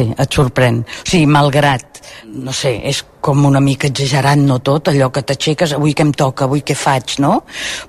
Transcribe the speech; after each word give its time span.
sí, 0.00 0.08
et 0.16 0.38
sorprèn. 0.40 0.80
O 0.82 1.08
sigui, 1.08 1.28
malgrat, 1.30 2.00
no 2.40 2.54
sé, 2.56 2.74
és 2.90 3.02
com 3.20 3.44
una 3.46 3.60
mica 3.60 3.90
exagerant, 3.90 4.46
no 4.48 4.60
tot, 4.64 4.90
allò 4.92 5.10
que 5.12 5.24
t'aixeques, 5.26 5.76
avui 5.76 5.94
què 5.96 6.06
em 6.06 6.14
toca, 6.16 6.48
avui 6.48 6.64
què 6.66 6.76
faig, 6.78 7.18
no? 7.22 7.42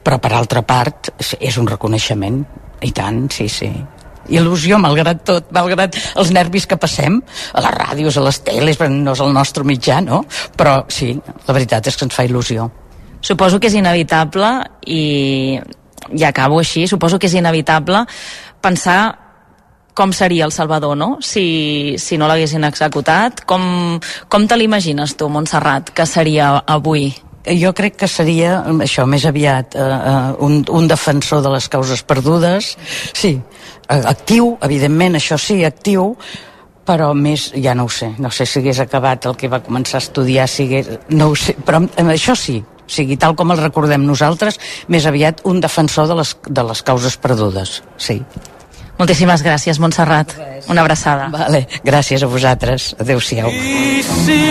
Però 0.04 0.20
per 0.22 0.34
altra 0.36 0.66
part, 0.68 1.14
és 1.40 1.58
un 1.62 1.70
reconeixement, 1.72 2.44
i 2.82 2.94
tant, 2.96 3.26
sí, 3.32 3.50
sí 3.50 3.72
il·lusió 4.32 4.78
malgrat 4.80 5.24
tot, 5.28 5.48
malgrat 5.52 5.98
els 6.20 6.30
nervis 6.32 6.68
que 6.70 6.78
passem 6.80 7.18
a 7.52 7.64
les 7.66 7.74
ràdios, 7.76 8.18
a 8.18 8.24
les 8.24 8.38
teles, 8.46 8.80
no 8.80 9.16
és 9.16 9.24
el 9.24 9.34
nostre 9.36 9.66
mitjà, 9.68 10.00
no? 10.06 10.22
Però 10.56 10.84
sí, 10.94 11.12
la 11.48 11.56
veritat 11.58 11.90
és 11.90 11.98
que 11.98 12.08
ens 12.08 12.16
fa 12.16 12.26
il·lusió. 12.28 12.70
Suposo 13.22 13.60
que 13.60 13.68
és 13.68 13.76
inevitable 13.78 14.54
i 14.88 15.60
ja 16.14 16.30
acabo 16.30 16.62
així, 16.62 16.88
suposo 16.88 17.20
que 17.20 17.28
és 17.28 17.36
inevitable 17.38 18.06
pensar 18.62 19.02
com 19.94 20.14
seria 20.16 20.46
el 20.46 20.54
Salvador, 20.56 20.96
no? 20.98 21.18
Si, 21.22 21.96
si 22.00 22.18
no 22.18 22.30
l'haguessin 22.30 22.64
executat. 22.68 23.44
Com, 23.48 24.00
com 24.32 24.48
te 24.48 24.60
l'imagines 24.60 25.18
tu, 25.20 25.28
Montserrat, 25.30 25.92
que 25.96 26.08
seria 26.10 26.56
avui? 26.66 27.12
jo 27.42 27.72
crec 27.74 27.98
que 27.98 28.08
seria 28.08 28.60
això 28.86 29.08
més 29.10 29.26
aviat 29.26 29.76
eh, 29.76 29.82
eh, 29.82 30.34
un, 30.46 30.62
un 30.70 30.88
defensor 30.88 31.42
de 31.42 31.54
les 31.56 31.68
causes 31.74 32.04
perdudes 32.06 32.76
sí, 33.14 33.34
eh, 33.90 34.02
actiu, 34.06 34.56
evidentment 34.62 35.18
això 35.18 35.40
sí, 35.42 35.64
actiu 35.66 36.12
però 36.86 37.12
més, 37.18 37.50
ja 37.58 37.74
no 37.78 37.88
ho 37.88 37.90
sé 37.90 38.12
no 38.22 38.32
sé 38.34 38.46
si 38.46 38.62
hagués 38.62 38.82
acabat 38.84 39.26
el 39.30 39.38
que 39.40 39.50
va 39.50 39.62
començar 39.66 40.00
a 40.00 40.06
estudiar 40.06 40.48
si 40.50 40.68
hagués, 40.68 40.92
no 41.10 41.32
ho 41.32 41.36
sé, 41.36 41.58
però 41.66 41.82
això 42.14 42.38
sí 42.38 42.60
o 42.62 42.92
sigui, 42.92 43.16
tal 43.18 43.38
com 43.40 43.54
el 43.54 43.62
recordem 43.62 44.06
nosaltres 44.06 44.60
més 44.92 45.06
aviat 45.08 45.42
un 45.48 45.62
defensor 45.64 46.10
de 46.12 46.22
les, 46.22 46.36
de 46.46 46.66
les 46.68 46.82
causes 46.86 47.18
perdudes 47.18 47.80
sí 47.98 48.22
Moltíssimes 49.02 49.42
gràcies, 49.42 49.80
Montserrat. 49.82 50.36
Una 50.70 50.84
abraçada. 50.86 51.32
Vale, 51.34 51.64
gràcies 51.82 52.22
a 52.22 52.30
vosaltres. 52.30 52.92
Adéu-siau. 53.02 53.50
I 53.50 54.04
si 54.06 54.42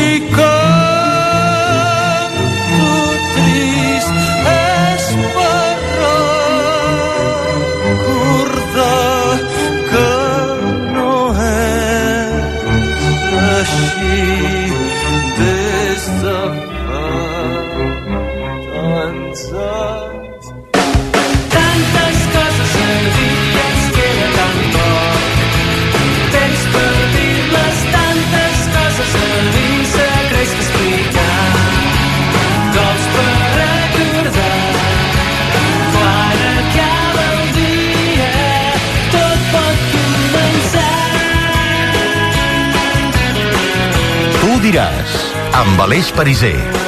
amb 45.60 45.80
Aleix 45.84 46.08
Pariser. 46.16 46.79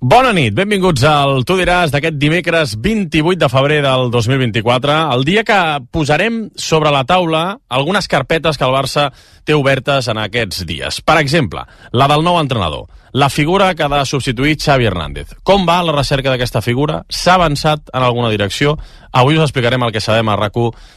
Bona 0.00 0.30
nit, 0.32 0.54
benvinguts 0.56 1.02
al 1.04 1.42
Tu 1.44 1.58
diràs 1.58 1.90
d'aquest 1.92 2.14
dimecres 2.16 2.70
28 2.80 3.36
de 3.42 3.48
febrer 3.52 3.82
del 3.84 4.06
2024, 4.08 4.94
el 5.12 5.26
dia 5.28 5.42
que 5.44 5.58
posarem 5.92 6.46
sobre 6.56 6.88
la 6.88 7.02
taula 7.04 7.58
algunes 7.68 8.08
carpetes 8.08 8.56
que 8.56 8.64
el 8.64 8.72
Barça 8.72 9.10
té 9.44 9.52
obertes 9.52 10.08
en 10.08 10.22
aquests 10.22 10.64
dies. 10.64 11.02
Per 11.04 11.18
exemple, 11.20 11.66
la 11.92 12.08
del 12.08 12.24
nou 12.24 12.40
entrenador 12.40 12.88
la 13.12 13.28
figura 13.28 13.74
que 13.74 13.82
ha 13.82 13.88
de 13.88 14.04
substituir 14.06 14.56
Xavi 14.56 14.86
Hernández. 14.86 15.34
Com 15.42 15.66
va 15.66 15.80
la 15.82 15.92
recerca 15.92 16.30
d'aquesta 16.30 16.62
figura? 16.62 17.02
S'ha 17.08 17.34
avançat 17.34 17.90
en 17.92 18.04
alguna 18.06 18.30
direcció? 18.30 18.76
Avui 19.12 19.36
us 19.36 19.42
explicarem 19.42 19.82
el 19.82 19.92
que 19.92 20.00
sabem 20.00 20.28
a 20.28 20.36
rac 20.36 20.54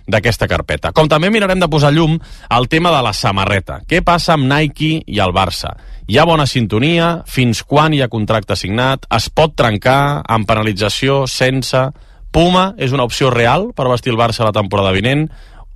d'aquesta 0.07 0.47
carpeta. 0.47 0.91
Com 0.91 1.09
també 1.09 1.29
mirarem 1.29 1.59
de 1.59 1.69
posar 1.69 1.91
llum 1.93 2.19
al 2.49 2.67
tema 2.67 2.91
de 2.93 3.01
la 3.01 3.13
samarreta. 3.13 3.81
Què 3.87 4.03
passa 4.05 4.33
amb 4.33 4.45
Nike 4.49 5.03
i 5.07 5.19
el 5.19 5.33
Barça? 5.33 5.73
Hi 6.03 6.17
ha 6.19 6.25
bona 6.27 6.43
sintonia? 6.43 7.21
Fins 7.31 7.61
quan 7.63 7.93
hi 7.95 8.01
ha 8.03 8.09
contracte 8.11 8.57
signat? 8.59 9.05
Es 9.15 9.29
pot 9.31 9.53
trencar? 9.55 10.19
Amb 10.27 10.47
penalització? 10.49 11.21
Sense? 11.31 11.79
Puma 12.33 12.73
és 12.75 12.91
una 12.91 13.05
opció 13.07 13.29
real 13.31 13.69
per 13.77 13.87
vestir 13.87 14.11
el 14.11 14.19
Barça 14.19 14.43
la 14.43 14.55
temporada 14.55 14.91
vinent? 14.91 15.29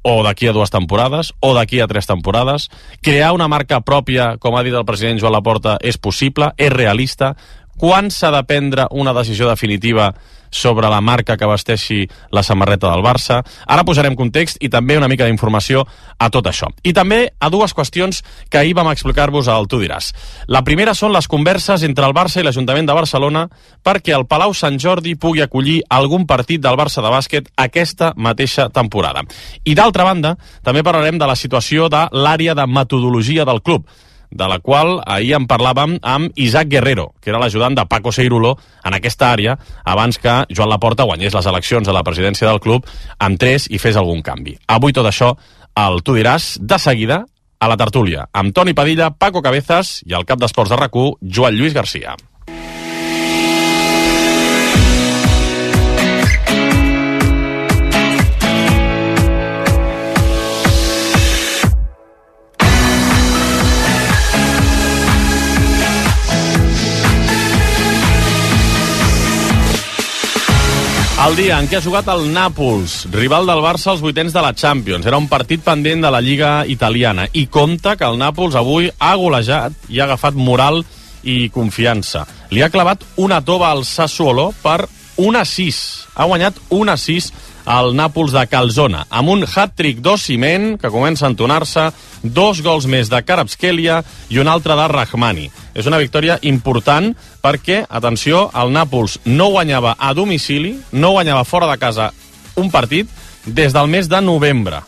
o 0.07 0.21
d'aquí 0.23 0.47
a 0.47 0.53
dues 0.55 0.71
temporades, 0.71 1.33
o 1.43 1.49
d'aquí 1.51 1.81
a 1.81 1.87
tres 1.87 2.07
temporades. 2.07 2.69
Crear 3.03 3.33
una 3.35 3.49
marca 3.51 3.81
pròpia, 3.83 4.37
com 4.39 4.55
ha 4.55 4.61
dit 4.63 4.71
el 4.71 4.85
president 4.87 5.19
Joan 5.19 5.33
Laporta, 5.35 5.73
és 5.83 5.97
possible, 5.99 6.53
és 6.55 6.71
realista. 6.71 7.33
Quan 7.75 8.07
s'ha 8.07 8.31
de 8.31 8.39
prendre 8.47 8.85
una 8.91 9.11
decisió 9.17 9.49
definitiva 9.49 10.13
sobre 10.49 10.89
la 10.89 11.01
marca 11.01 11.37
que 11.37 11.49
vesteixi 11.49 12.05
la 12.31 12.43
samarreta 12.43 12.91
del 12.91 13.03
Barça. 13.05 13.41
Ara 13.65 13.85
posarem 13.87 14.15
context 14.15 14.57
i 14.61 14.69
també 14.69 14.97
una 14.97 15.07
mica 15.07 15.25
d'informació 15.25 15.85
a 16.17 16.29
tot 16.33 16.47
això. 16.49 16.69
I 16.83 16.93
també 16.93 17.19
a 17.39 17.49
dues 17.53 17.73
qüestions 17.75 18.23
que 18.49 18.59
ahir 18.59 18.75
vam 18.77 18.91
explicar-vos 18.91 19.47
al 19.47 19.67
Tu 19.67 19.81
diràs. 19.83 20.13
La 20.47 20.63
primera 20.63 20.95
són 20.95 21.13
les 21.13 21.27
converses 21.27 21.83
entre 21.83 22.05
el 22.07 22.15
Barça 22.15 22.41
i 22.41 22.45
l'Ajuntament 22.47 22.87
de 22.87 22.97
Barcelona 22.97 23.47
perquè 23.83 24.15
el 24.15 24.27
Palau 24.27 24.53
Sant 24.53 24.79
Jordi 24.79 25.15
pugui 25.15 25.43
acollir 25.43 25.81
algun 25.89 26.25
partit 26.27 26.61
del 26.63 26.79
Barça 26.79 27.03
de 27.03 27.13
bàsquet 27.13 27.51
aquesta 27.55 28.13
mateixa 28.15 28.69
temporada. 28.69 29.23
I 29.63 29.75
d'altra 29.75 30.07
banda, 30.07 30.35
també 30.63 30.83
parlarem 30.83 31.17
de 31.19 31.27
la 31.27 31.35
situació 31.35 31.89
de 31.89 32.07
l'àrea 32.11 32.55
de 32.55 32.67
metodologia 32.67 33.45
del 33.45 33.61
club 33.61 33.87
de 34.31 34.47
la 34.47 34.59
qual 34.59 35.01
ahir 35.05 35.33
en 35.37 35.47
parlàvem 35.47 35.97
amb 36.01 36.31
Isaac 36.35 36.67
Guerrero, 36.71 37.13
que 37.21 37.31
era 37.31 37.39
l'ajudant 37.39 37.75
de 37.75 37.85
Paco 37.85 38.11
Seirulo 38.11 38.57
en 38.83 38.97
aquesta 38.97 39.31
àrea, 39.31 39.57
abans 39.83 40.17
que 40.17 40.43
Joan 40.49 40.69
Laporta 40.69 41.07
guanyés 41.07 41.33
les 41.33 41.45
eleccions 41.45 41.87
a 41.87 41.95
la 41.95 42.03
presidència 42.03 42.47
del 42.49 42.59
club, 42.59 42.85
tres 43.37 43.67
i 43.69 43.77
fes 43.77 43.97
algun 43.97 44.21
canvi. 44.21 44.57
Avui 44.67 44.93
tot 44.93 45.05
això 45.05 45.35
el 45.77 46.01
tu 46.03 46.15
diràs 46.17 46.57
de 46.59 46.79
seguida 46.79 47.23
a 47.59 47.67
la 47.69 47.77
tertúlia, 47.77 48.27
amb 48.33 48.53
Toni 48.53 48.73
Padilla, 48.73 49.11
Paco 49.11 49.41
Cabezas 49.41 50.01
i 50.05 50.13
el 50.13 50.25
cap 50.25 50.39
d'esports 50.39 50.73
de 50.73 50.77
rac 50.77 50.93
Joan 51.21 51.57
Lluís 51.57 51.73
Garcia. 51.73 52.15
El 71.27 71.35
dia 71.35 71.57
en 71.59 71.65
què 71.67 71.75
ha 71.75 71.83
jugat 71.83 72.07
el 72.07 72.29
Nàpols, 72.31 73.09
rival 73.11 73.49
del 73.49 73.59
Barça 73.59 73.89
als 73.91 73.99
vuitens 73.99 74.31
de 74.31 74.39
la 74.39 74.53
Champions. 74.55 75.03
Era 75.09 75.17
un 75.19 75.25
partit 75.27 75.59
pendent 75.59 76.05
de 76.05 76.11
la 76.13 76.21
Lliga 76.23 76.51
italiana. 76.71 77.25
I 77.35 77.49
compta 77.51 77.97
que 77.99 78.07
el 78.07 78.15
Nàpols 78.21 78.55
avui 78.55 78.87
ha 78.87 79.09
golejat 79.19 79.75
i 79.91 79.99
ha 79.99 80.05
agafat 80.05 80.37
moral 80.39 80.85
i 81.27 81.49
confiança. 81.51 82.23
Li 82.55 82.63
ha 82.63 82.71
clavat 82.71 83.03
una 83.19 83.41
tova 83.43 83.73
al 83.73 83.83
Sassuolo 83.83 84.53
per 84.63 84.85
1 85.17 85.41
a 85.41 85.43
6. 85.43 85.81
Ha 86.15 86.29
guanyat 86.31 86.61
1 86.69 86.95
a 86.95 86.95
6 86.95 87.29
al 87.67 87.91
Nàpols 87.95 88.31
de 88.31 88.45
Calzona, 88.47 89.03
amb 89.11 89.33
un 89.35 89.43
hat-trick 89.43 89.99
d'Ossiment, 89.99 90.77
que 90.79 90.91
comença 90.93 91.27
a 91.27 91.31
entonar-se, 91.33 91.89
dos 92.23 92.63
gols 92.63 92.87
més 92.87 93.11
de 93.11 93.19
Karabskelia 93.21 93.99
i 94.31 94.39
un 94.39 94.47
altre 94.47 94.79
de 94.79 94.87
Rahmani. 94.87 95.49
És 95.75 95.85
una 95.85 95.99
victòria 96.01 96.39
important 96.47 97.11
perquè, 97.43 97.83
atenció, 97.89 98.47
el 98.55 98.71
Nàpols 98.71 99.19
no 99.27 99.51
guanyava 99.51 99.97
a 99.99 100.13
domicili, 100.15 100.77
no 100.91 101.13
guanyava 101.19 101.45
fora 101.45 101.69
de 101.69 101.77
casa 101.77 102.11
un 102.55 102.71
partit 102.71 103.11
des 103.45 103.75
del 103.75 103.91
mes 103.91 104.07
de 104.09 104.23
novembre 104.23 104.81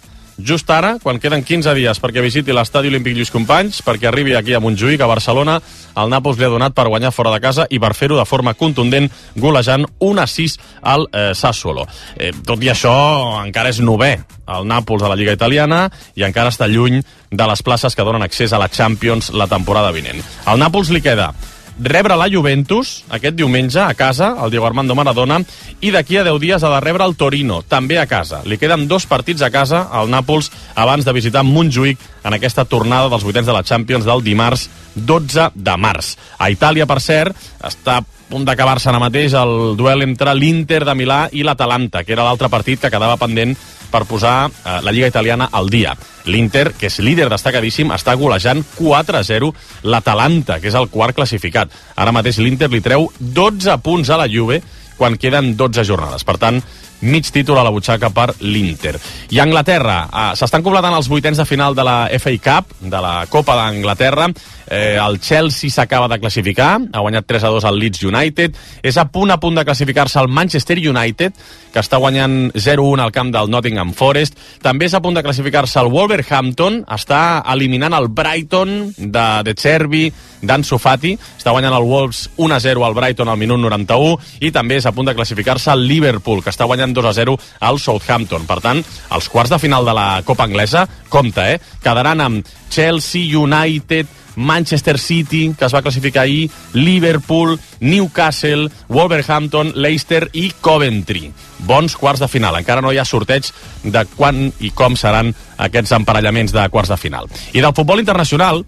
just 0.46 0.70
ara, 0.72 0.98
quan 1.04 1.20
queden 1.20 1.44
15 1.46 1.74
dies 1.78 2.00
perquè 2.02 2.24
visiti 2.24 2.54
l'estadi 2.56 2.90
Olímpic 2.92 3.16
Lluís 3.16 3.32
Companys, 3.34 3.82
perquè 3.86 4.10
arribi 4.10 4.36
aquí 4.38 4.56
a 4.56 4.62
Montjuïc, 4.64 5.02
a 5.02 5.10
Barcelona, 5.10 5.60
el 6.00 6.10
Nàpols 6.12 6.40
li 6.40 6.48
ha 6.48 6.52
donat 6.52 6.76
per 6.76 6.88
guanyar 6.88 7.12
fora 7.16 7.34
de 7.34 7.42
casa 7.44 7.68
i 7.70 7.80
per 7.80 7.94
fer-ho 7.98 8.18
de 8.18 8.26
forma 8.26 8.56
contundent, 8.58 9.10
golejant 9.36 9.86
1 10.00 10.24
a 10.24 10.28
6 10.28 10.58
al 10.82 11.08
eh, 11.12 11.30
Sassuolo. 11.36 11.86
Eh, 12.16 12.32
tot 12.46 12.64
i 12.64 12.72
això, 12.72 12.96
encara 13.44 13.74
és 13.74 13.82
novè 13.84 14.16
el 14.50 14.68
Nàpols 14.70 15.04
a 15.06 15.12
la 15.12 15.20
Lliga 15.20 15.36
Italiana 15.36 15.86
i 16.16 16.26
encara 16.26 16.54
està 16.54 16.68
lluny 16.68 17.02
de 17.30 17.48
les 17.52 17.64
places 17.64 17.96
que 17.96 18.06
donen 18.08 18.26
accés 18.26 18.54
a 18.54 18.62
la 18.62 18.70
Champions 18.70 19.34
la 19.34 19.48
temporada 19.48 19.94
vinent. 19.94 20.24
Al 20.46 20.60
Nàpols 20.62 20.94
li 20.94 21.04
queda 21.06 21.34
rebre 21.80 22.18
la 22.20 22.28
Juventus 22.32 23.04
aquest 23.10 23.38
diumenge 23.40 23.80
a 23.82 23.94
casa, 23.94 24.36
el 24.44 24.52
Diego 24.52 24.68
Armando 24.68 24.96
Maradona, 24.96 25.40
i 25.82 25.92
d'aquí 25.96 26.20
a 26.20 26.26
10 26.28 26.40
dies 26.44 26.64
ha 26.64 26.74
de 26.76 26.82
rebre 26.84 27.06
el 27.08 27.16
Torino, 27.16 27.62
també 27.64 28.00
a 28.00 28.08
casa. 28.08 28.44
Li 28.46 28.60
queden 28.60 28.88
dos 28.88 29.08
partits 29.08 29.42
a 29.42 29.52
casa 29.54 29.86
al 29.92 30.12
Nàpols 30.12 30.52
abans 30.76 31.06
de 31.08 31.16
visitar 31.16 31.46
Montjuïc 31.48 32.00
en 32.30 32.38
aquesta 32.38 32.66
tornada 32.70 33.10
dels 33.10 33.26
vuitens 33.26 33.50
de 33.50 33.56
la 33.56 33.66
Champions 33.66 34.06
del 34.06 34.24
dimarts 34.24 34.70
12 34.96 35.50
de 35.56 35.76
març. 35.82 36.14
A 36.38 36.50
Itàlia, 36.54 36.86
per 36.90 37.00
cert, 37.02 37.36
està 37.66 38.00
punt 38.30 38.46
d'acabar-se 38.46 38.92
ara 38.92 39.02
mateix 39.02 39.34
el 39.34 39.76
duel 39.78 40.06
entre 40.06 40.36
l'Inter 40.38 40.84
de 40.86 40.94
Milà 40.96 41.24
i 41.34 41.42
l'Atalanta, 41.44 42.04
que 42.06 42.14
era 42.14 42.26
l'altre 42.28 42.52
partit 42.54 42.82
que 42.84 42.92
quedava 42.94 43.18
pendent 43.18 43.56
per 43.90 44.04
posar 44.06 44.36
eh, 44.46 44.80
la 44.86 44.94
Lliga 44.94 45.10
Italiana 45.10 45.50
al 45.52 45.72
dia. 45.74 45.96
L'Inter, 46.30 46.70
que 46.78 46.92
és 46.92 47.00
líder 47.02 47.26
destacadíssim, 47.32 47.90
està 47.96 48.14
golejant 48.20 48.62
4-0 48.78 49.50
l'Atalanta, 49.90 50.60
que 50.62 50.70
és 50.70 50.78
el 50.78 50.92
quart 50.94 51.18
classificat. 51.18 51.74
Ara 51.98 52.14
mateix 52.14 52.38
l'Inter 52.38 52.70
li 52.70 52.84
treu 52.86 53.10
12 53.18 53.80
punts 53.82 54.14
a 54.14 54.20
la 54.22 54.30
Juve 54.30 54.62
quan 55.00 55.18
queden 55.18 55.56
12 55.58 55.88
jornades. 55.88 56.26
Per 56.28 56.38
tant, 56.38 56.62
mig 57.02 57.32
títol 57.32 57.58
a 57.60 57.64
la 57.64 57.72
butxaca 57.74 58.10
per 58.10 58.34
l'Inter. 58.42 58.96
I 59.30 59.40
a 59.40 59.44
Anglaterra, 59.44 60.00
eh, 60.12 60.36
s'estan 60.36 60.64
completant 60.64 60.96
els 60.96 61.08
vuitens 61.08 61.38
de 61.38 61.46
final 61.46 61.76
de 61.76 61.84
la 61.84 62.10
FA 62.20 62.36
Cup, 62.44 62.74
de 62.80 63.02
la 63.02 63.26
Copa 63.30 63.56
d'Anglaterra. 63.56 64.30
Eh, 64.70 64.98
el 65.02 65.20
Chelsea 65.20 65.70
s'acaba 65.70 66.08
de 66.08 66.20
classificar, 66.20 66.80
ha 66.92 67.00
guanyat 67.00 67.26
3 67.26 67.44
a 67.44 67.50
2 67.50 67.66
al 67.66 67.80
Leeds 67.80 68.04
United. 68.04 68.56
És 68.84 68.98
a 68.98 69.06
punt 69.10 69.32
a 69.32 69.40
punt 69.40 69.56
de 69.56 69.66
classificar-se 69.66 70.20
el 70.20 70.28
Manchester 70.28 70.78
United, 70.78 71.34
que 71.74 71.80
està 71.80 71.98
guanyant 71.98 72.52
0-1 72.54 73.02
al 73.02 73.12
camp 73.12 73.32
del 73.32 73.50
Nottingham 73.50 73.94
Forest. 73.94 74.38
També 74.62 74.86
és 74.86 74.94
a 74.94 75.02
punt 75.02 75.16
de 75.16 75.24
classificar-se 75.24 75.80
el 75.80 75.92
Wolverhampton, 75.92 76.84
està 76.90 77.44
eliminant 77.54 77.94
el 77.94 78.10
Brighton 78.10 78.94
de, 78.98 79.28
de 79.44 79.56
Cherby, 79.56 80.12
d'Ansu 80.42 80.80
Fati, 80.80 81.14
està 81.38 81.52
guanyant 81.52 81.76
el 81.76 81.86
Wolves 81.88 82.30
1-0 82.38 82.86
al 82.86 82.96
Brighton 82.96 83.30
al 83.30 83.40
minut 83.40 83.60
91 83.60 84.16
i 84.46 84.52
també 84.56 84.78
és 84.80 84.88
a 84.88 84.94
punt 84.96 85.10
de 85.10 85.16
classificar-se 85.18 85.72
el 85.74 85.86
Liverpool, 85.88 86.44
que 86.44 86.54
està 86.54 86.68
guanyant 86.70 86.89
2-0 86.96 87.36
al 87.60 87.80
Southampton. 87.80 88.48
Per 88.50 88.60
tant, 88.64 88.84
els 89.16 89.30
quarts 89.30 89.54
de 89.54 89.60
final 89.60 89.86
de 89.86 89.96
la 89.96 90.08
Copa 90.26 90.48
Anglesa, 90.48 90.88
compte, 91.10 91.46
eh? 91.56 91.60
Quedaran 91.84 92.22
amb 92.22 92.48
Chelsea, 92.70 93.38
United, 93.38 94.08
Manchester 94.40 94.98
City, 94.98 95.54
que 95.58 95.66
es 95.66 95.74
va 95.76 95.82
classificar 95.82 96.24
ahir, 96.24 96.50
Liverpool, 96.74 97.60
Newcastle, 97.82 98.70
Wolverhampton, 98.88 99.74
Leicester 99.76 100.30
i 100.34 100.52
Coventry. 100.62 101.32
Bons 101.68 101.96
quarts 102.00 102.24
de 102.24 102.30
final. 102.32 102.56
Encara 102.56 102.82
no 102.82 102.94
hi 102.94 102.98
ha 102.98 103.06
sorteig 103.06 103.52
de 103.84 104.06
quan 104.16 104.48
i 104.60 104.72
com 104.72 104.96
seran 104.96 105.34
aquests 105.58 105.94
emparellaments 106.00 106.56
de 106.56 106.68
quarts 106.72 106.94
de 106.94 106.98
final. 106.98 107.28
I 107.54 107.60
del 107.60 107.76
futbol 107.76 108.00
internacional, 108.00 108.64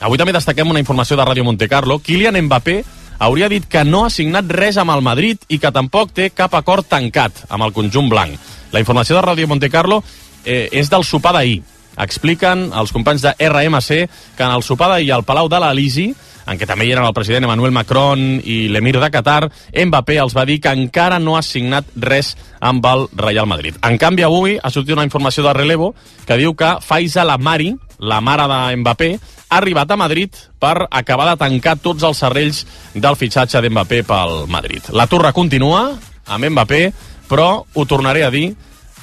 avui 0.00 0.18
també 0.18 0.34
destaquem 0.34 0.70
una 0.70 0.82
informació 0.82 1.16
de 1.16 1.26
Ràdio 1.30 1.46
Monte 1.46 1.70
Carlo. 1.70 2.00
Kylian 2.02 2.40
Mbappé 2.48 2.82
hauria 3.18 3.48
dit 3.48 3.66
que 3.68 3.84
no 3.84 4.04
ha 4.06 4.12
signat 4.12 4.50
res 4.50 4.78
amb 4.78 4.94
el 4.94 5.02
Madrid 5.02 5.42
i 5.48 5.58
que 5.58 5.72
tampoc 5.74 6.14
té 6.14 6.30
cap 6.30 6.54
acord 6.54 6.86
tancat 6.88 7.44
amb 7.48 7.66
el 7.66 7.74
conjunt 7.76 8.08
blanc. 8.10 8.38
La 8.72 8.80
informació 8.80 9.16
de 9.16 9.24
Ràdio 9.24 9.48
Monte 9.48 9.70
Carlo 9.70 10.02
eh, 10.44 10.68
és 10.72 10.90
del 10.90 11.04
sopar 11.04 11.34
d'ahir 11.36 11.60
expliquen 11.98 12.68
els 12.78 12.92
companys 12.94 13.24
de 13.26 13.34
RMC 13.42 13.90
que 14.38 14.44
en 14.44 14.52
el 14.52 14.62
sopar 14.62 14.92
d'ahir 14.92 15.12
al 15.12 15.26
Palau 15.26 15.48
de 15.50 15.58
l'Elisi 15.62 16.12
en 16.48 16.56
què 16.56 16.66
també 16.68 16.86
hi 16.86 16.92
eren 16.94 17.04
el 17.04 17.12
president 17.16 17.44
Emmanuel 17.44 17.74
Macron 17.76 18.38
i 18.40 18.70
l'emir 18.72 18.94
de 18.96 19.10
Qatar, 19.12 19.50
Mbappé 19.84 20.16
els 20.22 20.36
va 20.36 20.46
dir 20.48 20.58
que 20.64 20.72
encara 20.72 21.18
no 21.20 21.36
ha 21.36 21.42
signat 21.44 21.90
res 22.00 22.34
amb 22.64 22.86
el 22.88 23.04
Real 23.20 23.48
Madrid. 23.50 23.76
En 23.84 23.98
canvi, 24.00 24.24
avui 24.24 24.56
ha 24.56 24.70
sortit 24.72 24.96
una 24.96 25.04
informació 25.04 25.44
de 25.44 25.52
relevo 25.52 25.92
que 26.26 26.38
diu 26.40 26.54
que 26.56 26.78
Faiza 26.80 27.26
Lamari, 27.28 27.74
la 27.98 28.22
mare 28.24 28.48
de 28.48 28.78
Mbappé, 28.80 29.10
ha 29.48 29.56
arribat 29.56 29.90
a 29.90 29.96
Madrid 29.96 30.34
per 30.60 30.86
acabar 30.90 31.30
de 31.30 31.36
tancar 31.40 31.78
tots 31.80 32.04
els 32.04 32.20
serrells 32.20 32.64
del 32.94 33.16
fitxatge 33.16 33.62
d'Mbappé 33.64 34.02
pel 34.08 34.46
Madrid. 34.48 34.92
La 34.92 35.08
torre 35.08 35.32
continua 35.32 35.96
amb 36.28 36.48
Mbappé, 36.50 36.92
però 37.28 37.64
ho 37.72 37.84
tornaré 37.88 38.24
a 38.24 38.30
dir, 38.30 38.52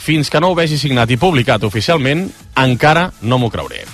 fins 0.06 0.30
que 0.30 0.40
no 0.42 0.52
ho 0.52 0.58
vegi 0.58 0.78
signat 0.78 1.10
i 1.10 1.18
publicat 1.18 1.64
oficialment, 1.66 2.28
encara 2.62 3.10
no 3.22 3.42
m'ho 3.42 3.50
creuré. 3.50 3.86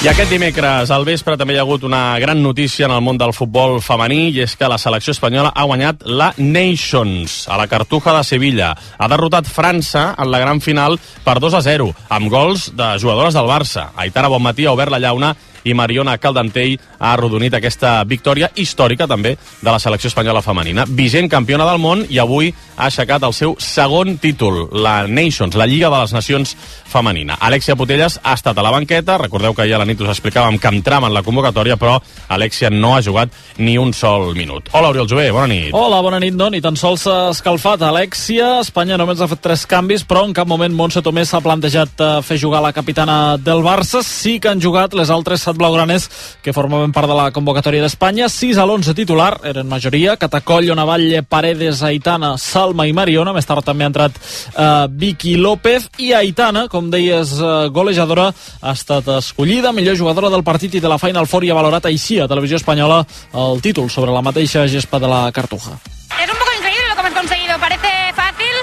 I 0.00 0.08
aquest 0.08 0.30
dimecres 0.32 0.88
al 0.94 1.02
vespre 1.04 1.34
també 1.36 1.52
hi 1.52 1.58
ha 1.60 1.64
hagut 1.66 1.82
una 1.84 2.14
gran 2.22 2.38
notícia 2.40 2.86
en 2.86 2.92
el 2.94 3.02
món 3.04 3.18
del 3.20 3.34
futbol 3.36 3.82
femení 3.84 4.30
i 4.32 4.38
és 4.46 4.54
que 4.56 4.70
la 4.72 4.78
selecció 4.80 5.12
espanyola 5.12 5.50
ha 5.52 5.66
guanyat 5.68 6.06
la 6.08 6.30
Nations 6.38 7.34
a 7.52 7.58
la 7.60 7.66
Cartuja 7.68 8.14
de 8.16 8.22
Sevilla. 8.24 8.70
Ha 8.96 9.08
derrotat 9.12 9.44
França 9.44 10.14
en 10.16 10.30
la 10.32 10.40
gran 10.40 10.64
final 10.64 10.96
per 11.20 11.36
2 11.44 11.52
a 11.52 11.60
0 11.68 11.90
amb 12.16 12.32
gols 12.32 12.70
de 12.80 12.94
jugadores 12.96 13.36
del 13.36 13.52
Barça. 13.52 13.90
Aitana 13.92 14.32
Bonmatí 14.32 14.64
ha 14.64 14.72
obert 14.72 14.96
la 14.96 15.02
llauna 15.04 15.34
i 15.64 15.74
Mariona 15.74 16.16
Caldentell 16.18 16.78
ha 16.98 17.12
arrodonit 17.12 17.54
aquesta 17.56 17.98
victòria 18.08 18.50
històrica 18.56 19.08
també 19.10 19.36
de 19.36 19.70
la 19.70 19.78
selecció 19.78 20.08
espanyola 20.08 20.42
femenina. 20.42 20.86
Vigent 20.88 21.30
campiona 21.30 21.66
del 21.68 21.80
món 21.82 22.04
i 22.08 22.20
avui 22.22 22.52
ha 22.76 22.88
aixecat 22.88 23.24
el 23.26 23.34
seu 23.36 23.56
segon 23.60 24.16
títol, 24.18 24.68
la 24.72 25.06
Nations, 25.06 25.56
la 25.56 25.68
Lliga 25.68 25.90
de 25.92 26.00
les 26.00 26.14
Nacions 26.16 26.56
femenina. 26.90 27.36
Alexia 27.40 27.76
Putelles 27.76 28.18
ha 28.22 28.34
estat 28.34 28.58
a 28.58 28.64
la 28.64 28.72
banqueta, 28.72 29.18
recordeu 29.20 29.54
que 29.54 29.68
ja 29.68 29.76
a 29.76 29.82
la 29.82 29.88
nit 29.88 30.00
us 30.00 30.10
explicàvem 30.14 30.58
que 30.58 30.72
entrava 30.72 31.08
en 31.08 31.14
la 31.14 31.24
convocatòria, 31.26 31.76
però 31.80 31.98
Alexia 32.28 32.70
no 32.70 32.94
ha 32.96 33.02
jugat 33.02 33.32
ni 33.58 33.76
un 33.78 33.92
sol 33.94 34.34
minut. 34.34 34.70
Hola, 34.72 34.90
Oriol 34.90 35.08
Jové, 35.08 35.30
bona 35.34 35.48
nit. 35.50 35.74
Hola, 35.76 36.00
bona 36.02 36.20
nit, 36.22 36.34
no, 36.36 36.50
ni 36.50 36.60
tan 36.64 36.76
sols 36.76 37.04
s'ha 37.06 37.30
escalfat 37.34 37.82
Alexia. 37.86 38.60
Espanya 38.64 38.98
només 39.00 39.20
ha 39.20 39.28
fet 39.30 39.42
tres 39.44 39.66
canvis, 39.68 40.04
però 40.08 40.24
en 40.26 40.34
cap 40.36 40.48
moment 40.48 40.74
Montse 40.74 41.02
Tomé 41.04 41.24
s'ha 41.28 41.42
plantejat 41.44 42.00
uh, 42.00 42.10
fer 42.24 42.38
jugar 42.40 42.62
la 42.64 42.72
capitana 42.76 43.36
del 43.40 43.64
Barça. 43.64 44.02
Sí 44.06 44.38
que 44.40 44.50
han 44.52 44.62
jugat 44.62 44.96
les 44.96 45.12
altres 45.12 45.44
set 45.50 45.58
blaugranes 45.58 46.08
que 46.42 46.54
formaven 46.54 46.92
part 46.94 47.08
de 47.10 47.16
la 47.16 47.30
convocatòria 47.34 47.82
d'Espanya. 47.82 48.28
6 48.30 48.58
a 48.58 48.64
l'11 48.64 48.94
titular, 48.94 49.32
eren 49.44 49.68
majoria. 49.68 50.16
Catacoll, 50.16 50.70
Navalle, 50.76 51.22
Paredes, 51.22 51.82
Aitana, 51.82 52.36
Salma 52.38 52.86
i 52.86 52.94
Mariona. 52.94 53.34
Més 53.34 53.48
tard 53.48 53.66
també 53.66 53.84
ha 53.84 53.90
entrat 53.90 54.16
uh, 54.16 54.86
Vicky 54.88 55.36
López 55.36 55.90
i 55.98 56.12
Aitana, 56.16 56.66
com 56.70 56.90
deies, 56.92 57.34
uh, 57.40 57.68
golejadora, 57.74 58.30
ha 58.60 58.74
estat 58.76 59.08
escollida 59.18 59.72
millor 59.72 59.98
jugadora 59.98 60.30
del 60.30 60.46
partit 60.46 60.78
i 60.78 60.82
de 60.82 60.90
la 60.90 61.00
Final 61.00 61.26
Four 61.26 61.44
i 61.44 61.50
ha 61.50 61.58
valorat 61.58 61.90
així 61.90 62.20
a 62.20 62.28
Televisió 62.30 62.60
Espanyola 62.60 63.02
el 63.34 63.62
títol 63.64 63.90
sobre 63.90 64.14
la 64.14 64.22
mateixa 64.22 64.66
gespa 64.68 65.00
de 65.00 65.10
la 65.10 65.22
Cartuja. 65.32 65.76
Es 66.20 66.30
un 66.30 66.36
poco 66.36 66.52
increíble 66.58 66.88
lo 66.88 66.94
que 66.94 67.00
hemos 67.00 67.18
conseguido. 67.18 67.58
Parece 67.58 67.90
fácil 68.14 68.54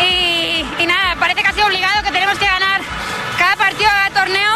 y, 0.00 0.82
y 0.82 0.86
nada, 0.86 1.16
parece 1.18 1.42
casi 1.42 1.60
obligado 1.60 2.02
que 2.02 2.10
tenemos 2.10 2.38
que 2.38 2.46
ganar 2.46 2.80
cada 3.38 3.56
partido, 3.56 3.90
cada 3.90 4.24
torneo, 4.24 4.53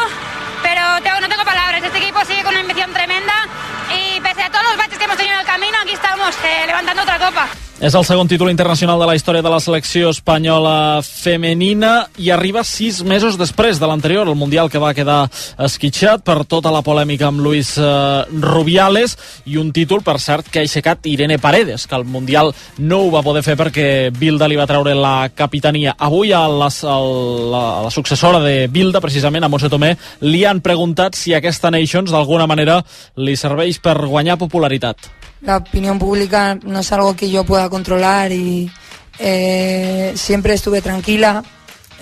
levantando 6.66 7.02
otra 7.02 7.18
copa. 7.18 7.48
És 7.78 7.94
el 7.94 8.02
segon 8.02 8.26
títol 8.26 8.48
internacional 8.50 8.98
de 8.98 9.06
la 9.06 9.14
història 9.14 9.38
de 9.38 9.50
la 9.52 9.60
selecció 9.62 10.08
espanyola 10.10 10.98
femenina 11.06 12.08
i 12.18 12.32
arriba 12.34 12.64
sis 12.66 13.04
mesos 13.06 13.36
després 13.38 13.78
de 13.78 13.86
l'anterior, 13.86 14.26
el 14.26 14.34
Mundial 14.34 14.66
que 14.66 14.80
va 14.82 14.90
quedar 14.98 15.28
esquitxat 15.62 16.24
per 16.26 16.40
tota 16.50 16.72
la 16.74 16.80
polèmica 16.82 17.28
amb 17.28 17.38
Luis 17.38 17.76
eh, 17.78 18.24
Rubiales 18.42 19.14
i 19.46 19.60
un 19.62 19.70
títol, 19.70 20.02
per 20.02 20.16
cert, 20.18 20.48
que 20.50 20.58
ha 20.58 20.66
aixecat 20.66 21.06
Irene 21.06 21.38
Paredes, 21.38 21.86
que 21.86 21.94
al 21.94 22.02
Mundial 22.02 22.50
no 22.82 22.98
ho 23.04 23.12
va 23.14 23.22
poder 23.22 23.44
fer 23.46 23.54
perquè 23.54 23.86
Bilda 24.10 24.50
li 24.50 24.58
va 24.58 24.66
treure 24.66 24.96
la 24.98 25.30
capitania. 25.30 25.94
Avui 25.94 26.34
a 26.34 26.42
la, 26.50 26.72
a 26.82 26.98
la, 26.98 27.62
a 27.78 27.86
la 27.86 27.94
successora 27.94 28.42
de 28.42 28.66
Bilda, 28.66 28.98
precisament, 28.98 29.46
a 29.46 29.52
Montse 29.54 29.70
Tomé, 29.70 29.92
li 30.26 30.42
han 30.42 30.64
preguntat 30.66 31.14
si 31.14 31.30
aquesta 31.30 31.70
Nations 31.70 32.10
d'alguna 32.10 32.50
manera 32.50 32.80
li 33.22 33.38
serveix 33.38 33.78
per 33.78 34.00
guanyar 34.02 34.34
popularitat. 34.42 35.12
La 35.40 35.58
opinión 35.58 35.98
pública 35.98 36.58
no 36.62 36.80
es 36.80 36.92
algo 36.92 37.14
que 37.14 37.30
yo 37.30 37.44
pueda 37.44 37.68
controlar 37.68 38.32
y 38.32 38.70
eh, 39.18 40.12
siempre 40.16 40.54
estuve 40.54 40.82
tranquila. 40.82 41.42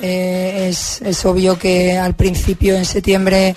Eh, 0.00 0.69
es, 0.69 1.25
obvio 1.25 1.59
que 1.59 1.97
al 1.97 2.14
principio, 2.14 2.76
en 2.76 2.85
septiembre, 2.85 3.57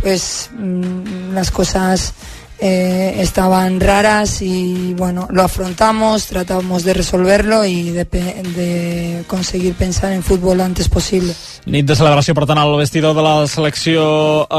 pues 0.00 0.50
mm, 0.52 1.34
las 1.34 1.50
cosas 1.50 2.14
eh, 2.62 3.16
estaban 3.18 3.80
raras 3.80 4.40
y 4.40 4.94
bueno, 4.94 5.26
lo 5.30 5.42
afrontamos, 5.42 6.26
tratamos 6.26 6.84
de 6.84 6.94
resolverlo 6.94 7.64
y 7.64 7.90
de, 7.90 8.04
de 8.04 9.24
conseguir 9.26 9.74
pensar 9.74 10.12
en 10.12 10.22
fútbol 10.22 10.58
lo 10.58 10.64
antes 10.64 10.88
posible. 10.88 11.34
Nit 11.66 11.86
de 11.86 11.94
celebració, 11.94 12.34
per 12.34 12.46
tant, 12.46 12.58
al 12.58 12.76
vestidor 12.78 13.14
de 13.14 13.22
la 13.22 13.46
selecció 13.46 14.04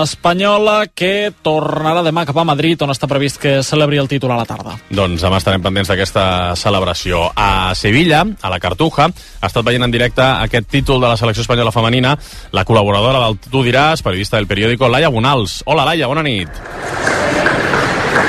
espanyola, 0.03 0.85
que 0.87 1.31
tornarà 1.43 2.03
demà 2.03 2.23
cap 2.27 2.37
a 2.39 2.45
Madrid, 2.47 2.79
on 2.83 2.91
està 2.91 3.07
previst 3.11 3.39
que 3.43 3.57
celebri 3.63 3.99
el 3.99 4.07
títol 4.11 4.31
a 4.35 4.39
la 4.39 4.47
tarda. 4.47 4.77
Doncs 4.91 5.23
demà 5.23 5.39
estarem 5.39 5.63
pendents 5.63 5.91
d'aquesta 5.91 6.25
celebració. 6.59 7.25
A 7.35 7.71
Sevilla, 7.75 8.23
a 8.23 8.51
la 8.51 8.59
Cartuja, 8.63 9.07
ha 9.07 9.51
estat 9.51 9.67
veient 9.67 9.83
en 9.83 9.95
directe 9.95 10.23
aquest 10.23 10.71
títol 10.71 11.03
de 11.03 11.11
la 11.11 11.19
selecció 11.19 11.43
espanyola 11.43 11.75
femenina 11.75 12.17
la 12.51 12.63
col·laboradora 12.67 13.25
del 13.27 13.39
Tu 13.43 13.63
diràs, 13.67 14.03
periodista 14.03 14.39
del 14.39 14.47
periòdico, 14.47 14.91
Laia 14.91 15.11
Bonals. 15.11 15.61
Hola, 15.67 15.87
Laia, 15.91 16.07
bona 16.07 16.23
nit. 16.23 16.63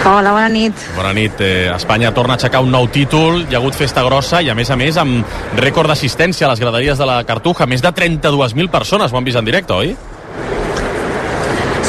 Hola, 0.05 0.35
bona 0.37 0.49
nit. 0.53 0.75
Bona 0.93 1.15
nit. 1.17 1.39
Eh, 1.41 1.71
Espanya 1.73 2.11
torna 2.13 2.35
a 2.35 2.37
aixecar 2.37 2.61
un 2.61 2.69
nou 2.75 2.91
títol, 2.93 3.39
hi 3.49 3.55
ha 3.55 3.61
hagut 3.63 3.77
festa 3.79 4.03
grossa 4.05 4.43
i, 4.45 4.51
a 4.53 4.55
més 4.55 4.69
a 4.69 4.77
més, 4.77 4.99
amb 5.01 5.25
rècord 5.57 5.89
d'assistència 5.89 6.45
a 6.45 6.51
les 6.51 6.61
graderies 6.61 7.01
de 7.01 7.07
la 7.09 7.23
Cartuja. 7.25 7.65
Més 7.65 7.81
de 7.81 7.89
32.000 7.89 8.69
persones 8.69 9.13
ho 9.13 9.17
han 9.17 9.25
vist 9.25 9.41
en 9.41 9.49
directe, 9.49 9.73
oi? 9.73 9.95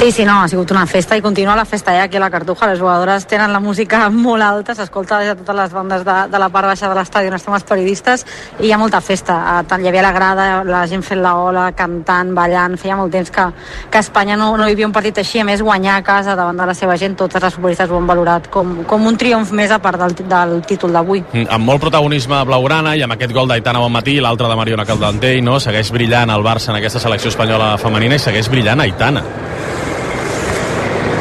Sí, 0.06 0.12
sí, 0.12 0.24
no, 0.24 0.44
ha 0.44 0.48
sigut 0.48 0.70
una 0.70 0.86
festa 0.86 1.16
i 1.18 1.22
continua 1.26 1.56
la 1.58 1.64
festa 1.66 1.96
ja 1.98 2.04
aquí 2.04 2.18
a 2.18 2.20
la 2.20 2.30
Cartuja. 2.30 2.68
Les 2.70 2.80
jugadores 2.80 3.26
tenen 3.26 3.52
la 3.52 3.60
música 3.60 4.08
molt 4.26 4.44
alta, 4.46 4.76
s'escolta 4.78 5.18
des 5.18 5.32
de 5.32 5.36
totes 5.40 5.56
les 5.58 5.72
bandes 5.74 6.04
de, 6.06 6.18
de 6.30 6.42
la 6.44 6.50
part 6.54 6.68
baixa 6.70 6.92
de 6.92 6.94
l'estadi 6.94 7.32
on 7.32 7.34
estem 7.34 7.56
els 7.58 7.66
periodistes 7.66 8.22
i 8.60 8.68
hi 8.68 8.72
ha 8.72 8.78
molta 8.78 9.00
festa. 9.02 9.34
Eh, 9.34 9.64
tant 9.66 9.82
hi 9.82 9.90
havia 9.90 10.04
la 10.06 10.12
grada, 10.14 10.46
la 10.64 10.84
gent 10.86 11.02
fent 11.02 11.24
la 11.24 11.32
ola, 11.42 11.64
cantant, 11.74 12.36
ballant, 12.38 12.78
feia 12.78 13.00
molt 13.00 13.18
temps 13.18 13.34
que, 13.34 13.48
que 13.90 13.98
a 13.98 14.04
Espanya 14.06 14.38
no, 14.38 14.52
no 14.62 14.68
hi 14.68 14.76
havia 14.78 14.86
un 14.86 14.94
partit 14.94 15.24
així, 15.24 15.42
a 15.42 15.48
més 15.50 15.66
guanyar 15.66 15.98
a 15.98 16.06
casa 16.06 16.38
davant 16.38 16.62
de 16.62 16.70
la 16.70 16.78
seva 16.78 17.00
gent, 17.02 17.18
totes 17.18 17.42
les 17.42 17.58
futbolistes 17.58 17.90
ho 17.90 17.98
han 17.98 18.06
valorat 18.06 18.52
com, 18.54 18.84
com 18.86 19.10
un 19.10 19.18
triomf 19.18 19.56
més 19.58 19.74
a 19.74 19.82
part 19.82 19.98
del, 20.06 20.14
del 20.22 20.56
títol 20.70 20.94
d'avui. 20.94 21.26
Mm, 21.32 21.50
amb 21.50 21.72
molt 21.72 21.82
protagonisme 21.82 22.44
blaugrana 22.46 22.94
i 22.94 23.02
amb 23.02 23.18
aquest 23.18 23.34
gol 23.34 23.50
d'Aitana 23.50 23.82
bon 23.82 23.98
matí, 23.98 24.20
l'altre 24.22 24.54
de 24.54 24.62
Mariona 24.62 24.86
Caldentell, 24.86 25.42
no? 25.42 25.58
segueix 25.58 25.90
brillant 25.90 26.30
el 26.30 26.46
Barça 26.46 26.76
en 26.76 26.84
aquesta 26.84 27.02
selecció 27.02 27.34
espanyola 27.34 27.74
femenina 27.82 28.22
i 28.22 28.26
segueix 28.30 28.54
brillant 28.54 28.86
Aitana. 28.86 29.26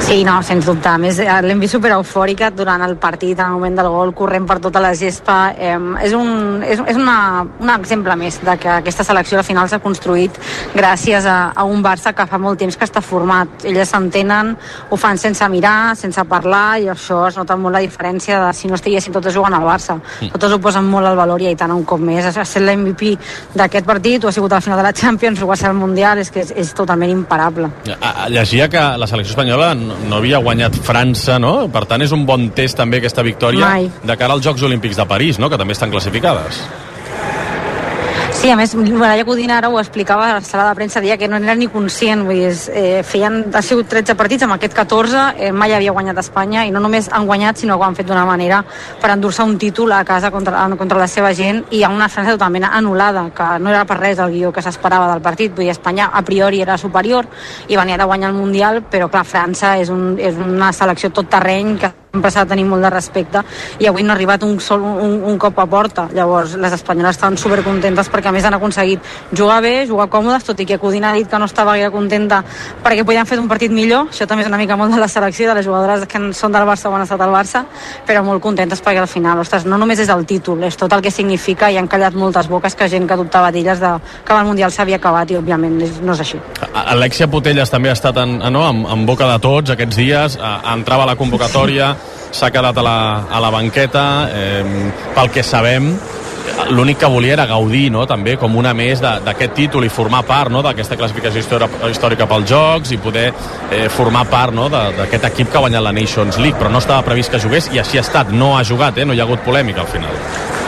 Sí, 0.05 0.23
no, 0.23 0.43
sens 0.43 0.67
dubte. 0.67 0.89
A 0.91 0.99
més, 1.01 1.17
eh, 1.19 1.27
l'hem 1.41 1.63
vist 1.63 1.73
super 1.73 1.91
eufòrica 1.95 2.51
durant 2.53 2.83
el 2.85 2.99
partit, 3.01 3.39
en 3.39 3.47
el 3.47 3.53
moment 3.53 3.79
del 3.79 3.87
gol, 3.89 4.11
corrent 4.13 4.45
per 4.45 4.59
tota 4.61 4.79
la 4.79 4.91
gespa. 4.95 5.55
Eh, 5.57 5.79
és 6.05 6.13
un, 6.13 6.63
és, 6.63 6.79
és 6.93 6.99
una, 7.01 7.47
un 7.59 7.71
exemple 7.71 8.15
més 8.15 8.37
de 8.45 8.57
que 8.61 8.69
aquesta 8.69 9.03
selecció 9.03 9.39
al 9.39 9.45
final 9.49 9.67
s'ha 9.67 9.79
construït 9.81 10.37
gràcies 10.75 11.25
a, 11.25 11.53
a 11.57 11.65
un 11.65 11.81
Barça 11.83 12.13
que 12.13 12.27
fa 12.29 12.37
molt 12.37 12.61
temps 12.61 12.77
que 12.77 12.85
està 12.85 13.01
format. 13.01 13.65
Elles 13.65 13.89
s'entenen, 13.89 14.53
ho 14.91 14.99
fan 15.01 15.17
sense 15.17 15.49
mirar, 15.49 15.97
sense 15.97 16.21
parlar, 16.29 16.83
i 16.85 16.91
això 16.93 17.23
es 17.31 17.41
nota 17.41 17.57
molt 17.57 17.73
la 17.73 17.81
diferència 17.81 18.43
de 18.45 18.53
si 18.53 18.69
no 18.69 18.77
estiguessin 18.77 19.17
totes 19.17 19.33
jugant 19.33 19.57
al 19.57 19.65
Barça. 19.65 19.97
Mm. 19.97 20.35
Totes 20.37 20.53
ho 20.53 20.61
posen 20.61 20.85
molt 20.85 21.09
al 21.09 21.17
valor 21.17 21.41
i 21.41 21.49
Aitana 21.49 21.75
un 21.75 21.89
cop 21.89 22.05
més. 22.05 22.29
Ha 22.29 22.45
estat 22.45 22.61
l'MVP 22.61 23.15
d'aquest 23.57 23.89
partit, 23.89 24.21
ho 24.21 24.29
ha 24.29 24.37
sigut 24.37 24.53
a 24.53 24.61
la 24.61 24.69
final 24.69 24.85
de 24.85 24.87
la 24.91 24.93
Champions, 24.93 25.41
ho 25.41 25.49
va 25.49 25.57
ser 25.57 25.73
al 25.73 25.81
Mundial, 25.81 26.21
és 26.21 26.29
que 26.31 26.45
és, 26.45 26.53
és 26.53 26.77
totalment 26.77 27.17
imparable. 27.17 27.73
Llegia 28.29 28.69
que 28.69 28.85
la 29.01 29.09
selecció 29.09 29.33
espanyola 29.33 29.73
no 29.75 29.94
havia 30.19 30.39
guanyat 30.39 30.77
França, 30.85 31.39
no? 31.43 31.69
Per 31.73 31.85
tant, 31.91 32.03
és 32.05 32.13
un 32.15 32.25
bon 32.27 32.49
test 32.57 32.79
també 32.79 33.01
aquesta 33.03 33.25
victòria 33.27 33.67
Mai. 33.67 33.91
de 34.05 34.17
cara 34.17 34.37
als 34.37 34.45
Jocs 34.45 34.63
Olímpics 34.63 34.97
de 34.97 35.07
París, 35.07 35.39
no? 35.39 35.51
Que 35.51 35.59
també 35.61 35.77
estan 35.77 35.91
classificades. 35.91 36.63
Sí, 38.45 38.51
a 38.51 38.59
més, 38.61 38.75
Mireia 38.77 39.25
Codina 39.25 39.55
ara 39.57 39.71
ho 39.73 39.79
explicava 39.81 40.27
a 40.29 40.33
la 40.37 40.41
sala 40.45 40.67
de 40.69 40.75
premsa, 40.77 41.01
dia 41.01 41.15
que 41.17 41.31
no 41.33 41.39
era 41.39 41.55
ni 41.57 41.65
conscient, 41.73 42.27
vull 42.29 42.43
dir, 42.43 42.51
eh, 42.77 43.01
feien, 43.01 43.39
ha 43.57 43.63
sigut 43.65 43.89
13 43.89 44.13
partits, 44.21 44.45
amb 44.45 44.53
aquest 44.59 44.77
14 44.77 45.23
eh, 45.39 45.49
mai 45.51 45.73
havia 45.73 45.95
guanyat 45.97 46.21
Espanya, 46.21 46.67
i 46.69 46.71
no 46.75 46.83
només 46.85 47.09
han 47.09 47.25
guanyat, 47.25 47.57
sinó 47.57 47.79
que 47.79 47.87
ho 47.87 47.89
han 47.89 47.97
fet 47.97 48.11
d'una 48.11 48.27
manera 48.29 48.61
per 49.01 49.15
endur-se 49.15 49.49
un 49.49 49.57
títol 49.57 49.97
a 49.97 50.03
casa 50.05 50.31
contra, 50.31 50.69
contra 50.77 51.01
la 51.01 51.09
seva 51.09 51.33
gent, 51.33 51.65
i 51.71 51.83
a 51.85 51.89
una 51.89 52.11
França 52.13 52.37
totalment 52.37 52.69
anul·lada, 52.69 53.31
que 53.33 53.49
no 53.65 53.73
era 53.73 53.87
per 53.89 53.97
res 54.03 54.21
el 54.21 54.37
guió 54.37 54.53
que 54.53 54.61
s'esperava 54.61 55.09
del 55.15 55.25
partit, 55.25 55.57
vull 55.57 55.65
dir, 55.65 55.73
Espanya 55.73 56.13
a 56.13 56.21
priori 56.21 56.61
era 56.61 56.77
superior, 56.77 57.25
i 57.69 57.81
venia 57.81 57.97
de 57.97 58.05
guanyar 58.05 58.29
el 58.29 58.37
Mundial, 58.37 58.85
però 58.85 59.09
clar, 59.09 59.25
França 59.25 59.79
és, 59.81 59.89
un, 59.89 60.19
és 60.21 60.37
una 60.37 60.75
selecció 60.77 61.09
tot 61.09 61.33
terreny 61.33 61.79
que 61.81 61.95
s'ha 62.23 62.45
de 62.45 62.53
tenir 62.55 62.65
molt 62.69 62.83
de 62.85 62.91
respecte 62.91 63.43
i 63.79 63.89
avui 63.91 64.03
no 64.03 64.13
ha 64.13 64.17
arribat 64.17 64.43
un, 64.47 64.59
sol, 64.61 64.83
un, 64.83 65.17
un 65.25 65.39
cop 65.39 65.59
a 65.59 65.67
porta. 65.67 66.07
Llavors 66.15 66.57
les 66.61 66.73
espanyoles 66.77 67.17
estan 67.17 67.39
supercontentes 67.41 68.11
perquè 68.13 68.31
a 68.31 68.35
més 68.35 68.45
han 68.45 68.55
aconseguit 68.59 69.03
jugar 69.33 69.61
bé, 69.65 69.75
jugar 69.89 70.09
còmodes 70.13 70.47
tot 70.47 70.61
i 70.61 70.67
que 70.69 70.79
Codina 70.79 71.11
ha 71.11 71.19
dit 71.19 71.29
que 71.31 71.39
no 71.39 71.49
estava 71.51 71.75
gaire 71.75 71.91
contenta 71.95 72.43
perquè 72.85 73.05
podien 73.05 73.27
fer 73.27 73.39
un 73.41 73.49
partit 73.51 73.73
millor. 73.73 74.11
Això 74.13 74.29
també 74.31 74.45
és 74.45 74.51
una 74.51 74.61
mica 74.61 74.77
molt 74.77 74.95
de 74.95 75.01
la 75.01 75.09
selecció 75.09 75.49
de 75.49 75.59
les 75.59 75.67
jugadores 75.67 76.07
que 76.07 76.21
són 76.33 76.55
del 76.55 76.67
Barça 76.69 76.91
o 76.91 76.95
han 76.95 77.07
estat 77.07 77.21
al 77.21 77.35
Barça 77.35 77.65
però 78.07 78.23
molt 78.25 78.43
contentes 78.43 78.83
perquè 78.85 79.03
al 79.03 79.11
final 79.11 79.41
ostres, 79.43 79.67
no 79.67 79.79
només 79.81 80.01
és 80.03 80.11
el 80.13 80.25
títol, 80.29 80.63
és 80.67 80.77
tot 80.79 80.93
el 80.93 81.03
que 81.05 81.13
significa 81.15 81.71
i 81.71 81.79
han 81.81 81.89
callat 81.91 82.17
moltes 82.19 82.49
boques 82.51 82.77
que 82.79 82.89
gent 82.91 83.09
que 83.09 83.19
dubtava 83.19 83.51
d'elles 83.55 83.81
de, 83.81 83.93
que 84.25 84.37
el 84.37 84.49
Mundial 84.49 84.73
s'havia 84.73 85.01
acabat 85.01 85.33
i 85.33 85.39
òbviament 85.41 85.79
no 86.05 86.15
és 86.15 86.25
així. 86.25 86.41
Alexia 86.85 87.29
Putelles 87.31 87.73
també 87.73 87.91
ha 87.91 87.97
estat 87.97 88.19
en, 88.23 88.39
no, 88.53 88.67
en, 88.69 88.85
en 88.91 89.07
boca 89.09 89.29
de 89.31 89.39
tots 89.43 89.75
aquests 89.75 90.01
dies, 90.01 90.39
entrava 90.75 91.07
a 91.07 91.13
la 91.13 91.19
convocatòria 91.21 91.95
s'ha 92.35 92.51
quedat 92.51 92.79
a 92.79 92.85
la, 92.85 92.99
a 93.31 93.41
la 93.43 93.51
banqueta 93.55 94.05
eh, 94.35 94.91
pel 95.15 95.31
que 95.31 95.47
sabem 95.47 95.93
l'únic 96.71 96.99
que 96.99 97.09
volia 97.11 97.35
era 97.35 97.47
gaudir 97.47 97.91
no? 97.93 98.05
també 98.07 98.37
com 98.41 98.57
una 98.57 98.75
més 98.77 99.01
d'aquest 99.01 99.55
títol 99.57 99.87
i 99.87 99.93
formar 99.93 100.23
part 100.29 100.53
no? 100.53 100.63
d'aquesta 100.65 100.99
classificació 101.01 101.43
històrica 101.91 102.29
pels 102.31 102.51
Jocs 102.51 102.93
i 102.95 103.01
poder 103.03 103.29
eh, 103.71 103.87
formar 103.93 104.27
part 104.31 104.55
no? 104.57 104.69
d'aquest 104.73 105.31
equip 105.31 105.53
que 105.53 105.61
ha 105.61 105.65
guanyat 105.67 105.87
la 105.87 105.95
Nations 105.97 106.41
League 106.43 106.59
però 106.61 106.73
no 106.73 106.83
estava 106.83 107.07
previst 107.07 107.33
que 107.33 107.43
jugués 107.43 107.71
i 107.73 107.81
així 107.83 108.01
ha 108.01 108.05
estat 108.07 108.35
no 108.35 108.55
ha 108.59 108.65
jugat, 108.65 108.99
eh? 108.99 109.09
no 109.09 109.17
hi 109.17 109.23
ha 109.23 109.29
hagut 109.29 109.45
polèmica 109.47 109.85
al 109.85 109.91
final 109.95 110.64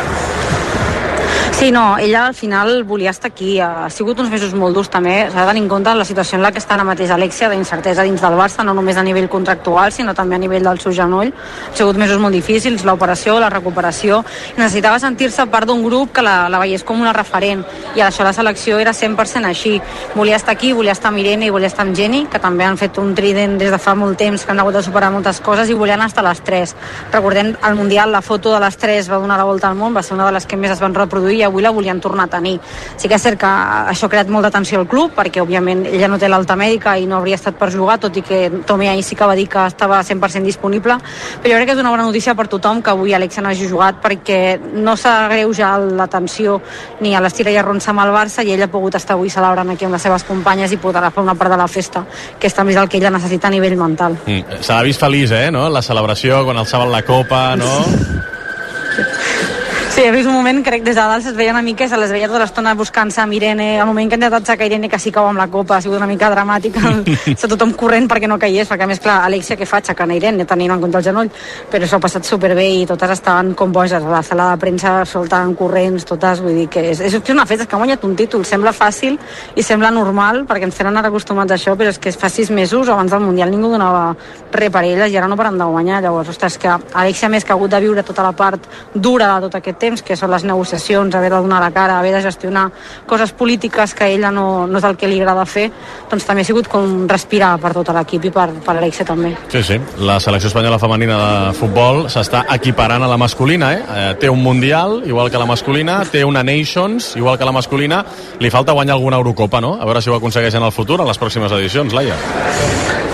Sí, 1.58 1.72
no, 1.72 1.96
ella 1.96 2.26
al 2.26 2.34
final 2.34 2.84
volia 2.84 3.08
estar 3.08 3.30
aquí. 3.30 3.58
Ha 3.60 3.88
sigut 3.88 4.18
uns 4.20 4.28
mesos 4.28 4.52
molt 4.52 4.76
durs 4.76 4.90
també. 4.92 5.14
S'ha 5.32 5.40
de 5.40 5.48
tenir 5.48 5.62
en 5.62 5.70
compte 5.70 5.94
la 5.96 6.04
situació 6.04 6.36
en 6.36 6.42
la 6.44 6.50
que 6.52 6.60
està 6.60 6.74
ara 6.74 6.84
mateix 6.84 7.08
Alexia, 7.10 7.48
d'incertesa 7.48 8.04
dins 8.04 8.20
del 8.20 8.34
Barça, 8.36 8.60
no 8.62 8.74
només 8.76 8.98
a 9.00 9.02
nivell 9.02 9.30
contractual, 9.32 9.88
sinó 9.90 10.12
també 10.14 10.36
a 10.36 10.38
nivell 10.38 10.68
del 10.68 10.78
seu 10.84 10.92
genoll. 10.92 11.30
Ha 11.32 11.72
sigut 11.78 11.96
mesos 11.96 12.20
molt 12.20 12.36
difícils, 12.36 12.84
l'operació, 12.84 13.38
la 13.40 13.48
recuperació. 13.48 14.18
Necessitava 14.58 14.98
sentir-se 15.00 15.46
part 15.48 15.66
d'un 15.70 15.80
grup 15.82 16.12
que 16.12 16.26
la, 16.26 16.50
la 16.52 16.60
veiés 16.60 16.84
com 16.84 17.00
una 17.00 17.14
referent 17.16 17.64
i 17.96 18.04
això 18.04 18.28
la 18.28 18.34
selecció 18.36 18.76
era 18.76 18.92
100% 18.92 19.48
així. 19.48 19.80
Volia 20.14 20.36
estar 20.36 20.52
aquí, 20.52 20.74
volia 20.76 20.92
estar 20.92 21.08
amb 21.08 21.24
Irene 21.24 21.48
i 21.48 21.50
volia 21.56 21.72
estar 21.72 21.86
amb 21.88 21.96
Jenny, 21.96 22.26
que 22.28 22.38
també 22.38 22.68
han 22.68 22.76
fet 22.76 23.00
un 23.00 23.14
trident 23.16 23.56
des 23.56 23.72
de 23.72 23.80
fa 23.80 23.96
molt 23.96 24.20
temps, 24.20 24.44
que 24.44 24.52
han 24.52 24.60
hagut 24.60 24.76
de 24.76 24.84
superar 24.84 25.08
moltes 25.10 25.40
coses 25.40 25.72
i 25.72 25.80
volien 25.80 26.04
estar 26.04 26.26
les 26.28 26.44
tres. 26.44 26.76
Recordem, 27.16 27.54
al 27.62 27.80
Mundial 27.80 28.12
la 28.12 28.20
foto 28.20 28.52
de 28.52 28.60
les 28.60 28.76
tres 28.76 29.08
va 29.08 29.24
donar 29.24 29.40
la 29.40 29.48
volta 29.48 29.72
al 29.72 29.80
món, 29.80 29.96
va 29.96 30.04
ser 30.04 30.20
una 30.20 30.28
de 30.28 30.36
les 30.36 30.44
que 30.44 30.60
més 30.60 30.76
es 30.76 30.84
van 30.84 30.92
reproduir 30.92 31.45
avui 31.46 31.62
la 31.62 31.70
volien 31.70 32.00
tornar 32.00 32.26
a 32.26 32.32
tenir. 32.36 32.58
Sí 32.96 33.08
que 33.08 33.16
és 33.16 33.22
cert 33.22 33.40
que 33.40 33.46
això 33.46 34.06
ha 34.06 34.12
creat 34.12 34.28
molta 34.28 34.50
tensió 34.50 34.80
al 34.80 34.88
club, 34.88 35.12
perquè 35.16 35.42
òbviament 35.42 35.86
ella 35.86 36.08
no 36.08 36.18
té 36.18 36.28
l'alta 36.28 36.56
mèdica 36.56 36.96
i 36.98 37.06
no 37.06 37.18
hauria 37.20 37.38
estat 37.38 37.56
per 37.58 37.70
jugar, 37.72 37.98
tot 38.02 38.16
i 38.16 38.22
que 38.22 38.50
Tommy 38.66 38.88
ahir 38.88 39.02
sí 39.04 39.16
que 39.16 39.26
va 39.26 39.34
dir 39.34 39.48
que 39.48 39.66
estava 39.66 40.02
100% 40.02 40.42
disponible, 40.44 40.98
però 41.42 41.52
jo 41.52 41.58
crec 41.60 41.70
que 41.70 41.76
és 41.76 41.82
una 41.82 41.90
bona 41.90 42.06
notícia 42.06 42.34
per 42.34 42.48
tothom 42.48 42.82
que 42.82 42.90
avui 42.90 43.14
Alexia 43.14 43.42
no 43.42 43.50
hagi 43.50 43.68
jugat 43.68 44.00
perquè 44.02 44.58
no 44.74 44.96
s'agreuja 44.96 45.76
la 45.78 46.06
tensió 46.06 46.60
ni 47.00 47.14
a 47.14 47.20
l'estira 47.20 47.50
i 47.50 47.56
arronsa 47.56 47.90
amb 47.90 48.04
el 48.04 48.12
Barça 48.14 48.44
i 48.44 48.52
ella 48.52 48.66
ha 48.68 48.72
pogut 48.72 48.94
estar 48.98 49.16
avui 49.16 49.30
celebrant 49.30 49.70
aquí 49.70 49.84
amb 49.86 49.96
les 49.96 50.02
seves 50.02 50.24
companyes 50.24 50.72
i 50.72 50.80
podrà 50.82 51.10
fer 51.10 51.22
una 51.22 51.34
part 51.34 51.50
de 51.50 51.60
la 51.60 51.68
festa, 51.68 52.04
que 52.38 52.46
és 52.46 52.54
també 52.54 52.74
el 52.76 52.88
que 52.88 52.98
ella 52.98 53.10
necessita 53.10 53.48
a 53.48 53.50
nivell 53.50 53.76
mental. 53.76 54.18
Mm, 54.26 54.60
Se 54.60 54.72
l'ha 54.72 54.82
vist 54.82 55.00
feliç, 55.00 55.30
eh, 55.32 55.50
no? 55.50 55.68
La 55.68 55.82
celebració, 55.82 56.44
quan 56.44 56.56
alçaven 56.58 56.90
la 56.92 57.02
copa, 57.02 57.56
no? 57.56 57.70
Sí, 59.96 60.02
he 60.04 60.10
vist 60.12 60.28
un 60.28 60.34
moment, 60.34 60.58
crec, 60.60 60.82
des 60.84 60.92
de 60.92 61.00
dalt 61.00 61.24
es 61.24 61.32
veia 61.32 61.54
una 61.54 61.62
mica, 61.64 61.86
se 61.88 61.96
les 61.96 62.10
veia 62.12 62.26
tota 62.28 62.42
l'estona 62.42 62.74
buscant-se 62.76 63.22
amb 63.22 63.32
Irene, 63.32 63.78
al 63.80 63.86
moment 63.88 64.10
que 64.10 64.12
ha 64.12 64.18
intentat 64.18 64.44
sacar 64.44 64.66
Irene 64.68 64.90
que 64.92 64.98
sí 65.00 65.08
cau 65.08 65.24
amb 65.24 65.40
la 65.40 65.46
copa, 65.48 65.78
ha 65.78 65.80
sigut 65.80 65.96
una 65.96 66.08
mica 66.10 66.28
dramàtic, 66.28 66.74
està 67.32 67.48
tothom 67.48 67.72
corrent 67.80 68.04
perquè 68.04 68.28
no 68.28 68.36
caigués, 68.36 68.68
perquè 68.68 68.84
a 68.84 68.90
més, 68.90 69.00
clar, 69.00 69.14
Alexia, 69.24 69.56
què 69.56 69.64
fa? 69.64 69.80
Aixecant 69.80 70.12
Irene, 70.12 70.44
tenint 70.44 70.74
en 70.74 70.82
compte 70.82 71.00
el 71.00 71.06
genoll, 71.06 71.30
però 71.72 71.88
s'ho 71.88 71.96
ha 71.96 72.02
passat 72.04 72.28
superbé 72.28 72.66
i 72.74 72.82
totes 72.90 73.14
estaven 73.14 73.54
com 73.56 73.72
boges, 73.72 74.04
a 74.04 74.12
la 74.12 74.20
sala 74.20 74.50
de 74.50 74.58
premsa 74.66 74.92
soltant 75.08 75.54
corrents, 75.56 76.04
totes, 76.04 76.44
vull 76.44 76.60
dir 76.60 76.68
que 76.68 76.84
és, 76.90 77.00
és 77.00 77.16
una 77.32 77.48
festa, 77.48 77.64
és 77.64 77.72
que 77.72 77.78
ha 77.78 77.80
guanyat 77.80 78.04
un 78.04 78.18
títol, 78.20 78.44
sembla 78.44 78.74
fàcil 78.76 79.16
i 79.56 79.64
sembla 79.64 79.94
normal, 79.96 80.42
perquè 80.44 80.68
ens 80.68 80.76
tenen 80.76 81.00
ara 81.00 81.08
acostumats 81.08 81.56
a 81.56 81.56
això, 81.56 81.72
però 81.72 81.94
és 81.94 81.96
que 81.96 82.12
fa 82.12 82.28
sis 82.28 82.52
mesos, 82.52 82.92
abans 82.92 83.16
del 83.16 83.24
Mundial, 83.24 83.48
ningú 83.48 83.72
donava 83.72 84.12
res 84.52 84.76
per 84.76 84.84
elles 84.84 85.08
i 85.08 85.16
ara 85.16 85.32
no 85.32 85.40
paren 85.40 85.56
de 85.56 85.72
guanyar, 85.72 86.04
llavors, 86.04 86.36
ostres, 86.36 86.60
que 86.60 86.68
Alexia 86.68 87.32
més 87.32 87.48
que 87.48 87.56
ha 87.56 87.56
hagut 87.56 87.72
de 87.72 87.80
viure 87.88 88.04
tota 88.04 88.28
la 88.28 88.36
part 88.36 88.68
dura 88.92 89.32
de 89.32 89.48
tot 89.48 89.60
aquest 89.62 89.85
temps, 89.86 90.02
que 90.02 90.18
són 90.18 90.32
les 90.34 90.44
negociacions, 90.46 91.14
haver 91.14 91.30
de 91.32 91.40
donar 91.40 91.62
la 91.62 91.70
cara, 91.74 92.00
haver 92.00 92.12
de 92.16 92.22
gestionar 92.26 92.68
coses 93.06 93.32
polítiques 93.32 93.94
que 93.94 94.04
a 94.04 94.10
ella 94.12 94.32
no, 94.34 94.66
no 94.66 94.80
és 94.80 94.88
el 94.88 94.98
que 94.98 95.10
li 95.10 95.20
agrada 95.22 95.46
fer, 95.48 95.68
doncs 96.10 96.26
també 96.26 96.44
ha 96.44 96.50
sigut 96.50 96.70
com 96.70 97.06
respirar 97.08 97.54
per 97.62 97.72
tot 97.76 97.92
l'equip 97.96 98.28
i 98.28 98.34
per, 98.34 98.48
per 98.66 98.76
Alexia 98.76 99.06
també. 99.08 99.34
Sí, 99.52 99.62
sí. 99.66 99.80
La 100.02 100.18
selecció 100.22 100.50
espanyola 100.50 100.80
femenina 100.82 101.18
de 101.22 101.54
futbol 101.58 102.06
s'està 102.12 102.44
equiparant 102.56 103.06
a 103.06 103.10
la 103.10 103.18
masculina, 103.20 103.72
eh? 103.74 103.82
eh? 103.86 104.12
Té 104.20 104.30
un 104.32 104.42
Mundial, 104.46 105.00
igual 105.06 105.30
que 105.30 105.38
la 105.38 105.48
masculina, 105.48 106.00
té 106.10 106.24
una 106.24 106.44
Nations, 106.46 107.14
igual 107.16 107.38
que 107.38 107.48
la 107.48 107.52
masculina. 107.56 108.04
Li 108.38 108.50
falta 108.50 108.76
guanyar 108.76 108.94
alguna 108.94 109.18
Eurocopa, 109.18 109.60
no? 109.60 109.76
A 109.80 109.88
veure 109.88 110.02
si 110.02 110.10
ho 110.10 110.18
aconsegueix 110.18 110.54
en 110.54 110.68
el 110.68 110.72
futur, 110.72 111.00
a 111.02 111.08
les 111.08 111.18
pròximes 111.18 111.52
edicions, 111.58 111.96
Laia. 111.96 113.05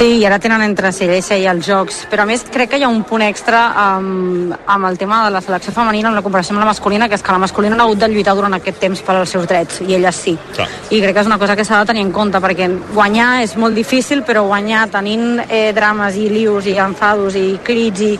Sí, 0.00 0.14
i 0.16 0.22
ara 0.24 0.38
tenen 0.40 0.62
entre 0.64 0.94
Silèsia 0.96 1.36
i 1.36 1.42
els 1.44 1.66
Jocs, 1.68 2.06
però 2.08 2.24
a 2.24 2.28
més 2.28 2.40
crec 2.48 2.70
que 2.72 2.78
hi 2.80 2.84
ha 2.86 2.88
un 2.88 3.02
punt 3.04 3.20
extra 3.20 3.66
amb, 3.76 4.54
amb 4.64 4.86
el 4.88 4.96
tema 4.96 5.18
de 5.26 5.32
la 5.34 5.42
selecció 5.44 5.74
femenina 5.76 6.08
en 6.08 6.14
la 6.16 6.22
comparació 6.24 6.54
amb 6.54 6.62
la 6.62 6.68
masculina, 6.70 7.04
que 7.04 7.18
és 7.18 7.24
que 7.26 7.34
la 7.34 7.42
masculina 7.42 7.76
no 7.76 7.82
ha 7.82 7.86
hagut 7.90 8.00
de 8.00 8.08
lluitar 8.08 8.32
durant 8.38 8.56
aquest 8.56 8.80
temps 8.80 9.02
per 9.04 9.18
als 9.18 9.34
seus 9.36 9.44
drets, 9.50 9.82
i 9.84 9.98
elles 9.98 10.16
sí. 10.16 10.32
Clar. 10.56 10.70
I 10.88 11.02
crec 11.02 11.12
que 11.18 11.20
és 11.20 11.28
una 11.28 11.36
cosa 11.42 11.52
que 11.58 11.66
s'ha 11.68 11.82
de 11.82 11.90
tenir 11.90 12.06
en 12.06 12.12
compte, 12.16 12.40
perquè 12.40 12.70
guanyar 12.94 13.42
és 13.44 13.52
molt 13.60 13.76
difícil, 13.76 14.22
però 14.24 14.46
guanyar 14.46 14.86
tenint 14.94 15.42
eh, 15.42 15.74
drames 15.76 16.16
i 16.16 16.30
lius 16.32 16.70
i 16.72 16.78
enfados 16.80 17.36
i 17.36 17.58
crits 17.62 18.00
i, 18.00 18.10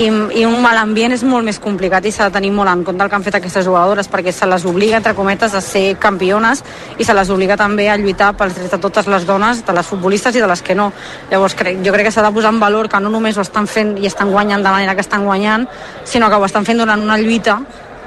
i, 0.00 0.08
i 0.08 0.46
un 0.48 0.56
mal 0.64 0.80
ambient 0.80 1.12
és 1.12 1.26
molt 1.28 1.44
més 1.44 1.60
complicat 1.60 2.08
i 2.08 2.14
s'ha 2.14 2.30
de 2.30 2.38
tenir 2.38 2.54
molt 2.56 2.72
en 2.72 2.86
compte 2.88 3.04
el 3.04 3.12
que 3.12 3.20
han 3.20 3.28
fet 3.28 3.36
aquestes 3.42 3.68
jugadores, 3.68 4.08
perquè 4.08 4.32
se 4.32 4.48
les 4.48 4.64
obliga, 4.64 4.96
entre 5.02 5.12
cometes, 5.12 5.52
a 5.52 5.60
ser 5.60 5.98
campiones 6.00 6.64
i 6.96 7.04
se 7.04 7.20
les 7.20 7.36
obliga 7.36 7.60
també 7.60 7.90
a 7.92 8.00
lluitar 8.00 8.32
pels 8.32 8.56
drets 8.56 8.72
de 8.78 8.82
totes 8.88 9.12
les 9.12 9.28
dones, 9.28 9.60
de 9.68 9.76
les 9.76 9.92
futbolistes 9.92 10.32
i 10.32 10.40
de 10.40 10.48
les 10.48 10.64
que 10.64 10.80
no. 10.80 10.88
Llavors 11.30 11.54
crec, 11.58 11.82
jo 11.84 11.92
crec 11.92 12.08
que 12.08 12.12
s'ha 12.14 12.24
de 12.24 12.32
posar 12.32 12.54
en 12.54 12.60
valor 12.60 12.88
que 12.88 13.00
no 13.00 13.10
només 13.12 13.36
ho 13.36 13.44
estan 13.44 13.66
fent 13.66 13.96
i 13.98 14.06
estan 14.08 14.30
guanyant 14.32 14.62
de 14.62 14.68
la 14.70 14.76
manera 14.78 14.94
que 14.94 15.04
estan 15.04 15.24
guanyant, 15.24 15.68
sinó 16.04 16.30
que 16.30 16.36
ho 16.40 16.46
estan 16.46 16.64
fent 16.64 16.80
durant 16.80 17.02
una 17.04 17.18
lluita 17.18 17.58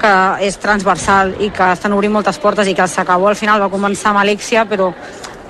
que 0.02 0.14
és 0.48 0.58
transversal 0.58 1.36
i 1.46 1.52
que 1.54 1.68
estan 1.76 1.94
obrint 1.94 2.14
moltes 2.16 2.40
portes 2.42 2.68
i 2.68 2.74
que 2.74 2.88
s'acabó 2.90 3.30
al 3.30 3.38
final 3.38 3.62
va 3.62 3.70
començar 3.70 4.10
amb 4.10 4.24
Alexia 4.24 4.66
però 4.66 4.90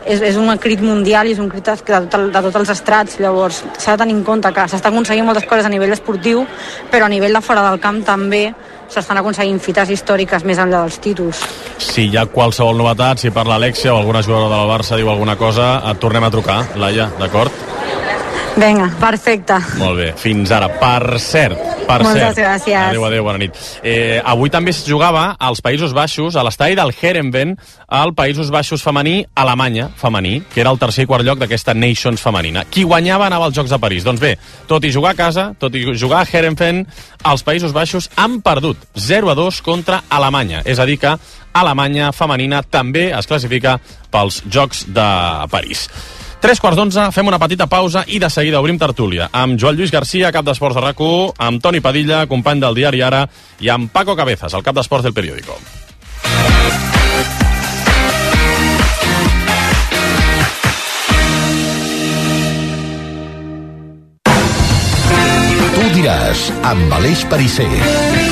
és, 0.06 0.22
és 0.22 0.38
un 0.40 0.50
crit 0.62 0.82
mundial 0.82 1.28
i 1.28 1.36
és 1.36 1.40
un 1.42 1.50
crit 1.52 1.68
de, 1.68 1.78
de, 1.86 2.22
de 2.32 2.42
tots 2.48 2.60
els 2.64 2.74
estrats, 2.74 3.20
llavors 3.22 3.62
s'ha 3.78 3.96
de 3.96 4.04
tenir 4.04 4.18
en 4.18 4.24
compte 4.28 4.52
que 4.54 4.68
s'està 4.72 4.92
aconseguint 4.92 5.28
moltes 5.28 5.48
coses 5.50 5.68
a 5.68 5.74
nivell 5.74 5.94
esportiu, 5.94 6.46
però 6.92 7.08
a 7.08 7.14
nivell 7.14 7.38
de 7.38 7.44
fora 7.46 7.66
del 7.70 7.82
camp 7.84 8.02
també 8.08 8.48
s'estan 8.92 9.22
aconseguint 9.22 9.62
fites 9.64 9.92
històriques 9.94 10.44
més 10.44 10.60
enllà 10.60 10.84
dels 10.84 11.00
títols. 11.04 11.46
Si 11.80 12.10
hi 12.10 12.18
ha 12.20 12.26
qualsevol 12.28 12.82
novetat, 12.82 13.24
si 13.24 13.32
parla 13.32 13.56
Alexia 13.56 13.94
o 13.94 14.02
alguna 14.02 14.24
jugadora 14.26 14.58
del 14.58 14.74
Barça 14.74 15.00
diu 15.00 15.10
alguna 15.10 15.38
cosa, 15.40 15.78
et 15.92 16.02
tornem 16.04 16.28
a 16.28 16.34
trucar, 16.34 16.64
Laia, 16.76 17.08
d'acord? 17.20 17.81
Vinga, 18.62 18.92
perfecte. 19.00 19.56
Molt 19.80 19.98
bé, 19.98 20.12
fins 20.22 20.52
ara. 20.54 20.68
Per 20.78 21.18
cert, 21.18 21.58
per 21.88 22.04
Moltes 22.06 22.36
cert. 22.36 22.42
gràcies. 22.44 22.78
Adéu, 22.78 23.06
adéu, 23.08 23.24
bona 23.26 23.40
nit. 23.42 23.58
Eh, 23.82 24.22
avui 24.24 24.52
també 24.54 24.70
es 24.70 24.84
jugava 24.86 25.36
als 25.40 25.64
Països 25.66 25.96
Baixos, 25.98 26.36
a 26.36 26.44
l'estadi 26.46 26.76
del 26.78 26.94
Herenven, 26.94 27.56
al 27.88 28.14
Països 28.14 28.52
Baixos 28.54 28.84
femení, 28.84 29.26
Alemanya 29.34 29.90
femení, 29.98 30.44
que 30.54 30.62
era 30.62 30.70
el 30.70 30.78
tercer 30.78 31.08
i 31.08 31.08
quart 31.08 31.26
lloc 31.26 31.40
d'aquesta 31.40 31.74
Nations 31.74 32.22
femenina. 32.22 32.64
Qui 32.70 32.84
guanyava 32.84 33.26
anava 33.26 33.50
als 33.50 33.58
Jocs 33.58 33.74
de 33.74 33.80
París. 33.80 34.04
Doncs 34.04 34.22
bé, 34.22 34.38
tot 34.68 34.86
i 34.86 34.92
jugar 34.94 35.16
a 35.16 35.18
casa, 35.18 35.56
tot 35.58 35.74
i 35.74 35.98
jugar 35.98 36.22
a 36.22 36.30
Herenven, 36.32 36.86
els 37.26 37.44
Països 37.44 37.74
Baixos 37.74 38.12
han 38.16 38.42
perdut 38.46 38.78
0 38.94 39.32
a 39.32 39.34
2 39.34 39.62
contra 39.66 40.04
Alemanya. 40.08 40.62
És 40.66 40.78
a 40.78 40.86
dir 40.86 41.00
que 41.00 41.18
Alemanya 41.54 42.12
femenina 42.12 42.62
també 42.62 43.10
es 43.10 43.26
classifica 43.26 43.80
pels 44.12 44.44
Jocs 44.46 44.86
de 44.94 45.48
París. 45.50 45.90
Tres 46.42 46.58
quarts 46.58 46.74
d'onze, 46.74 47.04
fem 47.14 47.28
una 47.30 47.38
petita 47.38 47.68
pausa 47.70 48.02
i 48.10 48.18
de 48.18 48.26
seguida 48.34 48.58
obrim 48.58 48.80
tertúlia 48.82 49.28
amb 49.32 49.60
Joan 49.62 49.78
Lluís 49.78 49.92
Garcia, 49.94 50.32
cap 50.34 50.46
d'esports 50.48 50.74
de 50.74 50.82
rac 50.82 50.98
amb 51.38 51.62
Toni 51.62 51.80
Padilla, 51.80 52.26
company 52.26 52.60
del 52.60 52.74
diari 52.74 53.02
Ara, 53.06 53.28
i 53.60 53.70
amb 53.70 53.92
Paco 53.94 54.16
Cabezas, 54.18 54.56
el 54.58 54.64
cap 54.66 54.74
d'esports 54.74 55.06
del 55.06 55.14
periòdico. 55.14 55.54
Tu 65.78 65.94
diràs, 66.02 66.50
amb 66.74 67.00
Aleix 67.00 67.26
Parisser. 67.30 68.31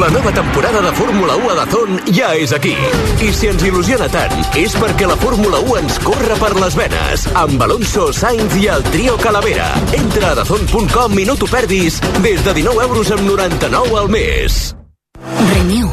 La 0.00 0.08
nova 0.08 0.32
temporada 0.32 0.80
de 0.80 0.90
Fórmula 0.96 1.36
1 1.36 1.50
a 1.50 1.54
Dazón 1.54 2.00
ja 2.16 2.30
és 2.34 2.52
aquí. 2.56 2.72
I 3.20 3.28
si 3.36 3.50
ens 3.50 3.60
il·lusiona 3.60 4.06
tant, 4.08 4.32
és 4.56 4.72
perquè 4.80 5.04
la 5.04 5.18
Fórmula 5.20 5.60
1 5.60 5.82
ens 5.82 5.98
corre 6.00 6.38
per 6.40 6.54
les 6.56 6.78
venes. 6.78 7.26
Amb 7.36 7.60
Alonso, 7.60 8.08
Sainz 8.16 8.56
i 8.56 8.70
el 8.72 8.80
trio 8.88 9.18
Calavera. 9.20 9.68
Entra 9.92 10.32
a 10.32 10.38
dazón.com 10.40 11.20
i 11.20 11.28
no 11.28 11.36
t'ho 11.36 11.50
perdis 11.52 12.00
des 12.24 12.40
de 12.40 12.56
19 12.62 12.88
euros 12.88 13.12
amb 13.12 13.28
99 13.28 13.98
al 14.00 14.08
mes. 14.16 14.62
Renew. 15.52 15.92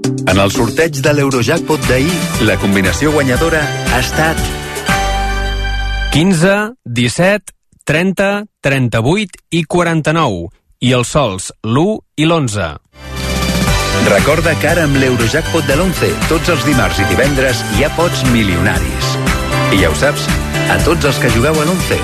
En 0.27 0.37
el 0.37 0.51
sorteig 0.53 0.99
de 1.01 1.13
l'Eurojackpot 1.15 1.81
d'ahir, 1.89 2.13
la 2.45 2.57
combinació 2.61 3.11
guanyadora 3.15 3.61
ha 3.91 4.01
estat 4.03 4.37
15, 6.13 6.75
17, 6.85 7.55
30, 7.87 8.29
38 8.61 9.41
i 9.57 9.63
49. 9.65 10.49
I 10.81 10.93
els 10.97 11.11
sols 11.13 11.51
l'1 11.63 11.99
i 12.21 12.25
l'11. 12.25 12.69
Recorda 14.09 14.55
que 14.57 14.71
ara 14.71 14.87
amb 14.87 14.97
l'Eurojackpot 15.01 15.67
de 15.69 15.77
l'11, 15.77 16.09
tots 16.29 16.49
els 16.53 16.65
dimarts 16.65 17.01
i 17.01 17.05
divendres 17.11 17.61
hi 17.77 17.85
ha 17.85 17.93
pots 17.97 18.25
milionaris. 18.33 19.13
I 19.71 19.83
ja 19.83 19.93
ho 19.93 19.97
saps, 19.97 20.25
a 20.73 20.81
tots 20.85 21.09
els 21.11 21.21
que 21.21 21.31
jugueu 21.37 21.61
a 21.61 21.69
l'11, 21.69 22.01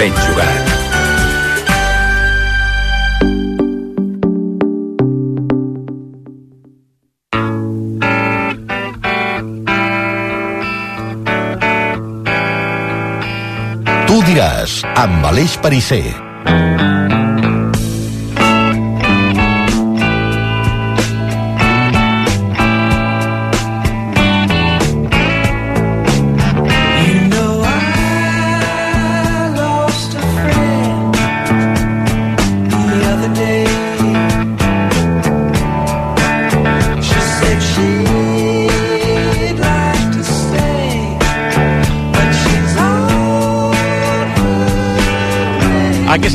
ben 0.00 0.16
jugat. 0.26 0.75
Diràs, 14.36 14.72
amb 15.00 15.24
Aleix 15.24 15.54
Parisser. 15.64 16.12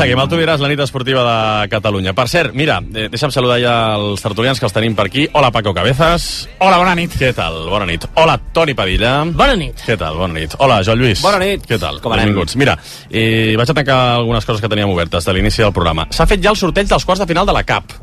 Seguim, 0.02 0.20
el 0.22 0.30
Tu 0.32 0.38
diràs, 0.40 0.62
la 0.62 0.70
nit 0.72 0.80
esportiva 0.82 1.22
de 1.26 1.70
Catalunya. 1.70 2.14
Per 2.18 2.26
cert, 2.30 2.56
mira, 2.58 2.80
eh, 2.82 3.08
deixa'm 3.12 3.32
saludar 3.34 3.60
ja 3.62 3.74
els 3.98 4.22
tertulians 4.24 4.60
que 4.60 4.66
els 4.66 4.74
tenim 4.74 4.96
per 4.98 5.06
aquí. 5.06 5.28
Hola, 5.34 5.52
Paco 5.52 5.74
Cabezas. 5.78 6.48
Hola, 6.60 6.78
bona 6.78 6.96
nit. 6.96 7.14
Què 7.20 7.34
tal? 7.36 7.70
Bona 7.70 7.86
nit. 7.86 8.08
Hola, 8.16 8.40
Toni 8.54 8.74
Padilla. 8.74 9.24
Bona 9.26 9.56
nit. 9.56 9.78
Què 9.86 9.98
tal? 9.98 10.18
Bona 10.18 10.34
nit. 10.34 10.56
Hola, 10.58 10.82
Joan 10.84 10.98
Lluís. 11.00 11.22
Bona 11.22 11.38
nit. 11.40 11.68
Què 11.68 11.78
tal? 11.80 12.02
Com 12.02 12.14
anem? 12.14 12.32
Benvinguts. 12.32 12.56
Mira, 12.58 12.78
eh, 13.10 13.54
vaig 13.58 13.70
a 13.70 13.74
tancar 13.74 14.00
algunes 14.16 14.46
coses 14.46 14.62
que 14.62 14.70
teníem 14.70 14.90
obertes 14.90 15.26
de 15.26 15.34
l'inici 15.34 15.62
del 15.62 15.74
programa. 15.74 16.08
S'ha 16.10 16.26
fet 16.26 16.42
ja 16.42 16.50
el 16.50 16.58
sorteig 16.58 16.88
dels 16.88 17.06
quarts 17.06 17.22
de 17.22 17.28
final 17.28 17.46
de 17.46 17.54
la 17.54 17.64
CAP. 17.64 17.94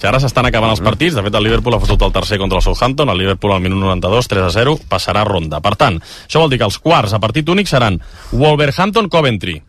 Que 0.00 0.08
ara 0.08 0.18
s'estan 0.18 0.46
acabant 0.46 0.70
els 0.70 0.80
partits. 0.80 1.14
De 1.14 1.22
fet, 1.22 1.34
el 1.34 1.44
Liverpool 1.44 1.74
ha 1.74 1.80
fotut 1.80 2.02
el 2.02 2.12
tercer 2.12 2.38
contra 2.38 2.58
el 2.58 2.62
Southampton. 2.62 3.08
El 3.08 3.18
Liverpool 3.18 3.52
al 3.52 3.60
minut 3.60 3.78
92, 3.78 4.26
3 4.26 4.42
a 4.42 4.50
0, 4.50 4.78
passarà 4.88 5.22
a 5.22 5.24
ronda. 5.24 5.60
Per 5.60 5.76
tant, 5.76 6.00
això 6.00 6.40
vol 6.40 6.50
dir 6.50 6.58
que 6.58 6.64
els 6.64 6.78
quarts 6.78 7.14
a 7.14 7.20
partit 7.20 7.48
únic 7.48 7.68
seran 7.68 8.00
Wolverhampton-Coventry. 8.32 9.62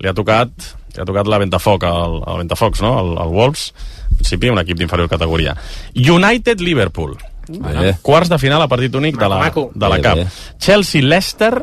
Li 0.00 0.08
ha 0.08 0.12
tocat 0.12 0.79
li 0.94 1.02
ha 1.02 1.08
tocat 1.08 1.28
la 1.30 1.40
Ventafoc, 1.42 1.84
el, 1.88 2.20
el 2.26 2.44
Ventafocs, 2.44 2.82
no? 2.84 2.92
El, 3.00 3.12
el 3.24 3.34
Wolves, 3.34 3.70
en 4.10 4.20
principi 4.20 4.52
un 4.52 4.62
equip 4.62 4.78
d'inferior 4.80 5.10
categoria. 5.10 5.56
United-Liverpool. 5.94 7.16
Bé. 7.50 7.96
Quarts 8.02 8.30
de 8.30 8.38
final 8.38 8.62
a 8.62 8.68
partit 8.70 8.94
únic 8.94 9.18
de 9.18 9.28
la, 9.28 9.42
de 9.50 9.88
la 9.90 9.98
CAP. 10.04 10.24
Chelsea-Leicester 10.62 11.54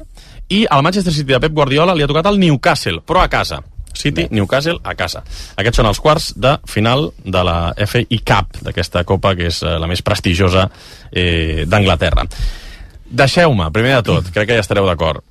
i 0.49 0.65
el 0.69 0.83
Manchester 0.83 1.13
City 1.13 1.33
de 1.33 1.39
Pep 1.43 1.55
Guardiola 1.55 1.95
li 1.95 2.03
ha 2.03 2.09
tocat 2.09 2.27
el 2.31 2.39
Newcastle, 2.39 3.01
però 3.07 3.23
a 3.23 3.31
casa. 3.31 3.61
City, 3.97 4.27
Newcastle, 4.29 4.77
a 4.83 4.93
casa. 4.95 5.23
Aquests 5.57 5.81
són 5.81 5.89
els 5.89 5.99
quarts 6.03 6.29
de 6.37 6.53
final 6.69 7.09
de 7.25 7.43
la 7.43 7.57
FA 7.87 8.03
Cup, 8.29 8.59
d'aquesta 8.67 9.03
copa 9.09 9.33
que 9.35 9.49
és 9.49 9.63
eh, 9.63 9.73
la 9.81 9.89
més 9.89 10.03
prestigiosa 10.05 10.67
eh, 11.11 11.65
d'Anglaterra. 11.65 12.27
Deixeu-me, 13.07 13.71
primer 13.73 13.95
de 13.97 14.03
tot, 14.11 14.29
crec 14.35 14.51
que 14.51 14.59
ja 14.59 14.63
estareu 14.63 14.85
d'acord, 14.85 15.23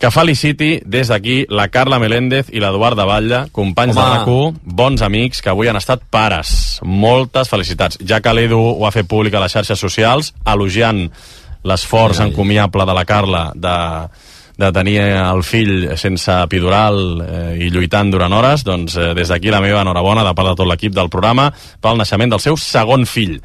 que 0.00 0.08
feliciti 0.08 0.80
des 0.88 1.10
d'aquí 1.12 1.44
la 1.52 1.68
Carla 1.68 1.98
Meléndez 2.00 2.48
i 2.56 2.60
l'Eduard 2.62 2.96
de 2.96 3.04
Batlle, 3.04 3.40
companys 3.52 3.96
Home. 3.96 4.00
de 4.00 4.16
rac 4.16 4.62
bons 4.64 5.02
amics 5.04 5.42
que 5.44 5.52
avui 5.52 5.68
han 5.68 5.76
estat 5.76 6.00
pares. 6.08 6.80
Moltes 6.82 7.52
felicitats. 7.52 7.98
Ja 8.00 8.22
que 8.24 8.32
l'Edu 8.32 8.58
ho 8.58 8.86
ha 8.86 8.94
fet 8.96 9.06
públic 9.06 9.34
a 9.34 9.44
les 9.44 9.52
xarxes 9.52 9.78
socials, 9.78 10.32
elogiant 10.48 11.04
l'esforç 11.68 12.22
encomiable 12.24 12.86
de 12.88 12.94
la 12.96 13.04
Carla 13.04 13.52
de, 13.54 13.76
de 14.56 14.72
tenir 14.72 14.98
el 15.04 15.42
fill 15.44 15.90
sense 16.00 16.32
epidural 16.46 17.20
eh, 17.20 17.56
i 17.66 17.68
lluitant 17.68 18.10
durant 18.10 18.32
hores, 18.32 18.64
doncs 18.64 18.96
eh, 18.96 19.12
des 19.14 19.28
d'aquí 19.28 19.52
la 19.52 19.60
meva 19.60 19.82
enhorabona 19.84 20.24
de 20.24 20.32
part 20.32 20.48
de 20.48 20.56
tot 20.56 20.70
l'equip 20.70 20.96
del 20.96 21.12
programa 21.12 21.50
pel 21.80 22.00
naixement 22.00 22.32
del 22.32 22.40
seu 22.40 22.56
segon 22.56 23.04
fill. 23.04 23.36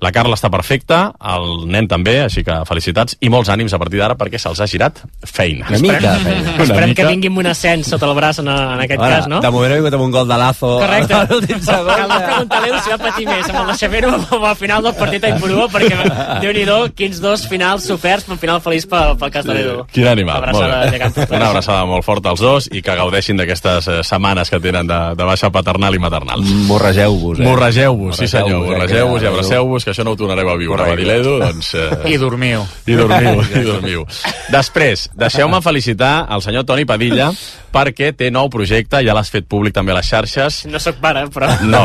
La 0.00 0.12
Carla 0.14 0.36
està 0.38 0.46
perfecta, 0.50 1.12
el 1.34 1.64
nen 1.66 1.88
també, 1.90 2.20
així 2.22 2.44
que 2.46 2.54
felicitats 2.68 3.16
i 3.20 3.28
molts 3.32 3.48
ànims 3.50 3.72
a 3.74 3.80
partir 3.82 3.98
d'ara 3.98 4.14
perquè 4.14 4.38
se'ls 4.38 4.60
ha 4.62 4.66
girat 4.70 5.00
feina. 5.26 5.66
Una 5.72 5.78
mica, 5.82 6.12
feina. 6.22 6.52
Una 6.54 6.62
Esperem 6.68 6.92
mica. 6.92 7.02
que 7.02 7.08
vingui 7.08 7.30
amb 7.32 7.40
un 7.42 7.48
ascens 7.50 7.88
sota 7.90 8.06
el 8.06 8.14
braç 8.14 8.38
en, 8.38 8.48
en 8.52 8.82
aquest 8.84 9.00
Ara, 9.02 9.16
cas, 9.16 9.26
no? 9.32 9.40
De 9.42 9.50
moment 9.50 9.72
ha 9.72 9.78
vingut 9.80 9.96
amb 9.98 10.04
un 10.06 10.12
gol 10.14 10.28
de 10.28 10.38
Lazo 10.38 10.70
Correcte. 10.78 11.14
a 11.14 11.24
l'últim 11.28 11.60
segon. 11.66 11.90
Caldrà 11.98 12.20
preguntar-li 12.28 12.70
si 12.84 12.92
va 12.94 12.98
patir 13.02 13.26
més 13.26 13.48
amb 13.50 13.58
el 13.64 13.66
naixement 13.72 14.06
o 14.38 14.44
al 14.46 14.56
final 14.60 14.86
del 14.86 14.94
partit 15.00 15.24
a 15.26 15.32
Impurua, 15.34 15.66
perquè 15.72 15.98
déu-n'hi-do, 16.44 16.78
quins 16.94 17.18
dos 17.24 17.46
finals 17.50 17.88
soferts, 17.90 18.28
però 18.28 18.36
un 18.38 18.42
final 18.44 18.62
feliç 18.62 18.86
pel, 18.86 19.16
pel 19.18 19.34
cas 19.34 19.44
de 19.50 19.56
l'Edu. 19.58 19.82
Quin 19.92 20.06
animal. 20.12 20.38
Abraçada 20.44 20.78
Molt. 20.92 21.34
Una 21.34 21.48
abraçada 21.50 21.84
molt 21.90 22.04
forta 22.06 22.30
als 22.30 22.40
dos 22.40 22.68
i 22.70 22.82
que 22.86 22.94
gaudeixin 22.94 23.36
d'aquestes 23.40 23.88
eh, 23.90 23.98
setmanes 24.06 24.50
que 24.50 24.60
tenen 24.62 24.86
de, 24.86 25.00
de 25.18 25.26
baixa 25.26 25.50
paternal 25.50 25.94
i 25.94 25.98
maternal. 26.02 26.42
Morregeu-vos, 26.70 27.40
eh? 27.40 27.46
Morregeu-vos, 27.48 28.16
sí 28.16 28.28
senyor. 28.30 28.62
Morregeu-vos, 28.62 28.68
eh, 28.68 28.78
Morregeu-vos 28.78 29.22
i 29.22 29.26
abraceu-vos, 29.32 29.87
que 29.88 29.94
això 29.94 30.04
no 30.04 30.12
ho 30.12 30.18
tornareu 30.20 30.50
a 30.52 30.56
viure, 30.60 30.84
va 30.84 30.96
dir 30.98 31.06
l'Edu, 31.08 31.38
doncs... 31.40 31.72
Eh... 31.78 32.12
I 32.12 32.18
dormiu. 32.20 32.66
I 32.86 32.98
dormiu, 32.98 33.40
i 33.48 33.64
dormiu. 33.64 34.04
Després, 34.52 35.08
deixeu-me 35.16 35.62
felicitar 35.64 36.12
al 36.28 36.44
senyor 36.44 36.66
Toni 36.68 36.84
Padilla 36.88 37.30
perquè 37.72 38.12
té 38.16 38.30
nou 38.32 38.48
projecte, 38.52 39.00
ja 39.04 39.14
l'has 39.16 39.30
fet 39.32 39.48
públic 39.48 39.74
també 39.76 39.92
a 39.92 39.98
les 39.98 40.08
xarxes. 40.08 40.62
No 40.68 40.80
sóc 40.82 41.00
pare, 41.02 41.26
però... 41.32 41.50
No, 41.68 41.82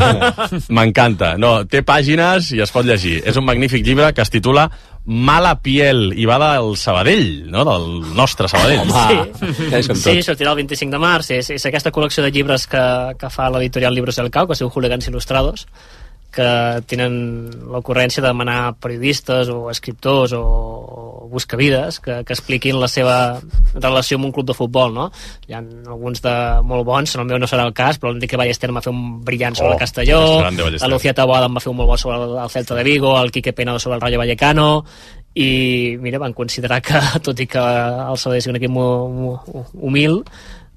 m'encanta. 0.76 1.34
No, 1.40 1.62
té 1.70 1.84
pàgines 1.86 2.52
i 2.56 2.62
es 2.64 2.72
pot 2.74 2.88
llegir. 2.88 3.22
És 3.28 3.40
un 3.40 3.48
magnífic 3.48 3.86
llibre 3.86 4.12
que 4.16 4.24
es 4.24 4.32
titula 4.34 4.70
Mala 5.04 5.58
piel, 5.60 6.14
i 6.16 6.24
va 6.24 6.38
del 6.40 6.78
Sabadell, 6.80 7.50
no? 7.52 7.66
del 7.68 8.16
nostre 8.16 8.48
Sabadell. 8.48 8.88
sí, 9.74 9.98
sí 10.00 10.22
sortirà 10.24 10.54
el 10.54 10.62
25 10.62 10.96
de 10.96 11.02
març. 11.04 11.34
És, 11.36 11.50
és 11.52 11.66
aquesta 11.68 11.92
col·lecció 11.92 12.24
de 12.24 12.32
llibres 12.32 12.70
que, 12.72 12.84
que 13.20 13.32
fa 13.34 13.50
l'editorial 13.52 13.96
Libros 13.96 14.20
del 14.20 14.32
Cau, 14.32 14.48
que 14.48 14.56
es 14.56 14.64
diu 14.64 14.72
Hooligans 14.72 15.12
Il·lustrados, 15.12 15.68
que 16.34 16.48
tenen 16.90 17.14
l'ocurrència 17.70 18.24
de 18.24 18.30
demanar 18.30 18.76
periodistes 18.82 19.52
o 19.54 19.70
escriptors 19.72 20.34
o, 20.34 20.42
o 20.44 21.28
buscavides 21.34 22.00
que, 22.04 22.20
que 22.26 22.36
expliquin 22.36 22.80
la 22.82 22.90
seva 22.92 23.18
relació 23.74 24.18
amb 24.20 24.30
un 24.30 24.34
club 24.36 24.50
de 24.50 24.58
futbol, 24.58 24.94
no? 24.96 25.10
Hi 25.48 25.58
ha 25.58 25.62
alguns 25.62 26.24
de 26.26 26.36
molt 26.66 26.88
bons, 26.90 27.16
el 27.18 27.30
meu 27.30 27.42
no 27.42 27.50
serà 27.50 27.68
el 27.70 27.76
cas, 27.78 28.00
però 28.02 28.14
l'Enrique 28.14 28.40
Ballester 28.40 28.70
em 28.72 28.80
va 28.80 28.86
fer 28.86 28.94
un 28.94 29.20
brillant 29.26 29.58
sobre 29.58 29.74
Oh, 29.74 29.78
el 29.78 29.82
Castelló, 29.82 30.22
és 30.44 30.84
la 30.84 30.92
Lucía 30.92 31.14
Taboada 31.18 31.48
va 31.50 31.62
fer 31.64 31.72
un 31.72 31.80
molt 31.80 31.94
bo 31.94 31.98
sobre 31.98 32.18
el, 32.20 32.38
el 32.44 32.52
Celta 32.54 32.76
de 32.78 32.84
Vigo, 32.86 33.14
el 33.20 33.32
Quique 33.32 33.54
Pena 33.54 33.78
sobre 33.80 33.98
el 33.98 34.04
Rayo 34.04 34.20
Vallecano, 34.22 34.68
i 35.34 35.98
mira, 36.02 36.20
van 36.22 36.34
considerar 36.34 36.82
que, 36.86 37.00
tot 37.26 37.40
i 37.40 37.48
que 37.50 37.62
el 37.62 38.20
Sabadell 38.22 38.44
sigui 38.46 38.54
un 38.54 38.62
equip 38.62 39.80
humil, 39.82 40.22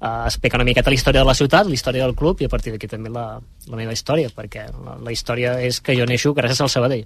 eh, 0.01 0.23
explica 0.25 0.57
una 0.57 0.65
miqueta 0.67 0.89
la 0.89 0.95
història 0.99 1.21
de 1.21 1.27
la 1.27 1.33
ciutat, 1.37 1.67
la 1.67 1.73
història 1.73 2.03
del 2.05 2.15
club 2.15 2.41
i 2.41 2.45
a 2.45 2.49
partir 2.49 2.73
d'aquí 2.73 2.87
també 2.87 3.09
la, 3.09 3.39
la 3.67 3.75
meva 3.79 3.93
història 3.93 4.29
perquè 4.35 4.67
la, 4.73 4.97
la 5.03 5.11
història 5.11 5.57
és 5.61 5.79
que 5.81 5.95
jo 5.97 6.05
neixo 6.05 6.33
gràcies 6.37 6.61
al 6.61 6.69
Sabadell 6.69 7.05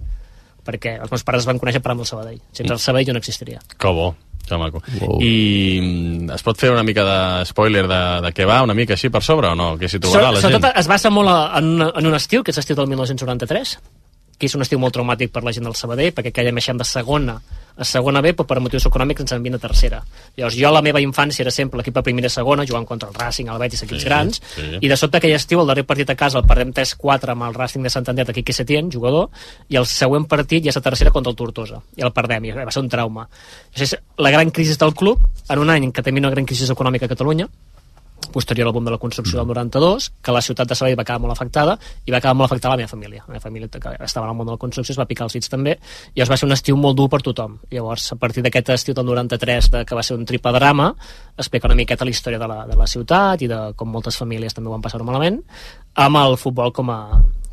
perquè 0.62 0.98
els 1.02 1.10
meus 1.10 1.24
pares 1.26 1.42
es 1.42 1.46
van 1.50 1.58
conèixer 1.58 1.80
parlant 1.82 2.04
del 2.04 2.06
Sabadell 2.06 2.38
sense 2.52 2.72
el 2.72 2.78
Sabadell 2.78 3.08
jo 3.08 3.12
no 3.16 3.18
existiria 3.22 3.58
Que 3.78 3.88
bo, 3.90 4.14
que 4.46 4.56
maco. 4.58 4.82
I 5.22 5.80
mm, 5.82 6.30
es 6.36 6.42
pot 6.46 6.58
fer 6.58 6.70
una 6.70 6.82
mica 6.86 7.02
de 7.06 7.46
spoiler 7.46 7.86
de, 7.90 8.00
de 8.26 8.30
què 8.36 8.46
va, 8.46 8.60
una 8.62 8.74
mica 8.74 8.94
així 8.94 9.08
per 9.10 9.22
sobre 9.22 9.48
o 9.50 9.54
no? 9.58 9.72
Que 9.78 9.88
s'hi 9.90 9.98
trobarà 10.02 10.30
la 10.32 10.40
gent? 10.40 10.52
Sobretot 10.52 10.78
es 10.78 10.88
basa 10.90 11.10
molt 11.10 11.30
a- 11.30 11.58
en, 11.58 11.80
en 11.82 12.06
un 12.06 12.14
estiu, 12.18 12.42
que 12.44 12.50
és 12.54 12.58
l'estiu 12.58 12.76
del 12.78 12.86
1993, 12.90 13.74
que 14.42 14.50
és 14.50 14.58
un 14.58 14.64
estiu 14.64 14.80
molt 14.82 14.96
traumàtic 14.96 15.30
per 15.30 15.44
la 15.46 15.52
gent 15.54 15.68
del 15.68 15.76
Sabadell, 15.78 16.10
perquè 16.16 16.32
aquella 16.32 16.50
baixem 16.56 16.80
de 16.80 16.86
segona 16.88 17.38
a 17.72 17.86
segona 17.88 18.20
B, 18.20 18.34
però 18.36 18.44
per 18.48 18.58
motius 18.60 18.84
econòmics 18.88 19.22
ens 19.24 19.32
envien 19.32 19.54
a 19.56 19.60
tercera. 19.62 20.02
Llavors, 20.36 20.56
jo 20.58 20.66
a 20.68 20.72
la 20.74 20.82
meva 20.84 21.00
infància 21.00 21.44
era 21.44 21.52
sempre 21.54 21.78
l'equip 21.80 21.96
a 21.96 22.02
primera 22.04 22.28
i 22.28 22.34
segona, 22.34 22.66
jugant 22.68 22.84
contra 22.88 23.08
el 23.08 23.14
Racing, 23.16 23.48
el 23.48 23.62
Betis, 23.62 23.84
equips 23.86 24.02
Sí, 24.02 24.08
grans, 24.10 24.42
sí. 24.56 24.66
i 24.82 24.90
de 24.90 24.98
sobte 24.98 25.20
aquell 25.20 25.32
estiu, 25.38 25.62
el 25.62 25.70
darrer 25.70 25.86
partit 25.88 26.10
a 26.10 26.18
casa, 26.18 26.42
el 26.42 26.48
perdem 26.50 26.74
3-4 26.76 27.32
amb 27.32 27.46
el 27.48 27.56
Racing 27.56 27.86
de 27.86 27.94
Santander 27.94 28.26
de 28.28 28.34
Quique 28.36 28.52
Setién, 28.52 28.90
jugador, 28.92 29.30
i 29.72 29.80
el 29.80 29.86
següent 29.86 30.26
partit 30.28 30.66
ja 30.66 30.74
és 30.74 30.76
a 30.76 30.84
tercera 30.84 31.14
contra 31.14 31.32
el 31.32 31.38
Tortosa, 31.38 31.80
i 31.96 32.04
el 32.04 32.12
perdem, 32.12 32.50
i 32.50 32.52
va 32.58 32.70
ser 32.74 32.84
un 32.84 32.92
trauma. 32.92 33.28
Això 33.72 33.88
és 33.88 33.96
la 34.18 34.34
gran 34.34 34.50
crisi 34.50 34.76
del 34.76 34.92
club, 34.92 35.22
en 35.48 35.64
un 35.64 35.72
any 35.72 35.88
en 35.88 35.94
què 35.94 36.04
tenim 36.04 36.26
una 36.26 36.34
gran 36.34 36.44
crisi 36.44 36.68
econòmica 36.68 37.08
a 37.08 37.14
Catalunya, 37.14 37.48
posterior 38.32 38.66
al 38.68 38.72
boom 38.74 38.84
de 38.84 38.90
la 38.94 38.98
construcció 38.98 39.38
del 39.38 39.46
92, 39.48 40.08
que 40.22 40.32
la 40.32 40.40
ciutat 40.42 40.68
de 40.68 40.74
Sabadell 40.74 40.98
va 40.98 41.04
quedar 41.04 41.20
molt 41.20 41.32
afectada 41.36 41.76
i 42.06 42.10
va 42.14 42.20
quedar 42.20 42.34
molt 42.34 42.50
afectada 42.50 42.74
la 42.74 42.80
meva 42.82 42.88
família. 42.88 43.22
La 43.28 43.34
meva 43.36 43.40
família 43.44 43.68
que 43.68 43.92
estava 44.04 44.26
en 44.26 44.32
el 44.32 44.36
món 44.36 44.46
de 44.48 44.56
la 44.56 44.58
construcció 44.58 44.92
es 44.92 44.98
va 45.00 45.06
picar 45.06 45.28
els 45.28 45.36
dits 45.38 45.48
també 45.52 45.76
i 45.76 46.20
llavors 46.20 46.32
va 46.34 46.36
ser 46.40 46.48
un 46.48 46.52
estiu 46.56 46.76
molt 46.76 46.96
dur 46.98 47.08
per 47.12 47.22
tothom. 47.22 47.58
Llavors, 47.70 48.08
a 48.12 48.16
partir 48.16 48.42
d'aquest 48.42 48.72
estiu 48.74 48.94
del 48.94 49.06
93, 49.06 49.70
de, 49.70 49.84
que 49.84 49.94
va 49.94 50.02
ser 50.02 50.16
un 50.16 50.24
triple 50.26 50.52
drama, 50.52 50.94
explica 51.36 51.68
una 51.68 51.76
miqueta 51.78 52.04
la 52.04 52.10
història 52.10 52.38
de 52.42 52.48
la, 52.48 52.66
de 52.66 52.76
la 52.76 52.86
ciutat 52.86 53.42
i 53.42 53.48
de 53.48 53.60
com 53.76 53.88
moltes 53.92 54.16
famílies 54.16 54.54
també 54.54 54.68
ho 54.68 54.72
van 54.76 54.82
passar 54.82 55.02
malament, 55.02 55.40
amb 55.94 56.16
el 56.24 56.36
futbol 56.40 56.72
com 56.72 56.90
a, 56.90 57.00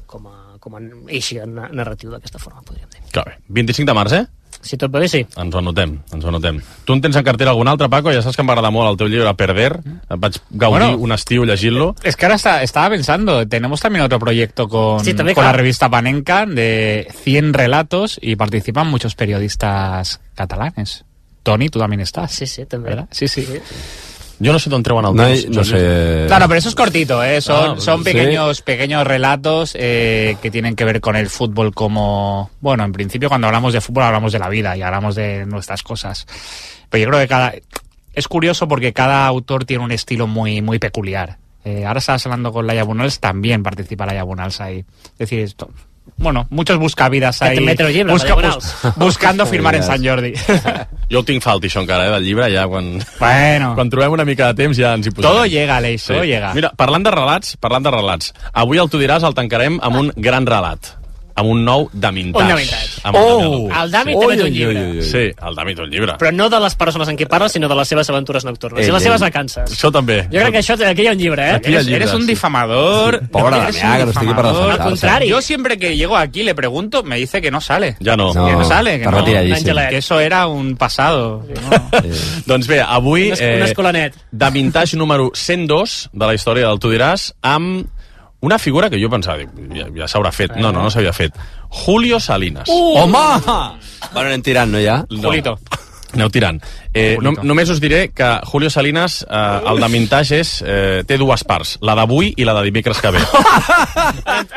com 0.07 0.27
a, 0.27 0.35
com 0.59 0.75
a 0.75 0.81
eix 1.11 1.33
na- 1.45 1.69
narratiu 1.71 2.11
d'aquesta 2.13 2.39
forma, 2.39 2.61
podríem 2.65 2.89
dir. 2.93 3.01
Bé. 3.13 3.37
25 3.49 3.87
de 3.89 3.95
març, 3.97 4.13
eh? 4.13 4.25
Si 4.61 4.75
tot 4.77 4.93
va 4.93 4.99
bé, 4.99 5.07
sí. 5.07 5.25
Ens 5.37 5.55
ho 5.55 5.59
anotem, 5.59 5.93
ens 6.11 6.25
ho 6.25 6.27
anotem. 6.27 6.59
Tu 6.85 6.93
en 6.93 7.01
tens 7.01 7.15
en 7.15 7.23
cartera 7.23 7.51
algun 7.51 7.67
altre, 7.67 7.87
Paco? 7.89 8.11
Ja 8.11 8.21
saps 8.21 8.35
que 8.35 8.43
m'agrada 8.43 8.69
molt 8.71 8.91
el 8.91 8.97
teu 8.97 9.07
llibre 9.07 9.33
Perder. 9.39 9.79
Em 10.09 10.19
vaig 10.19 10.35
gaudir 10.51 10.81
Bueno. 10.89 10.97
un 10.97 11.11
estiu 11.13 11.45
llegint-lo. 11.45 11.95
Es 12.03 12.15
que 12.17 12.25
ahora 12.25 12.35
está- 12.35 12.61
estaba 12.61 12.89
pensando, 12.89 13.47
tenemos 13.47 13.79
también 13.79 14.03
otro 14.03 14.19
proyecto 14.19 14.67
con, 14.67 15.03
Sí, 15.03 15.13
también, 15.13 15.35
con 15.35 15.45
la 15.45 15.53
revista 15.53 15.89
Panenka 15.89 16.45
de 16.45 17.07
100 17.23 17.53
relatos 17.53 18.19
y 18.21 18.35
participan 18.35 18.87
muchos 18.87 19.15
periodistas 19.15 20.19
catalanes. 20.35 21.05
Tony, 21.43 21.69
tú 21.69 21.79
también 21.79 22.01
estás. 22.01 22.31
Sí, 22.33 22.45
sí, 22.45 22.65
també. 22.65 22.89
¿Verdad? 22.89 23.07
Sí, 23.11 23.27
sí. 23.27 23.47
Jo 24.41 24.53
no 24.53 24.59
sé 24.59 24.69
treuen 24.69 25.05
el 25.05 25.13
No, 25.15 25.27
no 25.49 25.63
sé... 25.65 26.23
Claro, 26.27 26.47
pero 26.47 26.57
eso 26.59 26.69
es 26.69 26.75
cortito, 26.75 27.21
¿eh? 27.23 27.41
Son, 27.41 27.71
Ah, 27.77 27.81
son 27.81 27.99
sí. 27.99 28.05
pequeños, 28.05 28.61
pequeños 28.61 29.05
relatos 29.05 29.75
eh, 29.77 30.37
que 30.41 30.49
tienen 30.49 30.75
que 30.75 30.85
ver 30.85 31.01
con 31.01 31.15
el 31.17 31.29
fútbol 31.29 31.73
como... 31.73 32.49
Bueno, 32.61 32.83
en 32.85 32.91
principio 32.93 33.27
cuando 33.27 33.47
hablamos 33.47 33.73
de 33.73 33.81
fútbol 33.81 34.03
hablamos 34.03 34.31
de 34.31 34.39
la 34.39 34.47
vida 34.49 34.77
y 34.77 34.81
hablamos 34.81 35.15
de 35.15 35.45
nuestras 35.45 35.83
cosas. 35.83 36.25
Pero 36.89 37.03
yo 37.03 37.09
creo 37.09 37.19
que 37.21 37.27
cada... 37.27 37.53
Es 38.13 38.27
curioso 38.27 38.67
porque 38.67 38.93
cada 38.93 39.25
autor 39.27 39.65
tiene 39.65 39.83
un 39.83 39.91
estilo 39.91 40.25
muy, 40.27 40.61
muy 40.61 40.79
peculiar. 40.79 41.37
Eh, 41.65 41.85
ahora 41.85 41.99
estabas 41.99 42.25
hablando 42.25 42.53
con 42.53 42.65
Laia 42.65 42.83
Bunals, 42.83 43.19
también 43.19 43.61
participa 43.61 44.05
Laia 44.05 44.23
Bunals 44.23 44.61
ahí. 44.61 44.79
Es 45.13 45.17
decir, 45.19 45.39
esto... 45.39 45.69
Bueno, 46.17 46.47
muchos 46.49 46.77
buscavidas 46.79 47.41
ahí. 47.41 47.55
treu 47.75 47.89
llibre, 47.89 48.11
busca- 48.11 48.33
bus- 48.35 48.73
buscando 48.95 49.45
firmar 49.45 49.75
en 49.75 49.83
Sant 49.83 50.05
Jordi. 50.05 50.33
Jo 51.09 51.23
el 51.23 51.25
tinc 51.25 51.41
falti, 51.41 51.71
això 51.71 51.81
encara, 51.81 52.05
eh, 52.05 52.13
del 52.13 52.27
llibre, 52.27 52.49
ja 52.53 52.67
quan... 52.69 52.91
Bueno. 53.17 53.71
Quan 53.79 53.89
trobem 53.89 54.13
una 54.19 54.27
mica 54.29 54.51
de 54.51 54.61
temps 54.61 54.77
ja 54.77 54.93
ens 54.97 55.09
hi 55.09 55.13
posarem. 55.15 55.39
Todo 55.39 55.49
llega, 55.49 55.79
Aleix, 55.81 56.05
todo 56.11 56.23
llega. 56.27 56.53
Mira, 56.57 56.69
parlant 56.77 57.07
de 57.07 57.13
relats, 57.15 57.55
parlant 57.61 57.87
de 57.87 57.93
relats, 57.95 58.33
avui 58.53 58.81
el 58.81 58.93
Tu 58.93 59.01
diràs 59.01 59.25
el 59.25 59.37
tancarem 59.37 59.81
amb 59.81 60.03
un 60.03 60.13
gran 60.17 60.45
relat, 60.49 60.98
amb 61.39 61.49
un 61.53 61.63
nou 61.65 61.87
Damintage. 61.93 62.45
Un 63.03 63.09
el 63.09 63.15
Oh! 63.19 63.69
El 63.81 63.91
Dami 63.91 64.13
també 64.19 64.35
té 64.37 64.43
un 64.43 64.53
llibre. 64.53 65.03
Sí, 65.07 65.23
el 65.47 65.55
Dami 65.55 65.75
té 65.75 65.81
un 65.85 65.89
llibre. 65.93 66.15
Però 66.19 66.31
no 66.35 66.49
de 66.51 66.59
les 66.59 66.75
persones 66.75 67.07
en 67.11 67.17
què 67.17 67.27
parla, 67.31 67.47
sinó 67.49 67.69
de 67.71 67.75
les 67.79 67.87
seves 67.87 68.09
aventures 68.11 68.45
nocturnes 68.45 68.83
i 68.85 68.89
Ell, 68.89 68.93
les 68.93 69.03
seves 69.03 69.21
vacances. 69.23 69.71
Això 69.71 69.91
també. 69.95 70.21
Jo 70.31 70.39
crec 70.43 70.51
que 70.57 70.61
això, 70.63 70.77
aquí 70.89 71.03
hi 71.05 71.07
ha 71.07 71.13
un 71.15 71.19
llibre, 71.23 71.47
eh? 71.55 71.59
eres, 71.63 71.87
eres 71.87 72.13
un 72.13 72.27
difamador. 72.27 73.19
Pobre 73.31 73.57
Eres 73.57 73.75
Damià, 73.75 73.97
que 73.97 74.05
no 74.05 74.11
estigui 74.11 74.33
per 74.33 74.43
defensar-se. 74.45 74.71
Al 74.81 74.87
contrari. 74.89 75.29
Yo 75.29 75.41
siempre 75.41 75.77
que 75.77 75.95
llego 75.95 76.17
aquí 76.17 76.43
le 76.43 76.55
pregunto, 76.55 77.03
me 77.03 77.17
dice 77.17 77.41
que 77.41 77.51
no 77.51 77.61
sale. 77.61 77.95
Ja 78.03 78.15
no. 78.17 78.33
No. 78.33 78.45
que 78.47 78.53
no 78.53 78.63
sale, 78.65 78.99
que 78.99 79.05
no. 79.05 79.23
Que 79.89 79.97
eso 79.97 80.19
era 80.19 80.47
un 80.47 80.75
pasado. 80.75 81.45
No. 81.49 81.99
Doncs 82.45 82.67
bé, 82.67 82.81
avui... 82.81 83.27
Un 83.27 83.33
es- 83.33 83.41
un 83.41 83.63
escolanet. 83.63 84.15
Damintage 84.31 84.97
número 84.97 85.31
102 85.33 86.09
de 86.13 86.25
la 86.25 86.33
història 86.33 86.67
del 86.67 86.79
Tu 86.79 86.91
diràs, 86.91 87.33
amb 87.41 87.87
una 88.41 88.57
figura 88.59 88.89
que 88.89 88.99
jo 89.01 89.09
pensava, 89.11 89.41
dic, 89.41 89.51
ja, 89.75 89.89
ja 89.95 90.07
s'haurà 90.07 90.31
fet. 90.31 90.55
No, 90.55 90.71
no, 90.71 90.85
no 90.85 90.91
s'havia 90.93 91.13
fet. 91.15 91.35
Julio 91.83 92.19
Salinas. 92.19 92.69
Uh! 92.71 92.95
Home! 93.03 93.25
Bueno, 94.13 94.27
anem 94.29 94.43
tirant, 94.45 94.71
no, 94.71 94.79
ja? 94.79 95.01
No. 95.11 95.33
Aneu 96.13 96.29
tirant. 96.33 96.57
Eh, 96.99 97.17
no, 97.23 97.33
només 97.43 97.71
us 97.71 97.79
diré 97.81 98.09
que 98.15 98.29
Julio 98.49 98.69
Salinas, 98.69 99.21
eh, 99.23 99.71
el 99.71 99.79
Damintage 99.79 100.39
és, 100.43 100.53
eh, 100.65 101.03
té 101.07 101.17
dues 101.17 101.43
parts, 101.47 101.77
la 101.81 101.95
d'avui 101.95 102.33
i 102.35 102.47
la 102.47 102.55
de 102.59 102.65
dimecres 102.67 102.99
que 103.01 103.13
ve. 103.15 103.23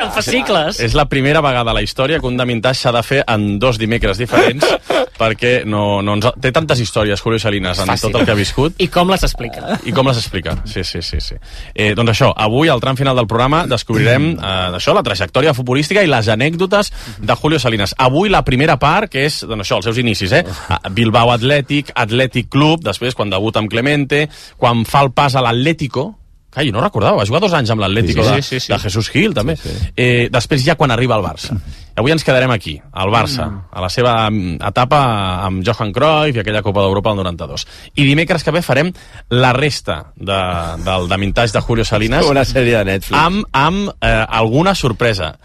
En 0.03 0.11
fascicles. 0.11 0.79
És 0.83 0.95
la 0.97 1.05
primera 1.09 1.41
vegada 1.41 1.71
a 1.71 1.75
la 1.75 1.81
història 1.81 2.19
que 2.19 2.27
un 2.27 2.37
Damintage 2.37 2.81
s'ha 2.81 2.91
de 2.91 3.03
fer 3.03 3.23
en 3.27 3.59
dos 3.59 3.77
dimecres 3.79 4.17
diferents 4.17 4.65
perquè 5.17 5.63
no, 5.69 6.01
no 6.01 6.17
ens... 6.17 6.27
té 6.41 6.51
tantes 6.55 6.81
històries, 6.83 7.21
Julio 7.21 7.39
Salinas, 7.39 7.79
en 7.79 7.89
Fàcil. 7.91 8.09
tot 8.09 8.21
el 8.21 8.27
que 8.27 8.33
ha 8.33 8.37
viscut. 8.37 8.75
I 8.83 8.89
com 8.91 9.11
les 9.11 9.23
explica? 9.25 9.77
I 9.85 9.93
com 9.95 10.09
les 10.09 10.19
explica? 10.19 10.55
Sí, 10.69 10.83
sí, 10.83 11.01
sí. 11.05 11.21
sí. 11.21 11.37
Eh, 11.73 11.93
doncs 11.97 12.15
això, 12.15 12.31
avui, 12.35 12.71
al 12.73 12.81
tram 12.83 12.97
final 12.99 13.15
del 13.19 13.29
programa, 13.29 13.63
descobrirem 13.69 14.33
eh, 14.33 14.53
això, 14.79 14.95
la 14.97 15.05
trajectòria 15.05 15.53
futbolística 15.55 16.03
i 16.03 16.09
les 16.09 16.29
anècdotes 16.33 16.91
de 17.19 17.37
Julio 17.39 17.61
Salinas. 17.61 17.95
Avui 18.01 18.31
la 18.33 18.43
primera 18.45 18.77
part, 18.81 19.11
que 19.13 19.27
és 19.27 19.43
doncs 19.45 19.67
això, 19.67 19.79
els 19.79 19.89
seus 19.89 20.01
inicis, 20.01 20.33
eh? 20.33 20.43
Ah, 20.73 20.81
Bilbao 20.91 21.31
Atlètic, 21.35 21.93
Atlètic 21.95 22.32
Club, 22.49 22.81
després 22.83 23.13
quan 23.15 23.29
debuta 23.29 23.61
amb 23.61 23.69
Clemente, 23.69 24.25
quan 24.57 24.83
fa 24.89 25.05
el 25.05 25.11
pas 25.13 25.35
a 25.37 25.41
l'Atlético, 25.45 26.15
Ai, 26.55 26.67
no 26.69 26.83
recordava, 26.83 27.17
va 27.17 27.25
jugar 27.25 27.39
dos 27.41 27.53
anys 27.57 27.71
amb 27.73 27.81
l'Atlético 27.81 28.21
Sí, 28.21 28.29
sí, 28.29 28.35
de, 28.35 28.41
sí, 28.45 28.59
sí. 28.59 28.71
de 28.71 28.77
Jesús 28.77 29.07
Gil, 29.09 29.31
també. 29.33 29.55
Eh, 29.97 30.27
després 30.29 30.61
ja 30.61 30.75
quan 30.77 30.91
arriba 30.93 31.15
al 31.15 31.23
Barça. 31.25 31.55
Avui 31.97 32.13
ens 32.13 32.21
quedarem 32.23 32.51
aquí, 32.53 32.75
al 32.91 33.09
Barça, 33.09 33.47
a 33.73 33.81
la 33.81 33.89
seva 33.89 34.29
mm, 34.29 34.59
etapa 34.61 34.99
amb 35.47 35.63
Johan 35.65 35.89
Cruyff 35.95 36.37
i 36.37 36.43
aquella 36.43 36.61
Copa 36.61 36.83
d'Europa 36.85 37.09
del 37.09 37.23
92. 37.25 37.65
I 37.95 38.05
dimecres 38.05 38.45
que 38.45 38.53
ve 38.53 38.61
farem 38.61 38.91
la 39.33 39.49
resta 39.57 40.13
de, 40.15 40.37
del 40.85 41.09
damintatge 41.09 41.57
de 41.57 41.61
Julio 41.65 41.85
Salinas 41.89 42.29
Una 42.29 42.45
sèrie 42.45 42.77
de 42.77 42.85
Netflix. 42.85 43.17
amb, 43.17 43.49
amb 43.51 43.89
eh, 43.99 44.13
alguna 44.29 44.75
sorpresa. 44.75 45.39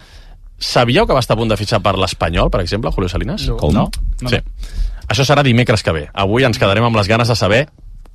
Sabíeu 0.59 1.07
que 1.07 1.13
va 1.17 1.25
estar 1.25 1.33
a 1.33 1.41
punt 1.41 1.49
de 1.49 1.57
fitxar 1.57 1.81
per 1.81 1.97
l'Espanyol, 1.97 2.51
per 2.53 2.61
exemple, 2.61 2.91
Julio 2.93 3.09
Salinas? 3.09 3.47
No. 3.49 3.57
Com? 3.57 3.73
No, 3.73 3.89
no, 4.21 4.29
Sí. 4.29 4.37
Això 5.09 5.25
serà 5.25 5.43
dimecres 5.45 5.83
que 5.83 5.91
ve. 5.95 6.07
Avui 6.13 6.45
ens 6.45 6.59
quedarem 6.61 6.85
amb 6.85 6.95
les 6.99 7.07
ganes 7.09 7.27
de 7.27 7.35
saber 7.35 7.63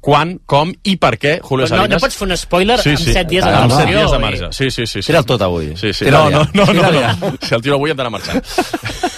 quan, 0.04 0.34
com 0.44 0.68
i 0.84 0.98
per 1.00 1.14
què 1.16 1.38
Julio 1.40 1.64
Però 1.64 1.78
no, 1.78 1.82
Salinas... 1.84 1.96
no 1.96 2.04
pots 2.04 2.18
fer 2.20 2.26
un 2.28 2.36
spoiler 2.36 2.76
Sí, 2.82 2.90
amb 2.92 3.00
sí. 3.00 3.12
set 3.16 3.28
dies 3.30 3.44
de 3.44 3.50
Amb 3.50 3.72
set 3.72 3.86
marge. 3.86 3.94
dies 3.96 4.10
de 4.12 4.18
marge. 4.20 4.48
Sí, 4.52 4.70
sí, 4.70 4.86
sí. 4.86 5.00
sí. 5.00 5.06
Tira'l 5.08 5.24
tot 5.24 5.40
avui. 5.46 5.72
Sí, 5.80 5.94
sí. 5.96 6.10
No, 6.12 6.28
no, 6.30 6.44
no, 6.52 6.66
no, 6.76 6.90
no. 6.92 7.32
Si 7.40 7.54
el 7.56 7.62
tiro 7.64 7.78
avui 7.80 7.90
hem 7.94 7.96
d'anar 7.96 8.12
marxant. 8.12 8.44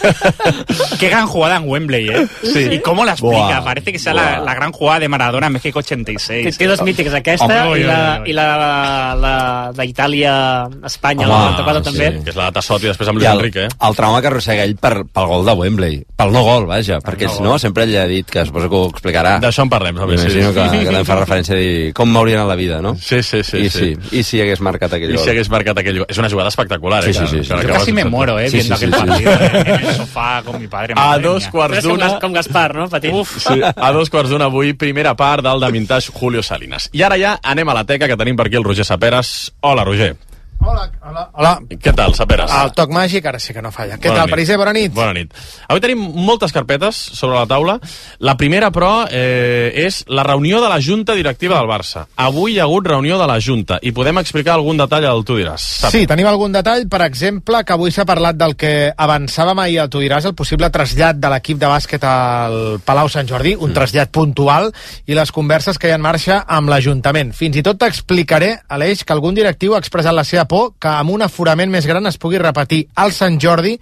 Qué 0.98 1.08
gran 1.08 1.26
jugada 1.26 1.56
en 1.56 1.68
Wembley, 1.68 2.08
¿eh? 2.08 2.26
Sí. 2.42 2.68
¿Y 2.72 2.78
cómo 2.80 3.04
la 3.04 3.12
explica? 3.12 3.36
Buah. 3.60 3.64
Parece 3.64 3.92
que 3.92 3.98
sea 3.98 4.14
la, 4.14 4.38
la 4.40 4.54
gran 4.54 4.72
jugada 4.72 5.00
de 5.00 5.08
Maradona 5.08 5.46
en 5.48 5.52
México 5.54 5.78
86. 5.80 6.56
Té 6.56 6.66
dos 6.66 6.82
mítics, 6.82 7.12
aquesta 7.14 7.44
Home, 7.66 7.80
i 7.80 7.84
la, 7.84 8.22
i 8.26 8.32
la, 8.32 9.14
la 9.18 9.72
d'Itàlia-Espanya, 9.76 11.26
la 11.28 11.38
94 11.56 11.82
també. 11.90 12.08
Que 12.24 12.30
és 12.32 12.36
la 12.38 12.48
de 12.50 12.56
Tassot 12.58 12.82
i 12.84 12.90
després 12.90 13.10
amb 13.10 13.18
I 13.18 13.22
Luis 13.24 13.30
el, 13.30 13.38
Enrique, 13.40 13.64
eh? 13.66 13.68
el 13.88 13.96
trauma 13.98 14.20
que 14.22 14.30
arrossega 14.30 14.64
ell 14.66 14.76
per, 14.80 14.94
pel 15.12 15.28
gol 15.30 15.44
de 15.46 15.54
Wembley. 15.60 15.98
Pel 16.16 16.32
no 16.32 16.42
gol, 16.46 16.66
vaja, 16.70 16.98
perquè 17.04 17.28
no 17.28 17.34
si 17.36 17.42
no, 17.44 17.50
gol. 17.56 17.60
sempre 17.60 17.84
ell 17.86 17.96
ha 18.00 18.06
dit 18.10 18.28
que 18.30 18.44
suposo 18.48 18.70
que 18.72 18.76
ho 18.80 18.88
explicarà. 18.90 19.36
D'això 19.42 19.66
en 19.66 19.72
parlem, 19.72 19.96
també, 20.00 20.18
sí. 20.18 20.26
M'imagino 20.30 20.52
que, 20.56 20.78
que 20.80 20.90
també 20.90 21.04
fa 21.08 21.18
referència 21.20 21.56
a 21.56 21.60
dir 21.60 21.92
com 21.96 22.10
m'haurien 22.12 22.40
anat 22.40 22.52
la 22.54 22.58
vida, 22.60 22.80
no? 22.84 22.94
Sí, 23.00 23.22
sí, 23.22 23.42
sí. 23.44 23.64
I 23.66 23.70
sí, 23.70 23.90
i 24.12 24.22
si 24.26 24.40
hagués 24.40 24.60
marcat 24.64 24.92
aquell 24.96 25.12
I 25.12 25.16
gol. 25.18 25.24
si 25.24 25.30
hagués 25.34 25.50
marcat 25.52 25.78
aquell 25.82 25.98
gol. 26.02 26.08
És 26.10 26.18
una 26.22 26.30
jugada 26.32 26.48
espectacular, 26.52 27.02
Sí, 27.04 27.10
eh? 27.10 27.14
sí, 27.14 27.20
que- 27.20 27.26
sí, 27.28 27.36
que 27.38 27.44
sí. 27.44 27.52
acabes 27.52 27.66
Yo 27.66 27.72
casi 27.80 27.92
me 27.92 28.04
muero, 28.04 28.38
¿eh? 28.38 28.48
Sí, 28.50 28.56
viendo 28.58 28.76
sí, 28.76 28.84
aquel 28.86 28.94
sí, 28.94 29.24
sí. 29.24 29.95
Sofá 29.96 30.42
con 30.44 30.60
mi 30.60 30.68
padre. 30.68 30.94
A 30.96 31.18
dos 31.22 31.48
quarts 31.52 31.80
com, 31.82 31.94
d'una... 31.94 32.12
Com 32.22 32.36
Gaspar, 32.36 32.68
no? 32.76 32.88
Petit. 32.92 33.14
Uf. 33.14 33.38
Sí, 33.42 33.60
a 33.62 33.92
dos 33.96 34.12
quarts 34.12 34.32
d'una 34.32 34.50
avui, 34.50 34.74
primera 34.78 35.16
part 35.16 35.44
del 35.46 35.62
de 35.62 35.72
Vintage 35.72 36.12
Julio 36.14 36.42
Salinas. 36.42 36.90
I 36.92 37.06
ara 37.06 37.18
ja 37.20 37.36
anem 37.42 37.68
a 37.72 37.80
la 37.80 37.86
teca, 37.88 38.08
que 38.10 38.18
tenim 38.20 38.36
per 38.38 38.50
aquí 38.50 38.60
el 38.60 38.66
Roger 38.66 38.86
Saperes. 38.86 39.52
Hola, 39.60 39.84
Roger. 39.86 40.14
Hola, 40.60 40.90
hola. 41.04 41.22
Hola. 41.32 41.50
Què 41.68 41.92
tal, 41.94 42.14
Saperes? 42.16 42.50
El 42.50 42.72
toc 42.74 42.90
màgic 42.94 43.26
ara 43.28 43.38
sí 43.42 43.54
que 43.54 43.62
no 43.62 43.70
falla. 43.70 43.98
Què 44.00 44.08
Bona 44.10 44.24
tal. 44.24 44.30
Pariser? 44.32 44.56
Bona 44.58 44.72
nit. 44.74 44.92
Bona 44.94 45.12
nit. 45.14 45.34
Avui 45.68 45.82
tenim 45.84 46.00
moltes 46.26 46.52
carpetes 46.54 46.96
sobre 46.96 47.36
la 47.36 47.46
taula. 47.46 47.76
La 48.18 48.36
primera, 48.40 48.72
però, 48.74 49.06
eh, 49.10 49.70
és 49.86 50.02
la 50.08 50.24
reunió 50.26 50.60
de 50.62 50.68
la 50.68 50.80
Junta 50.80 51.14
Directiva 51.14 51.58
del 51.60 51.68
Barça. 51.68 52.06
Avui 52.16 52.54
hi 52.54 52.58
ha 52.58 52.64
hagut 52.64 52.86
reunió 52.88 53.18
de 53.18 53.26
la 53.26 53.38
Junta 53.40 53.78
i 53.82 53.92
podem 53.92 54.18
explicar 54.18 54.54
algun 54.54 54.76
detall 54.80 55.04
al 55.04 55.24
Tu 55.24 55.36
diràs. 55.38 55.66
Sap? 55.82 55.90
Sí, 55.92 56.06
tenim 56.06 56.26
algun 56.26 56.52
detall, 56.52 56.88
per 56.88 57.02
exemple, 57.06 57.62
que 57.64 57.72
avui 57.76 57.92
s'ha 57.94 58.06
parlat 58.08 58.36
del 58.36 58.56
que 58.56 58.92
avançàvem 58.96 59.58
ahir 59.62 59.80
a 59.84 59.88
Tu 59.88 60.00
diràs, 60.00 60.24
el 60.24 60.34
possible 60.34 60.70
trasllat 60.70 61.20
de 61.20 61.30
l'equip 61.30 61.58
de 61.58 61.66
bàsquet 61.66 62.02
al 62.04 62.80
Palau 62.84 63.08
Sant 63.08 63.28
Jordi, 63.28 63.54
un 63.54 63.72
trasllat 63.76 64.10
puntual, 64.10 64.72
i 65.06 65.14
les 65.14 65.30
converses 65.32 65.78
que 65.78 65.88
hi 65.88 65.92
ha 65.92 66.00
en 66.00 66.02
marxa 66.02 66.42
amb 66.48 66.68
l'Ajuntament. 66.72 67.32
Fins 67.36 67.56
i 67.56 67.62
tot 67.62 67.78
t'explicaré, 67.78 68.56
Aleix, 68.68 69.04
que 69.04 69.12
algun 69.12 69.34
directiu 69.34 69.74
ha 69.74 69.78
expressat 69.78 70.14
la 70.14 70.24
seva 70.24 70.45
por 70.50 70.74
que 70.80 70.90
amb 70.90 71.14
un 71.14 71.24
aforament 71.26 71.72
més 71.72 71.86
gran 71.88 72.06
es 72.06 72.18
pugui 72.18 72.40
repetir 72.42 72.86
al 72.94 73.14
Sant 73.16 73.40
Jordi 73.42 73.76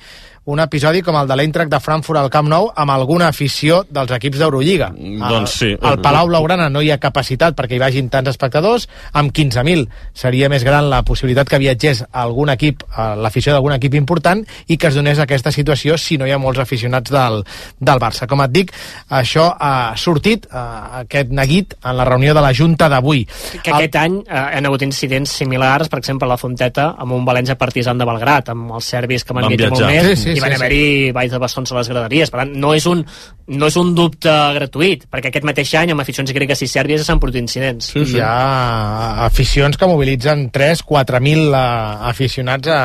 un 0.44 0.60
episodi 0.60 1.00
com 1.00 1.16
el 1.16 1.28
de 1.28 1.36
l'Eintracht 1.38 1.70
de 1.72 1.78
Frankfurt 1.80 2.18
al 2.20 2.28
Camp 2.32 2.48
Nou 2.52 2.66
amb 2.76 2.92
alguna 2.92 3.30
afició 3.32 3.80
dels 3.88 4.10
equips 4.12 4.38
d'Eurolliga. 4.42 4.90
doncs 4.92 5.54
sí. 5.60 5.70
Al 5.80 6.00
Palau 6.04 6.28
Blaugrana 6.28 6.68
no 6.68 6.82
hi 6.82 6.90
ha 6.90 6.98
capacitat 7.00 7.56
perquè 7.56 7.78
hi 7.78 7.80
vagin 7.80 8.10
tants 8.12 8.28
espectadors, 8.28 8.88
amb 9.12 9.32
15.000 9.32 9.88
seria 10.12 10.50
més 10.52 10.64
gran 10.64 10.90
la 10.90 11.02
possibilitat 11.02 11.48
que 11.48 11.58
viatgés 11.58 12.04
algun 12.12 12.50
equip, 12.52 12.84
a 12.92 13.14
l'afició 13.16 13.54
d'algun 13.54 13.72
equip 13.78 13.94
important 13.94 14.44
i 14.68 14.76
que 14.76 14.88
es 14.88 14.94
donés 14.94 15.18
aquesta 15.18 15.50
situació 15.50 15.96
si 15.96 16.18
no 16.18 16.26
hi 16.26 16.34
ha 16.34 16.38
molts 16.38 16.60
aficionats 16.60 17.10
del, 17.10 17.40
del 17.80 18.02
Barça. 18.02 18.28
Com 18.28 18.44
et 18.44 18.52
dic, 18.52 18.74
això 19.08 19.48
ha 19.58 19.94
sortit, 19.96 20.46
eh, 20.52 20.64
aquest 21.04 21.32
neguit, 21.32 21.74
en 21.84 21.96
la 21.96 22.04
reunió 22.04 22.34
de 22.34 22.44
la 22.44 22.52
Junta 22.52 22.90
d'avui. 22.92 23.24
Que 23.62 23.72
aquest 23.72 23.96
any 23.96 24.20
eh, 24.20 24.28
hi 24.28 24.60
ha 24.60 24.66
hagut 24.66 24.84
incidents 24.84 25.32
similars, 25.40 25.88
per 25.88 26.02
exemple, 26.02 26.28
a 26.28 26.34
la 26.34 26.36
Fonteta, 26.40 26.90
amb 26.98 27.16
un 27.16 27.24
València 27.24 27.56
Partizan 27.56 27.98
de 27.98 28.04
Belgrat, 28.04 28.52
amb 28.52 28.76
els 28.76 28.84
serbis 28.84 29.24
que 29.24 29.32
van, 29.32 29.48
Van 29.48 29.56
viatjar 29.56 29.72
molt 29.72 29.88
més, 29.88 30.12
Sí, 30.14 30.33
sí, 30.33 30.33
i 30.36 30.42
van 30.42 30.54
sí, 30.54 30.58
haver-hi 30.58 31.12
balls 31.16 31.32
de 31.34 31.40
bessons 31.42 31.72
a 31.72 31.78
les 31.78 31.90
graderies. 31.92 32.32
Per 32.32 32.42
tant, 32.42 32.52
no 32.64 32.74
és 32.76 32.86
un, 32.90 33.04
no 33.46 33.68
és 33.68 33.76
un 33.76 33.92
dubte 33.96 34.32
gratuït, 34.56 35.04
perquè 35.12 35.28
aquest 35.30 35.44
mateix 35.44 35.74
any, 35.80 35.92
amb 35.92 36.00
aficions 36.00 36.32
gregues 36.32 36.62
i 36.64 36.68
sèrbries, 36.70 37.04
s'han 37.04 37.20
produït 37.20 37.44
incidents. 37.44 37.90
Sí, 37.92 38.04
sí. 38.08 38.16
Hi 38.16 38.22
ha 38.24 39.26
aficions 39.26 39.76
que 39.76 39.88
mobilitzen 39.90 40.46
3-4.000 40.54 41.50
uh, 41.50 42.06
aficionats 42.08 42.70
a, 42.72 42.80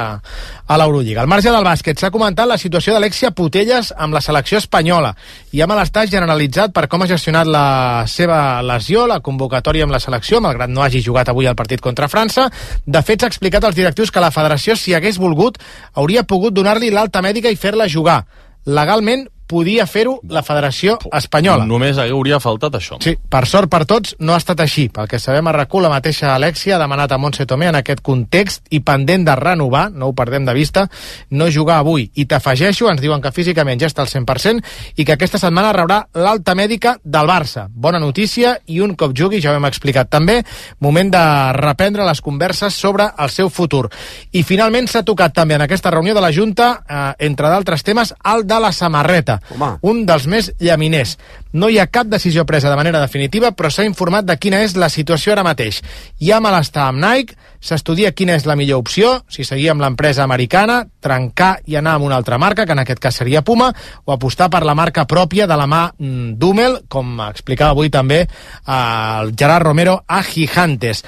a 0.68 0.80
l'Eurolliga. 0.82 1.24
Al 1.24 1.32
marge 1.32 1.54
del 1.54 1.64
bàsquet 1.64 2.02
s'ha 2.02 2.12
comentat 2.12 2.50
la 2.50 2.60
situació 2.60 2.94
d'Alexia 2.94 3.32
Putelles 3.32 3.94
amb 3.96 4.18
la 4.18 4.22
selecció 4.22 4.60
espanyola. 4.60 5.14
Hi 5.56 5.64
ha 5.64 5.70
malestar 5.72 6.04
generalitzat 6.12 6.76
per 6.76 6.90
com 6.92 7.06
ha 7.06 7.10
gestionat 7.10 7.48
la 7.48 8.04
seva 8.12 8.60
lesió, 8.66 9.08
la 9.08 9.22
convocatòria 9.24 9.88
amb 9.88 9.96
la 9.96 10.04
selecció, 10.04 10.44
malgrat 10.44 10.70
no 10.70 10.84
hagi 10.84 11.00
jugat 11.06 11.32
avui 11.32 11.48
el 11.48 11.56
partit 11.56 11.80
contra 11.80 12.12
França. 12.12 12.50
De 12.84 13.02
fet, 13.02 13.24
s'ha 13.24 13.32
explicat 13.32 13.64
als 13.64 13.80
directius 13.80 14.12
que 14.12 14.20
la 14.20 14.34
federació, 14.36 14.76
si 14.76 14.94
hagués 14.94 15.22
volgut, 15.24 15.56
hauria 15.96 16.26
pogut 16.28 16.54
donar-li 16.54 16.92
l'alta 16.92 17.24
mèdica 17.24 17.39
i 17.48 17.56
fer-la 17.56 17.88
jugar. 17.88 18.26
Legalment, 18.68 19.30
podia 19.50 19.88
fer-ho 19.90 20.20
la 20.30 20.44
Federació 20.46 21.00
Espanyola. 21.18 21.66
Només 21.68 21.98
hauria 21.98 22.38
faltat 22.40 22.78
això. 22.78 23.00
Sí, 23.02 23.16
per 23.18 23.44
sort 23.50 23.72
per 23.72 23.82
tots 23.90 24.14
no 24.22 24.36
ha 24.36 24.40
estat 24.42 24.62
així. 24.62 24.88
Pel 24.94 25.10
que 25.10 25.20
sabem 25.20 25.50
a 25.50 25.54
RAC1, 25.56 25.82
la 25.82 25.92
mateixa 25.92 26.36
Alexia 26.36 26.76
ha 26.78 26.82
demanat 26.82 27.12
a 27.12 27.18
Montse 27.18 27.48
Tomé 27.50 27.72
en 27.72 27.80
aquest 27.80 28.04
context 28.06 28.70
i 28.70 28.82
pendent 28.86 29.26
de 29.26 29.36
renovar, 29.40 29.88
no 29.92 30.12
ho 30.12 30.14
perdem 30.14 30.46
de 30.46 30.54
vista, 30.54 30.86
no 31.32 31.50
jugar 31.50 31.80
avui. 31.82 32.06
I 32.14 32.28
t'afegeixo, 32.30 32.92
ens 32.92 33.02
diuen 33.02 33.24
que 33.24 33.34
físicament 33.34 33.82
ja 33.82 33.90
està 33.90 34.06
al 34.06 34.12
100% 34.12 35.00
i 35.02 35.06
que 35.06 35.18
aquesta 35.18 35.42
setmana 35.42 35.74
rebrà 35.74 36.04
l'alta 36.14 36.54
mèdica 36.56 36.98
del 37.04 37.30
Barça. 37.30 37.66
Bona 37.70 38.00
notícia 38.00 38.54
i 38.68 38.80
un 38.86 38.94
cop 39.00 39.18
jugui, 39.18 39.42
ja 39.42 39.54
ho 39.54 39.58
hem 39.58 39.70
explicat 39.70 40.12
també, 40.14 40.44
moment 40.80 41.10
de 41.10 41.26
reprendre 41.58 42.06
les 42.06 42.22
converses 42.22 42.78
sobre 42.78 43.10
el 43.18 43.34
seu 43.34 43.50
futur. 43.50 43.88
I 44.32 44.46
finalment 44.46 44.88
s'ha 44.88 45.04
tocat 45.08 45.34
també 45.34 45.58
en 45.58 45.66
aquesta 45.66 45.90
reunió 45.90 46.14
de 46.14 46.22
la 46.22 46.34
Junta, 46.34 46.72
eh, 46.86 47.26
entre 47.26 47.50
d'altres 47.50 47.84
temes, 47.84 48.14
el 48.34 48.46
de 48.46 48.60
la 48.62 48.72
samarreta. 48.72 49.39
Home. 49.54 49.72
Un 49.90 50.06
dels 50.10 50.28
més 50.30 50.52
llaminers. 50.60 51.18
No 51.54 51.70
hi 51.70 51.80
ha 51.80 51.88
cap 51.90 52.08
decisió 52.08 52.46
presa 52.46 52.70
de 52.70 52.78
manera 52.80 53.02
definitiva, 53.02 53.52
però 53.52 53.72
s'ha 53.74 53.88
informat 53.88 54.28
de 54.28 54.38
quina 54.38 54.62
és 54.66 54.76
la 54.78 54.90
situació 54.90 55.34
ara 55.34 55.46
mateix. 55.48 55.82
Hi 56.20 56.32
ha 56.32 56.42
malestar 56.44 56.90
amb 56.90 57.04
Nike, 57.04 57.38
s'estudia 57.60 58.14
quina 58.16 58.36
és 58.40 58.46
la 58.50 58.56
millor 58.60 58.82
opció, 58.84 59.20
si 59.30 59.46
seguir 59.48 59.70
amb 59.74 59.84
l'empresa 59.84 60.24
americana, 60.24 60.82
trencar 61.00 61.60
i 61.68 61.78
anar 61.80 61.98
amb 61.98 62.08
una 62.10 62.20
altra 62.20 62.40
marca, 62.42 62.66
que 62.66 62.76
en 62.76 62.84
aquest 62.84 63.04
cas 63.04 63.20
seria 63.22 63.44
Puma, 63.44 63.72
o 64.06 64.16
apostar 64.16 64.50
per 64.50 64.64
la 64.66 64.76
marca 64.76 65.08
pròpia 65.08 65.48
de 65.48 65.58
la 65.60 65.68
mà 65.68 65.84
mm, 65.98 66.38
Dummel, 66.40 66.80
com 66.88 67.20
explicava 67.30 67.76
avui 67.76 67.92
també 67.92 68.24
eh, 68.24 68.30
el 68.74 69.36
Gerard 69.36 69.68
Romero 69.68 70.00
a 70.08 70.24
Gigantes. 70.24 71.04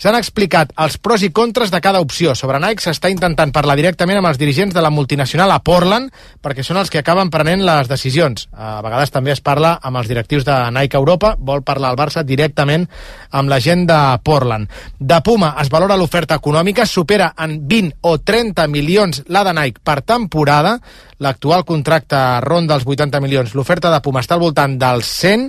S'han 0.00 0.16
explicat 0.18 0.72
els 0.82 0.96
pros 0.98 1.22
i 1.22 1.30
contres 1.32 1.70
de 1.70 1.80
cada 1.80 2.00
opció. 2.02 2.34
Sobre 2.34 2.58
Nike 2.60 2.82
s'està 2.82 3.10
intentant 3.12 3.52
parlar 3.54 3.76
directament 3.78 4.18
amb 4.18 4.28
els 4.28 4.40
dirigents 4.40 4.74
de 4.74 4.82
la 4.82 4.90
multinacional 4.90 5.52
a 5.54 5.60
Portland, 5.62 6.10
perquè 6.42 6.64
són 6.66 6.80
els 6.80 6.90
que 6.90 7.00
acaben 7.00 7.30
prenent 7.30 7.62
les 7.64 7.88
decisions. 7.90 8.48
A 8.52 8.80
vegades 8.84 9.14
també 9.14 9.32
es 9.32 9.40
parla 9.44 9.76
amb 9.82 10.00
els 10.00 10.10
directius 10.10 10.44
de 10.44 10.56
Nike 10.74 10.98
Europa, 10.98 11.34
vol 11.38 11.62
parlar 11.62 11.94
el 11.94 12.00
Barça 12.00 12.24
directament 12.26 12.88
amb 13.30 13.48
la 13.48 13.60
gent 13.62 13.86
de 13.88 14.00
Portland. 14.26 14.68
De 14.98 15.20
Puma 15.24 15.54
es 15.62 15.70
valora 15.70 15.93
l'oferta 15.96 16.38
econòmica, 16.40 16.86
supera 16.86 17.30
en 17.44 17.56
20 17.68 18.02
o 18.08 18.16
30 18.18 18.66
milions 18.72 19.22
la 19.28 19.44
de 19.46 19.54
Nike 19.56 19.82
per 19.84 20.00
temporada, 20.02 20.78
l'actual 21.18 21.64
contracte 21.64 22.18
ronda 22.44 22.76
els 22.78 22.86
80 22.86 23.20
milions, 23.24 23.54
l'oferta 23.54 23.92
de 23.92 24.02
Puma 24.04 24.22
està 24.24 24.38
al 24.38 24.44
voltant 24.44 24.78
dels 24.80 25.08
100, 25.22 25.48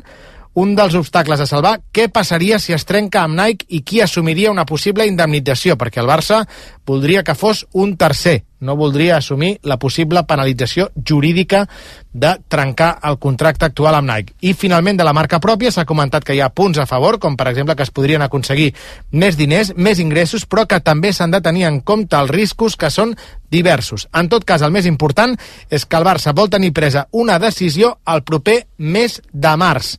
un 0.55 0.71
dels 0.75 0.95
obstacles 0.95 1.41
a 1.43 1.47
salvar, 1.49 1.79
què 1.91 2.08
passaria 2.08 2.60
si 2.63 2.73
es 2.73 2.86
trenca 2.88 3.25
amb 3.25 3.36
Nike 3.36 3.67
i 3.75 3.81
qui 3.84 3.99
assumiria 4.01 4.53
una 4.53 4.65
possible 4.65 5.05
indemnització, 5.08 5.75
perquè 5.75 5.99
el 5.99 6.08
Barça 6.08 6.45
voldria 6.88 7.23
que 7.27 7.36
fos 7.36 7.65
un 7.73 7.97
tercer, 7.99 8.43
no 8.65 8.75
voldria 8.75 9.17
assumir 9.17 9.60
la 9.63 9.78
possible 9.80 10.23
penalització 10.28 10.89
jurídica 11.08 11.65
de 12.12 12.32
trencar 12.47 12.95
el 13.04 13.19
contracte 13.19 13.67
actual 13.67 13.95
amb 13.99 14.10
Nike. 14.10 14.34
I 14.41 14.54
finalment 14.58 14.97
de 14.97 15.06
la 15.08 15.13
marca 15.13 15.39
pròpia 15.43 15.71
s'ha 15.71 15.86
comentat 15.86 16.25
que 16.25 16.36
hi 16.36 16.41
ha 16.41 16.49
punts 16.49 16.80
a 16.82 16.88
favor, 16.89 17.19
com 17.19 17.38
per 17.38 17.47
exemple 17.51 17.75
que 17.75 17.86
es 17.86 17.93
podrien 17.93 18.25
aconseguir 18.25 18.71
més 19.12 19.38
diners, 19.38 19.73
més 19.75 20.01
ingressos, 20.04 20.47
però 20.49 20.65
que 20.65 20.82
també 20.82 21.13
s'han 21.13 21.36
de 21.36 21.43
tenir 21.45 21.67
en 21.69 21.80
compte 21.82 22.17
els 22.17 22.34
riscos 22.34 22.75
que 22.75 22.89
són 22.89 23.15
diversos. 23.51 24.08
En 24.13 24.30
tot 24.32 24.43
cas, 24.43 24.65
el 24.65 24.73
més 24.73 24.89
important 24.89 25.38
és 25.69 25.86
que 25.86 26.01
el 26.01 26.08
Barça 26.08 26.34
vol 26.36 26.49
tenir 26.49 26.73
presa 26.73 27.08
una 27.12 27.39
decisió 27.39 27.97
el 28.08 28.23
proper 28.23 28.63
mes 28.78 29.21
de 29.32 29.56
març. 29.60 29.95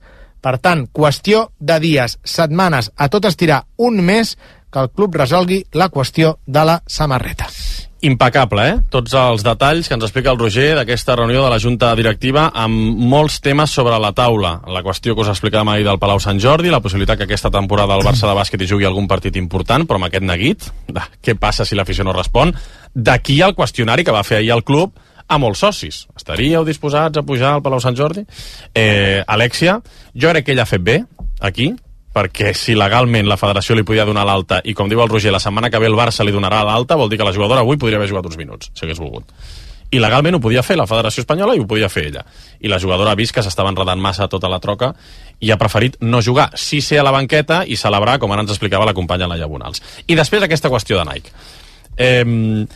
Per 0.47 0.59
tant, 0.63 0.85
qüestió 0.95 1.49
de 1.59 1.81
dies, 1.83 2.21
setmanes, 2.23 2.93
a 2.95 3.09
tot 3.11 3.25
estirar 3.27 3.65
un 3.83 3.99
mes 4.05 4.37
que 4.77 4.83
el 4.85 4.91
club 4.93 5.15
resolgui 5.17 5.63
la 5.73 5.89
qüestió 5.89 6.37
de 6.45 6.63
la 6.69 6.83
samarreta. 6.87 7.47
Impecable, 8.05 8.65
eh? 8.69 8.75
Tots 8.93 9.15
els 9.17 9.43
detalls 9.43 9.89
que 9.89 9.97
ens 9.97 10.05
explica 10.05 10.29
el 10.35 10.39
Roger 10.39 10.75
d'aquesta 10.77 11.15
reunió 11.17 11.41
de 11.47 11.49
la 11.51 11.59
Junta 11.59 11.95
Directiva 11.97 12.51
amb 12.53 13.01
molts 13.09 13.39
temes 13.41 13.73
sobre 13.73 13.97
la 13.99 14.13
taula. 14.13 14.59
La 14.69 14.83
qüestió 14.85 15.15
que 15.17 15.25
us 15.25 15.31
explicàvem 15.33 15.73
ahir 15.73 15.87
del 15.87 15.99
Palau 16.03 16.21
Sant 16.21 16.39
Jordi, 16.43 16.69
la 16.69 16.83
possibilitat 16.85 17.17
que 17.17 17.25
aquesta 17.25 17.51
temporada 17.51 17.97
el 17.97 18.05
Barça 18.05 18.29
de 18.29 18.35
bàsquet 18.37 18.61
hi 18.61 18.69
jugui 18.69 18.85
algun 18.85 19.09
partit 19.09 19.41
important, 19.41 19.89
però 19.89 19.97
amb 19.97 20.11
aquest 20.11 20.29
neguit, 20.29 20.69
de 20.93 21.07
què 21.25 21.39
passa 21.41 21.65
si 21.65 21.79
l'afició 21.79 22.05
no 22.05 22.13
respon? 22.13 22.53
D'aquí 22.93 23.41
el 23.41 23.57
qüestionari 23.57 24.05
que 24.05 24.13
va 24.13 24.27
fer 24.29 24.43
ahir 24.43 24.53
el 24.59 24.65
club 24.67 24.93
a 25.27 25.41
molts 25.41 25.65
socis. 25.65 26.05
Estaríeu 26.21 26.69
disposats 26.69 27.17
a 27.17 27.25
pujar 27.25 27.57
al 27.57 27.65
Palau 27.65 27.81
Sant 27.81 27.97
Jordi? 27.97 28.29
Eh, 28.77 29.25
Alexia, 29.27 29.81
jo 30.13 30.37
crec 30.37 30.45
que 30.45 30.53
ell 30.53 30.61
ha 30.61 30.69
fet 30.69 30.85
bé, 30.85 31.01
aquí, 31.41 31.73
perquè 32.17 32.55
si 32.57 32.73
legalment 32.77 33.29
la 33.29 33.37
federació 33.37 33.77
li 33.77 33.85
podia 33.85 34.07
donar 34.09 34.25
l'alta 34.25 34.63
i 34.65 34.73
com 34.75 34.89
diu 34.89 35.03
el 35.05 35.11
Roger, 35.13 35.35
la 35.35 35.43
setmana 35.43 35.69
que 35.69 35.81
ve 35.83 35.91
el 35.91 35.99
Barça 35.99 36.25
li 36.25 36.33
donarà 36.33 36.63
l'alta, 36.65 36.97
vol 36.97 37.11
dir 37.13 37.19
que 37.21 37.29
la 37.29 37.35
jugadora 37.37 37.61
avui 37.61 37.77
podria 37.77 38.01
haver 38.01 38.09
jugat 38.09 38.31
uns 38.31 38.39
minuts, 38.41 38.71
si 38.73 38.87
hagués 38.87 39.01
volgut. 39.03 39.29
I 39.93 40.01
legalment 40.03 40.35
ho 40.39 40.41
podia 40.43 40.65
fer 40.67 40.79
la 40.81 40.89
Federació 40.89 41.23
Espanyola 41.23 41.55
i 41.55 41.61
ho 41.63 41.67
podia 41.69 41.91
fer 41.93 42.07
ella. 42.09 42.25
I 42.59 42.73
la 42.73 42.81
jugadora 42.83 43.13
ha 43.13 43.19
vist 43.19 43.35
que 43.37 43.45
s'estava 43.45 43.71
enredant 43.71 44.01
massa 44.03 44.27
tota 44.33 44.49
la 44.51 44.59
troca 44.65 44.95
i 45.39 45.53
ha 45.53 45.59
preferit 45.61 46.01
no 46.01 46.23
jugar, 46.25 46.49
sí 46.59 46.81
ser 46.81 46.99
a 46.99 47.05
la 47.07 47.13
banqueta 47.15 47.63
i 47.69 47.77
celebrar, 47.77 48.17
com 48.19 48.33
ara 48.33 48.43
ens 48.43 48.55
explicava 48.57 48.89
la 48.89 48.97
companya 48.97 49.29
Laia 49.31 49.47
Bonals. 49.47 49.83
I 50.09 50.17
després 50.19 50.43
aquesta 50.43 50.73
qüestió 50.73 50.99
de 50.99 51.07
Nike. 51.07 51.31
Eh, 51.97 52.67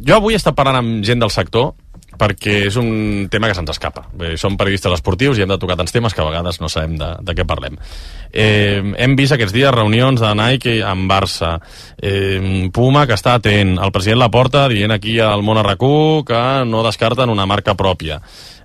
jo 0.00 0.16
avui 0.16 0.34
he 0.34 0.42
estat 0.42 0.58
parlant 0.58 0.82
amb 0.82 1.06
gent 1.06 1.22
del 1.22 1.32
sector 1.32 1.72
perquè 2.20 2.66
és 2.68 2.76
un 2.76 3.28
tema 3.32 3.48
que 3.48 3.56
se'ns 3.56 3.72
escapa. 3.72 4.04
Bé, 4.12 4.34
som 4.40 4.58
periodistes 4.60 4.92
esportius 4.98 5.38
i 5.38 5.44
hem 5.44 5.50
de 5.50 5.58
tocar 5.60 5.78
tants 5.80 5.94
temes 5.94 6.12
que 6.14 6.20
a 6.20 6.28
vegades 6.28 6.60
no 6.60 6.68
sabem 6.68 6.98
de, 7.00 7.08
de 7.24 7.36
què 7.36 7.46
parlem. 7.48 7.78
Eh, 8.30 8.82
hem 9.00 9.16
vist 9.16 9.34
aquests 9.36 9.54
dies 9.56 9.72
reunions 9.74 10.20
de 10.20 10.34
Nike 10.36 10.76
amb 10.86 11.08
Barça, 11.10 11.54
eh, 11.96 12.68
Puma 12.74 13.06
que 13.08 13.16
està 13.16 13.38
atent, 13.40 13.78
el 13.80 13.92
president 13.94 14.20
Laporta 14.20 14.66
dient 14.68 14.92
aquí 14.92 15.16
al 15.24 15.44
món 15.46 15.58
arracú 15.58 16.22
que 16.28 16.40
no 16.68 16.84
descarten 16.86 17.32
una 17.32 17.48
marca 17.48 17.74
pròpia. 17.78 18.20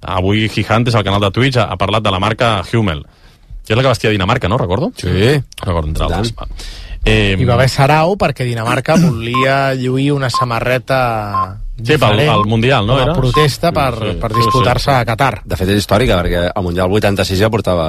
Avui 0.06 0.50
Gigantes, 0.52 0.96
al 0.96 1.06
canal 1.08 1.24
de 1.24 1.32
Twitch, 1.32 1.58
ha, 1.58 1.70
ha 1.72 1.80
parlat 1.80 2.04
de 2.04 2.12
la 2.14 2.20
marca 2.20 2.58
Hummel, 2.62 3.06
que 3.66 3.74
és 3.74 3.78
la 3.78 3.86
que 3.86 3.94
vestia 3.94 4.12
Dinamarca, 4.14 4.52
no? 4.52 4.60
Recordo? 4.60 4.92
Sí. 5.00 5.40
Recordo, 5.64 5.88
entre 5.88 6.06
altres. 6.06 6.36
Va. 6.36 6.48
Eh, 7.06 7.36
Hi 7.38 7.46
va 7.46 7.54
haver 7.54 7.70
Sarau 7.70 8.16
perquè 8.18 8.46
Dinamarca 8.46 8.98
volia 8.98 9.76
lluir 9.78 10.12
una 10.14 10.32
samarreta 10.34 11.65
Sí, 11.76 11.98
pel, 12.00 12.22
pel 12.22 12.46
Mundial, 12.48 12.86
no? 12.88 12.96
com 12.96 13.02
a 13.02 13.06
Era? 13.10 13.14
protesta 13.18 13.72
per, 13.76 13.90
Sí, 13.98 14.12
sí, 14.14 14.20
per 14.22 14.32
sí, 14.32 14.40
disputar-se 14.40 14.86
sí, 14.86 14.94
sí. 14.94 15.02
a 15.02 15.06
Qatar. 15.06 15.34
De 15.44 15.58
fet, 15.60 15.72
és 15.74 15.82
històrica, 15.82 16.16
perquè 16.22 16.46
al 16.48 16.64
Mundial 16.64 16.92
86 16.92 17.42
ja 17.42 17.50
portava 17.52 17.88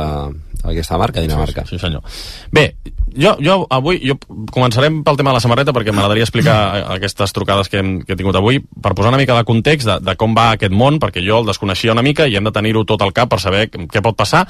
aquesta 0.67 0.99
marca, 0.99 1.23
Dinamarca. 1.23 1.63
Sí, 1.69 1.77
sí, 1.77 1.85
senyor. 1.85 2.03
Bé, 2.51 2.65
jo, 3.15 3.37
jo 3.39 3.61
avui 3.71 4.01
jo 4.03 4.17
començarem 4.51 4.99
pel 5.07 5.19
tema 5.21 5.31
de 5.31 5.39
la 5.39 5.43
samarreta 5.45 5.75
perquè 5.77 5.95
m'agradaria 5.95 6.27
explicar 6.27 6.57
aquestes 6.97 7.33
trucades 7.37 7.71
que 7.71 7.79
hem, 7.79 7.93
que 8.03 8.17
he 8.17 8.19
tingut 8.19 8.37
avui 8.37 8.59
per 8.59 8.97
posar 8.99 9.13
una 9.15 9.21
mica 9.23 9.37
de 9.39 9.47
context 9.47 9.87
de, 9.87 10.01
de 10.03 10.17
com 10.19 10.35
va 10.37 10.51
aquest 10.57 10.75
món, 10.75 10.99
perquè 11.03 11.23
jo 11.23 11.39
el 11.45 11.47
desconeixia 11.53 11.95
una 11.95 12.05
mica 12.07 12.27
i 12.27 12.35
hem 12.37 12.49
de 12.49 12.55
tenir-ho 12.57 12.83
tot 12.89 13.07
al 13.07 13.15
cap 13.15 13.31
per 13.31 13.39
saber 13.43 13.69
què 13.71 14.03
pot 14.03 14.19
passar. 14.19 14.47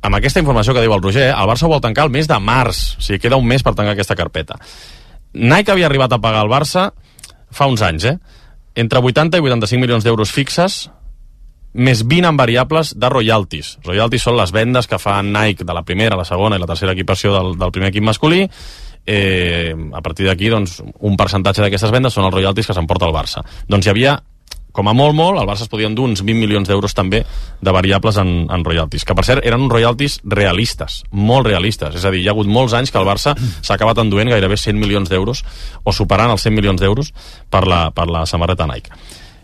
Amb 0.00 0.16
aquesta 0.16 0.40
informació 0.40 0.72
que 0.72 0.82
diu 0.84 0.94
el 0.94 1.02
Roger, 1.02 1.28
el 1.34 1.50
Barça 1.50 1.66
ho 1.66 1.72
vol 1.74 1.82
tancar 1.84 2.06
el 2.06 2.14
mes 2.14 2.28
de 2.30 2.38
març, 2.40 2.96
o 2.96 3.04
sigui, 3.04 3.20
queda 3.20 3.36
un 3.36 3.46
mes 3.46 3.64
per 3.66 3.74
tancar 3.74 3.96
aquesta 3.96 4.16
carpeta. 4.16 4.56
Nike 5.34 5.74
havia 5.74 5.90
arribat 5.90 6.14
a 6.14 6.20
pagar 6.22 6.44
al 6.44 6.50
Barça 6.50 6.88
fa 7.50 7.66
uns 7.66 7.82
anys, 7.82 8.06
eh? 8.06 8.16
Entre 8.78 9.02
80 9.02 9.40
i 9.40 9.42
85 9.42 9.82
milions 9.82 10.06
d'euros 10.06 10.30
fixes, 10.30 10.84
més 11.74 12.04
20 12.06 12.30
en 12.30 12.36
variables 12.38 12.94
de 12.98 13.08
royalties. 13.10 13.76
Royalties 13.84 14.24
són 14.28 14.38
les 14.38 14.52
vendes 14.54 14.86
que 14.86 15.00
fa 15.02 15.18
Nike 15.22 15.66
de 15.66 15.74
la 15.74 15.82
primera, 15.86 16.18
la 16.18 16.26
segona 16.28 16.56
i 16.56 16.62
la 16.62 16.68
tercera 16.70 16.94
equipació 16.94 17.34
del, 17.34 17.56
del 17.58 17.74
primer 17.74 17.90
equip 17.90 18.06
masculí. 18.06 18.44
Eh, 19.08 19.74
a 19.94 20.02
partir 20.04 20.28
d'aquí, 20.28 20.50
doncs, 20.52 20.78
un 21.00 21.16
percentatge 21.16 21.64
d'aquestes 21.64 21.92
vendes 21.94 22.14
són 22.14 22.28
els 22.28 22.34
royalties 22.34 22.68
que 22.68 22.76
s'emporta 22.76 23.08
el 23.08 23.16
Barça. 23.16 23.42
Doncs 23.66 23.88
hi 23.88 23.92
havia 23.94 24.18
com 24.78 24.86
a 24.86 24.94
molt, 24.94 25.16
molt, 25.18 25.40
al 25.40 25.48
Barça 25.48 25.66
es 25.66 25.72
podien 25.72 25.96
dur 25.98 26.06
uns 26.06 26.22
20 26.22 26.38
milions 26.38 26.68
d'euros 26.70 26.94
també 26.94 27.24
de 27.60 27.74
variables 27.74 28.18
en, 28.22 28.46
en 28.46 28.64
royalties, 28.64 29.04
que 29.04 29.16
per 29.18 29.26
cert 29.26 29.46
eren 29.46 29.64
uns 29.66 29.74
royalties 29.74 30.20
realistes, 30.22 31.00
molt 31.10 31.48
realistes, 31.50 31.96
és 31.98 32.04
a 32.06 32.12
dir, 32.14 32.22
hi 32.22 32.28
ha 32.30 32.34
hagut 32.36 32.50
molts 32.50 32.76
anys 32.78 32.94
que 32.94 33.00
el 33.00 33.08
Barça 33.08 33.34
s'ha 33.38 33.74
acabat 33.74 33.98
enduent 34.04 34.30
gairebé 34.30 34.58
100 34.60 34.78
milions 34.78 35.10
d'euros, 35.10 35.42
o 35.82 35.94
superant 35.94 36.30
els 36.30 36.46
100 36.46 36.54
milions 36.54 36.82
d'euros 36.82 37.10
per, 37.50 37.64
la, 37.66 37.88
per 37.94 38.06
la 38.06 38.22
samarreta 38.30 38.68
Nike. 38.70 38.94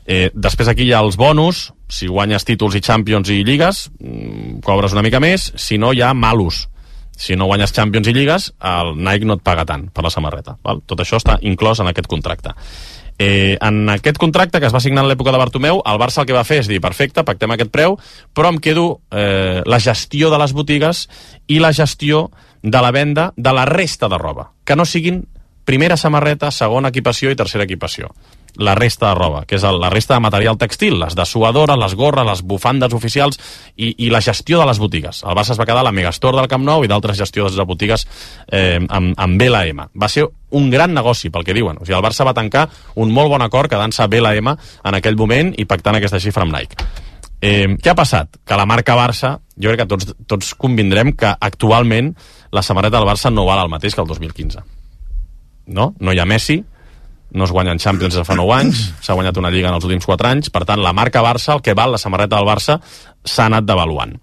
Eh, 0.07 0.29
després 0.35 0.69
aquí 0.69 0.85
hi 0.87 0.93
ha 0.93 1.03
els 1.03 1.17
bonus, 1.17 1.71
si 1.89 2.07
guanyes 2.07 2.45
títols 2.45 2.77
i 2.77 2.85
Champions 2.85 3.31
i 3.33 3.41
Lligues, 3.43 3.89
mm, 3.99 4.61
cobres 4.63 4.95
una 4.95 5.03
mica 5.03 5.21
més, 5.21 5.51
si 5.57 5.81
no 5.81 5.91
hi 5.93 6.05
ha 6.05 6.13
malus, 6.15 6.69
si 7.17 7.37
no 7.39 7.47
guanyes 7.47 7.73
Champions 7.73 8.11
i 8.11 8.15
Lligues, 8.15 8.53
el 8.61 8.95
Nike 8.99 9.27
no 9.27 9.39
et 9.39 9.45
paga 9.47 9.65
tant 9.67 9.89
per 9.95 10.05
la 10.05 10.13
samarreta. 10.13 10.59
Val? 10.63 10.83
Tot 10.87 11.01
això 11.01 11.19
està 11.21 11.39
inclòs 11.43 11.81
en 11.81 11.91
aquest 11.91 12.11
contracte. 12.11 12.55
Eh, 13.19 13.57
en 13.63 13.89
aquest 13.93 14.19
contracte 14.19 14.59
que 14.59 14.67
es 14.67 14.75
va 14.75 14.83
signar 14.83 15.05
en 15.05 15.11
l'època 15.11 15.31
de 15.31 15.39
Bartomeu, 15.39 15.83
el 15.87 16.01
Barça 16.03 16.23
el 16.23 16.27
que 16.27 16.35
va 16.37 16.47
fer 16.47 16.61
és 16.65 16.71
dir, 16.71 16.81
perfecte, 16.83 17.23
pactem 17.23 17.55
aquest 17.55 17.71
preu, 17.75 17.99
però 18.35 18.51
em 18.51 18.59
quedo 18.59 19.01
eh, 19.11 19.63
la 19.67 19.79
gestió 19.79 20.33
de 20.33 20.41
les 20.43 20.55
botigues 20.57 21.07
i 21.47 21.61
la 21.63 21.73
gestió 21.73 22.29
de 22.63 22.81
la 22.83 22.91
venda 22.91 23.33
de 23.37 23.53
la 23.55 23.69
resta 23.71 24.09
de 24.09 24.19
roba, 24.19 24.51
que 24.65 24.75
no 24.75 24.85
siguin 24.85 25.25
primera 25.65 25.97
samarreta, 25.97 26.51
segona 26.51 26.91
equipació 26.91 27.31
i 27.31 27.39
tercera 27.39 27.65
equipació 27.65 28.11
la 28.57 28.75
resta 28.75 29.09
de 29.09 29.15
roba, 29.19 29.45
que 29.47 29.57
és 29.59 29.65
la 29.65 29.91
resta 29.91 30.15
de 30.15 30.23
material 30.23 30.59
textil, 30.59 30.99
les 31.01 31.17
dessuadores, 31.19 31.79
les 31.79 31.95
gorres, 31.99 32.27
les 32.27 32.43
bufandes 32.47 32.95
oficials 32.95 33.39
i, 33.77 33.95
i 34.07 34.11
la 34.11 34.23
gestió 34.23 34.61
de 34.61 34.67
les 34.69 34.79
botigues. 34.79 35.23
El 35.25 35.35
Barça 35.35 35.55
es 35.55 35.61
va 35.61 35.67
quedar 35.67 35.83
a 35.83 35.89
la 35.89 35.95
Megastore 35.95 36.39
del 36.39 36.51
Camp 36.51 36.65
Nou 36.67 36.85
i 36.85 36.91
d'altres 36.91 37.19
gestiors 37.19 37.57
de 37.59 37.67
botigues 37.67 38.07
eh, 38.47 38.79
amb, 38.89 39.15
amb 39.19 39.41
BLM. 39.41 39.89
Va 40.01 40.11
ser 40.11 40.27
un 40.55 40.71
gran 40.71 40.95
negoci, 40.95 41.33
pel 41.35 41.47
que 41.47 41.57
diuen. 41.57 41.81
O 41.81 41.87
sigui, 41.87 41.97
el 41.99 42.05
Barça 42.05 42.27
va 42.27 42.37
tancar 42.37 42.69
un 43.03 43.11
molt 43.13 43.33
bon 43.33 43.43
acord 43.43 43.73
quedant-se 43.73 44.07
BLM 44.11 44.55
en 44.55 45.01
aquell 45.01 45.19
moment 45.19 45.55
i 45.59 45.67
pactant 45.67 45.99
aquesta 45.99 46.23
xifra 46.23 46.47
amb 46.47 46.55
Nike. 46.55 46.79
Eh, 47.45 47.75
què 47.83 47.91
ha 47.91 47.99
passat? 47.99 48.39
Que 48.47 48.57
la 48.57 48.65
marca 48.65 48.95
Barça, 48.97 49.35
jo 49.61 49.73
crec 49.73 49.83
que 49.83 49.91
tots, 49.91 50.15
tots 50.31 50.55
convindrem 50.57 51.13
que 51.19 51.35
actualment 51.35 52.15
la 52.55 52.63
samarreta 52.63 53.01
del 53.01 53.09
Barça 53.11 53.33
no 53.35 53.45
val 53.49 53.65
el 53.65 53.73
mateix 53.73 53.97
que 53.97 54.01
el 54.01 54.09
2015. 54.09 54.63
No? 55.75 55.91
No 55.99 56.15
hi 56.15 56.23
ha 56.23 56.29
Messi, 56.29 56.63
no 57.35 57.45
es 57.45 57.53
guanyen 57.53 57.79
Champions 57.83 58.15
des 58.15 58.23
de 58.23 58.27
fa 58.29 58.37
9 58.39 58.55
anys, 58.57 58.81
s'ha 59.03 59.15
guanyat 59.19 59.37
una 59.41 59.51
Lliga 59.51 59.69
en 59.69 59.75
els 59.77 59.85
últims 59.85 60.07
4 60.07 60.29
anys, 60.31 60.51
per 60.55 60.65
tant, 60.65 60.81
la 60.83 60.93
marca 60.97 61.23
Barça, 61.23 61.55
el 61.59 61.63
que 61.67 61.75
val 61.75 61.93
la 61.93 61.99
samarreta 61.99 62.37
del 62.39 62.47
Barça, 62.49 62.79
s'ha 63.25 63.47
anat 63.51 63.67
devaluant. 63.67 64.15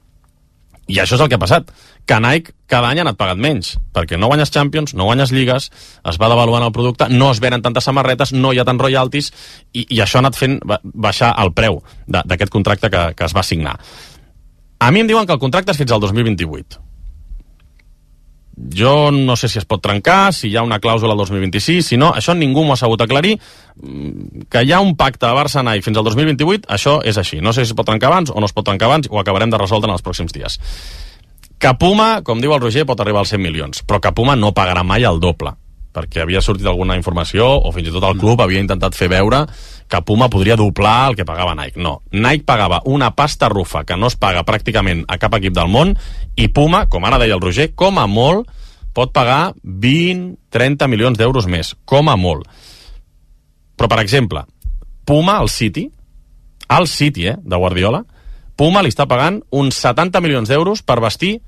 I 0.91 0.97
això 0.99 1.15
és 1.15 1.21
el 1.23 1.29
que 1.31 1.37
ha 1.37 1.39
passat, 1.41 1.69
que 2.07 2.17
Nike 2.19 2.51
cada 2.67 2.89
any 2.89 2.99
ha 2.99 3.03
anat 3.05 3.15
pagat 3.19 3.37
menys, 3.39 3.75
perquè 3.93 4.17
no 4.19 4.27
guanyes 4.31 4.49
Champions, 4.51 4.93
no 4.97 5.05
guanyes 5.07 5.31
Lligues, 5.31 5.69
es 6.09 6.17
va 6.19 6.27
devaluant 6.31 6.63
el 6.65 6.71
producte, 6.75 7.07
no 7.13 7.29
es 7.31 7.39
venen 7.39 7.61
tantes 7.61 7.83
samarretes, 7.87 8.33
no 8.33 8.51
hi 8.51 8.59
ha 8.59 8.65
tants 8.67 8.81
royalties, 8.81 9.31
i, 9.71 9.85
i 9.87 10.01
això 10.01 10.19
ha 10.19 10.23
anat 10.25 10.35
fent 10.39 10.57
ba- 10.65 10.81
baixar 10.83 11.33
el 11.43 11.53
preu 11.53 11.81
d'aquest 12.07 12.51
contracte 12.51 12.89
que, 12.89 13.03
que 13.15 13.27
es 13.29 13.35
va 13.37 13.43
signar. 13.43 13.77
A 14.79 14.89
mi 14.91 15.03
em 15.03 15.07
diuen 15.07 15.27
que 15.29 15.35
el 15.37 15.39
contracte 15.39 15.71
és 15.71 15.77
fins 15.79 15.91
al 15.93 16.01
2028 16.01 16.79
jo 18.75 19.11
no 19.11 19.35
sé 19.39 19.49
si 19.49 19.57
es 19.59 19.65
pot 19.65 19.81
trencar, 19.81 20.33
si 20.33 20.49
hi 20.49 20.57
ha 20.57 20.63
una 20.63 20.79
clàusula 20.79 21.15
al 21.15 21.23
2026, 21.23 21.85
si 21.93 21.97
no, 21.97 22.11
això 22.13 22.35
ningú 22.37 22.65
m'ho 22.65 22.75
ha 22.75 22.81
sabut 22.81 23.01
aclarir, 23.01 23.39
Mm, 23.81 24.45
que 24.51 24.63
hi 24.63 24.71
ha 24.71 24.81
un 24.83 24.95
pacte 24.99 25.25
a 25.25 25.33
Barça-Nike 25.33 25.85
fins 25.85 25.97
al 25.97 26.05
2028, 26.05 26.67
això 26.69 26.99
és 27.07 27.17
així. 27.17 27.39
No 27.41 27.53
sé 27.53 27.65
si 27.65 27.71
es 27.71 27.77
pot 27.77 27.87
trencar 27.87 28.11
abans 28.11 28.29
o 28.29 28.39
no 28.39 28.49
es 28.49 28.53
pot 28.53 28.67
trencar 28.67 28.89
abans, 28.89 29.07
ho 29.09 29.19
acabarem 29.19 29.49
de 29.49 29.57
resoldre 29.57 29.89
en 29.89 29.95
els 29.95 30.03
pròxims 30.05 30.35
dies. 30.35 30.59
Que 31.61 31.73
Puma, 31.79 32.21
com 32.25 32.41
diu 32.41 32.53
el 32.53 32.61
Roger, 32.61 32.85
pot 32.89 32.99
arribar 32.99 33.23
als 33.23 33.33
100 33.33 33.41
milions, 33.41 33.83
però 33.87 34.01
que 34.01 34.13
Puma 34.13 34.35
no 34.35 34.53
pagarà 34.53 34.83
mai 34.83 35.05
el 35.07 35.21
doble, 35.21 35.53
perquè 35.93 36.23
havia 36.23 36.41
sortit 36.41 36.67
alguna 36.67 36.97
informació, 36.97 37.47
o 37.47 37.71
fins 37.71 37.89
i 37.89 37.93
tot 37.93 38.05
el 38.07 38.17
club 38.19 38.41
havia 38.41 38.61
intentat 38.61 38.97
fer 38.97 39.09
veure 39.11 39.45
que 39.91 40.01
Puma 40.07 40.29
podria 40.29 40.55
doblar 40.55 41.09
el 41.09 41.17
que 41.19 41.25
pagava 41.27 41.55
Nike. 41.55 41.79
No, 41.79 42.01
Nike 42.11 42.45
pagava 42.45 42.81
una 42.85 43.11
pasta 43.15 43.49
rufa 43.49 43.83
que 43.83 43.97
no 43.97 44.07
es 44.07 44.15
paga 44.15 44.45
pràcticament 44.47 45.05
a 45.07 45.17
cap 45.21 45.35
equip 45.37 45.53
del 45.57 45.69
món, 45.69 45.95
i 46.35 46.47
Puma, 46.47 46.85
com 46.89 47.05
ara 47.05 47.19
deia 47.21 47.35
el 47.35 47.43
Roger, 47.43 47.71
com 47.75 47.99
a 47.99 48.07
molt, 48.07 48.49
pot 48.95 49.11
pagar 49.15 49.53
20-30 49.63 50.87
milions 50.91 51.19
d'euros 51.19 51.47
més, 51.47 51.73
com 51.85 52.09
a 52.11 52.17
molt. 52.19 52.47
Però, 53.77 53.89
per 53.89 54.01
exemple, 54.03 54.45
Puma, 55.05 55.39
al 55.39 55.49
City, 55.49 55.87
al 56.67 56.87
City, 56.87 57.27
eh, 57.27 57.37
de 57.37 57.57
Guardiola, 57.57 58.03
Puma 58.55 58.83
li 58.83 58.91
està 58.93 59.07
pagant 59.09 59.41
uns 59.57 59.79
70 59.81 60.21
milions 60.21 60.51
d'euros 60.51 60.83
per 60.85 60.99
vestir 61.01 61.39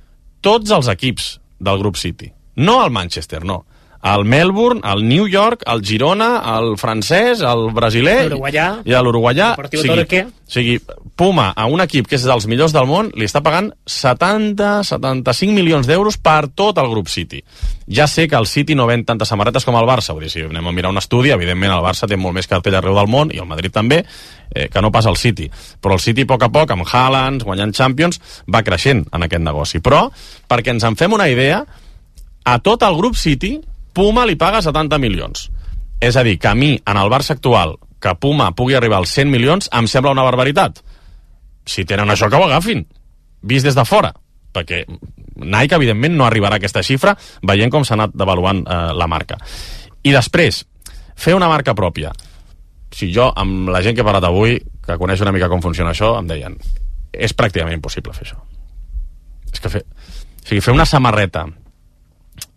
tots 0.41 0.71
els 0.71 0.89
equips 0.89 1.37
del 1.59 1.79
grup 1.79 1.99
City. 1.99 2.31
No 2.55 2.79
al 2.81 2.91
Manchester, 2.91 3.43
no. 3.45 3.63
Al 4.03 4.25
Melbourne, 4.25 4.81
al 4.83 5.07
New 5.07 5.29
York, 5.31 5.61
al 5.65 5.81
Girona, 5.81 6.41
al 6.43 6.73
francès, 6.77 7.39
al 7.39 7.69
brasiler... 7.71 8.25
L'uruguaià. 8.25 8.65
I 8.83 8.97
a 8.97 8.99
l'uruguaià. 8.99 9.53
Deportivo 9.53 9.85
Torque. 9.87 10.25
o 10.27 10.51
sigui, 10.51 10.73
Puma, 11.15 11.53
a 11.55 11.69
un 11.71 11.79
equip 11.79 12.09
que 12.11 12.17
és 12.17 12.25
dels 12.27 12.43
millors 12.51 12.73
del 12.75 12.83
món, 12.89 13.13
li 13.15 13.23
està 13.23 13.39
pagant 13.45 13.69
70-75 13.87 15.55
milions 15.55 15.87
d'euros 15.87 16.17
per 16.19 16.49
tot 16.51 16.81
el 16.83 16.91
grup 16.91 17.07
City. 17.07 17.39
Ja 17.87 18.09
sé 18.11 18.27
que 18.27 18.35
el 18.35 18.49
City 18.51 18.75
no 18.75 18.89
ven 18.89 19.05
tantes 19.07 19.31
samarretes 19.31 19.63
com 19.63 19.79
el 19.79 19.87
Barça, 19.87 20.11
vull 20.11 20.27
dir, 20.27 20.33
si 20.35 20.43
anem 20.43 20.67
a 20.67 20.75
mirar 20.75 20.91
un 20.91 20.99
estudi, 20.99 21.31
evidentment 21.31 21.71
el 21.71 21.87
Barça 21.87 22.09
té 22.11 22.19
molt 22.19 22.35
més 22.35 22.51
cartell 22.51 22.75
arreu 22.75 22.99
del 22.99 23.07
món, 23.07 23.31
i 23.31 23.39
el 23.39 23.47
Madrid 23.47 23.71
també, 23.71 24.03
eh, 24.51 24.67
que 24.67 24.83
no 24.83 24.91
passa 24.91 25.13
el 25.13 25.21
City. 25.21 25.47
Però 25.79 25.95
el 25.95 26.03
City, 26.03 26.27
a 26.27 26.33
poc 26.33 26.43
a 26.43 26.51
poc, 26.51 26.75
amb 26.75 26.83
Haaland, 26.83 27.47
guanyant 27.47 27.71
Champions, 27.71 28.19
va 28.51 28.67
creixent 28.67 29.05
en 29.13 29.23
aquest 29.23 29.47
negoci. 29.47 29.79
Però, 29.79 30.09
perquè 30.51 30.75
ens 30.75 30.83
en 30.83 30.99
fem 30.99 31.15
una 31.15 31.29
idea, 31.31 31.63
a 32.43 32.59
tot 32.59 32.83
el 32.83 32.97
grup 32.99 33.15
City, 33.15 33.61
Puma 33.93 34.25
li 34.25 34.35
paga 34.39 34.61
70 34.65 34.99
milions. 35.01 35.47
És 36.01 36.17
a 36.17 36.23
dir, 36.25 36.37
que 36.41 36.49
a 36.49 36.55
mi, 36.57 36.73
en 36.75 36.99
el 36.99 37.11
Barça 37.11 37.37
actual, 37.37 37.77
que 38.01 38.15
Puma 38.19 38.51
pugui 38.57 38.75
arribar 38.75 38.99
als 38.99 39.13
100 39.15 39.31
milions, 39.31 39.69
em 39.71 39.87
sembla 39.87 40.11
una 40.11 40.25
barbaritat. 40.25 40.81
Si 41.65 41.85
tenen 41.87 42.11
això, 42.11 42.29
que 42.29 42.35
ho 42.35 42.43
agafin. 42.43 42.83
Vist 43.41 43.65
des 43.69 43.77
de 43.77 43.85
fora. 43.87 44.11
Perquè 44.53 44.83
Nike, 44.87 45.75
evidentment, 45.75 46.17
no 46.17 46.27
arribarà 46.27 46.57
a 46.57 46.61
aquesta 46.61 46.83
xifra, 46.83 47.15
veient 47.41 47.71
com 47.71 47.85
s'ha 47.85 47.95
anat 47.95 48.13
devaluant 48.17 48.65
eh, 48.65 48.83
la 48.97 49.07
marca. 49.07 49.39
I 50.03 50.11
després, 50.11 50.65
fer 51.15 51.37
una 51.37 51.49
marca 51.49 51.75
pròpia. 51.77 52.11
Si 52.93 53.09
jo, 53.13 53.31
amb 53.35 53.71
la 53.73 53.81
gent 53.81 53.95
que 53.95 54.03
he 54.03 54.07
parlat 54.07 54.27
avui, 54.27 54.59
que 54.83 54.99
coneix 54.99 55.23
una 55.23 55.31
mica 55.33 55.49
com 55.49 55.63
funciona 55.63 55.93
això, 55.95 56.17
em 56.19 56.27
deien 56.29 56.57
és 57.13 57.33
pràcticament 57.37 57.77
impossible 57.77 58.13
fer 58.17 58.27
això. 58.27 58.39
És 59.53 59.61
que 59.61 59.69
fer, 59.69 59.83
o 59.85 60.47
sigui, 60.47 60.61
fer 60.65 60.73
una 60.73 60.85
samarreta, 60.89 61.45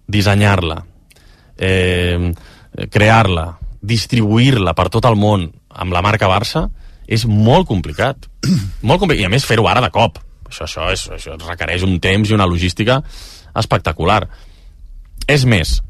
dissenyar-la, 0.09 0.81
eh, 1.57 2.33
crear-la, 2.93 3.47
distribuir-la 3.81 4.75
per 4.77 4.89
tot 4.93 5.07
el 5.09 5.17
món 5.19 5.49
amb 5.77 5.95
la 5.95 6.03
marca 6.05 6.29
Barça 6.31 6.67
és 7.07 7.27
molt 7.29 7.69
complicat. 7.69 8.29
molt 8.89 9.03
complicat. 9.03 9.25
I 9.25 9.29
a 9.29 9.33
més 9.33 9.47
fer-ho 9.47 9.67
ara 9.71 9.85
de 9.85 9.93
cop. 9.95 10.21
Això, 10.47 10.67
això, 10.67 10.91
és, 10.95 11.07
això 11.11 11.37
requereix 11.43 11.85
un 11.87 11.99
temps 12.03 12.31
i 12.31 12.35
una 12.37 12.47
logística 12.49 13.01
espectacular. 13.57 14.25
És 15.27 15.45
més, 15.49 15.81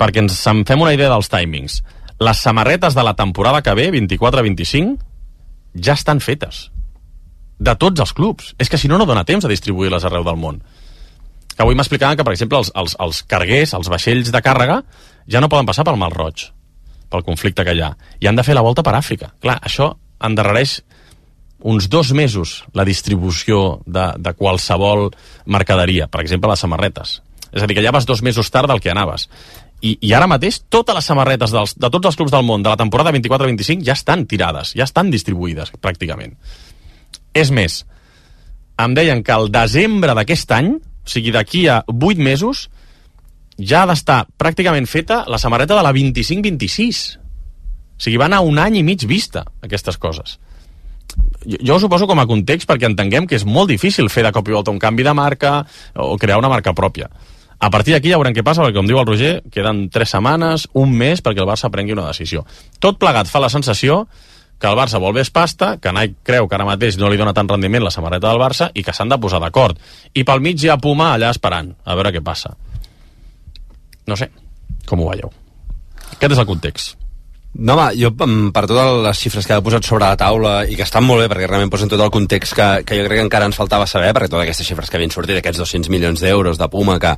perquè 0.00 0.22
ens 0.24 0.36
en 0.50 0.64
fem 0.68 0.82
una 0.82 0.92
idea 0.96 1.10
dels 1.12 1.30
timings, 1.32 1.80
les 2.20 2.40
samarretes 2.40 2.94
de 2.94 3.04
la 3.04 3.14
temporada 3.18 3.62
que 3.62 3.74
ve, 3.74 3.88
24-25, 3.94 4.96
ja 5.74 5.96
estan 5.98 6.20
fetes. 6.20 6.68
De 7.58 7.74
tots 7.78 8.02
els 8.02 8.12
clubs. 8.12 8.52
És 8.58 8.70
que 8.70 8.78
si 8.78 8.90
no, 8.90 8.98
no 8.98 9.06
dona 9.08 9.24
temps 9.24 9.44
a 9.44 9.50
distribuir-les 9.50 10.04
arreu 10.04 10.26
del 10.26 10.38
món. 10.40 10.60
Que 11.54 11.62
avui 11.62 11.76
m'explicaven 11.78 12.18
que, 12.18 12.26
per 12.26 12.34
exemple, 12.34 12.58
els, 12.58 12.72
els, 12.74 12.96
els 13.00 13.22
carguers, 13.30 13.74
els 13.78 13.90
vaixells 13.90 14.32
de 14.34 14.42
càrrega, 14.42 14.80
ja 15.30 15.40
no 15.40 15.50
poden 15.52 15.68
passar 15.68 15.86
pel 15.86 15.98
Mar 16.00 16.10
Roig, 16.14 16.48
pel 17.10 17.24
conflicte 17.26 17.64
que 17.66 17.76
hi 17.76 17.84
ha. 17.84 17.92
I 18.20 18.30
han 18.30 18.38
de 18.38 18.44
fer 18.46 18.56
la 18.58 18.64
volta 18.66 18.82
per 18.86 18.96
Àfrica. 18.98 19.30
Clar, 19.42 19.60
això 19.62 19.92
endarrereix 20.24 20.80
uns 21.64 21.88
dos 21.88 22.12
mesos 22.12 22.64
la 22.76 22.84
distribució 22.84 23.80
de, 23.86 24.10
de 24.20 24.34
qualsevol 24.36 25.08
mercaderia, 25.46 26.10
per 26.12 26.20
exemple, 26.20 26.50
les 26.50 26.60
samarretes. 26.60 27.20
És 27.54 27.62
a 27.62 27.68
dir, 27.70 27.78
que 27.78 27.84
ja 27.86 27.94
vas 27.94 28.06
dos 28.06 28.20
mesos 28.26 28.50
tard 28.50 28.68
del 28.68 28.82
que 28.82 28.90
anaves. 28.92 29.28
I, 29.84 29.94
i 30.00 30.12
ara 30.16 30.28
mateix 30.30 30.58
totes 30.72 30.96
les 30.96 31.06
samarretes 31.06 31.54
dels, 31.54 31.74
de 31.78 31.90
tots 31.92 32.10
els 32.10 32.18
clubs 32.18 32.32
del 32.34 32.44
món 32.46 32.62
de 32.64 32.72
la 32.72 32.78
temporada 32.80 33.12
24-25 33.14 33.84
ja 33.86 33.96
estan 33.96 34.26
tirades, 34.26 34.72
ja 34.76 34.86
estan 34.88 35.12
distribuïdes, 35.12 35.72
pràcticament. 35.80 36.34
És 37.34 37.50
més, 37.54 37.82
em 38.80 38.94
deien 38.96 39.22
que 39.24 39.34
el 39.34 39.50
desembre 39.54 40.16
d'aquest 40.18 40.52
any, 40.56 40.74
o 41.04 41.10
sigui, 41.10 41.32
d'aquí 41.34 41.66
a 41.68 41.82
8 41.86 42.16
mesos, 42.22 42.68
ja 43.58 43.84
ha 43.84 43.90
d'estar 43.90 44.24
pràcticament 44.40 44.88
feta 44.90 45.24
la 45.30 45.38
samarreta 45.38 45.76
de 45.76 45.84
la 45.84 45.92
25-26. 45.92 47.04
O 47.94 48.02
sigui, 48.02 48.18
va 48.18 48.26
anar 48.30 48.42
un 48.42 48.58
any 48.58 48.80
i 48.80 48.86
mig 48.86 49.04
vista, 49.06 49.44
aquestes 49.62 50.00
coses. 50.00 50.38
Jo, 51.44 51.60
jo 51.60 51.76
ho 51.76 51.80
suposo 51.82 52.08
com 52.10 52.18
a 52.18 52.26
context 52.26 52.66
perquè 52.68 52.88
entenguem 52.88 53.28
que 53.28 53.36
és 53.38 53.44
molt 53.44 53.70
difícil 53.70 54.08
fer 54.10 54.24
de 54.26 54.32
cop 54.34 54.48
i 54.48 54.56
volta 54.56 54.72
un 54.72 54.80
canvi 54.82 55.04
de 55.06 55.14
marca 55.14 55.60
o 55.94 56.16
crear 56.18 56.40
una 56.40 56.50
marca 56.50 56.74
pròpia. 56.74 57.10
A 57.64 57.70
partir 57.70 57.94
d'aquí 57.94 58.10
ja 58.10 58.18
veurem 58.18 58.34
què 58.34 58.42
passa, 58.44 58.64
perquè 58.64 58.76
com 58.76 58.88
diu 58.88 58.98
el 58.98 59.06
Roger, 59.06 59.34
queden 59.52 59.86
tres 59.92 60.10
setmanes, 60.12 60.66
un 60.74 60.90
mes 60.92 61.22
perquè 61.22 61.40
el 61.40 61.48
Barça 61.48 61.70
prengui 61.72 61.94
una 61.94 62.08
decisió. 62.08 62.42
Tot 62.82 62.98
plegat 62.98 63.30
fa 63.30 63.40
la 63.40 63.52
sensació 63.52 64.04
que 64.64 64.70
el 64.72 64.78
Barça 64.78 65.00
vol 65.02 65.12
més 65.12 65.28
pasta, 65.28 65.74
que 65.76 65.92
Nike 65.92 66.22
creu 66.24 66.48
que 66.48 66.56
ara 66.56 66.64
mateix 66.64 66.96
no 66.96 67.10
li 67.12 67.20
dona 67.20 67.34
tant 67.36 67.50
rendiment 67.50 67.84
la 67.84 67.92
samarreta 67.92 68.30
del 68.30 68.40
Barça 68.40 68.70
i 68.72 68.84
que 68.84 68.94
s'han 68.96 69.12
de 69.12 69.20
posar 69.20 69.42
d'acord. 69.44 69.76
I 70.16 70.24
pel 70.24 70.40
mig 70.40 70.64
hi 70.64 70.72
ha 70.72 70.80
Puma 70.80 71.12
allà 71.12 71.34
esperant, 71.34 71.74
a 71.84 71.96
veure 71.98 72.14
què 72.14 72.24
passa. 72.24 72.54
No 74.08 74.16
sé, 74.16 74.30
com 74.88 75.04
ho 75.04 75.10
veieu? 75.10 75.32
Aquest 76.14 76.32
és 76.32 76.40
el 76.40 76.48
context. 76.48 76.94
No, 77.54 77.76
home, 77.76 77.90
jo 78.00 78.10
mm, 78.10 78.48
per 78.56 78.64
totes 78.66 79.02
les 79.04 79.20
xifres 79.20 79.46
que 79.46 79.54
ha 79.54 79.62
posat 79.62 79.84
sobre 79.86 80.08
la 80.08 80.18
taula 80.18 80.54
i 80.66 80.74
que 80.74 80.82
estan 80.82 81.04
molt 81.06 81.22
bé 81.22 81.28
perquè 81.30 81.46
realment 81.46 81.70
posen 81.70 81.92
tot 81.92 82.00
el 82.02 82.10
context 82.14 82.56
que, 82.58 82.68
que 82.88 82.98
jo 82.98 83.04
crec 83.04 83.20
que 83.20 83.26
encara 83.28 83.46
ens 83.46 83.60
faltava 83.60 83.86
saber 83.86 84.10
perquè 84.16 84.32
totes 84.32 84.48
aquestes 84.48 84.66
xifres 84.66 84.90
que 84.90 84.98
havien 84.98 85.12
sortit, 85.14 85.38
aquests 85.38 85.60
200 85.62 85.92
milions 85.92 86.24
d'euros 86.24 86.58
de 86.58 86.68
Puma 86.72 86.96
que, 86.98 87.12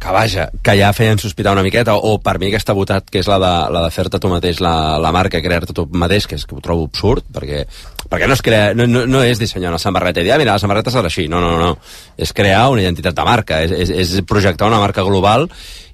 que 0.00 0.12
vaja, 0.16 0.48
que 0.64 0.74
ja 0.78 0.94
feien 0.96 1.18
sospitar 1.20 1.52
una 1.52 1.62
miqueta 1.62 1.94
o, 1.94 2.14
per 2.24 2.38
mi 2.40 2.48
aquesta 2.48 2.72
votat 2.76 3.10
que 3.12 3.20
és 3.20 3.28
la 3.28 3.36
de, 3.42 3.52
la 3.74 3.82
de 3.84 3.90
fer-te 3.92 4.18
tu 4.18 4.30
mateix 4.32 4.62
la, 4.64 4.96
la 5.02 5.12
marca, 5.12 5.42
crear-te 5.44 5.76
tu 5.76 5.84
mateix 5.92 6.26
que 6.26 6.38
és 6.40 6.46
que 6.48 6.56
ho 6.56 6.62
trobo 6.64 6.86
absurd 6.88 7.26
perquè, 7.34 7.66
perquè 8.08 8.30
no, 8.30 8.38
es 8.38 8.42
crea, 8.46 8.72
no, 8.74 8.86
no, 8.88 9.04
no 9.04 9.20
és 9.26 9.42
dissenyar 9.42 9.74
una 9.74 9.82
samarreta 9.82 10.22
i 10.22 10.24
dir, 10.24 10.32
ah, 10.32 10.40
mira, 10.40 10.56
la 10.56 10.62
samarreta 10.62 10.94
serà 10.94 11.12
així, 11.12 11.28
no, 11.28 11.42
no, 11.44 11.52
no, 11.60 11.74
és 12.16 12.32
crear 12.32 12.64
una 12.72 12.86
identitat 12.86 13.20
de 13.20 13.28
marca, 13.28 13.60
és, 13.66 13.76
és, 13.76 13.94
és 14.00 14.24
projectar 14.24 14.72
una 14.72 14.80
marca 14.80 15.04
global 15.04 15.50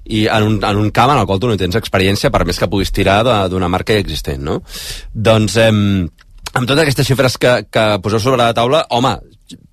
i 0.07 0.23
en 0.31 0.53
un, 0.53 0.59
en 0.63 0.83
un 0.85 0.89
camp 0.95 1.11
en 1.11 1.19
el 1.19 1.27
qual 1.27 1.43
tu 1.43 1.51
no 1.51 1.59
tens 1.59 1.75
experiència 1.75 2.31
per 2.31 2.45
més 2.47 2.59
que 2.59 2.71
puguis 2.71 2.95
tirar 2.95 3.19
d'una 3.51 3.67
marca 3.67 3.91
ja 3.91 4.07
existent, 4.07 4.39
no? 4.39 4.61
Doncs, 5.11 5.59
eh, 5.59 5.71
amb 6.53 6.63
totes 6.63 6.85
aquestes 6.85 7.11
xifres 7.11 7.35
que, 7.35 7.57
que 7.67 7.89
poseu 8.03 8.23
sobre 8.23 8.45
la 8.45 8.55
taula, 8.55 8.85
home, 8.95 9.17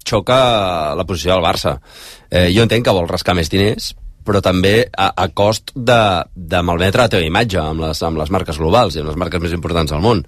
xoca 0.05 0.95
la 0.99 1.07
posició 1.07 1.37
del 1.37 1.45
Barça. 1.45 1.79
Eh, 2.31 2.51
jo 2.55 2.67
entenc 2.67 2.87
que 2.87 2.95
vol 2.95 3.07
rascar 3.09 3.37
més 3.39 3.51
diners, 3.53 3.95
però 4.25 4.41
també 4.45 4.75
a, 4.89 5.13
a 5.13 5.29
cost 5.37 5.75
de, 5.77 6.01
de 6.35 6.65
malmetre 6.65 7.05
la 7.05 7.13
teva 7.13 7.29
imatge 7.29 7.61
amb 7.61 7.85
les, 7.87 8.03
amb 8.03 8.21
les 8.21 8.33
marques 8.35 8.59
globals 8.61 8.97
i 8.97 9.03
amb 9.03 9.13
les 9.13 9.21
marques 9.21 9.43
més 9.45 9.57
importants 9.57 9.93
del 9.93 10.05
món 10.05 10.25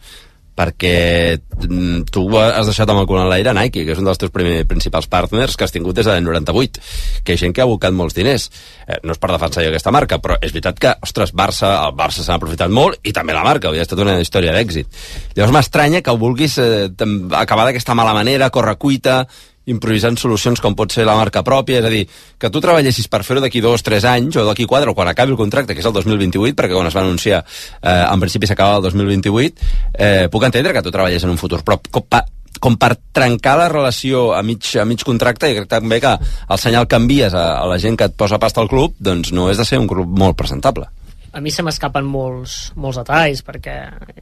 perquè 0.56 1.36
mm, 1.36 2.06
tu 2.10 2.24
has 2.40 2.66
deixat 2.66 2.88
amb 2.88 3.02
el 3.02 3.08
cul 3.08 3.20
en 3.20 3.28
l'aire 3.28 3.52
Nike, 3.54 3.84
que 3.84 3.92
és 3.92 4.00
un 4.00 4.08
dels 4.08 4.20
teus 4.20 4.32
primers 4.32 4.64
principals 4.68 5.08
partners 5.12 5.56
que 5.56 5.66
has 5.66 5.74
tingut 5.74 5.98
des 5.98 6.08
de 6.08 6.14
l'any 6.14 6.24
98, 6.24 6.80
que 7.22 7.36
hi 7.36 7.42
gent 7.42 7.52
que 7.54 7.62
ha 7.62 7.66
abocat 7.68 7.94
molts 7.94 8.16
diners. 8.16 8.48
Eh, 8.86 8.98
no 9.04 9.12
és 9.12 9.20
per 9.20 9.30
defensar 9.34 9.66
jo 9.66 9.72
aquesta 9.72 9.92
marca, 9.94 10.18
però 10.22 10.38
és 10.40 10.54
veritat 10.56 10.80
que, 10.80 10.94
ostres, 11.04 11.34
Barça, 11.36 11.74
el 11.84 11.92
Barça 11.98 12.24
s'ha 12.24 12.38
aprofitat 12.40 12.72
molt, 12.72 13.02
i 13.04 13.12
també 13.16 13.36
la 13.36 13.44
marca, 13.44 13.68
hauria 13.68 13.84
estat 13.84 14.00
una 14.02 14.16
història 14.22 14.56
d'èxit. 14.56 14.88
Llavors 15.36 15.58
m'estranya 15.58 16.00
que 16.00 16.14
ho 16.14 16.20
vulguis 16.20 16.56
eh, 16.62 16.88
acabar 17.36 17.68
d'aquesta 17.68 17.98
mala 17.98 18.16
manera, 18.16 18.48
correcuita, 18.54 19.26
improvisant 19.66 20.16
solucions 20.18 20.62
com 20.62 20.76
pot 20.78 20.94
ser 20.94 21.06
la 21.06 21.16
marca 21.18 21.42
pròpia, 21.46 21.80
és 21.80 21.86
a 21.86 21.92
dir, 21.92 22.04
que 22.38 22.50
tu 22.52 22.62
treballessis 22.62 23.08
per 23.10 23.22
fer-ho 23.26 23.42
d'aquí 23.42 23.62
dos, 23.64 23.82
tres 23.86 24.06
anys, 24.06 24.38
o 24.38 24.46
d'aquí 24.46 24.66
quatre, 24.68 24.90
o 24.90 24.94
quan 24.94 25.10
acabi 25.10 25.34
el 25.34 25.40
contracte, 25.40 25.74
que 25.74 25.82
és 25.82 25.88
el 25.88 25.96
2028, 25.96 26.54
perquè 26.58 26.76
quan 26.76 26.86
es 26.86 26.96
va 26.96 27.02
anunciar, 27.02 27.42
eh, 27.82 28.04
en 28.06 28.22
principi 28.22 28.46
s'acaba 28.46 28.78
el 28.78 28.86
2028, 28.86 29.68
eh, 29.94 30.28
puc 30.30 30.46
entendre 30.46 30.72
que 30.72 30.82
tu 30.82 30.94
treballes 30.94 31.24
en 31.24 31.34
un 31.34 31.38
futur, 31.38 31.62
però 31.66 31.80
com, 31.90 32.06
pa, 32.08 32.22
com 32.60 32.76
per 32.78 32.94
trencar 33.12 33.56
la 33.58 33.68
relació 33.68 34.28
a 34.34 34.42
mig, 34.42 34.70
a 34.78 34.84
mig 34.84 35.02
contracte, 35.04 35.50
i 35.50 35.58
crec 35.58 35.68
també 35.68 36.00
que 36.00 36.14
el 36.14 36.62
senyal 36.62 36.86
que 36.86 37.00
envies 37.02 37.34
a, 37.34 37.58
a 37.58 37.66
la 37.66 37.80
gent 37.82 37.98
que 37.98 38.06
et 38.06 38.16
posa 38.16 38.38
pasta 38.38 38.62
al 38.62 38.70
club, 38.70 38.94
doncs 38.98 39.34
no 39.34 39.50
és 39.50 39.58
de 39.58 39.66
ser 39.66 39.82
un 39.82 39.90
club 39.90 40.06
molt 40.06 40.38
presentable. 40.38 40.88
a 41.36 41.40
mi 41.40 41.50
se 41.52 41.60
m'escapen 41.60 42.06
molts, 42.08 42.72
molts 42.80 42.96
detalls 42.96 43.42
perquè 43.44 43.74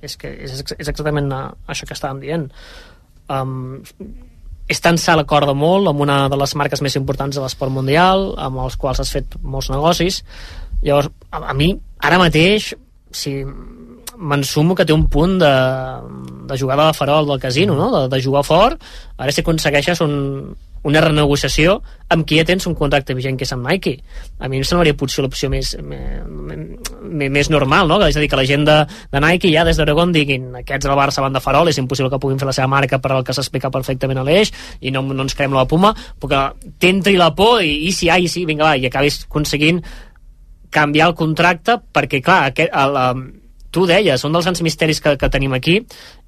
és, 0.02 0.16
que 0.18 0.32
és, 0.34 0.50
és 0.50 0.88
exactament 0.88 1.28
això 1.30 1.86
que 1.86 1.94
estàvem 1.94 2.18
dient 2.18 2.48
um, 3.30 3.78
és 4.70 4.80
tan 4.80 4.96
sa 5.00 5.16
l'acorda 5.18 5.52
molt 5.56 5.90
amb 5.90 6.00
una 6.00 6.24
de 6.32 6.38
les 6.40 6.54
marques 6.56 6.80
més 6.84 6.96
importants 6.96 7.36
de 7.36 7.42
l'esport 7.42 7.72
mundial 7.72 8.32
amb 8.40 8.62
els 8.64 8.78
quals 8.80 9.02
has 9.02 9.12
fet 9.12 9.36
molts 9.42 9.70
negocis 9.72 10.22
llavors 10.82 11.10
a, 11.30 11.42
a 11.52 11.54
mi 11.56 11.74
ara 12.00 12.20
mateix 12.20 12.72
si 13.14 13.36
m'ensumo 14.14 14.76
que 14.78 14.86
té 14.86 14.94
un 14.94 15.08
punt 15.10 15.36
de, 15.42 15.54
de 16.48 16.56
jugada 16.58 16.86
de 16.88 16.96
farol 16.96 17.26
del 17.26 17.40
casino, 17.42 17.74
no? 17.74 17.90
de, 17.92 18.02
de 18.08 18.22
jugar 18.22 18.44
fort 18.46 18.80
ara 19.18 19.32
si 19.32 19.42
aconsegueixes 19.42 20.00
un, 20.04 20.14
una 20.84 21.00
renegociació 21.00 21.78
amb 22.12 22.26
qui 22.28 22.38
ja 22.38 22.44
tens 22.46 22.66
un 22.68 22.76
contracte 22.76 23.16
vigent 23.16 23.38
que 23.40 23.46
és 23.46 23.52
amb 23.56 23.66
Nike 23.66 23.94
a 24.38 24.48
mi 24.52 24.60
em 24.60 24.66
semblaria 24.68 24.96
potser 24.98 25.24
l'opció 25.24 25.48
més, 25.52 25.72
més, 25.80 27.30
més 27.32 27.50
normal 27.50 27.88
no? 27.88 27.98
és 28.04 28.16
a 28.16 28.22
dir, 28.22 28.28
que 28.30 28.38
la 28.38 28.46
gent 28.48 28.66
de, 28.68 28.76
de 29.12 29.22
Nike 29.24 29.52
ja 29.52 29.64
des 29.66 29.80
d'Oregon 29.80 30.12
diguin 30.14 30.50
aquests 30.60 30.86
del 30.86 30.98
Barça 30.98 31.24
van 31.24 31.36
de 31.36 31.42
farol 31.44 31.72
és 31.72 31.80
impossible 31.80 32.12
que 32.12 32.20
puguin 32.22 32.40
fer 32.40 32.48
la 32.50 32.56
seva 32.56 32.68
marca 32.70 33.00
per 33.00 33.14
al 33.14 33.24
que 33.24 33.36
s'explica 33.36 33.72
perfectament 33.74 34.20
a 34.20 34.26
l'eix 34.28 34.52
i 34.80 34.92
no, 34.94 35.02
no 35.08 35.24
ens 35.26 35.36
creem 35.36 35.56
la 35.56 35.66
Puma 35.70 35.94
perquè 36.20 36.44
t'entri 36.80 37.16
la 37.20 37.32
por 37.34 37.62
i, 37.64 37.88
i 37.88 37.94
si, 37.96 38.12
ah, 38.12 38.20
i 38.20 38.28
si, 38.28 38.44
vinga 38.44 38.68
va, 38.68 38.76
i 38.76 38.84
acabis 38.90 39.24
aconseguint 39.24 39.80
canviar 40.74 41.08
el 41.10 41.16
contracte 41.16 41.78
perquè 41.94 42.20
clar, 42.20 42.50
aquest, 42.52 42.74
el, 42.76 43.00
el, 43.00 43.26
tu 43.74 43.88
deies, 43.90 44.22
un 44.26 44.36
dels 44.36 44.46
grans 44.46 44.62
misteris 44.62 45.00
que, 45.00 45.16
que 45.18 45.32
tenim 45.32 45.54
aquí 45.56 45.80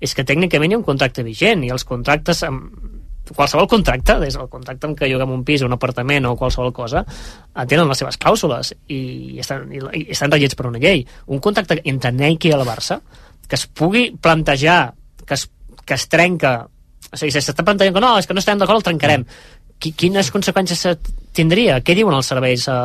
és 0.02 0.16
que 0.16 0.24
tècnicament 0.26 0.72
hi 0.72 0.78
ha 0.78 0.80
un 0.80 0.86
contracte 0.86 1.22
vigent 1.26 1.62
i 1.66 1.72
els 1.74 1.84
contractes 1.86 2.42
amb, 2.46 2.95
qualsevol 3.34 3.66
contracte, 3.70 4.18
des 4.22 4.36
del 4.38 4.48
contracte 4.52 4.86
amb 4.86 4.98
què 4.98 5.08
lloguem 5.10 5.32
un 5.34 5.42
pis, 5.44 5.64
un 5.66 5.74
apartament 5.74 6.28
o 6.28 6.36
qualsevol 6.38 6.72
cosa, 6.76 7.02
eh, 7.02 7.66
tenen 7.66 7.88
les 7.88 7.98
seves 7.98 8.18
clàusules 8.22 8.72
i 8.92 9.40
estan, 9.42 9.66
i, 9.72 10.06
estan 10.14 10.32
regits 10.32 10.54
per 10.54 10.68
una 10.70 10.82
llei. 10.82 11.06
Un 11.26 11.42
contracte 11.42 11.80
entre 11.84 12.12
Nike 12.12 12.50
i 12.50 12.56
el 12.56 12.66
Barça 12.68 13.00
que 13.46 13.54
es 13.54 13.66
pugui 13.66 14.10
plantejar 14.20 14.94
que 15.26 15.34
es, 15.34 15.48
que 15.84 15.94
es 15.94 16.08
trenca 16.10 16.66
o 17.12 17.18
sigui, 17.18 17.32
si 17.32 17.42
s'està 17.42 17.64
plantejant 17.64 17.94
que 17.94 18.02
no, 18.02 18.16
és 18.18 18.26
que 18.26 18.34
no 18.34 18.42
estem 18.42 18.58
d'acord, 18.58 18.80
el 18.80 18.86
trencarem. 18.86 19.24
Qui, 19.78 19.92
quines 19.94 20.32
conseqüències 20.34 20.82
se 20.82 20.94
tindria? 21.36 21.78
Què 21.84 21.94
diuen 21.98 22.16
els 22.16 22.28
serveis 22.32 22.66
eh, 22.72 22.76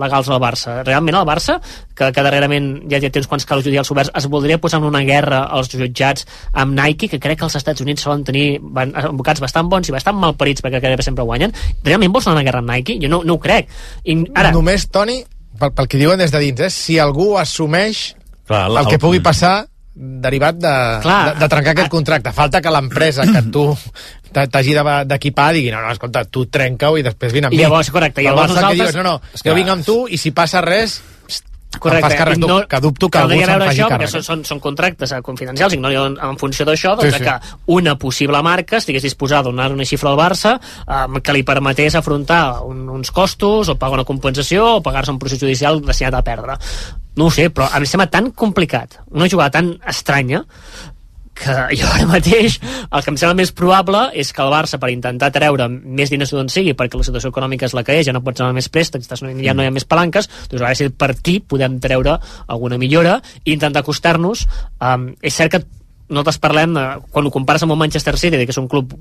legals 0.00 0.30
del 0.30 0.40
Barça? 0.42 0.78
Realment 0.86 1.18
el 1.20 1.26
Barça, 1.28 1.58
que, 1.96 2.10
que 2.14 2.24
darrerament 2.24 2.70
ja, 2.90 3.00
té 3.02 3.20
uns 3.20 3.28
quants 3.30 3.46
casos 3.48 3.66
judicials 3.66 3.90
oberts, 3.94 4.12
es 4.16 4.28
voldria 4.32 4.60
posar 4.62 4.80
en 4.80 4.88
una 4.88 5.02
guerra 5.06 5.42
als 5.58 5.72
jutjats 5.74 6.26
amb 6.54 6.76
Nike, 6.78 7.10
que 7.12 7.20
crec 7.22 7.40
que 7.42 7.48
els 7.48 7.58
Estats 7.58 7.84
Units 7.84 8.06
solen 8.06 8.24
tenir 8.26 8.46
van, 8.62 8.94
advocats 8.96 9.42
bastant 9.44 9.70
bons 9.72 9.90
i 9.90 9.94
bastant 9.96 10.18
malparits 10.22 10.64
perquè 10.64 10.80
gairebé 10.80 11.06
sempre 11.06 11.26
guanyen. 11.26 11.54
Realment 11.84 12.14
vols 12.14 12.28
anar 12.28 12.36
a 12.36 12.40
una 12.40 12.48
guerra 12.48 12.64
amb 12.64 12.72
Nike? 12.72 13.00
Jo 13.02 13.12
no, 13.12 13.22
no 13.26 13.36
ho 13.36 13.42
crec. 13.42 13.70
I 14.04 14.20
ara, 14.34 14.54
Només, 14.56 14.88
Toni, 14.92 15.20
pel, 15.58 15.72
pel 15.76 15.90
que 15.90 16.00
diuen 16.00 16.20
des 16.22 16.34
de 16.34 16.42
dins, 16.42 16.66
eh, 16.66 16.72
si 16.72 17.00
algú 17.02 17.34
assumeix 17.40 18.12
Clar, 18.46 18.68
el 18.70 18.86
que 18.86 19.00
pugui 19.02 19.18
passar 19.24 19.64
derivat 19.96 20.58
de, 20.60 20.74
Clar. 21.00 21.20
de, 21.32 21.40
de 21.40 21.48
trencar 21.48 21.72
aquest 21.72 21.90
contracte. 21.90 22.32
Falta 22.36 22.60
que 22.60 22.72
l'empresa 22.72 23.24
que 23.24 23.42
tu 23.52 23.64
t'hagi 24.32 24.74
de- 24.74 25.04
d'equipar 25.06 25.52
digui, 25.54 25.70
no, 25.70 25.80
no, 25.82 25.90
escolta, 25.92 26.24
tu 26.24 26.46
trenca-ho 26.46 26.96
i 26.98 27.02
després 27.02 27.32
vine 27.32 27.46
amb 27.46 27.54
I 27.54 27.56
mi. 27.56 27.62
llavors, 27.62 27.90
correcte, 27.90 28.20
el 28.20 28.26
llavors 28.26 28.48
que 28.52 28.54
nosaltres- 28.60 28.92
dius, 28.92 28.96
no, 28.96 29.02
no, 29.02 29.20
És 29.34 29.42
jo 29.42 29.50
que- 29.50 29.54
vinc 29.54 29.68
amb 29.68 29.84
tu 29.84 30.06
i 30.08 30.16
si 30.18 30.30
passa 30.32 30.60
res, 30.60 31.02
Correcte, 31.78 32.08
fas 32.08 32.14
càrrec 32.16 32.38
i 32.38 32.40
tu, 32.40 32.68
que 32.70 32.78
dubto 32.80 33.08
que 33.10 33.18
algú 33.18 33.34
se'n 33.44 33.60
faci 33.60 33.80
això, 33.82 33.88
càrrec. 33.90 34.08
són, 34.08 34.22
són, 34.22 34.44
són 34.46 34.60
contractes 34.60 35.12
eh, 35.12 35.20
confidencials 35.20 35.74
i 35.74 35.76
no 35.76 35.90
en, 35.90 36.16
en 36.22 36.38
funció 36.38 36.64
d'això 36.64 36.94
doncs, 36.96 37.02
Sí, 37.04 37.10
sí, 37.10 37.18
sí. 37.18 37.24
sí. 37.24 37.30
que 37.30 37.56
una 37.66 37.98
possible 37.98 38.40
marca 38.42 38.78
estigués 38.78 39.02
disposada 39.02 39.40
a 39.40 39.42
donar 39.50 39.72
una 39.72 39.84
xifra 39.84 40.08
al 40.08 40.16
Barça 40.16 40.54
eh, 40.58 41.20
que 41.20 41.32
li 41.34 41.42
permetés 41.42 41.94
afrontar 41.94 42.62
un, 42.64 42.88
uns 42.88 43.10
costos 43.10 43.68
o 43.68 43.74
pagar 43.76 43.98
una 43.98 44.04
compensació 44.04 44.76
o 44.76 44.82
pagar-se 44.82 45.10
un 45.10 45.18
procés 45.18 45.38
judicial 45.40 45.82
destinat 45.84 46.14
a 46.14 46.22
perdre 46.22 46.56
no 47.16 47.26
ho 47.26 47.30
sé, 47.30 47.50
però 47.50 47.68
em 47.76 47.84
sembla 47.84 48.06
tan 48.08 48.30
complicat 48.30 49.00
una 49.10 49.28
jugada 49.28 49.50
tan 49.50 49.78
estranya 49.86 50.44
que 51.36 51.54
jo 51.78 51.88
ara 51.92 52.08
mateix 52.08 52.58
el 52.64 53.04
que 53.04 53.12
em 53.12 53.18
sembla 53.20 53.36
més 53.38 53.52
probable 53.56 54.06
és 54.18 54.32
que 54.32 54.42
el 54.44 54.52
Barça 54.52 54.80
per 54.82 54.90
intentar 54.94 55.30
treure 55.34 55.68
més 55.68 56.12
diners 56.12 56.32
d'on 56.34 56.50
sigui 56.52 56.74
perquè 56.78 56.98
la 56.98 57.06
situació 57.06 57.32
econòmica 57.34 57.68
és 57.68 57.76
la 57.76 57.84
que 57.86 57.98
és, 58.00 58.06
ja 58.08 58.14
no 58.16 58.24
pots 58.24 58.42
anar 58.42 58.56
més 58.56 58.70
préstecs 58.72 59.10
ja 59.10 59.54
no 59.54 59.64
hi 59.64 59.68
ha 59.68 59.74
més 59.74 59.88
palanques 59.88 60.30
doncs 60.50 60.60
a 60.60 60.64
veure 60.64 60.78
si 60.78 60.88
per 60.90 61.10
aquí 61.12 61.38
podem 61.40 61.78
treure 61.82 62.16
alguna 62.46 62.78
millora. 62.78 63.20
I 63.44 63.54
intentar 63.56 63.82
acostar-nos 63.82 64.46
um, 64.80 65.10
és 65.22 65.34
cert 65.34 65.52
que 65.52 65.62
nosaltres 66.08 66.40
parlem 66.42 66.74
de, 66.76 66.86
quan 67.10 67.26
ho 67.26 67.34
compares 67.34 67.64
amb 67.66 67.74
el 67.74 67.80
Manchester 67.82 68.16
City 68.18 68.44
que 68.44 68.54
és 68.54 68.62
un 68.62 68.68
club 68.70 68.94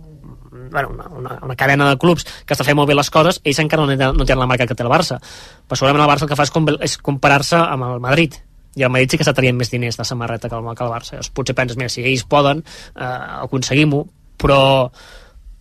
bueno, 0.72 0.90
una, 0.92 1.08
una, 1.08 1.40
una 1.46 1.56
cadena 1.56 1.88
de 1.90 2.00
clubs 2.02 2.26
que 2.46 2.56
està 2.56 2.66
fent 2.68 2.76
molt 2.76 2.90
bé 2.90 2.98
les 2.98 3.12
coses 3.14 3.40
ells 3.44 3.62
encara 3.64 3.86
no, 3.86 3.96
no 3.96 4.26
tenen 4.26 4.42
la 4.42 4.50
marca 4.50 4.68
que 4.68 4.76
té 4.76 4.84
el 4.84 4.92
Barça. 4.92 5.22
Però 5.68 5.80
segurament 5.80 6.04
el 6.04 6.12
Barça 6.12 6.28
el 6.28 6.34
que 6.34 6.40
fa 6.40 6.48
és, 6.48 6.52
com, 6.52 6.68
és 6.84 6.98
comparar-se 7.00 7.62
amb 7.62 7.88
el 7.92 8.04
Madrid 8.04 8.36
i 8.76 8.84
el 8.84 8.92
Madrid 8.92 9.14
sí 9.14 9.20
que 9.20 9.28
s'atrien 9.28 9.56
més 9.58 9.72
diners 9.72 9.98
de 10.00 10.06
samarreta 10.08 10.50
que 10.52 10.58
el, 10.58 10.72
que 10.76 10.84
el 10.84 10.92
Barça. 10.92 11.16
Llavors, 11.16 11.32
potser 11.36 11.56
penses, 11.56 11.78
mira, 11.80 11.92
si 11.92 12.04
ells 12.04 12.26
poden 12.30 12.64
eh, 12.64 13.06
aconseguim-ho, 13.46 14.02
però 14.42 14.60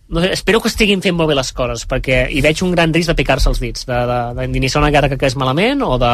no 0.07 0.21
sé, 0.21 0.33
espero 0.33 0.61
que 0.61 0.69
estiguin 0.69 1.01
fent 1.01 1.15
molt 1.17 1.31
bé 1.31 1.37
les 1.37 1.51
coses 1.55 1.87
perquè 1.89 2.25
hi 2.29 2.43
veig 2.45 2.61
un 2.61 2.75
gran 2.75 2.93
risc 2.93 3.09
de 3.09 3.17
picar-se 3.17 3.49
els 3.49 3.61
dits 3.63 3.87
d'iniciar 3.87 4.83
una 4.83 4.91
guerra 4.93 5.09
que 5.09 5.17
acabés 5.17 5.37
malament 5.39 5.81
o 5.81 5.95
de 6.01 6.13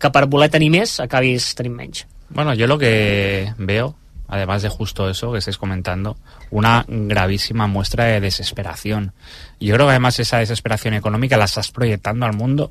que 0.00 0.10
per 0.12 0.26
voler 0.26 0.50
tenir 0.52 0.72
més 0.74 0.98
acabis 1.00 1.52
tenint 1.56 1.76
menys. 1.76 2.02
Bueno, 2.28 2.54
yo 2.54 2.66
lo 2.66 2.76
que 2.78 3.52
veo, 3.58 3.94
además 4.28 4.62
de 4.62 4.68
justo 4.68 5.08
eso 5.08 5.32
que 5.32 5.38
estáis 5.38 5.58
comentando, 5.58 6.16
una 6.50 6.84
gravísima 6.88 7.66
muestra 7.66 8.04
de 8.04 8.20
desesperación. 8.20 9.12
Yo 9.60 9.74
creo 9.74 9.86
que 9.86 9.90
además 9.90 10.18
esa 10.18 10.38
desesperación 10.38 10.94
económica 10.94 11.36
la 11.36 11.44
estás 11.46 11.70
proyectando 11.70 12.26
al 12.26 12.34
mundo 12.34 12.70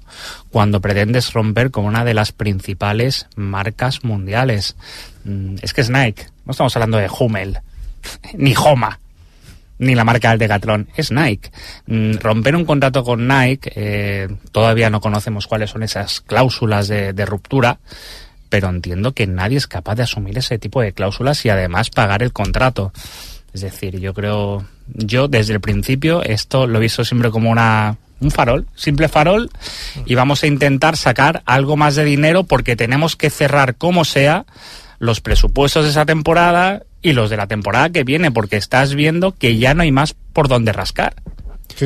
cuando 0.50 0.82
pretendes 0.82 1.34
romper 1.34 1.72
con 1.72 1.86
una 1.86 2.06
de 2.06 2.14
las 2.14 2.32
principales 2.32 3.28
marcas 3.36 4.04
mundiales. 4.04 4.76
Mm, 5.24 5.56
Es 5.62 5.74
que 5.74 5.82
es 5.82 5.90
Nike, 5.90 6.28
no 6.46 6.52
estamos 6.52 6.76
hablando 6.76 6.98
de 6.98 7.10
Hummel, 7.10 7.60
ni 8.38 8.54
Homa, 8.56 9.00
ni 9.78 9.94
la 9.96 10.06
marca 10.06 10.30
del 10.30 10.40
Decathlon, 10.40 10.88
es 10.96 11.12
Nike. 11.12 11.52
Mm, 11.88 12.18
Romper 12.18 12.56
un 12.56 12.66
contrato 12.66 13.04
con 13.04 13.28
Nike, 13.28 13.72
eh, 13.76 14.28
todavía 14.52 14.90
no 14.90 15.02
conocemos 15.02 15.48
cuáles 15.48 15.72
son 15.72 15.84
esas 15.84 16.22
cláusulas 16.22 16.88
de, 16.88 17.14
de 17.14 17.26
ruptura, 17.26 17.80
pero 18.50 18.70
entiendo 18.70 19.14
que 19.14 19.28
nadie 19.28 19.58
es 19.58 19.68
capaz 19.68 19.96
de 19.96 20.04
asumir 20.04 20.38
ese 20.38 20.60
tipo 20.60 20.82
de 20.82 20.94
cláusulas 20.94 21.46
y 21.46 21.50
además 21.50 21.90
pagar 21.90 22.24
el 22.24 22.34
contrato. 22.34 22.92
Es 23.54 23.62
decir, 23.62 24.00
yo 24.00 24.14
creo, 24.14 24.66
yo 24.88 25.28
desde 25.28 25.54
el 25.54 25.62
principio 25.62 26.24
esto 26.24 26.68
lo 26.68 26.78
he 26.78 26.82
visto 26.82 27.06
siempre 27.06 27.32
como 27.32 27.50
una 27.50 27.98
un 28.22 28.32
farol, 28.32 28.66
simple 28.76 29.08
farol, 29.08 29.50
y 30.06 30.16
vamos 30.16 30.44
a 30.44 30.48
intentar 30.48 30.98
sacar 30.98 31.44
algo 31.46 31.76
más 31.76 31.96
de 31.96 32.06
dinero 32.06 32.44
porque 32.44 32.76
tenemos 32.76 33.16
que 33.16 33.30
cerrar 33.30 33.76
como 33.76 34.06
sea 34.06 34.46
los 35.00 35.22
presupuestos 35.22 35.84
de 35.84 35.92
esa 35.92 36.06
temporada 36.06 36.84
y 37.02 37.14
los 37.14 37.30
de 37.30 37.38
la 37.38 37.48
temporada 37.48 37.90
que 37.90 38.04
viene, 38.04 38.32
porque 38.32 38.58
estás 38.58 38.96
viendo 38.96 39.36
que 39.36 39.58
ya 39.58 39.74
no 39.74 39.84
hay 39.84 39.92
más 39.92 40.16
por 40.34 40.48
donde 40.48 40.74
rascar. 40.74 41.16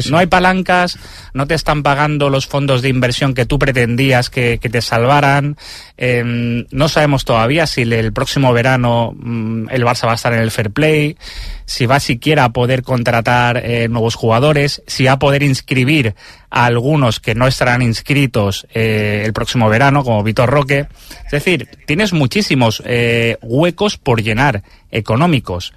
No 0.09 0.19
hay 0.19 0.27
palancas, 0.27 0.99
no 1.33 1.47
te 1.47 1.55
están 1.55 1.81
pagando 1.81 2.29
los 2.29 2.45
fondos 2.45 2.81
de 2.81 2.89
inversión 2.89 3.33
que 3.33 3.45
tú 3.45 3.57
pretendías 3.57 4.29
que, 4.29 4.59
te 4.59 4.81
salvaran. 4.81 5.57
eh, 5.97 6.65
no 6.69 6.89
sabemos 6.89 7.25
todavía 7.25 7.65
si 7.65 7.81
el, 7.81 7.93
el 7.93 8.13
próximo 8.13 8.53
verano 8.53 9.13
mm, 9.15 9.69
el 9.71 9.83
Barça 9.83 10.05
va 10.05 10.11
a 10.11 10.15
estar 10.15 10.33
en 10.33 10.39
el 10.39 10.51
fair 10.51 10.71
play, 10.71 11.17
si 11.65 11.85
va 11.85 11.99
siquiera 11.99 12.45
a 12.45 12.49
poder 12.49 12.83
contratar 12.83 13.57
eh, 13.57 13.87
nuevos 13.89 14.15
jugadores, 14.15 14.81
si 14.87 15.05
va 15.05 15.13
a 15.13 15.19
poder 15.19 15.43
inscribir 15.43 16.15
a 16.49 16.65
algunos 16.65 17.19
que 17.19 17.35
no 17.35 17.47
estarán 17.47 17.81
inscritos 17.81 18.67
eh, 18.73 19.23
el 19.25 19.33
próximo 19.33 19.69
verano, 19.69 20.03
como 20.03 20.23
Vitor 20.23 20.49
Roque. 20.49 20.87
Es 21.25 21.31
decir, 21.31 21.67
tienes 21.85 22.13
muchísimos 22.13 22.81
eh, 22.85 23.37
huecos 23.41 23.97
por 23.97 24.21
llenar 24.21 24.63
económicos 24.91 25.73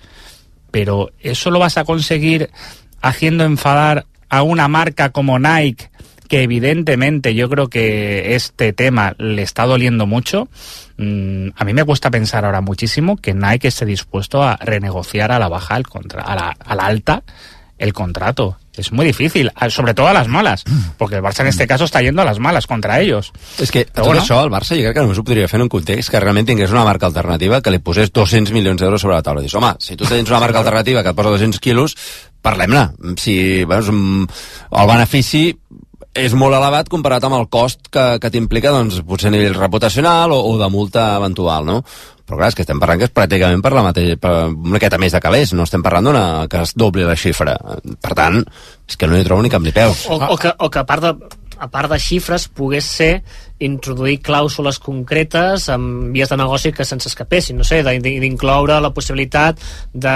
pero 0.73 1.13
eso 1.21 1.51
lo 1.51 1.59
vas 1.59 1.77
a 1.77 1.85
conseguir 1.85 2.49
haciendo 3.03 3.45
enfadar 3.45 4.07
a 4.29 4.43
una 4.43 4.69
marca 4.69 5.11
como 5.11 5.39
Nike, 5.39 5.91
que 6.29 6.43
evidentemente 6.43 7.35
yo 7.35 7.51
creo 7.51 7.69
que 7.69 8.35
este 8.35 8.73
tema 8.73 9.15
le 9.19 9.43
está 9.43 9.67
doliendo 9.67 10.07
mucho. 10.07 10.49
Mm, 10.97 11.49
a 11.55 11.65
mí 11.65 11.75
me 11.75 11.85
cuesta 11.85 12.11
pensar 12.11 12.47
ahora 12.47 12.63
muchísimo 12.63 13.19
que 13.19 13.35
Nike 13.35 13.69
esté 13.69 13.85
dispuesto 13.85 14.43
a 14.43 14.57
renegociar 14.57 15.33
a 15.33 15.39
la 15.39 15.49
baja, 15.49 15.77
el 15.77 15.87
contra 15.87 16.23
a, 16.23 16.35
la, 16.35 16.57
a 16.59 16.75
la 16.75 16.87
alta, 16.87 17.23
el 17.83 17.93
contrato. 17.93 18.57
Es 18.75 18.91
muy 18.91 19.05
difícil, 19.05 19.51
a- 19.55 19.69
sobre 19.69 19.93
todo 19.93 20.07
a 20.07 20.15
las 20.15 20.29
malas, 20.29 20.65
porque 20.97 21.17
el 21.17 21.23
Barça 21.23 21.41
en 21.41 21.49
este 21.49 21.67
caso 21.67 21.85
está 21.85 22.01
yendo 22.01 22.23
a 22.23 22.25
las 22.25 22.39
malas 22.39 22.67
contra 22.67 23.01
ellos. 23.01 23.31
És 23.59 23.71
que 23.71 23.85
Però 23.85 23.93
tot 24.01 24.07
bueno. 24.07 24.23
això 24.23 24.39
el 24.45 24.51
Barça 24.51 24.73
jo 24.79 24.81
crec 24.87 24.95
que 24.95 25.03
només 25.05 25.19
ho 25.19 25.25
podria 25.25 25.49
fer 25.49 25.59
en 25.61 25.67
un 25.67 25.69
context 25.69 26.09
que 26.09 26.21
realment 26.21 26.47
tingués 26.49 26.71
una 26.73 26.85
marca 26.85 27.05
alternativa 27.11 27.61
que 27.61 27.71
li 27.75 27.81
posés 27.85 28.13
200 28.13 28.53
milions 28.55 28.81
d'euros 28.81 29.03
sobre 29.03 29.17
la 29.19 29.23
taula. 29.23 29.43
Dius, 29.43 29.55
home, 29.61 29.75
si 29.79 29.97
tu 29.97 30.07
tens 30.07 30.31
una 30.31 30.41
marca 30.41 30.59
alternativa 30.63 31.03
que 31.03 31.11
et 31.13 31.17
posa 31.17 31.35
200 31.37 31.61
quilos, 31.61 31.97
parlem-ne. 32.41 32.89
Si 33.21 33.65
veus, 33.65 33.91
mm, 33.93 34.25
el 34.73 34.87
benefici 34.89 35.45
és 36.13 36.35
molt 36.37 36.55
elevat 36.57 36.91
comparat 36.93 37.25
amb 37.25 37.39
el 37.39 37.47
cost 37.53 37.89
que, 37.93 38.05
que 38.21 38.31
t'implica 38.33 38.73
doncs, 38.75 39.01
potser 39.09 39.31
a 39.31 39.35
nivell 39.35 39.57
reputacional 39.57 40.35
o, 40.35 40.41
o 40.51 40.57
de 40.61 40.69
multa 40.73 41.13
eventual, 41.17 41.65
no? 41.69 41.79
Però 42.23 42.39
clar, 42.39 42.51
és 42.53 42.57
que 42.57 42.65
estem 42.65 42.81
parlant 42.81 43.01
que 43.01 43.09
és 43.09 43.15
pràcticament 43.15 43.65
per 43.65 43.73
la 43.75 43.85
mateixa, 43.87 44.19
per 44.21 44.33
una 44.45 44.77
miqueta 44.77 45.01
més 45.01 45.17
de 45.17 45.21
calés, 45.25 45.55
no 45.57 45.67
estem 45.67 45.83
parlant 45.85 46.11
d'una 46.11 46.25
que 46.53 46.63
es 46.63 46.75
dobli 46.79 47.07
la 47.09 47.17
xifra. 47.19 47.57
Per 48.01 48.17
tant, 48.17 48.43
és 48.89 48.99
que 48.99 49.09
no 49.09 49.19
hi 49.19 49.25
trobo 49.27 49.45
ni 49.45 49.53
cap 49.53 49.65
ni 49.65 49.73
peus. 49.75 50.07
o, 50.09 50.21
o, 50.21 50.37
que, 50.37 50.53
o 50.53 50.71
que 50.71 50.85
a 50.85 50.89
part 50.89 51.09
de 51.09 51.15
a 51.63 51.69
part 51.71 51.93
de 51.93 51.99
xifres 52.03 52.49
pogués 52.51 52.87
ser 52.89 53.13
introduir 53.63 54.19
clàusules 54.25 54.79
concretes 54.83 55.69
amb 55.73 56.11
vies 56.15 56.29
de 56.33 56.37
negoci 56.41 56.73
que 56.75 56.85
se'ns 56.85 57.07
escapessin, 57.11 57.57
no 57.57 57.65
sé, 57.65 57.83
d'in- 57.87 58.03
d'incloure 58.03 58.81
la 58.83 58.91
possibilitat 58.95 59.61
de 59.93 60.15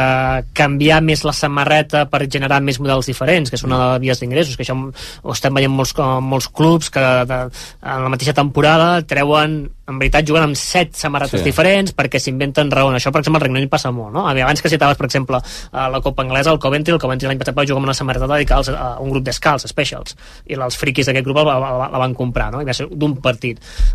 canviar 0.57 1.01
més 1.05 1.25
la 1.25 1.33
samarreta 1.37 2.07
per 2.11 2.27
generar 2.31 2.61
més 2.65 2.81
models 2.81 3.07
diferents, 3.07 3.51
que 3.51 3.57
és 3.59 3.65
una 3.67 3.79
de 3.79 3.89
les 3.93 4.01
vies 4.07 4.21
d'ingressos, 4.21 4.57
que 4.57 4.65
això 4.67 4.77
ho 4.77 5.33
estem 5.33 5.55
veient 5.55 5.73
molts, 5.73 5.95
molts 6.23 6.49
clubs 6.49 6.91
que 6.91 7.01
de, 7.01 7.41
en 7.83 8.05
la 8.07 8.13
mateixa 8.13 8.35
temporada 8.37 9.01
treuen 9.07 9.71
en 9.87 10.01
veritat 10.01 10.27
juguen 10.27 10.43
amb 10.49 10.57
set 10.59 10.97
samarretes 10.99 11.39
Sí. 11.41 11.45
diferents 11.47 11.93
perquè 11.95 12.19
s'inventen 12.19 12.71
raons. 12.73 12.97
Això, 12.99 13.13
per 13.15 13.21
exemple, 13.21 13.39
al 13.39 13.45
Regne 13.45 13.61
Unit 13.61 13.71
passa 13.71 13.93
molt, 13.95 14.11
no? 14.13 14.25
Abans 14.27 14.61
que 14.61 14.69
citaves, 14.69 14.97
per 14.99 15.07
exemple, 15.07 15.39
a 15.71 15.89
la 15.89 16.01
Copa 16.01 16.25
Anglesa, 16.25 16.51
el 16.51 16.59
Coventry, 16.59 16.93
el 16.95 16.99
Coventry 16.99 17.29
l'any 17.29 17.39
passat 17.39 17.55
va 17.55 17.63
jugar 17.63 17.77
amb 17.79 17.87
una 17.87 17.95
samarreta 17.95 18.27
dedicada 18.27 18.75
a 18.75 18.89
un 18.99 19.11
grup 19.11 19.23
d'escals, 19.23 19.63
specials, 19.71 20.17
i 20.51 20.55
els 20.59 20.77
friquis 20.77 21.07
d'aquest 21.07 21.25
grup 21.25 21.37
la, 21.39 21.45
la, 21.61 21.71
la, 21.79 21.89
la 21.93 21.99
van 22.03 22.15
comprar, 22.19 22.51
no? 22.51 22.61
I 22.61 22.65
va 22.67 22.75
ser 22.75 22.89
d'un 22.91 23.15
partit. 23.23 23.36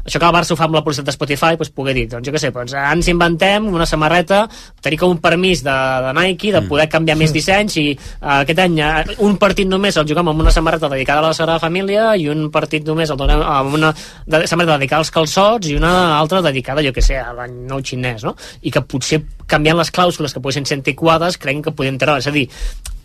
Això 0.06 0.20
que 0.20 0.28
el 0.28 0.36
Barça 0.36 0.54
ho 0.54 0.60
fa 0.60 0.68
amb 0.68 0.78
la 0.78 0.84
publicitat 0.86 1.10
de 1.10 1.16
Spotify, 1.16 1.58
doncs 1.60 1.74
poder 1.76 1.96
dir, 1.98 2.08
doncs 2.12 2.28
jo 2.28 2.34
què 2.34 2.42
sé, 2.42 2.52
doncs 2.56 2.76
ens 2.78 3.10
inventem 3.12 3.68
una 3.72 3.88
samarreta, 3.90 4.44
tenir 4.84 5.00
com 5.02 5.14
un 5.16 5.22
permís 5.24 5.64
de, 5.66 5.76
de 6.06 6.14
Nike, 6.18 6.54
de 6.56 6.64
poder 6.70 6.88
canviar 6.92 7.18
més 7.20 7.34
dissenys 7.36 7.78
i 7.82 7.88
uh, 7.96 8.42
aquest 8.42 8.64
any 8.66 8.80
uh, 8.82 9.02
un 9.26 9.38
partit 9.42 9.70
només 9.70 9.98
el 9.98 10.08
juguem 10.10 10.32
amb 10.32 10.46
una 10.46 10.54
samarreta 10.54 10.90
dedicada 10.92 11.24
a 11.26 11.30
la 11.30 11.38
Sagrada 11.38 11.62
Família 11.64 12.12
i 12.20 12.30
un 12.32 12.50
partit 12.54 12.88
només 12.88 13.12
el 13.12 13.20
donem 13.20 13.44
amb 13.44 13.78
una 13.78 13.94
de, 13.94 14.46
samarreta 14.48 14.78
dedicada 14.78 15.06
als 15.06 15.14
calçots 15.14 15.72
i 15.72 15.78
una 15.78 15.94
altra 16.18 16.42
dedicada, 16.46 16.84
jo 16.86 16.94
que 16.96 17.04
sé, 17.06 17.20
a 17.20 17.32
l'any 17.36 17.64
nou 17.70 17.84
xinès, 17.86 18.26
no? 18.28 18.36
I 18.62 18.74
que 18.74 18.84
potser 18.86 19.22
canviant 19.48 19.78
les 19.78 19.92
clàusules 19.92 20.34
que 20.34 20.40
poguessin 20.40 20.66
ser 20.66 20.78
antiquades 20.78 21.38
creguin 21.38 21.62
que 21.64 21.72
podien 21.72 21.98
treure, 21.98 22.20
és 22.20 22.28
a 22.28 22.32
dir, 22.32 22.48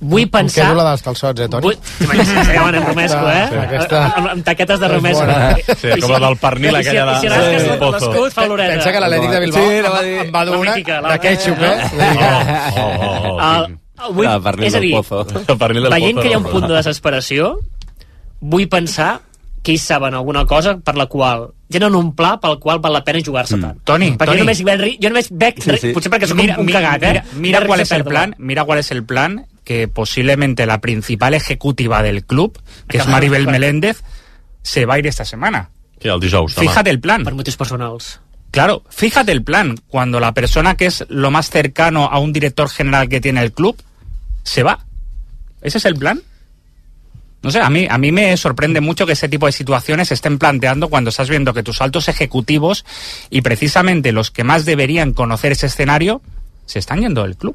vull 0.01 0.23
Em 0.27 0.29
pensar... 0.31 0.67
quedo 0.69 0.77
la 0.83 0.91
dels 0.91 1.03
calçots, 1.03 1.41
eh, 1.41 1.49
Toni? 1.49 1.63
Vull... 1.67 1.77
T'imagines, 1.99 2.49
eh, 2.49 2.57
en 2.57 2.87
romesco, 2.87 3.29
eh? 3.31 3.47
Sí, 3.51 3.57
aquesta- 3.63 4.03
Amb, 4.17 4.29
amb 4.35 4.45
taquetes 4.45 4.81
de 4.81 4.89
romesco. 4.89 5.25
bona. 5.25 5.57
Sí, 5.81 6.01
com 6.01 6.11
la 6.13 6.21
del 6.27 6.37
pernil, 6.43 6.77
aquella 6.77 7.07
de- 7.13 7.21
si 7.21 7.29
rasques 7.29 7.63
Sí. 7.63 7.69
sí. 7.71 7.91
l'escut, 7.93 8.33
fa 8.33 8.45
oloreta. 8.45 8.75
Pensa 8.75 8.93
que 8.93 9.01
l'Atlètic 9.01 9.31
de 9.31 9.41
Bilbao 9.41 9.63
Sí, 9.63 9.75
em, 9.77 9.83
dir- 10.05 10.21
em 10.27 10.35
va 10.35 10.45
dur 10.45 10.55
La 10.55 10.61
una 10.61 10.75
mítica, 10.77 11.01
la- 11.01 11.13
de 11.13 11.19
ketchup, 11.21 11.63
eh? 11.63 11.77
Oh, 12.77 12.81
oh, 12.81 12.97
oh, 13.01 13.39
oh. 13.41 13.67
El, 14.07 14.13
vull, 14.13 14.27
Ah, 14.29 14.39
pernil 14.45 14.67
és 14.69 14.75
a 14.77 14.81
dir, 14.81 14.93
Pozo. 14.93 15.23
El 15.49 15.57
pernil 15.59 15.83
del 15.87 15.93
veient 15.95 16.19
que 16.21 16.29
hi 16.29 16.35
ha 16.35 16.39
un 16.39 16.45
punt 16.45 16.67
de 16.69 16.75
desesperació, 16.75 17.55
vull 18.41 18.69
pensar 18.69 19.21
que 19.67 19.73
ells 19.75 19.83
saben 19.83 20.15
alguna 20.15 20.45
cosa 20.47 20.77
per 20.79 20.95
la 20.95 21.09
qual 21.11 21.49
tenen 21.69 21.97
un 21.99 22.13
pla 22.15 22.37
pel 22.39 22.61
qual 22.63 22.79
val 22.79 22.93
la 22.95 23.01
pena 23.03 23.19
jugar-se 23.27 23.57
tant. 23.59 23.81
Toni, 23.83 24.13
perquè 24.15 24.31
Toni. 24.31 24.39
jo 24.39 24.45
només, 24.45 24.61
veig, 24.63 24.99
jo 25.03 25.11
només 25.11 25.29
veig, 25.35 25.59
Sí, 25.65 25.75
sí. 25.83 25.91
potser 25.97 26.13
perquè 26.13 26.29
soc 26.31 26.39
un, 26.39 26.53
un 26.63 26.71
cagat, 26.71 27.03
eh? 27.03 27.09
Mira, 27.11 27.25
mira 27.43 27.59
Veig 27.65 27.69
cuál 27.73 27.81
es 27.83 27.91
el 27.91 28.05
de 28.05 28.11
plan, 28.11 28.35
mira 28.39 28.65
cuál 28.65 28.79
es 28.79 28.91
el 28.95 29.03
plan 29.05 29.47
que 29.65 29.89
posiblemente 29.89 30.65
la 30.67 30.81
principal 30.81 31.35
ejecutiva 31.35 32.01
del 32.05 32.25
club, 32.25 32.55
que 32.87 32.99
es 32.99 33.03
Claro, 33.03 33.11
Maribel 33.17 33.43
claro. 33.43 33.59
Meléndez, 33.59 34.05
se 34.63 34.87
va 34.87 34.95
a 34.95 34.99
ir 35.01 35.09
esta 35.09 35.25
semana. 35.25 35.71
Sí, 36.01 36.07
el 36.09 36.21
dijous, 36.21 36.55
demà. 36.55 36.61
Fíjate 36.71 36.91
el 36.91 37.01
plan. 37.01 37.25
Per 37.25 37.35
motius 37.35 37.57
personals. 37.57 38.21
Claro, 38.53 38.85
fíjate 38.89 39.33
el 39.33 39.43
plan. 39.43 39.75
Cuando 39.89 40.21
la 40.21 40.33
persona 40.33 40.77
que 40.77 40.87
es 40.87 41.05
lo 41.09 41.33
más 41.33 41.51
cercano 41.51 42.05
a 42.07 42.21
un 42.21 42.33
director 42.33 42.69
general 42.71 43.09
que 43.09 43.21
tiene 43.21 43.43
el 43.43 43.51
club 43.53 43.75
se 44.45 44.63
va. 44.63 44.87
¿Ese 45.63 45.79
es 45.79 45.85
el 45.85 45.97
plan? 45.97 46.23
No 47.47 47.53
sé, 47.53 47.61
a 47.61 47.71
mí, 47.71 47.87
a 47.89 47.97
mí 47.97 48.11
me 48.11 48.37
sorprende 48.37 48.81
mucho 48.81 49.07
que 49.07 49.13
ese 49.13 49.29
tipo 49.29 49.47
de 49.47 49.53
situaciones 49.53 50.09
se 50.09 50.15
estén 50.15 50.37
planteando 50.37 50.89
cuando 50.89 51.11
estás 51.11 51.31
viendo 51.31 51.55
que 51.55 51.63
tus 51.63 51.81
altos 51.81 52.09
ejecutivos 52.09 52.85
y 53.31 53.43
precisamente 53.43 54.11
los 54.11 54.33
que 54.33 54.43
más 54.43 54.65
deberían 54.65 55.13
conocer 55.13 55.53
ese 55.53 55.67
escenario 55.67 56.23
se 56.65 56.81
están 56.81 57.03
yendo 57.03 57.23
del 57.23 57.37
club. 57.37 57.55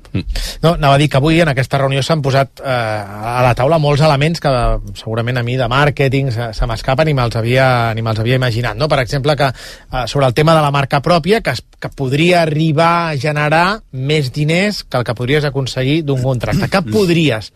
No, 0.61 0.75
anava 0.75 0.95
a 0.95 0.97
dir 0.97 1.09
que 1.09 1.19
avui 1.19 1.41
en 1.43 1.51
aquesta 1.51 1.81
reunió 1.81 1.99
s'han 2.07 2.21
posat 2.23 2.63
eh, 2.63 2.71
a 2.71 3.43
la 3.43 3.51
taula 3.51 3.81
molts 3.83 4.05
elements 4.07 4.39
que 4.39 4.53
segurament 4.95 5.41
a 5.41 5.43
mi 5.43 5.57
de 5.59 5.67
màrqueting 5.67 6.31
se, 6.31 6.47
se 6.55 6.71
m'escapen 6.71 7.11
i 7.11 7.17
me'ls 7.17 7.35
havia, 7.35 7.91
ni 7.91 7.99
me'ls 7.99 8.23
havia 8.23 8.39
imaginat. 8.39 8.79
No? 8.79 8.87
Per 8.87 9.03
exemple, 9.03 9.35
que 9.35 9.51
eh, 9.51 10.07
sobre 10.07 10.31
el 10.31 10.33
tema 10.33 10.55
de 10.55 10.63
la 10.63 10.71
marca 10.71 11.03
pròpia, 11.03 11.43
que, 11.43 11.59
es, 11.59 11.65
que 11.83 11.91
podria 11.91 12.45
arribar 12.47 13.11
a 13.11 13.19
generar 13.19 13.81
més 13.91 14.31
diners 14.31 14.85
que 14.87 15.03
el 15.03 15.03
que 15.03 15.19
podries 15.19 15.51
aconseguir 15.51 16.05
d'un 16.07 16.23
contracte. 16.23 16.71
Que 16.71 16.85
podries. 16.87 17.51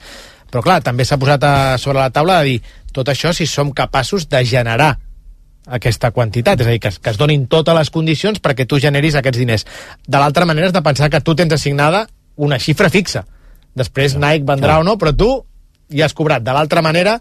Però 0.51 0.63
clar, 0.63 0.81
també 0.85 1.05
s'ha 1.05 1.19
posat 1.21 1.43
a, 1.43 1.53
sobre 1.81 1.99
la 1.99 2.11
taula 2.13 2.39
de 2.41 2.55
dir 2.55 2.59
tot 2.95 3.09
això 3.11 3.33
si 3.35 3.47
som 3.49 3.73
capaços 3.75 4.29
de 4.31 4.43
generar 4.47 4.93
aquesta 5.65 6.11
quantitat, 6.13 6.61
és 6.61 6.67
a 6.67 6.75
dir, 6.75 6.79
que, 6.79 6.91
que 7.01 7.11
es 7.11 7.17
donin 7.17 7.47
totes 7.49 7.75
les 7.75 7.89
condicions 7.91 8.39
perquè 8.39 8.67
tu 8.69 8.79
generis 8.79 9.17
aquests 9.17 9.41
diners. 9.41 9.65
De 10.05 10.21
l'altra 10.21 10.45
manera 10.45 10.69
és 10.69 10.75
de 10.75 10.83
pensar 10.85 11.09
que 11.09 11.21
tu 11.25 11.35
tens 11.35 11.55
assignada 11.57 12.05
una 12.35 12.59
xifra 12.61 12.91
fixa. 12.93 13.25
Després 13.75 14.15
Nike 14.15 14.45
vendrà 14.47 14.79
o 14.79 14.85
no, 14.87 14.95
però 15.01 15.11
tu 15.17 15.29
ja 15.91 16.05
has 16.05 16.13
cobrat. 16.13 16.43
De 16.45 16.53
l'altra 16.53 16.83
manera, 16.85 17.17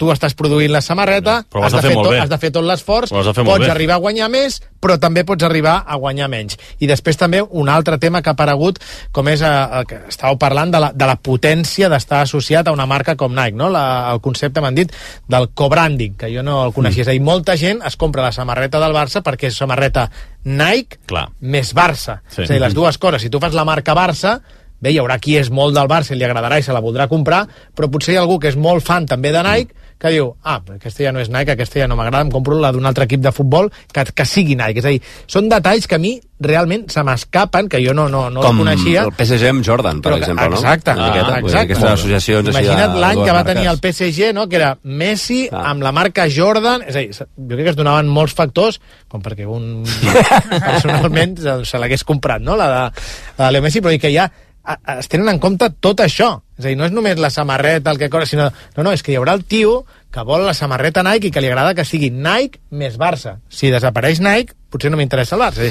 tu 0.00 0.08
estàs 0.12 0.32
produint 0.36 0.72
la 0.72 0.80
samarreta, 0.80 1.42
Però 1.52 1.66
has 1.66 1.74
de 1.76 1.82
fer 1.84 1.90
fer 1.92 1.98
tot, 2.00 2.14
has 2.16 2.30
de 2.30 2.38
fer 2.40 2.50
tot 2.54 2.64
l'esforç, 2.64 3.12
pots 3.12 3.68
arribar 3.68 3.98
a 3.98 4.02
guanyar 4.02 4.30
més, 4.32 4.60
però 4.80 4.96
també 5.00 5.26
pots 5.28 5.44
arribar 5.44 5.74
a 5.84 5.98
guanyar 6.00 6.30
menys. 6.32 6.56
I 6.80 6.88
després 6.88 7.18
també 7.20 7.42
un 7.44 7.68
altre 7.68 7.98
tema 8.00 8.22
que 8.24 8.32
ha 8.32 8.36
aparegut, 8.36 8.80
com 9.12 9.28
és 9.28 9.42
eh, 9.44 9.50
el 9.80 9.88
que 9.90 9.98
estàveu 10.08 10.38
parlant 10.40 10.72
de 10.72 10.80
la, 10.80 10.90
de 10.96 11.08
la 11.10 11.18
potència 11.20 11.90
d'estar 11.92 12.22
associat 12.24 12.70
a 12.70 12.74
una 12.76 12.86
marca 12.88 13.16
com 13.20 13.34
Nike, 13.36 13.58
no? 13.60 13.68
La, 13.72 13.84
el 14.14 14.22
concepte, 14.24 14.62
m'han 14.64 14.78
dit, 14.78 14.94
del 15.28 15.50
co-branding, 15.52 16.16
que 16.20 16.32
jo 16.32 16.44
no 16.46 16.62
el 16.64 16.72
coneixia. 16.76 17.04
Mm. 17.04 17.08
És 17.08 17.12
a 17.12 17.16
dir, 17.18 17.24
molta 17.26 17.58
gent 17.60 17.84
es 17.86 17.98
compra 18.00 18.24
la 18.24 18.32
samarreta 18.32 18.80
del 18.80 18.96
Barça 18.96 19.20
perquè 19.26 19.50
és 19.50 19.60
samarreta 19.60 20.08
Nike 20.48 21.02
Clar. 21.10 21.26
més 21.40 21.74
Barça. 21.76 22.22
Sí. 22.28 22.46
És 22.46 22.48
a 22.48 22.54
dir, 22.54 22.62
les 22.64 22.76
dues 22.76 22.96
coses. 22.98 23.20
Si 23.20 23.28
tu 23.28 23.42
fas 23.42 23.56
la 23.56 23.66
marca 23.68 23.92
Barça, 23.98 24.38
bé, 24.80 24.94
hi 24.94 25.02
haurà 25.02 25.20
qui 25.20 25.36
és 25.36 25.52
molt 25.52 25.76
del 25.76 25.92
Barça 25.92 26.14
i 26.14 26.18
li 26.18 26.24
agradarà 26.24 26.56
i 26.58 26.64
se 26.64 26.72
la 26.72 26.80
voldrà 26.80 27.04
comprar, 27.10 27.44
però 27.76 27.90
potser 27.92 28.14
hi 28.14 28.18
ha 28.18 28.24
algú 28.24 28.40
que 28.40 28.48
és 28.48 28.56
molt 28.56 28.86
fan 28.86 29.04
també 29.10 29.34
de 29.36 29.44
Nike 29.44 29.79
que 30.00 30.08
diu, 30.14 30.30
ah, 30.48 30.58
però 30.64 30.78
aquesta 30.78 31.02
ja 31.04 31.10
no 31.12 31.20
és 31.20 31.28
Nike, 31.28 31.52
aquesta 31.52 31.78
ja 31.82 31.86
no 31.86 31.96
m'agrada, 31.98 32.22
em 32.24 32.30
compro 32.32 32.56
la 32.56 32.70
d'un 32.72 32.86
altre 32.88 33.04
equip 33.04 33.20
de 33.20 33.32
futbol 33.36 33.66
que, 33.92 34.06
que 34.16 34.24
sigui 34.24 34.56
Nike. 34.56 34.80
És 34.80 34.86
a 34.88 34.92
dir, 34.94 35.02
són 35.28 35.50
detalls 35.52 35.84
que 35.86 35.98
a 35.98 36.00
mi 36.00 36.14
realment 36.40 36.86
se 36.88 37.02
m'escapen, 37.04 37.68
que 37.68 37.82
jo 37.84 37.92
no, 37.92 38.06
no, 38.08 38.30
no 38.32 38.40
Com 38.40 38.62
coneixia. 38.62 39.02
el 39.04 39.12
PSG 39.12 39.50
amb 39.50 39.62
Jordan, 39.66 40.00
per 40.00 40.08
Però 40.12 40.16
que- 40.16 40.24
exemple, 40.24 40.48
no? 40.48 40.56
exacte, 40.56 40.94
miqueta, 40.96 41.34
ah, 41.34 41.38
exacte. 41.44 41.60
Aquestes 41.74 41.90
associacions 41.90 42.48
Imagina't 42.48 42.96
l'any 42.96 43.20
que 43.26 43.32
va 43.36 43.44
tenir 43.44 43.66
el. 43.68 43.78
PSG, 43.84 44.32
no? 44.32 44.48
que 44.48 44.56
era 44.56 44.70
Messi 44.84 45.42
amb 45.52 45.82
la 45.84 45.92
marca 45.92 46.24
Jordan, 46.32 46.80
és 46.88 46.96
a 46.96 46.98
dir, 47.04 47.12
jo 47.12 47.26
crec 47.52 47.64
que 47.68 47.74
es 47.74 47.76
donaven 47.76 48.08
molts 48.08 48.32
factors, 48.32 48.80
com 49.06 49.20
perquè 49.20 49.44
un 49.46 49.84
personalment 50.64 51.36
se, 51.40 51.58
se 51.68 51.78
l'hagués 51.80 52.04
comprat, 52.08 52.40
no?, 52.42 52.56
la 52.56 52.68
de, 52.72 53.02
la 53.38 53.46
de 53.46 53.52
Leo 53.52 53.62
Messi, 53.68 53.80
però 53.84 53.92
dir 53.92 54.00
que 54.00 54.12
ja 54.14 54.24
a- 54.24 54.30
a- 54.30 54.49
es 54.98 55.08
tenen 55.10 55.28
en 55.32 55.40
compte 55.42 55.70
tot 55.80 56.02
això. 56.04 56.34
És 56.60 56.66
a 56.66 56.68
dir, 56.68 56.76
no 56.76 56.84
és 56.84 56.92
només 56.92 57.18
la 57.20 57.30
samarreta, 57.32 57.92
el 57.92 57.98
que 57.98 58.10
corre, 58.12 58.28
sinó... 58.28 58.50
No, 58.76 58.84
no, 58.84 58.92
és 58.92 59.02
que 59.02 59.14
hi 59.14 59.18
haurà 59.18 59.32
el 59.38 59.46
tio 59.48 59.80
que 60.10 60.24
vol 60.26 60.42
la 60.42 60.54
samarreta 60.58 61.04
Nike 61.06 61.28
i 61.28 61.32
que 61.32 61.40
li 61.40 61.48
agrada 61.48 61.74
que 61.78 61.86
sigui 61.86 62.10
Nike 62.10 62.58
més 62.74 62.96
Barça. 62.98 63.36
Si 63.48 63.70
desapareix 63.70 64.18
Nike, 64.20 64.56
potser 64.70 64.90
no 64.90 64.98
m'interessa 64.98 65.36
el 65.36 65.44
Barça. 65.44 65.68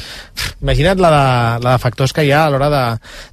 Imagina't 0.63 1.01
la 1.03 1.09
de, 1.13 1.25
la 1.65 1.73
de 1.75 1.81
factors 1.83 2.15
que 2.15 2.23
hi 2.23 2.31
ha 2.31 2.45
a 2.45 2.53
l'hora 2.53 2.69
de, 2.71 2.83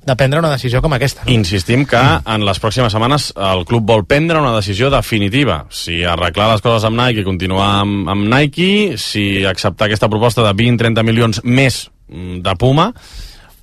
de 0.07 0.17
prendre 0.19 0.43
una 0.43 0.51
decisió 0.53 0.83
com 0.83 0.97
aquesta. 0.97 1.25
Insistim 1.31 1.87
que 1.89 2.03
en 2.03 2.47
les 2.49 2.61
pròximes 2.63 2.93
setmanes 2.93 3.31
el 3.53 3.63
club 3.71 3.87
vol 3.87 4.05
prendre 4.11 4.43
una 4.43 4.57
decisió 4.59 4.91
definitiva. 4.91 5.63
Si 5.71 6.03
arreglar 6.05 6.51
les 6.53 6.67
coses 6.67 6.89
amb 6.89 6.99
Nike 6.99 7.23
i 7.23 7.29
continuar 7.29 7.71
amb, 7.85 8.11
amb 8.11 8.27
Nike, 8.35 8.99
si 9.01 9.47
acceptar 9.47 9.87
aquesta 9.89 10.11
proposta 10.11 10.45
de 10.47 10.53
20-30 10.59 11.07
milions 11.07 11.43
més 11.47 11.87
mm, 12.11 12.43
de 12.43 12.59
Puma, 12.59 12.91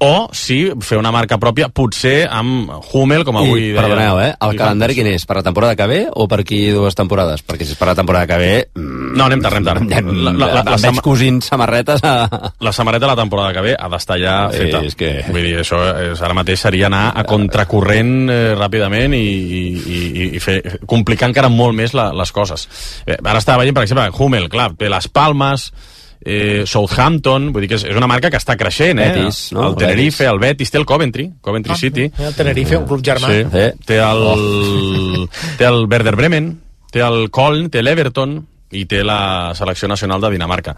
o 0.04 0.28
si 0.36 0.58
fer 0.84 0.98
una 1.00 1.12
marca 1.16 1.38
pròpia, 1.40 1.70
potser 1.72 2.28
amb 2.30 2.70
Hummel, 2.92 3.24
com 3.24 3.38
avui 3.40 3.70
I, 3.70 3.74
perdoneu, 3.78 4.20
eh? 4.20 4.32
El 4.44 4.58
calendari 4.60 4.98
quin 4.98 5.08
és? 5.14 5.24
Per 5.30 5.38
la 5.40 5.44
temporada 5.46 5.78
que 5.80 5.88
ve 5.88 6.00
o 6.12 6.28
per 6.28 6.42
aquí 6.44 6.60
dues 6.76 6.96
temporades? 7.00 7.42
Perquè 7.48 7.64
si 7.66 7.74
és 7.76 7.80
per 7.80 7.88
la 7.92 7.96
temporada 7.96 8.28
que 8.28 8.38
ve... 8.42 8.52
mm, 8.76 9.14
No, 9.18 9.26
anem 9.30 9.42
tard, 9.42 9.62
anem 9.62 9.70
tard. 9.70 9.88
Ja, 9.94 10.02
La- 10.04 10.32
la- 10.34 10.34
la- 10.34 10.64
la 10.64 10.76
veig 10.76 10.84
sama- 10.86 11.02
cosint 11.06 11.40
samarretes 11.46 12.04
a... 12.04 12.14
La 12.60 12.74
samareta 12.76 13.06
de 13.08 13.12
la 13.14 13.20
temporada 13.22 13.54
que 13.54 13.62
ve 13.70 13.76
ha 13.80 13.90
d'estar 13.90 14.20
ja 14.22 14.36
Eh, 14.52 14.58
feta. 14.66 14.84
és 14.86 14.96
que- 15.00 15.14
Vull 15.30 15.44
dir, 15.48 15.56
això 15.64 15.80
és, 16.12 16.22
ara 16.22 16.34
mateix 16.38 16.60
seria 16.60 16.88
anar 16.92 17.06
a 17.16 17.24
contracorrent 17.30 18.30
eh, 18.30 18.54
ràpidament 18.60 19.14
i, 19.16 19.24
i, 19.24 19.64
i, 19.96 20.30
i 20.36 20.40
fer, 20.44 20.60
complicar 20.90 21.30
encara 21.32 21.50
molt 21.50 21.76
més 21.78 21.94
la, 21.96 22.10
les 22.14 22.32
coses. 22.36 22.68
Eh, 23.06 23.18
ara 23.24 23.40
estava 23.40 23.62
veient, 23.64 23.76
per 23.78 23.84
exemple, 23.88 24.10
Hummel, 24.20 24.50
clar, 24.52 24.72
té 24.78 24.90
les 24.92 25.08
Palmes, 25.14 25.70
eh, 26.26 26.64
Southampton, 26.66 27.52
vull 27.54 27.62
dir 27.66 27.70
que 27.74 27.76
és, 27.76 27.84
és 27.92 27.98
una 28.00 28.08
marca 28.08 28.30
que 28.32 28.40
està 28.40 28.56
creixent, 28.60 29.00
eh? 29.00 29.10
Betis, 29.12 29.52
no? 29.54 29.68
El 29.70 29.76
Tenerife, 29.76 30.26
el 30.30 30.40
Betis, 30.40 30.72
té 30.72 30.78
el 30.80 30.86
Coventry, 30.88 31.30
Coventry 31.42 31.74
Ah, 31.74 31.78
City. 31.78 32.10
El 32.18 32.34
Tenerife, 32.38 32.78
un 32.78 32.88
club 32.88 33.04
germà. 33.04 33.28
Sí, 33.28 33.44
Eh. 33.52 33.74
té 33.86 34.00
el, 34.00 35.28
té 35.60 35.66
el 35.68 35.86
Werder 35.86 36.16
Bremen, 36.16 36.50
té 36.92 37.02
el 37.04 37.30
Köln, 37.34 37.70
té 37.74 37.84
l'Everton 37.84 38.40
i 38.74 38.86
té 38.90 39.04
la 39.06 39.52
selecció 39.54 39.88
nacional 39.88 40.22
de 40.22 40.32
Dinamarca. 40.34 40.76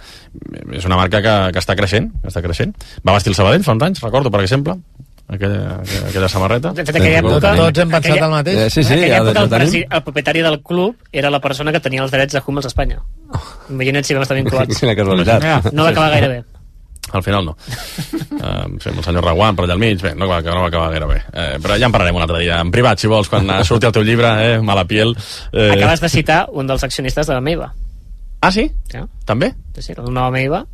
És 0.73 0.83
una 0.83 0.97
marca 0.99 1.21
que, 1.23 1.35
que 1.55 1.61
està 1.61 1.75
creixent, 1.79 2.09
que 2.21 2.27
està 2.27 2.41
creixent. 2.43 2.73
Va 3.07 3.13
vestir 3.15 3.31
el 3.31 3.37
Sabadell 3.39 3.63
fa 3.63 3.71
uns 3.77 3.83
anys, 3.87 4.01
recordo, 4.03 4.31
per 4.33 4.41
exemple, 4.43 4.75
aquella, 5.27 5.79
aquella, 5.81 6.07
aquella 6.09 6.29
samarreta. 6.29 6.71
De 6.73 6.85
fet, 6.85 6.95
aquella 6.95 7.19
època... 7.21 7.53
Tots 7.59 7.83
hem 7.83 7.93
pensat 7.93 8.11
aquella- 8.11 8.25
el 8.29 8.33
mateix. 8.35 8.57
Eh, 8.57 8.69
sí, 8.69 8.83
sí, 8.83 8.93
aquella 8.93 9.13
ja 9.15 9.21
època 9.23 9.43
el, 9.43 9.49
presi, 9.55 9.83
el 9.89 10.03
propietari 10.03 10.41
del 10.45 10.59
club 10.61 10.95
era 11.11 11.29
la 11.33 11.39
persona 11.41 11.71
que 11.75 11.79
tenia 11.79 12.03
els 12.03 12.11
drets 12.13 12.33
de 12.37 12.43
Hummels 12.45 12.65
a 12.69 12.73
Espanya. 12.73 12.99
Imagina't 13.69 14.05
si 14.05 14.13
vam 14.17 14.25
estar 14.27 14.37
vinculats. 14.37 14.77
Quina 14.81 14.95
casualitat. 14.97 15.71
No 15.73 15.87
va 15.87 15.95
acabar 15.95 16.11
gaire 16.17 16.27
bé. 16.35 16.43
Al 17.15 17.21
final 17.23 17.45
no. 17.45 17.51
Uh, 17.53 18.65
sí, 18.81 18.89
amb 18.89 18.97
el 18.97 19.03
senyor 19.05 19.23
Raguant 19.23 19.55
per 19.55 19.63
allà 19.67 19.75
al 19.77 19.79
mig, 19.79 20.01
bé, 20.01 20.15
no 20.17 20.25
va, 20.27 20.39
no 20.41 20.63
va 20.63 20.67
acabar 20.71 20.89
gaire 20.91 21.05
bé. 21.07 21.19
Eh, 21.31 21.57
però 21.63 21.77
ja 21.79 21.85
en 21.87 21.93
parlarem 21.93 22.17
un 22.17 22.23
altre 22.25 22.39
dia, 22.41 22.57
en 22.59 22.71
privat, 22.73 22.99
si 22.99 23.07
vols, 23.07 23.29
quan 23.31 23.47
surti 23.69 23.87
el 23.87 23.93
teu 23.95 24.03
llibre, 24.03 24.31
eh, 24.43 24.55
Mala 24.65 24.87
piel. 24.89 25.13
Eh... 25.53 25.69
Acabes 25.77 26.01
de 26.01 26.09
citar 26.09 26.39
un 26.51 26.67
dels 26.67 26.83
accionistes 26.83 27.29
de 27.29 27.37
la 27.37 27.41
Meiva. 27.45 27.69
Ah, 28.41 28.51
sí? 28.51 28.65
Ja. 28.91 29.05
També? 29.25 29.53
Sí, 29.77 29.85
sí, 29.85 29.93
el 29.97 30.09
nou 30.13 30.31
Meiva, 30.33 30.65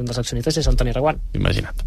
un 0.00 0.08
dels 0.08 0.18
accionistes 0.20 0.60
és 0.60 0.68
Antoni 0.70 0.94
Reguant. 0.94 1.18
Imagina't. 1.38 1.86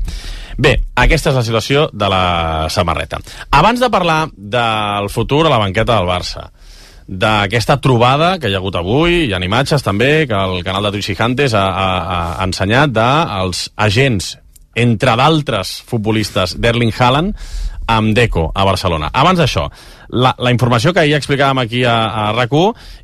Bé, 0.61 0.75
aquesta 0.95 1.31
és 1.31 1.39
la 1.39 1.45
situació 1.47 1.87
de 1.93 2.09
la 2.11 2.67
samarreta. 2.69 3.21
Abans 3.51 3.79
de 3.81 3.89
parlar 3.89 4.25
del 4.35 5.09
futur 5.09 5.45
a 5.45 5.53
la 5.53 5.61
banqueta 5.61 5.97
del 5.97 6.09
Barça, 6.09 6.49
d'aquesta 7.07 7.79
trobada 7.83 8.37
que 8.39 8.49
hi 8.49 8.55
ha 8.55 8.61
hagut 8.61 8.77
avui, 8.79 9.25
hi 9.25 9.33
ha 9.33 9.41
imatges 9.43 9.83
també, 9.83 10.27
que 10.29 10.37
el 10.37 10.63
canal 10.63 10.87
de 10.87 10.93
Twitch 10.95 11.11
Gigantes 11.11 11.55
ha, 11.57 11.65
ha, 11.67 11.89
ha 12.37 12.45
ensenyat 12.47 12.93
dels 12.95 13.65
agents, 13.75 14.37
entre 14.79 15.17
d'altres 15.19 15.81
futbolistes, 15.87 16.55
d'Erling 16.61 16.93
Haaland, 16.95 17.35
amb 17.91 18.15
Deco 18.15 18.51
a 18.55 18.63
Barcelona. 18.63 19.09
Abans 19.11 19.41
d'això, 19.41 19.65
la, 20.11 20.35
la 20.37 20.51
informació 20.51 20.93
que 20.93 21.01
ahir 21.05 21.15
explicàvem 21.15 21.63
aquí 21.63 21.85
a, 21.87 21.95
a 22.27 22.31
rac 22.35 22.51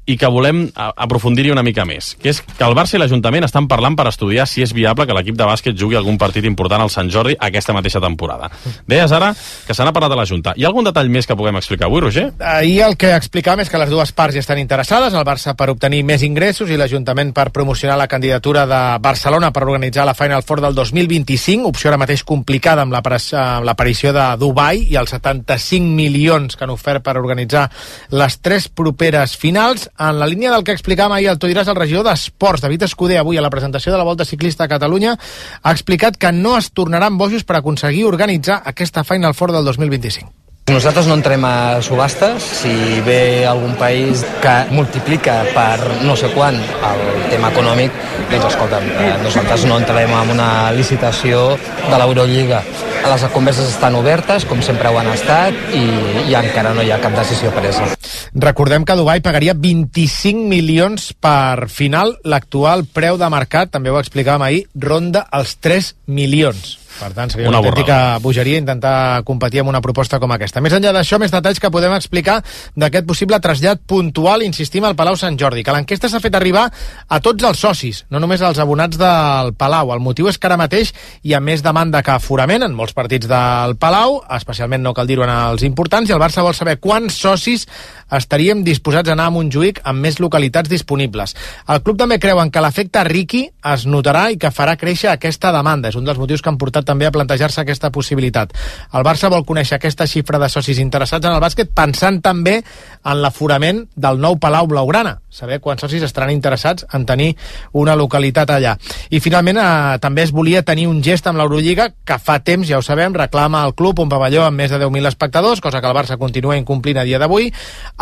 i 0.07 0.15
que 0.19 0.27
volem 0.31 0.65
aprofundir-hi 0.75 1.51
una 1.51 1.63
mica 1.63 1.83
més, 1.87 2.13
que 2.19 2.31
és 2.31 2.39
que 2.41 2.63
el 2.63 2.75
Barça 2.75 2.95
i 2.95 2.99
l'Ajuntament 2.99 3.43
estan 3.47 3.67
parlant 3.67 3.95
per 3.95 4.07
estudiar 4.07 4.45
si 4.47 4.63
és 4.63 4.71
viable 4.75 5.05
que 5.07 5.15
l'equip 5.15 5.35
de 5.39 5.47
bàsquet 5.47 5.75
jugui 5.79 5.97
algun 5.99 6.17
partit 6.19 6.45
important 6.47 6.83
al 6.83 6.91
Sant 6.91 7.11
Jordi 7.11 7.35
aquesta 7.39 7.75
mateixa 7.75 8.01
temporada. 8.03 8.49
Deies 8.87 9.11
ara 9.11 9.33
que 9.35 9.75
se 9.75 9.83
n'ha 9.83 9.93
parlat 9.95 10.15
a 10.15 10.19
la 10.19 10.25
Junta. 10.27 10.53
Hi 10.55 10.63
ha 10.63 10.71
algun 10.71 10.87
detall 10.87 11.11
més 11.11 11.27
que 11.27 11.35
puguem 11.35 11.59
explicar 11.59 11.87
avui, 11.87 12.01
Roger? 12.03 12.29
Ahir 12.39 12.81
el 12.87 12.95
que 12.99 13.13
explicàvem 13.15 13.65
és 13.65 13.71
que 13.71 13.81
les 13.81 13.91
dues 13.91 14.13
parts 14.15 14.35
ja 14.35 14.43
estan 14.43 14.59
interessades, 14.63 15.15
el 15.15 15.27
Barça 15.27 15.55
per 15.59 15.69
obtenir 15.71 16.03
més 16.07 16.23
ingressos 16.27 16.71
i 16.71 16.79
l'Ajuntament 16.79 17.33
per 17.35 17.49
promocionar 17.55 17.99
la 17.99 18.07
candidatura 18.11 18.65
de 18.67 18.81
Barcelona 19.03 19.51
per 19.55 19.65
organitzar 19.67 20.07
la 20.07 20.15
Final 20.15 20.43
Four 20.43 20.63
del 20.67 20.75
2025, 20.75 21.67
opció 21.67 21.91
ara 21.91 21.99
mateix 21.99 22.23
complicada 22.27 22.83
amb 22.83 22.95
l'aparició 22.95 24.15
de 24.15 24.27
Dubai 24.39 24.85
i 24.87 24.99
els 24.99 25.11
75 25.15 25.95
milions 25.99 26.55
que 26.55 26.63
han 26.63 26.75
ofert 26.75 26.96
per 27.03 27.17
organitzar 27.19 27.67
les 28.09 28.39
tres 28.41 28.69
properes 28.69 29.35
finals. 29.37 29.89
En 29.99 30.19
la 30.19 30.29
línia 30.29 30.53
del 30.53 30.63
que 30.63 30.75
explicàvem 30.75 31.17
ahir 31.17 31.29
al 31.31 31.39
Todiràs, 31.41 31.69
el 31.69 31.79
regidor 31.79 32.07
d'Esports, 32.07 32.63
David 32.63 32.87
Escudé, 32.89 33.19
avui 33.19 33.37
a 33.37 33.45
la 33.45 33.53
presentació 33.53 33.91
de 33.91 33.99
la 33.99 34.07
Volta 34.07 34.25
Ciclista 34.25 34.65
a 34.65 34.71
Catalunya, 34.71 35.17
ha 35.61 35.71
explicat 35.75 36.17
que 36.17 36.31
no 36.31 36.57
es 36.57 36.71
tornaran 36.71 37.17
bojos 37.17 37.43
per 37.43 37.59
aconseguir 37.59 38.05
organitzar 38.05 38.61
aquesta 38.65 39.03
Final 39.03 39.33
Four 39.33 39.51
del 39.57 39.65
2025. 39.65 40.46
Nosaltres 40.67 41.05
no 41.07 41.15
entrem 41.15 41.45
a 41.47 41.79
subhastes. 41.79 42.43
Si 42.43 42.99
ve 43.05 43.45
algun 43.47 43.77
país 43.79 44.19
que 44.43 44.55
multiplica 44.75 45.37
per 45.55 45.79
no 46.03 46.17
sé 46.19 46.27
quant 46.33 46.57
el 46.59 47.03
tema 47.31 47.53
econòmic, 47.53 47.93
doncs 48.27 48.49
escolta'm, 48.49 48.89
eh, 48.99 49.13
nosaltres 49.21 49.63
no 49.63 49.77
entrarem 49.79 50.11
en 50.11 50.33
una 50.33 50.49
licitació 50.75 51.53
de 51.55 51.95
l'Eurolliga. 52.01 52.59
Les 53.07 53.23
converses 53.31 53.69
estan 53.71 53.95
obertes, 53.95 54.43
com 54.43 54.59
sempre 54.59 54.91
ho 54.91 54.97
han 54.99 55.07
estat, 55.13 55.55
i, 55.71 55.85
i 56.27 56.35
encara 56.35 56.73
no 56.75 56.83
hi 56.83 56.91
ha 56.91 56.99
cap 56.99 57.15
decisió 57.15 57.53
presa. 57.55 57.87
Recordem 58.35 58.83
que 58.83 58.97
Dubai 58.99 59.23
pagaria 59.23 59.55
25 59.55 60.49
milions 60.51 61.13
per 61.15 61.69
final. 61.71 62.17
L'actual 62.27 62.83
preu 62.91 63.15
de 63.15 63.31
mercat, 63.31 63.71
també 63.71 63.95
ho 63.95 64.01
explicàvem 64.01 64.43
ahir, 64.49 64.65
ronda 64.75 65.23
els 65.31 65.55
3 65.63 65.93
milions. 66.11 66.75
Per 66.97 67.11
tant, 67.13 67.29
seria 67.29 67.49
una, 67.49 67.59
Una 67.59 67.69
autèntica 67.69 68.17
bogeria 68.23 68.61
intentar 68.61 69.23
competir 69.27 69.61
amb 69.61 69.69
una 69.69 69.81
proposta 69.81 70.19
com 70.19 70.31
aquesta. 70.33 70.61
Més 70.63 70.73
enllà 70.73 70.93
d'això, 70.95 71.19
més 71.21 71.33
detalls 71.33 71.61
que 71.61 71.71
podem 71.73 71.93
explicar 71.95 72.39
d'aquest 72.75 73.07
possible 73.09 73.39
trasllat 73.43 73.83
puntual, 73.85 74.43
insistim, 74.45 74.85
al 74.87 74.95
Palau 74.97 75.17
Sant 75.19 75.37
Jordi, 75.39 75.63
que 75.63 75.75
l'enquesta 75.75 76.09
s'ha 76.09 76.21
fet 76.23 76.35
arribar 76.35 76.67
a 77.07 77.19
tots 77.23 77.43
els 77.47 77.61
socis, 77.61 78.03
no 78.09 78.21
només 78.23 78.41
als 78.41 78.59
abonats 78.63 78.97
del 78.97 79.53
Palau. 79.57 79.93
El 79.93 80.01
motiu 80.03 80.29
és 80.31 80.37
que 80.37 80.49
ara 80.49 80.57
mateix 80.57 80.93
hi 81.23 81.35
ha 81.37 81.41
més 81.43 81.63
demanda 81.65 82.01
que 82.03 82.15
aforament 82.15 82.65
en 82.65 82.75
molts 82.77 82.95
partits 82.97 83.29
del 83.29 83.77
Palau, 83.77 84.21
especialment 84.37 84.83
no 84.83 84.95
cal 84.97 85.07
dir-ho 85.09 85.25
en 85.27 85.33
els 85.35 85.63
importants, 85.67 86.09
i 86.09 86.15
el 86.15 86.21
Barça 86.21 86.45
vol 86.45 86.57
saber 86.57 86.79
quants 86.81 87.21
socis 87.21 87.67
estaríem 88.13 88.63
disposats 88.63 89.09
a 89.11 89.15
anar 89.17 89.27
a 89.27 89.35
Montjuïc 89.35 89.81
amb 89.87 90.01
més 90.01 90.19
localitats 90.23 90.71
disponibles. 90.71 91.35
El 91.67 91.81
club 91.83 91.99
també 91.99 92.19
creuen 92.23 92.51
que 92.51 92.63
l'efecte 92.63 93.03
Riqui 93.03 93.43
es 93.73 93.85
notarà 93.85 94.27
i 94.31 94.39
que 94.39 94.51
farà 94.53 94.77
créixer 94.79 95.11
aquesta 95.11 95.51
demanda. 95.55 95.91
És 95.91 95.99
un 95.99 96.07
dels 96.07 96.19
motius 96.19 96.41
que 96.41 96.49
han 96.49 96.59
portat 96.61 96.86
també 96.87 97.07
a 97.07 97.13
plantejar-se 97.13 97.61
aquesta 97.61 97.91
possibilitat. 97.93 98.55
El 98.95 99.05
Barça 99.05 99.29
vol 99.31 99.45
conèixer 99.45 99.77
aquesta 99.77 100.07
xifra 100.07 100.39
de 100.39 100.49
socis 100.49 100.79
interessats 100.81 101.25
en 101.27 101.35
el 101.35 101.43
bàsquet 101.43 101.73
pensant 101.75 102.21
també 102.23 102.61
en 102.61 103.21
l'aforament 103.21 103.83
del 103.95 104.21
nou 104.23 104.39
Palau 104.41 104.67
Blaugrana, 104.71 105.17
saber 105.29 105.59
quants 105.63 105.83
socis 105.83 106.03
estaran 106.07 106.31
interessats 106.33 106.87
en 106.93 107.05
tenir 107.05 107.33
una 107.77 107.95
localitat 107.99 108.51
allà. 108.55 108.75
I 109.11 109.21
finalment 109.23 109.59
eh, 109.61 109.97
també 110.03 110.25
es 110.25 110.33
volia 110.35 110.63
tenir 110.65 110.87
un 110.89 111.01
gest 111.03 111.27
amb 111.27 111.39
l'Eurolliga 111.41 111.89
que 112.07 112.19
fa 112.19 112.39
temps, 112.39 112.67
ja 112.67 112.79
ho 112.79 112.85
sabem, 112.85 113.15
reclama 113.15 113.63
al 113.63 113.75
club 113.75 114.01
un 114.03 114.11
pavelló 114.11 114.45
amb 114.47 114.63
més 114.63 114.71
de 114.71 114.79
10.000 114.81 115.11
espectadors, 115.11 115.61
cosa 115.61 115.81
que 115.81 115.89
el 115.91 115.97
Barça 115.97 116.17
continua 116.17 116.57
incomplint 116.57 117.01
a 117.01 117.07
dia 117.07 117.19
d'avui. 117.19 117.51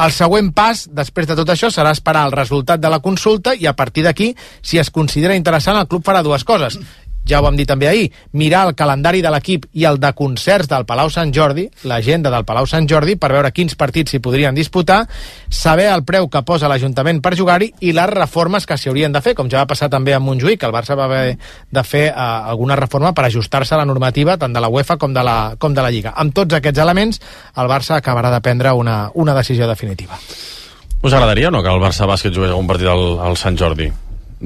El 0.05 0.13
següent 0.15 0.51
pas, 0.55 0.85
després 0.91 1.27
de 1.29 1.37
tot 1.37 1.53
això, 1.53 1.71
serà 1.73 1.93
esperar 1.95 2.25
el 2.29 2.35
resultat 2.35 2.81
de 2.81 2.91
la 2.91 3.01
consulta 3.03 3.55
i 3.55 3.67
a 3.67 3.75
partir 3.75 4.05
d'aquí, 4.05 4.33
si 4.61 4.79
es 4.81 4.91
considera 4.91 5.35
interessant, 5.35 5.79
el 5.79 5.89
club 5.89 6.05
farà 6.05 6.23
dues 6.25 6.43
coses 6.45 6.79
ja 7.27 7.39
ho 7.39 7.43
vam 7.45 7.57
dir 7.57 7.65
també 7.65 7.87
ahir, 7.89 8.11
mirar 8.33 8.65
el 8.69 8.75
calendari 8.77 9.21
de 9.25 9.31
l'equip 9.33 9.65
i 9.73 9.85
el 9.89 9.99
de 9.99 10.11
concerts 10.13 10.69
del 10.69 10.85
Palau 10.85 11.09
Sant 11.09 11.33
Jordi, 11.33 11.67
l'agenda 11.89 12.31
del 12.33 12.45
Palau 12.45 12.67
Sant 12.69 12.87
Jordi, 12.89 13.17
per 13.17 13.31
veure 13.33 13.51
quins 13.51 13.75
partits 13.75 14.13
s'hi 14.13 14.21
podrien 14.23 14.55
disputar, 14.55 15.03
saber 15.49 15.89
el 15.91 16.05
preu 16.05 16.29
que 16.29 16.43
posa 16.45 16.69
l'Ajuntament 16.71 17.21
per 17.25 17.35
jugar-hi 17.37 17.71
i 17.81 17.93
les 17.97 18.11
reformes 18.13 18.65
que 18.65 18.77
s'hi 18.77 18.91
haurien 18.91 19.13
de 19.13 19.21
fer, 19.25 19.35
com 19.35 19.49
ja 19.49 19.63
va 19.63 19.69
passar 19.69 19.89
també 19.89 20.13
amb 20.13 20.29
Montjuïc, 20.29 20.61
que 20.61 20.69
el 20.69 20.75
Barça 20.75 20.97
va 20.97 21.09
haver 21.09 21.37
de 21.71 21.83
fer 21.83 22.05
eh, 22.09 22.15
alguna 22.15 22.77
reforma 22.79 23.13
per 23.13 23.25
ajustar-se 23.25 23.75
a 23.75 23.81
la 23.81 23.89
normativa 23.89 24.37
tant 24.37 24.53
de 24.53 24.61
la 24.61 24.69
UEFA 24.69 24.99
com 25.01 25.13
de 25.13 25.23
la, 25.25 25.55
com 25.59 25.73
de 25.73 25.81
la 25.81 25.91
Lliga. 25.91 26.13
Amb 26.15 26.33
tots 26.35 26.53
aquests 26.57 26.81
elements, 26.81 27.21
el 27.57 27.71
Barça 27.71 27.97
acabarà 27.97 28.31
de 28.33 28.41
prendre 28.45 28.73
una, 28.73 29.09
una 29.13 29.33
decisió 29.33 29.67
definitiva. 29.67 30.19
Us 31.01 31.13
agradaria 31.13 31.49
o 31.49 31.51
no 31.53 31.61
que 31.61 31.69
el 31.69 31.81
Barça 31.81 32.07
Bàsquet 32.09 32.33
jugués 32.33 32.53
algun 32.53 32.69
partit 32.69 32.89
al, 32.89 33.19
al 33.21 33.37
Sant 33.37 33.57
Jordi? 33.57 33.91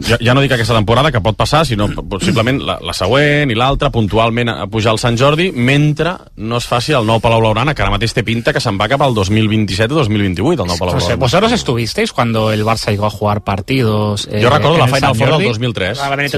Ja, 0.07 0.17
ja 0.21 0.33
no 0.33 0.41
dic 0.41 0.51
aquesta 0.55 0.75
temporada, 0.75 1.11
que 1.11 1.21
pot 1.21 1.35
passar, 1.35 1.65
sinó 1.65 1.87
possiblement 2.09 2.61
la, 2.63 2.77
la 2.81 2.93
següent 2.93 3.51
i 3.51 3.55
l'altra, 3.55 3.89
puntualment 3.89 4.49
a 4.49 4.67
pujar 4.67 4.91
al 4.93 4.99
Sant 4.99 5.17
Jordi, 5.19 5.51
mentre 5.51 6.13
no 6.37 6.57
es 6.57 6.67
faci 6.67 6.93
el 6.93 7.05
nou 7.05 7.19
Palau 7.19 7.41
Blaugrana, 7.41 7.73
que 7.75 7.81
ara 7.81 7.91
mateix 7.91 8.13
té 8.13 8.23
pinta 8.23 8.53
que 8.53 8.59
se'n 8.63 8.77
va 8.79 8.87
cap 8.87 9.01
al 9.01 9.13
2027 9.17 9.93
o 9.93 9.97
2028, 10.03 10.63
el 10.63 10.67
nou 10.69 10.77
Palau 10.77 10.95
No 10.95 10.99
sé, 10.99 11.07
Blaugrana. 11.15 11.19
¿Vosotros 11.25 11.51
estuvisteis 11.51 12.11
cuando 12.13 12.51
el 12.51 12.63
Barça 12.65 12.91
llegó 12.91 13.05
a 13.07 13.09
jugar 13.09 13.43
partidos? 13.43 14.27
eh, 14.31 14.39
Yo 14.41 14.49
recuerdo 14.49 14.77
la 14.77 14.87
Final 14.87 15.15
Four 15.15 15.17
del 15.17 15.29
Jordi? 15.31 15.45
2003. 15.47 15.99
Ah. 16.01 16.15
Sí, 16.29 16.37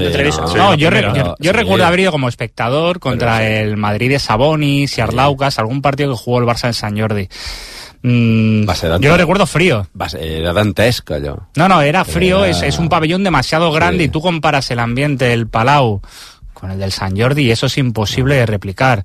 no, 0.56 0.70
la 0.70 0.76
yo, 0.76 0.88
primera. 0.90 1.14
yo, 1.14 1.34
yo 1.38 1.50
Sí. 1.52 1.56
recuerdo 1.56 1.84
haber 1.86 2.00
ido 2.00 2.12
como 2.12 2.28
espectador 2.28 2.98
contra 3.00 3.46
el 3.48 3.76
Madrid 3.76 4.10
de 4.10 4.18
Sabonis 4.18 4.96
y 4.98 5.00
Arlaucas, 5.00 5.58
algún 5.58 5.82
partido 5.82 6.10
que 6.12 6.16
jugó 6.18 6.38
el 6.40 6.46
Barça 6.46 6.66
en 6.66 6.74
San 6.74 6.98
Jordi. 6.98 7.28
Mm, 8.02 8.64
yo 9.00 9.16
recuerdo 9.16 9.46
frío. 9.46 9.86
Era 10.18 10.52
dantesc, 10.52 11.10
allò. 11.12 11.36
No, 11.56 11.68
no, 11.68 11.80
era 11.82 12.04
frío, 12.04 12.44
Era- 12.44 12.50
es, 12.50 12.62
es 12.62 12.78
un 12.78 12.88
pabellón 12.88 13.22
demasiado 13.24 13.70
grande 13.72 14.04
y 14.04 14.08
tú 14.08 14.20
comparas 14.20 14.70
el 14.70 14.78
ambiente 14.80 15.26
del 15.26 15.46
Palau 15.46 16.00
con 16.52 16.70
el 16.70 16.78
del 16.78 16.92
San 16.92 17.16
Jordi 17.16 17.42
y 17.44 17.50
eso 17.50 17.66
es 17.66 17.78
imposible 17.78 18.34
de 18.36 18.46
replicar. 18.46 19.04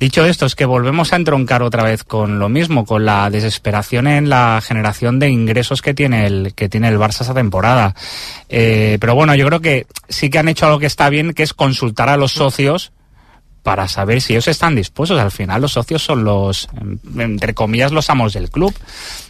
Dicho 0.00 0.24
esto, 0.24 0.44
es 0.44 0.56
que 0.56 0.64
volvemos 0.64 1.12
a 1.12 1.16
entroncar 1.16 1.62
otra 1.62 1.84
vez 1.84 2.02
con 2.02 2.40
lo 2.40 2.48
mismo, 2.48 2.84
con 2.84 3.04
la 3.04 3.30
desesperación 3.30 4.08
en 4.08 4.28
la 4.28 4.60
generación 4.60 5.20
de 5.20 5.28
ingresos 5.30 5.82
que 5.82 5.94
tiene 5.94 6.26
el, 6.26 6.52
que 6.56 6.68
tiene 6.68 6.88
el 6.88 6.98
Barça 6.98 7.20
esta 7.20 7.34
temporada. 7.34 7.94
Eh, 8.48 8.98
pero 9.00 9.14
bueno, 9.14 9.36
yo 9.36 9.46
creo 9.46 9.60
que 9.60 9.86
sí 10.08 10.30
que 10.30 10.38
han 10.40 10.48
hecho 10.48 10.66
algo 10.66 10.80
que 10.80 10.86
está 10.86 11.08
bien, 11.10 11.32
que 11.32 11.44
es 11.44 11.54
consultar 11.54 12.08
a 12.08 12.16
los 12.16 12.32
socios 12.32 12.90
para 13.62 13.88
saber 13.88 14.20
si 14.20 14.32
ellos 14.32 14.48
están 14.48 14.74
dispuestos. 14.74 15.18
Al 15.20 15.30
final 15.30 15.60
los 15.60 15.72
socios 15.72 16.02
son 16.02 16.24
los, 16.24 16.68
entre 17.18 17.54
comillas, 17.54 17.92
los 17.92 18.10
amos 18.10 18.32
del 18.32 18.50
club. 18.50 18.74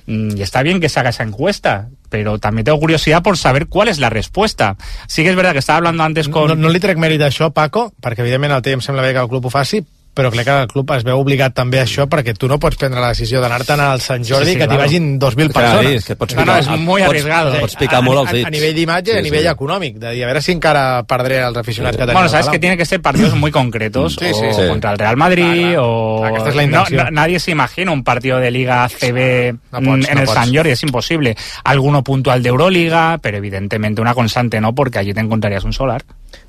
Mm, 0.06 0.36
Y 0.36 0.42
está 0.42 0.62
bien 0.62 0.80
que 0.80 0.88
se 0.88 1.00
haga 1.00 1.10
esa 1.10 1.22
encuesta, 1.22 1.88
pero 2.08 2.38
también 2.38 2.64
tengo 2.64 2.78
curiosidad 2.78 3.22
por 3.22 3.36
saber 3.36 3.66
cuál 3.66 3.88
es 3.88 3.98
la 3.98 4.10
respuesta. 4.10 4.76
Sí 5.06 5.22
que 5.22 5.30
es 5.30 5.36
verdad 5.36 5.52
que 5.52 5.58
estaba 5.58 5.78
hablando 5.78 6.02
antes 6.02 6.28
con... 6.28 6.48
No, 6.48 6.54
no 6.54 6.68
li 6.68 6.80
trec 6.80 6.98
mèrit 6.98 7.22
a 7.22 7.28
això, 7.28 7.50
Paco, 7.52 7.92
perquè 8.00 8.24
evidentment 8.24 8.54
el 8.56 8.62
té 8.64 8.72
em 8.76 8.82
sembla 8.84 9.02
bé 9.02 9.12
que 9.12 9.22
el 9.24 9.28
club 9.28 9.46
ho 9.46 9.52
faci, 9.52 9.82
però 10.14 10.32
crec 10.32 10.44
que 10.48 10.54
el 10.62 10.66
club 10.66 10.90
es 10.96 11.04
veu 11.06 11.18
obligat 11.20 11.54
també 11.54 11.78
a 11.78 11.84
això 11.84 12.08
perquè 12.10 12.32
tu 12.36 12.48
no 12.48 12.58
pots 12.58 12.76
prendre 12.76 13.00
la 13.00 13.08
decisió 13.12 13.40
d'anar-te'n 13.40 13.78
al 13.80 14.00
Sant 14.00 14.24
Jordi 14.26 14.46
Sí, 14.46 14.52
sí, 14.54 14.58
que 14.58 14.66
t'hi 14.66 14.76
vagin 14.76 15.18
2.000 15.20 15.46
És 15.46 15.46
que, 15.46 15.52
persones. 15.60 15.94
és 15.94 16.04
que 16.04 16.16
pots 16.16 16.34
No, 16.34 16.44
no, 16.44 16.52
picar- 16.56 16.58
és 16.74 16.80
muy 16.80 17.02
pots- 17.02 17.08
arriesgado. 17.10 17.60
pots 17.60 17.76
picar 17.76 17.98
A- 17.98 18.02
molt 18.02 18.18
a- 18.18 18.20
els 18.22 18.30
a, 18.30 18.32
dits. 18.34 18.46
a 18.46 18.50
nivell 18.50 18.74
d'imatge 18.74 19.10
i 19.10 19.12
Sí, 19.12 19.18
a 19.18 19.22
nivell 19.22 19.42
sí. 19.42 19.48
econòmic, 19.48 19.96
de 19.98 20.10
dir, 20.12 20.24
a 20.24 20.26
veure 20.26 20.42
si 20.42 20.52
encara 20.52 21.04
perdré 21.04 21.38
els 21.44 21.56
aficionats 21.56 21.96
que 21.96 22.02
tenim. 22.02 22.14
Bueno, 22.14 22.28
sabes 22.28 22.48
que 22.48 22.58
tiene 22.58 22.76
que 22.76 22.84
ser 22.84 23.00
partidos 23.00 23.34
muy 23.36 23.50
concretos, 23.52 24.16
Sí, 24.18 24.26
sí, 24.34 24.44
o 24.44 24.52
sí. 24.54 24.68
contra 24.68 24.90
el 24.92 24.98
Real 24.98 25.16
Madrid, 25.16 25.76
o... 25.78 26.24
Aquesta 26.24 26.48
és 26.50 26.54
la 26.56 26.62
No, 26.66 26.68
intenció. 26.80 27.04
no, 27.04 27.10
nadie 27.12 27.38
se 27.38 27.50
imagina 27.52 27.92
un 27.92 28.02
partido 28.02 28.38
de 28.38 28.50
Liga 28.50 28.84
ACB 28.84 29.52
No 29.70 29.78
pots, 29.80 30.08
en 30.08 30.14
no 30.14 30.20
el 30.20 30.26
pots. 30.26 30.32
San 30.34 30.52
Jordi, 30.54 30.70
es 30.70 30.82
imposible. 30.82 31.36
Alguno 31.62 32.02
puntual 32.02 32.42
de 32.42 32.48
Euroliga, 32.48 33.18
pero 33.22 33.36
evidentemente 33.36 34.00
una 34.00 34.14
constante 34.14 34.60
no, 34.60 34.74
porque 34.74 34.98
allí 34.98 35.14
te 35.14 35.20
encontrarías 35.20 35.62
un 35.64 35.72
solar. 35.72 36.02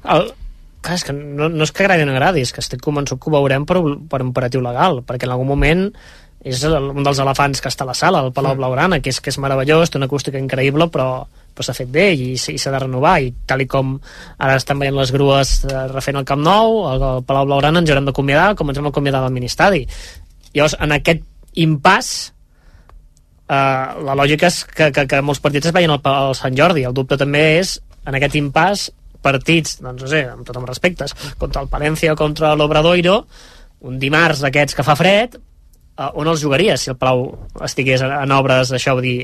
El, 0.09 0.33
clar, 0.81 0.95
és 0.95 1.05
que 1.07 1.13
no, 1.15 1.49
no 1.49 1.67
és 1.67 1.73
que 1.75 1.85
agradi 1.85 2.05
o 2.05 2.09
no 2.09 2.15
agradi, 2.15 2.45
és 2.45 2.53
que 2.55 2.63
estic 2.63 2.81
convençut 2.85 3.19
que 3.21 3.29
ho 3.29 3.35
veurem 3.35 3.67
per, 3.69 3.81
per 4.09 4.23
imperatiu 4.25 4.63
legal, 4.65 5.03
perquè 5.07 5.27
en 5.27 5.35
algun 5.35 5.49
moment 5.49 5.87
és 6.39 6.61
el, 6.63 6.77
un 6.95 7.03
dels 7.03 7.19
elefants 7.19 7.59
que 7.59 7.67
està 7.67 7.83
a 7.83 7.89
la 7.89 7.97
sala, 7.97 8.21
el 8.23 8.31
Palau 8.35 8.55
Blaugrana, 8.55 9.01
que 9.03 9.11
és, 9.11 9.19
que 9.19 9.31
és 9.33 9.39
meravellós, 9.43 9.91
té 9.91 9.99
una 9.99 10.07
acústica 10.07 10.39
increïble, 10.39 10.87
però, 10.91 11.25
però 11.51 11.65
s'ha 11.65 11.75
fet 11.75 11.89
bé 11.91 12.07
i, 12.15 12.31
i 12.37 12.57
s'ha 12.61 12.71
de 12.71 12.79
renovar, 12.85 13.17
i 13.19 13.33
tal 13.47 13.63
i 13.63 13.67
com 13.67 13.97
ara 14.37 14.55
estan 14.55 14.79
veient 14.79 14.95
les 14.95 15.11
grues 15.11 15.57
eh, 15.67 15.85
refent 15.91 16.21
el 16.21 16.27
Camp 16.29 16.43
Nou, 16.45 16.85
el, 16.93 17.05
el 17.09 17.25
Palau 17.27 17.49
Blaugrana 17.49 17.83
ens 17.83 17.91
haurem 17.91 18.07
d'acomiadar 18.07 18.53
com 18.59 18.71
ens 18.71 18.79
hem 18.79 18.87
acomiadat 18.87 19.27
del 19.27 19.35
Ministadi. 19.35 19.83
Llavors, 20.53 20.77
en 20.79 20.95
aquest 20.95 21.27
impàs, 21.59 22.13
eh, 23.51 23.99
la 24.07 24.15
lògica 24.15 24.47
és 24.47 24.63
que, 24.63 24.93
que, 24.95 25.05
que 25.11 25.21
molts 25.25 25.43
partits 25.43 25.67
es 25.69 25.75
veien 25.75 25.91
al, 25.91 25.99
al 26.13 26.37
Sant 26.39 26.55
Jordi. 26.55 26.87
El 26.87 26.95
dubte 26.95 27.19
també 27.19 27.43
és, 27.59 27.75
en 28.07 28.15
aquest 28.15 28.39
impàs, 28.39 28.87
partits, 29.25 29.77
doncs 29.83 30.05
no 30.05 30.11
sé, 30.11 30.23
amb 30.31 30.47
tot 30.47 30.57
amb 30.59 30.69
respectes, 30.69 31.15
contra 31.39 31.63
el 31.63 31.71
Palencia 31.71 32.13
o 32.13 32.19
contra 32.19 32.55
l'Obradoiro, 32.57 33.21
un 33.89 33.99
dimarts 33.99 34.43
d'aquests 34.43 34.77
que 34.77 34.85
fa 34.87 34.97
fred, 34.99 35.37
uh, 35.99 36.09
on 36.15 36.29
els 36.31 36.41
jugaries 36.41 36.81
si 36.81 36.91
el 36.93 36.97
Palau 36.99 37.25
estigués 37.65 38.03
en, 38.05 38.33
obres 38.35 38.71
això 38.75 38.95
vull 38.97 39.05
dir, 39.05 39.17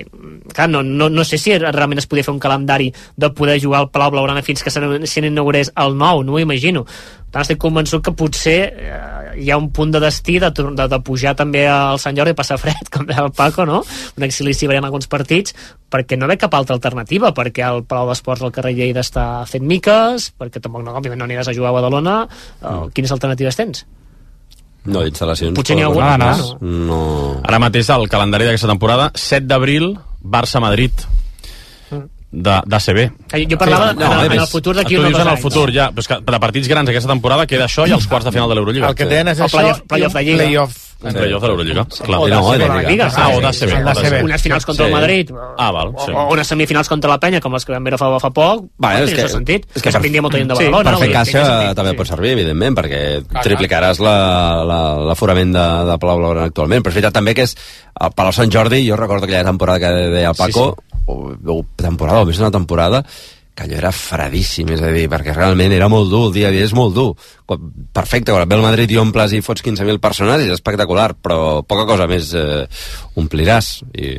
clar, 0.52 0.68
no, 0.72 0.84
no, 0.84 1.10
no 1.10 1.26
sé 1.28 1.40
si 1.42 1.56
realment 1.58 2.02
es 2.02 2.10
podia 2.12 2.28
fer 2.28 2.36
un 2.36 2.42
calendari 2.44 2.92
de 3.16 3.32
poder 3.36 3.58
jugar 3.64 3.84
al 3.84 3.92
Palau 3.94 4.12
Blaugrana 4.14 4.44
fins 4.46 4.64
que 4.64 4.74
n'inaugurés 4.76 5.72
el 5.82 5.96
nou, 5.98 6.24
no 6.24 6.36
ho 6.36 6.44
imagino 6.44 6.84
per 6.86 7.42
tant 7.42 7.46
estic 7.48 7.60
convençut 7.60 8.04
que 8.04 8.14
potser 8.16 8.60
eh, 8.72 9.00
hi 9.44 9.50
ha 9.52 9.58
un 9.60 9.68
punt 9.76 9.92
de 9.92 10.00
destí 10.00 10.38
de, 10.40 10.52
de, 10.56 10.86
de 10.92 11.00
pujar 11.04 11.34
també 11.36 11.66
al 11.68 12.00
Sant 12.00 12.16
Jordi 12.16 12.32
i 12.32 12.38
passar 12.38 12.60
fred 12.62 12.88
com 12.94 13.08
deia 13.08 13.26
el 13.26 13.34
Paco, 13.36 13.66
no? 13.68 13.82
un 14.16 14.28
exili 14.28 14.54
si 14.56 14.70
veiem 14.72 14.88
alguns 14.88 15.10
partits 15.12 15.56
perquè 15.92 16.20
no 16.20 16.30
ve 16.32 16.40
cap 16.40 16.56
altra 16.56 16.78
alternativa 16.78 17.34
perquè 17.36 17.66
el 17.68 17.84
Palau 17.88 18.12
d'Esports 18.12 18.46
al 18.46 18.56
carrer 18.56 18.76
Lleida 18.78 19.04
està 19.04 19.44
fent 19.50 19.68
miques 19.68 20.32
perquè 20.40 20.64
tampoc 20.64 20.86
no, 20.86 20.96
òbviament 20.96 21.24
no 21.24 21.28
aniràs 21.28 21.52
a 21.52 21.58
jugar 21.58 21.74
a 21.74 21.80
Badalona 21.80 22.18
eh, 22.26 22.82
quines 22.96 23.16
alternatives 23.16 23.60
tens? 23.60 23.86
No, 24.86 25.02
d'instal·lacions. 25.02 25.56
Potser 25.58 25.76
n'hi 25.76 25.82
ha 25.82 25.88
alguna, 25.88 26.18
no. 26.18 26.58
no. 26.62 27.42
Ara 27.44 27.58
mateix 27.60 27.90
el 27.90 28.08
calendari 28.10 28.46
d'aquesta 28.46 28.68
temporada, 28.70 29.12
7 29.16 29.48
d'abril, 29.50 29.96
Barça-Madrid 30.22 30.92
de, 32.32 32.56
d'ACB. 32.68 33.00
Jo- 33.32 33.48
jo 33.50 33.58
parlava 33.58 33.92
en 33.92 34.02
el- 34.02 34.32
en 34.32 34.40
el 34.42 34.48
futur 34.48 34.76
d'aquí 34.76 34.98
uns 34.98 35.06
en 35.08 35.12
dos 35.14 35.22
el 35.28 35.38
futur, 35.38 35.72
ja. 35.72 35.90
Però 35.92 36.00
és 36.00 36.08
que 36.08 36.20
de 36.20 36.40
partits 36.40 36.68
grans 36.68 36.90
aquesta 36.90 37.10
temporada 37.10 37.46
queda 37.48 37.66
això 37.66 37.88
i 37.88 37.92
els 37.92 38.08
quarts 38.08 38.26
de 38.26 38.32
final 38.32 38.50
de 38.50 38.56
l'Eurolliga. 38.56 38.90
El 38.90 38.96
que 38.96 39.06
tenen 39.06 39.30
és 39.30 39.40
El 39.40 39.46
això 39.46 39.58
playoff- 39.58 39.82
playoff 39.88 40.14
de 40.14 40.24
i 40.24 40.32
un 40.32 40.38
playoff. 40.38 40.78
Un 41.04 41.14
playoff 41.14 41.42
de 41.44 41.48
l'Eurolliga. 41.50 41.84
Clar. 41.86 42.20
O 42.20 42.28
I 42.28 42.32
no, 42.32 42.52
de 42.52 42.58
de 42.58 42.90
Lliga, 42.90 43.12
Ah, 43.16 43.28
o 43.36 43.42
d'ACB. 43.42 43.70
Sí, 43.70 44.24
unes 44.24 44.42
finals 44.42 44.66
contra 44.66 44.86
Sí. 44.86 44.92
el 44.92 44.96
Madrid 44.96 45.32
Ah, 45.58 45.72
val, 45.72 45.92
sí. 46.04 46.12
o, 46.12 46.18
o 46.18 46.34
unes 46.34 46.48
semifinals 46.48 46.88
contra 46.90 47.10
la 47.12 47.20
Penya 47.20 47.42
com 47.42 47.54
les 47.54 47.66
que 47.66 47.74
vam 47.74 47.84
veure 47.84 47.98
fa, 47.98 48.10
fa 48.20 48.30
poc 48.32 48.66
Va, 48.84 48.94
no 48.98 49.04
és 49.06 49.14
que, 49.14 49.28
sentit 49.30 49.68
és 49.76 49.82
que 49.84 49.92
que 49.92 50.00
vindria 50.00 50.22
molta 50.24 50.38
gent 50.40 50.50
de 50.50 50.56
sí, 50.56 50.64
Badalona 50.66 50.92
per 50.96 51.00
fer 51.06 51.12
caixa 51.14 51.76
també 51.76 51.94
pot 51.94 52.08
servir, 52.08 52.32
evidentment, 52.32 52.76
perquè 52.76 53.24
triplicaràs 53.44 54.00
la- 54.00 54.64
la- 54.66 54.98
l'aforament 55.12 55.54
de, 55.54 55.68
de 55.92 55.98
Palau 56.00 56.18
Blaugrana 56.18 56.48
actualment. 56.48 56.82
Però 56.82 56.90
és 56.90 56.96
veritat 56.96 57.14
també 57.14 57.36
que 57.36 57.44
és 57.44 57.56
el 58.00 58.12
Palau 58.16 58.32
Sant 58.34 58.50
Jordi, 58.52 58.88
jo 58.90 58.96
recordo 58.96 59.26
aquella 59.26 59.44
temporada 59.44 59.80
que 59.80 59.94
deia 60.10 60.30
el 60.30 60.36
Paco, 60.36 60.76
O, 61.08 61.36
o 61.46 61.64
temporada, 61.78 62.22
o 62.22 62.26
més 62.26 62.38
d'una 62.40 62.50
temporada, 62.50 63.04
que 63.54 63.64
allò 63.64 63.78
era 63.78 63.92
fredíssim, 63.94 64.68
és 64.74 64.82
a 64.82 64.88
dir, 64.90 65.06
perquè 65.08 65.36
realment 65.36 65.72
era 65.72 65.88
molt 65.88 66.10
dur, 66.10 66.28
el 66.28 66.34
dia 66.34 66.48
a 66.48 66.52
dia 66.52 66.66
és 66.66 66.74
molt 66.74 66.96
dur. 66.96 67.12
Perfecte, 67.48 68.32
quan 68.34 68.48
ve 68.50 68.56
el 68.56 68.62
Madrid 68.64 68.90
i 68.92 68.98
omples 68.98 69.32
i 69.38 69.42
fots 69.46 69.62
15.000 69.64 70.00
persones 70.02 70.42
és 70.42 70.50
espectacular, 70.56 71.12
però 71.22 71.62
poca 71.68 71.86
cosa 71.86 72.08
més 72.10 72.32
eh, 72.34 72.66
ompliràs. 73.16 73.84
I, 73.94 74.16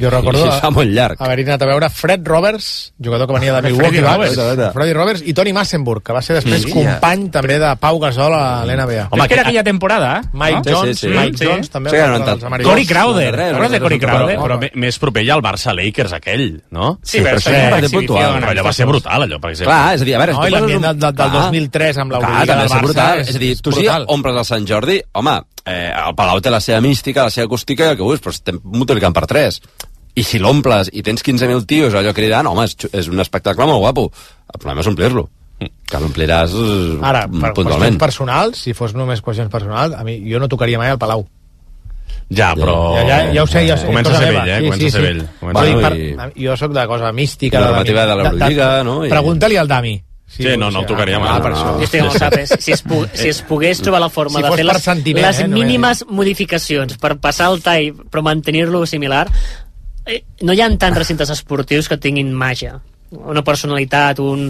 Jo 0.00 0.08
recordo 0.10 0.46
i 0.46 0.54
fa 0.62 0.70
molt 0.72 0.88
llarg. 0.90 1.20
haver 1.20 1.44
anat 1.44 1.62
a 1.62 1.68
veure 1.68 1.90
Fred 1.92 2.26
Roberts, 2.26 2.92
jugador 2.98 3.26
que 3.28 3.34
venia 3.36 3.52
de 3.58 3.62
Milwaukee 3.68 4.00
Bucks, 4.00 4.36
Roberts. 4.36 4.72
Freddy 4.74 4.92
Roberts 4.96 5.22
i 5.26 5.34
Tony 5.34 5.52
Massenburg, 5.52 6.02
que 6.02 6.12
va 6.16 6.22
ser 6.22 6.36
després 6.38 6.62
Sí. 6.64 6.72
company 6.72 7.28
també 7.30 7.58
de 7.58 7.74
Pau 7.76 7.98
Gasol 8.00 8.32
a 8.34 8.64
l'NBA. 8.64 9.08
Home, 9.10 9.28
que 9.28 9.34
era 9.34 9.42
aquella 9.42 9.62
temporada, 9.64 10.22
Mike 10.32 10.62
no? 10.70 10.78
Jones, 10.80 10.98
Sí, 10.98 11.06
sí, 11.08 11.12
sí. 11.12 11.18
Mike 11.18 11.36
Sí. 11.38 11.44
Jones 11.46 11.70
també. 11.70 11.90
Sí, 11.90 11.96
va 11.96 12.02
que 12.04 12.18
no 12.18 12.24
tant. 12.24 12.44
americans. 12.44 12.70
Corey 12.70 12.86
Crowder. 12.86 13.34
Res, 13.36 13.52
¿Recordes 13.52 13.70
de 13.70 13.78
res, 13.78 13.82
Corey 13.84 13.98
res, 13.98 14.08
Crowder? 14.08 14.36
Però, 14.38 14.44
però 14.46 14.58
mé- 14.60 14.72
més 14.74 14.98
proper 14.98 15.22
hi 15.24 15.30
ha 15.30 15.34
el 15.36 15.42
Barça-Lakers 15.42 16.12
aquell, 16.14 16.62
no? 16.70 16.98
Sí, 17.02 17.20
però 17.20 17.38
ja 17.38 17.50
era 17.68 17.78
exhibició, 17.78 18.16
Però 18.40 18.50
allò 18.50 18.64
va 18.64 18.72
ser 18.72 18.86
brutal, 18.86 19.22
allò, 19.22 19.38
per 19.40 19.50
exemple. 19.50 19.74
Clar, 19.74 19.94
és 19.94 20.00
a 20.00 20.04
dir, 20.04 20.14
a 20.14 20.18
veure... 20.18 20.32
No, 20.32 20.46
i 20.46 20.50
l'ambient 20.50 20.82
del, 20.82 20.98
del, 20.98 21.14
del 21.14 21.30
Clar. 21.30 21.44
2003 21.50 21.98
amb 21.98 22.10
Clar, 22.12 22.69
Barça 22.74 22.86
brutal. 22.86 23.20
És 23.20 23.34
a 23.36 23.38
dir, 23.38 23.52
tu 23.60 23.72
si 23.72 23.80
brutal. 23.84 24.04
omples 24.08 24.36
el 24.36 24.44
Sant 24.48 24.66
Jordi, 24.68 25.00
home, 25.12 25.36
eh, 25.64 25.92
el 26.06 26.14
Palau 26.14 26.40
té 26.40 26.50
la 26.50 26.60
seva 26.60 26.80
mística, 26.80 27.24
la 27.24 27.30
seva 27.34 27.46
acústica 27.50 27.84
i 27.84 27.92
el 27.92 27.96
que 27.96 28.02
vulguis, 28.06 28.20
però 28.24 28.30
estem 28.34 28.60
multiplicant 28.64 29.12
per 29.16 29.26
3. 29.26 29.60
I 30.16 30.22
si 30.26 30.38
l'omples 30.42 30.88
i 30.92 31.02
tens 31.06 31.22
15.000 31.22 31.66
tios 31.70 31.94
allò 31.94 32.12
cridant, 32.12 32.46
home, 32.50 32.64
és, 32.66 32.76
és 32.92 33.08
un 33.08 33.20
espectacle 33.22 33.66
molt 33.66 33.78
guapo. 33.84 34.08
El 34.52 34.58
problema 34.58 34.80
és 34.82 34.88
omplir-lo. 34.90 35.28
Que 35.60 35.98
l'ompliràs 36.00 36.50
eh, 36.56 36.98
Ara, 37.04 37.26
per 37.28 37.52
puntualment. 37.52 37.94
qüestions 37.94 37.98
personals, 38.00 38.58
si 38.64 38.72
fos 38.74 38.94
només 38.94 39.20
qüestions 39.22 39.50
personals, 39.52 39.94
a 39.94 40.02
mi, 40.04 40.16
jo 40.30 40.38
no 40.40 40.48
tocaria 40.48 40.78
mai 40.80 40.88
al 40.90 40.98
Palau. 40.98 41.26
Ja, 42.30 42.52
però... 42.54 42.94
Ja, 42.96 43.02
ja, 43.06 43.18
ja 43.34 43.42
ho 43.42 43.46
sé, 43.50 43.64
ja 43.66 43.74
ho 43.74 43.78
sé. 43.78 43.86
Comença 43.86 44.10
a 44.10 44.14
cosa 44.14 44.24
ser 44.24 44.34
vell, 44.34 44.48
eh? 44.48 44.58
Sí, 44.58 44.64
Comença 44.64 44.80
sí, 44.80 44.86
a 44.86 44.90
ser 44.90 45.00
sí. 45.00 45.06
vell. 45.06 45.22
Comença 45.40 45.60
Vull 45.60 45.68
dir, 45.70 46.14
a 46.14 46.26
per, 46.28 46.32
jo 46.44 46.56
sóc 46.56 46.72
de 46.76 46.84
cosa 46.86 47.12
mística. 47.12 47.58
La 47.60 47.66
de- 47.66 47.72
normativa 47.72 48.04
de 48.06 48.14
l'Eurolliga, 48.20 48.68
no? 48.86 48.94
I- 49.04 49.10
Pregunta-li 49.10 49.56
al 49.58 49.68
Dami. 49.68 49.94
Sí, 50.30 50.44
no, 50.56 50.70
no 50.70 50.80
el 50.84 50.86
tocaria 50.86 51.18
mai. 51.18 51.28
Ah, 51.34 51.40
per 51.42 51.50
això. 51.52 51.72
Jo 51.80 51.86
estic 51.88 52.04
amb. 52.06 52.52
Si 52.62 52.72
es, 52.72 52.82
pu 52.86 53.00
si 53.12 53.28
es 53.32 53.40
pogués 53.42 53.80
trobar 53.82 54.00
la 54.00 54.08
forma 54.14 54.38
Si 54.38 54.44
de 54.46 54.52
fer 54.54 54.64
les, 54.68 54.86
les 55.18 55.40
eh, 55.42 55.48
mínimes 55.50 56.04
modificacions 56.08 56.94
per 57.02 57.16
passar 57.18 57.50
el 57.50 57.58
tall 57.64 57.90
però 58.10 58.22
mantenir-lo 58.22 58.84
similar, 58.86 59.26
eh, 60.06 60.22
no 60.46 60.54
hi 60.54 60.62
ha 60.62 60.70
tants 60.78 60.96
recintes 61.02 61.34
esportius 61.34 61.90
que 61.90 61.98
tinguin 61.98 62.30
màgia 62.32 62.78
una 63.10 63.42
personalitat, 63.42 64.20
un... 64.22 64.44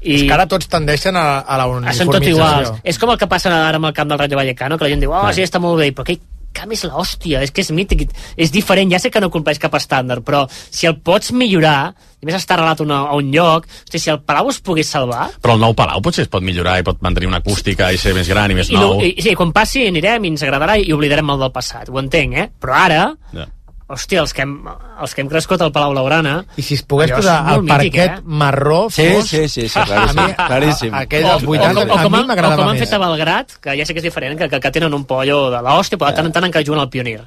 I... 0.00 0.14
És 0.14 0.22
que 0.24 0.32
ara 0.32 0.46
tots 0.48 0.70
tendeixen 0.72 1.18
a, 1.20 1.42
a 1.44 1.58
la 1.60 1.66
Ah, 1.84 1.92
són 1.92 2.08
tot 2.08 2.22
uniformització. 2.22 2.62
iguals. 2.64 2.80
És 2.88 2.96
com 2.96 3.10
el 3.12 3.18
que 3.20 3.28
passa 3.28 3.50
ara 3.52 3.76
amb 3.76 3.90
el 3.90 3.92
camp 3.92 4.08
del 4.08 4.18
Rayo 4.22 4.38
Vallecano, 4.40 4.78
que 4.80 4.86
la 4.86 4.88
gent 4.94 5.02
diu, 5.04 5.12
oh, 5.12 5.26
Sí. 5.28 5.42
sí, 5.42 5.44
està 5.44 5.60
molt 5.60 5.76
bé, 5.82 5.90
però 5.92 6.06
aquell 6.06 6.22
camp 6.56 6.72
és 6.74 6.84
l'hòstia, 6.88 7.42
és 7.44 7.52
que 7.54 7.62
és 7.64 7.70
mític, 7.76 8.06
és 8.36 8.52
diferent, 8.54 8.92
ja 8.92 9.00
sé 9.02 9.12
que 9.12 9.22
no 9.22 9.30
compleix 9.32 9.60
cap 9.62 9.74
estàndard, 9.78 10.24
però 10.26 10.44
si 10.50 10.88
el 10.88 10.96
pots 11.04 11.32
millorar, 11.36 11.92
i 12.16 12.24
a 12.24 12.30
més 12.30 12.38
està 12.38 12.56
arrelat 12.56 12.80
una, 12.84 13.02
a 13.10 13.18
un 13.18 13.28
lloc, 13.34 13.68
hosti, 13.84 14.00
si 14.00 14.12
el 14.12 14.22
Palau 14.26 14.48
es 14.52 14.60
pogués 14.64 14.88
salvar, 14.90 15.28
Però 15.42 15.56
el 15.56 15.62
nou 15.62 15.76
Palau 15.76 16.00
potser 16.04 16.24
es 16.26 16.32
pot 16.32 16.44
millorar 16.44 16.78
i 16.80 16.86
pot 16.86 17.02
mantenir 17.04 17.28
una 17.30 17.42
acústica 17.44 17.90
i 17.92 18.00
ser 18.00 18.14
més 18.16 18.30
gran 18.32 18.50
i 18.52 18.56
més 18.58 18.72
i, 18.72 18.78
no, 18.78 18.96
nou. 18.96 19.04
i, 19.04 19.14
sí, 19.22 19.36
quan 19.38 19.52
passi 19.56 19.86
anirem 19.90 20.24
i 20.24 20.32
ens 20.34 20.46
agradarà 20.46 20.78
i 20.80 20.92
oblidarem 20.96 21.36
el 21.36 21.44
del 21.44 21.52
passat, 21.54 21.92
ho 21.92 22.00
entenc, 22.02 22.40
eh? 22.40 22.48
Però 22.60 22.80
ara, 22.86 23.04
Ja. 23.36 23.50
Hòstia, 23.88 24.20
els 24.24 24.32
que 24.34 24.42
hem, 24.42 24.54
els 25.00 25.14
que 25.14 25.22
hem 25.22 25.28
crescut 25.30 25.60
al 25.62 25.70
Palau 25.72 25.92
Blaugrana... 25.94 26.32
I 26.58 26.62
si 26.66 26.74
es 26.74 26.82
pogués 26.82 27.12
posar 27.14 27.36
el 27.52 27.62
molt 27.62 27.68
mític, 27.68 27.94
parquet 27.94 28.18
eh? 28.18 28.22
marró 28.42 28.80
Sí, 28.90 29.06
fos... 29.14 29.28
sí, 29.30 29.44
sí, 29.48 29.68
sí, 29.68 29.80
claríssim, 29.86 30.18
A 30.18 30.26
mi, 30.26 30.32
a- 30.36 30.46
claríssim. 30.50 30.94
a- 30.94 31.04
Aquell 31.06 31.22
dels 31.28 31.44
80, 31.46 31.70
o, 31.70 31.86
o, 31.86 31.98
a 31.98 32.02
com, 32.02 32.12
mi 32.12 32.18
o 32.18 32.20
com 32.22 32.28
m'agradava 32.32 32.64
han 32.66 32.74
més. 32.74 32.82
fet 32.82 32.96
a 32.98 33.02
Belgrat, 33.04 33.56
que 33.62 33.76
ja 33.78 33.86
sé 33.86 33.94
que 33.94 34.02
és 34.02 34.08
diferent, 34.08 34.38
que, 34.40 34.48
que, 34.50 34.60
que 34.60 34.70
tenen 34.74 34.94
un 34.98 35.04
pollo 35.06 35.44
de 35.54 35.62
l'hòstia, 35.62 35.98
però 36.00 36.10
de 36.10 36.18
tant 36.18 36.26
en 36.32 36.34
tant 36.34 36.48
encara 36.50 36.66
juguen 36.66 36.82
al 36.82 36.90
Pionir. 36.90 37.20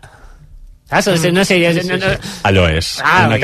Saps? 0.89 1.07
No 1.31 1.43
sé, 1.45 1.59
no, 1.85 1.97
no, 2.01 2.07
Allò 2.49 2.63
és, 2.69 2.99
Ah, 3.03 3.27
una 3.27 3.37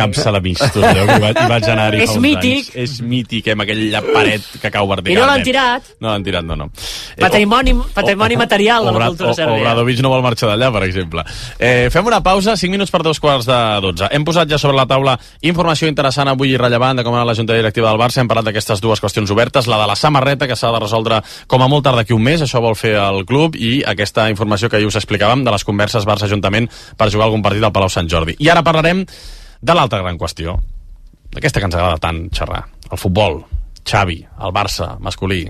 allò 0.89 1.05
que 1.05 1.15
hi 1.15 1.21
vaig, 1.21 1.37
hi 1.37 1.49
vaig 1.51 1.67
anar-hi 1.69 2.01
És 2.05 2.15
mític. 2.17 2.69
anys. 2.73 2.75
És 2.75 3.01
mític, 3.01 3.47
eh, 3.47 3.51
amb 3.53 3.61
aquella 3.61 4.01
paret 4.01 4.41
que 4.61 4.71
cau 4.71 4.85
I 4.85 4.89
verticalment. 4.95 5.19
no 5.21 5.27
l'han 5.31 5.43
tirat. 5.43 5.83
No 6.01 6.09
l'han 6.09 6.23
tirat, 6.23 6.43
no, 6.43 6.55
no. 6.55 6.65
Eh, 7.15 7.21
Patrimoni, 7.21 7.75
patrimoni 7.93 8.35
material 8.35 8.85
de 8.85 8.91
la 8.97 9.07
cultura 9.07 9.29
o- 9.29 9.33
sèrbia. 9.35 9.59
Obradovic 9.61 9.99
no 10.01 10.09
vol 10.09 10.23
marxar 10.23 10.49
d'allà, 10.49 10.71
per 10.73 10.83
exemple. 10.87 11.23
Eh, 11.59 11.89
fem 11.91 12.05
una 12.05 12.21
pausa, 12.23 12.57
5 12.57 12.71
minuts 12.71 12.89
per 12.91 13.03
dos 13.03 13.19
quarts 13.19 13.45
de 13.45 13.59
12. 13.81 14.07
Hem 14.11 14.23
posat 14.25 14.49
ja 14.49 14.57
sobre 14.57 14.75
la 14.77 14.87
taula 14.87 15.17
informació 15.41 15.87
interessant 15.87 16.27
avui 16.27 16.53
i 16.53 16.57
rellevant 16.57 16.97
de 16.97 17.03
com 17.03 17.13
era 17.13 17.25
la 17.25 17.35
Junta 17.35 17.53
Directiva 17.53 17.89
del 17.91 17.99
Barça. 17.99 18.21
Hem 18.21 18.27
parlat 18.27 18.45
d'aquestes 18.45 18.81
dues 18.81 18.99
qüestions 19.01 19.29
obertes, 19.31 19.67
la 19.67 19.77
de 19.81 19.87
la 19.87 19.95
samarreta, 19.95 20.47
que 20.47 20.55
s'ha 20.55 20.71
de 20.71 20.79
resoldre 20.79 21.21
com 21.47 21.61
a 21.61 21.67
molt 21.67 21.83
tard 21.83 21.97
d'aquí 21.97 22.13
un 22.13 22.23
mes, 22.23 22.41
això 22.41 22.59
vol 22.59 22.75
fer 22.75 22.95
el 22.97 23.23
club, 23.25 23.55
i 23.55 23.83
aquesta 23.85 24.29
informació 24.31 24.67
que 24.69 24.77
ahir 24.77 24.87
us 24.87 24.95
explicàvem 24.95 25.43
de 25.45 25.51
les 25.51 25.63
converses 25.63 26.05
Barça-Ajuntament 26.05 26.69
per 26.97 27.11
jugar 27.11 27.27
algun 27.35 27.43
partit 27.43 27.63
al 27.63 27.73
Palau 27.75 27.91
Sant 27.91 28.07
Jordi. 28.07 28.37
I 28.39 28.49
ara 28.49 28.63
parlarem 28.63 29.03
de 29.05 29.75
l'altra 29.75 29.99
gran 29.99 30.17
qüestió, 30.17 30.55
d'aquesta 31.35 31.59
que 31.59 31.67
ens 31.67 31.75
agrada 31.75 31.99
tant 31.99 32.29
xerrar, 32.31 32.63
el 32.91 33.01
futbol, 33.01 33.43
Xavi, 33.85 34.21
el 34.23 34.55
Barça, 34.55 34.95
masculí, 34.99 35.43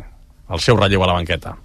el 0.50 0.60
seu 0.60 0.78
relleu 0.78 1.04
a 1.04 1.12
la 1.12 1.20
banqueta. 1.20 1.56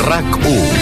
RAC1 0.00 0.79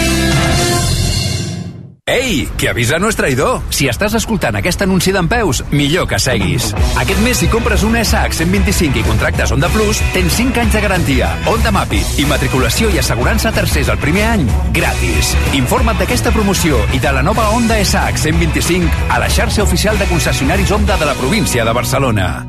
Ei, 2.09 2.49
que 2.57 2.71
avisa 2.71 2.97
no 2.97 3.11
és 3.11 3.17
traïdor. 3.19 3.59
Si 3.69 3.85
estàs 3.91 4.15
escoltant 4.17 4.55
aquest 4.57 4.81
anunci 4.81 5.13
d'en 5.13 5.29
Peus, 5.29 5.61
millor 5.69 6.07
que 6.09 6.17
seguis. 6.17 6.71
Aquest 6.97 7.21
mes, 7.21 7.37
si 7.37 7.49
compres 7.53 7.85
una 7.85 8.01
SAC 8.01 8.33
125 8.33 8.97
i 8.97 9.05
contractes 9.05 9.53
Onda 9.53 9.69
Plus, 9.69 10.01
tens 10.15 10.33
5 10.41 10.63
anys 10.63 10.73
de 10.73 10.81
garantia, 10.87 11.29
Onda 11.53 11.69
Mapi, 11.75 12.01
immatriculació 12.25 12.89
i 12.89 12.97
assegurança 12.97 13.53
tercers 13.53 13.93
el 13.93 14.01
primer 14.01 14.25
any, 14.33 14.49
gratis. 14.73 15.35
Informa't 15.61 16.01
d'aquesta 16.01 16.33
promoció 16.33 16.81
i 16.97 17.03
de 17.03 17.13
la 17.13 17.21
nova 17.21 17.51
Onda 17.53 17.77
SAC 17.85 18.17
125 18.25 19.09
a 19.13 19.21
la 19.21 19.29
xarxa 19.29 19.61
oficial 19.61 20.01
de 20.01 20.09
concessionaris 20.09 20.73
Onda 20.73 20.97
de 20.97 21.13
la 21.13 21.19
província 21.19 21.61
de 21.61 21.77
Barcelona. 21.77 22.48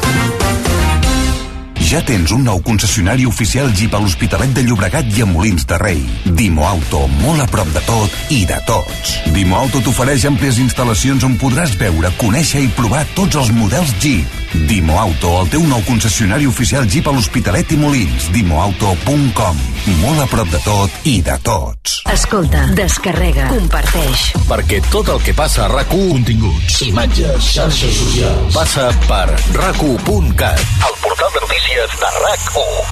Ja 1.91 1.99
tens 2.07 2.31
un 2.31 2.45
nou 2.47 2.61
concessionari 2.63 3.25
oficial 3.27 3.67
Jeep 3.75 3.91
a 3.91 3.99
l'Hospitalet 3.99 4.53
de 4.55 4.61
Llobregat 4.63 5.09
i 5.11 5.25
a 5.25 5.27
Molins 5.27 5.65
de 5.67 5.75
Rei. 5.81 5.99
Dimo 6.39 6.63
Auto, 6.63 7.01
molt 7.19 7.43
a 7.43 7.47
prop 7.51 7.67
de 7.75 7.81
tot 7.83 8.31
i 8.31 8.45
de 8.47 8.61
tots. 8.63 9.17
Dimo 9.35 9.57
Auto 9.59 9.81
t'ofereix 9.83 10.23
àmplies 10.29 10.61
instal·lacions 10.63 11.25
on 11.27 11.35
podràs 11.41 11.75
veure, 11.75 12.13
conèixer 12.21 12.63
i 12.63 12.71
provar 12.77 13.03
tots 13.17 13.35
els 13.41 13.51
models 13.51 13.91
Jeep. 13.99 14.39
Dimo 14.71 15.01
Auto, 15.01 15.33
el 15.41 15.51
teu 15.51 15.65
nou 15.67 15.83
concessionari 15.83 16.47
oficial 16.47 16.87
Jeep 16.87 17.07
a 17.07 17.13
l'Hospitalet 17.15 17.75
i 17.75 17.79
Molins. 17.79 18.29
Dimoauto.com. 18.31 19.59
Molt 19.99 20.23
a 20.23 20.27
prop 20.31 20.47
de 20.51 20.59
tot 20.63 21.07
i 21.07 21.17
de 21.23 21.35
tots. 21.43 22.01
Escolta, 22.11 22.65
descarrega, 22.77 23.47
comparteix. 23.51 24.29
Perquè 24.47 24.81
tot 24.91 25.11
el 25.11 25.19
que 25.23 25.35
passa 25.35 25.65
a 25.65 25.69
RAC1, 25.71 26.11
continguts, 26.15 26.81
imatges, 26.87 27.51
xarxes 27.55 27.95
socials, 27.99 28.55
passa 28.55 28.91
per 29.07 29.27
RAC1.cat, 29.55 30.67
el 30.87 30.99
portal 31.03 31.31
de 31.35 31.45
notícies 31.47 31.80
de 31.81 31.87
RAC1. 31.87 32.91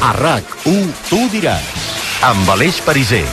A 0.00 0.12
RAC1, 0.16 0.94
tu 1.10 1.28
diràs, 1.28 1.60
amb 2.24 2.48
Aleix 2.56 2.80
Pariser. 2.80 3.26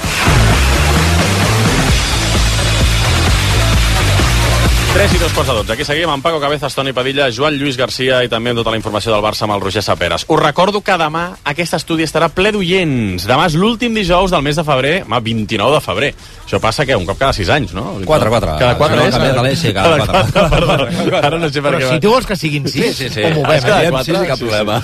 3 4.97 5.13
i 5.13 5.17
2 5.21 5.29
quarts 5.35 5.49
de 5.51 5.55
12. 5.61 5.73
Aquí 5.75 5.85
seguim 5.85 6.09
amb 6.09 6.23
Paco 6.25 6.39
Cabezas, 6.41 6.73
Toni 6.73 6.89
Padilla, 6.91 7.27
Joan 7.29 7.53
Lluís 7.53 7.75
Garcia 7.77 8.23
i 8.25 8.29
també 8.31 8.49
amb 8.49 8.57
tota 8.63 8.71
la 8.73 8.79
informació 8.79 9.11
del 9.13 9.21
Barça 9.21 9.43
amb 9.45 9.53
el 9.53 9.61
Roger 9.61 9.83
Saperes. 9.85 10.23
Us 10.25 10.39
recordo 10.41 10.81
que 10.81 10.95
demà 10.97 11.35
aquest 11.45 11.75
estudi 11.77 12.01
estarà 12.07 12.31
ple 12.33 12.49
d'oients. 12.55 13.27
Demà 13.29 13.45
és 13.45 13.53
l'últim 13.61 13.93
dijous 13.93 14.33
del 14.33 14.41
mes 14.41 14.57
de 14.57 14.63
febrer, 14.65 14.95
home, 15.05 15.19
29 15.21 15.75
de 15.77 15.81
febrer. 15.85 16.09
Això 16.47 16.57
passa 16.63 16.85
que 16.87 16.95
un 16.97 17.05
cop 17.05 17.19
cada 17.19 17.35
6 17.37 17.51
anys, 17.53 17.75
no? 17.77 17.83
Quatre, 18.09 18.31
quatre. 18.33 18.55
Cada 18.57 18.73
4 18.79 18.95
No, 18.97 19.03
és? 19.05 19.19
de 19.35 19.43
l'Eix, 19.45 19.59
sí, 19.59 19.73
cada 19.75 19.99
quatre. 20.01 20.49
perdó. 20.55 21.17
Ara 21.21 21.37
no 21.43 21.49
sé 21.51 21.61
per 21.61 21.75
Però 21.75 21.83
què. 21.83 21.91
si 21.93 21.99
tu 22.01 22.09
vols 22.15 22.25
que 22.25 22.35
siguin 22.39 22.65
sis, 22.67 22.95
Sí, 22.97 23.03
sí, 23.03 23.09
sí. 23.19 23.21
ho 23.21 23.31
movem, 23.35 23.61
cada 23.61 23.83
eh? 23.85 23.91
quatre, 23.91 24.15
sí, 24.15 24.19
sí, 24.19 24.27
cap 24.31 24.39
problema. 24.39 24.81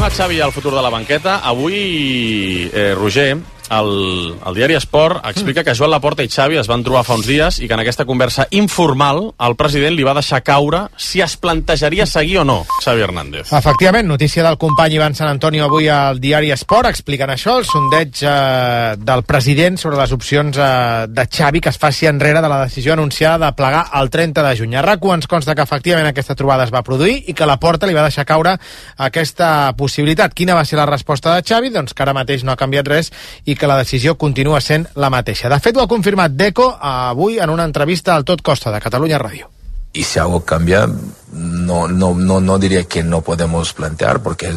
Xavi 0.10 0.40
al 0.40 0.54
futur 0.54 0.74
de 0.74 0.82
la 0.82 0.90
banqueta. 0.90 1.38
Avui, 1.44 2.70
eh, 2.74 2.94
Roger, 2.96 3.38
el, 3.70 4.36
el 4.46 4.56
diari 4.56 4.78
Esport 4.78 5.26
explica 5.28 5.64
que 5.64 5.76
Joan 5.76 5.92
Laporta 5.92 6.24
i 6.24 6.32
Xavi 6.32 6.60
es 6.62 6.70
van 6.70 6.84
trobar 6.86 7.04
fa 7.08 7.18
uns 7.18 7.28
dies 7.28 7.60
i 7.60 7.68
que 7.68 7.76
en 7.76 7.84
aquesta 7.84 8.06
conversa 8.08 8.48
informal 8.56 9.34
el 9.44 9.56
president 9.60 9.96
li 9.98 10.06
va 10.08 10.16
deixar 10.18 10.44
caure 10.46 10.86
si 10.96 11.22
es 11.22 11.36
plantejaria 11.38 12.06
seguir 12.06 12.40
o 12.42 12.46
no 12.48 12.60
Xavi 12.84 13.04
Hernández. 13.04 13.52
Efectivament, 13.54 14.08
notícia 14.08 14.44
del 14.46 14.58
company 14.58 14.96
Ivan 14.96 15.16
San 15.16 15.28
Antonio 15.28 15.66
avui 15.66 15.90
al 15.92 16.22
diari 16.24 16.52
Esport 16.56 16.90
explicant 16.90 17.34
això, 17.34 17.58
el 17.60 17.68
sondeig 17.68 18.24
eh, 18.24 18.96
del 18.98 19.24
president 19.28 19.78
sobre 19.82 20.00
les 20.00 20.16
opcions 20.16 20.58
eh, 20.58 21.06
de 21.10 21.28
Xavi 21.28 21.62
que 21.62 21.74
es 21.74 21.82
faci 21.82 22.08
enrere 22.08 22.42
de 22.42 22.50
la 22.50 22.64
decisió 22.64 22.94
anunciada 22.94 23.48
de 23.48 23.54
plegar 23.54 23.86
el 24.00 24.10
30 24.10 24.44
de 24.44 24.56
juny. 24.58 24.76
A 24.78 24.86
RACU 24.86 25.14
ens 25.14 25.28
consta 25.28 25.56
que 25.56 25.66
efectivament 25.68 26.08
aquesta 26.08 26.36
trobada 26.36 26.64
es 26.64 26.74
va 26.74 26.86
produir 26.88 27.20
i 27.28 27.36
que 27.36 27.50
la 27.50 27.60
porta 27.60 27.88
li 27.88 27.96
va 27.98 28.06
deixar 28.06 28.26
caure 28.26 28.56
aquesta 28.98 29.74
possibilitat. 29.78 30.34
Quina 30.38 30.56
va 30.56 30.66
ser 30.66 30.80
la 30.80 30.88
resposta 30.88 31.36
de 31.36 31.44
Xavi? 31.44 31.74
Doncs 31.74 31.94
que 31.94 32.06
ara 32.06 32.16
mateix 32.16 32.46
no 32.48 32.54
ha 32.54 32.60
canviat 32.60 32.88
res 32.88 33.12
i 33.46 33.57
que 33.58 33.68
la 33.68 33.78
decisió 33.78 34.18
continua 34.18 34.62
sent 34.62 34.88
la 34.96 35.10
mateixa. 35.10 35.50
De 35.50 35.60
fet, 35.60 35.78
ho 35.78 35.84
ha 35.84 35.92
confirmat 35.92 36.32
Deco 36.32 36.72
avui 36.80 37.40
en 37.40 37.50
una 37.50 37.66
entrevista 37.66 38.16
al 38.16 38.26
Tot 38.26 38.42
Costa 38.42 38.72
de 38.72 38.82
Catalunya 38.82 39.20
Ràdio. 39.20 39.58
y 39.98 40.04
si 40.04 40.20
algo 40.20 40.42
cambia, 40.42 40.88
no, 41.34 41.88
no, 41.88 42.14
no, 42.14 42.40
no 42.40 42.60
diría 42.60 42.84
que 42.84 43.04
no 43.04 43.22
podemos 43.22 43.74
plantear, 43.74 44.22
porque 44.22 44.54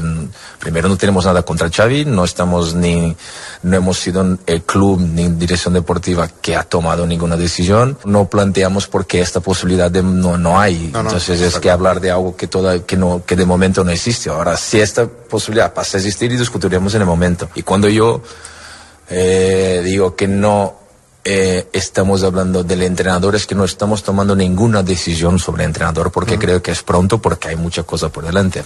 primero 0.58 0.86
no 0.86 0.98
tenemos 0.98 1.24
nada 1.24 1.42
contra 1.42 1.70
Xavi, 1.70 2.04
no 2.04 2.24
estamos 2.24 2.74
ni, 2.74 3.16
no 3.62 3.76
hemos 3.76 3.98
sido 3.98 4.38
el 4.46 4.62
club 4.64 5.00
ni 5.00 5.28
dirección 5.28 5.72
deportiva 5.72 6.28
que 6.28 6.56
ha 6.56 6.64
tomado 6.64 7.06
ninguna 7.06 7.38
decisión, 7.38 7.96
no 8.04 8.28
planteamos 8.28 8.86
porque 8.86 9.22
esta 9.22 9.40
posibilidad 9.40 9.90
de, 9.90 10.02
no, 10.02 10.36
no 10.36 10.60
hay, 10.60 10.90
No, 10.92 11.02
no, 11.02 11.08
entonces 11.08 11.40
es 11.40 11.58
que 11.58 11.70
hablar 11.70 12.00
de 12.00 12.10
algo 12.10 12.36
que, 12.36 12.46
toda, 12.46 12.80
que, 12.84 12.98
no, 12.98 13.22
que 13.24 13.34
de 13.34 13.46
momento 13.46 13.82
no 13.82 13.92
existe. 13.92 14.28
Ahora, 14.28 14.58
si 14.58 14.78
esta 14.78 15.06
posibilidad 15.06 15.72
pasa 15.72 15.96
a 15.96 16.00
existir 16.00 16.30
y 16.32 16.36
discutiremos 16.36 16.94
en 16.94 17.00
el 17.00 17.06
momento. 17.06 17.48
Y 17.54 17.62
cuando 17.62 17.88
yo 17.88 18.20
eh, 19.10 19.82
digo 19.84 20.14
que 20.16 20.26
no 20.28 20.76
eh, 21.22 21.66
estamos 21.74 22.22
hablando 22.24 22.64
del 22.64 22.80
entrenador, 22.82 23.34
es 23.36 23.46
que 23.46 23.54
no 23.54 23.64
estamos 23.64 24.02
tomando 24.02 24.34
ninguna 24.34 24.82
decisión 24.82 25.38
sobre 25.38 25.64
el 25.64 25.68
entrenador 25.68 26.10
porque 26.10 26.38
creo 26.38 26.62
que 26.62 26.70
es 26.70 26.82
pronto 26.82 27.18
porque 27.20 27.48
hay 27.48 27.56
mucha 27.56 27.82
cosa 27.82 28.08
por 28.08 28.24
delante. 28.24 28.62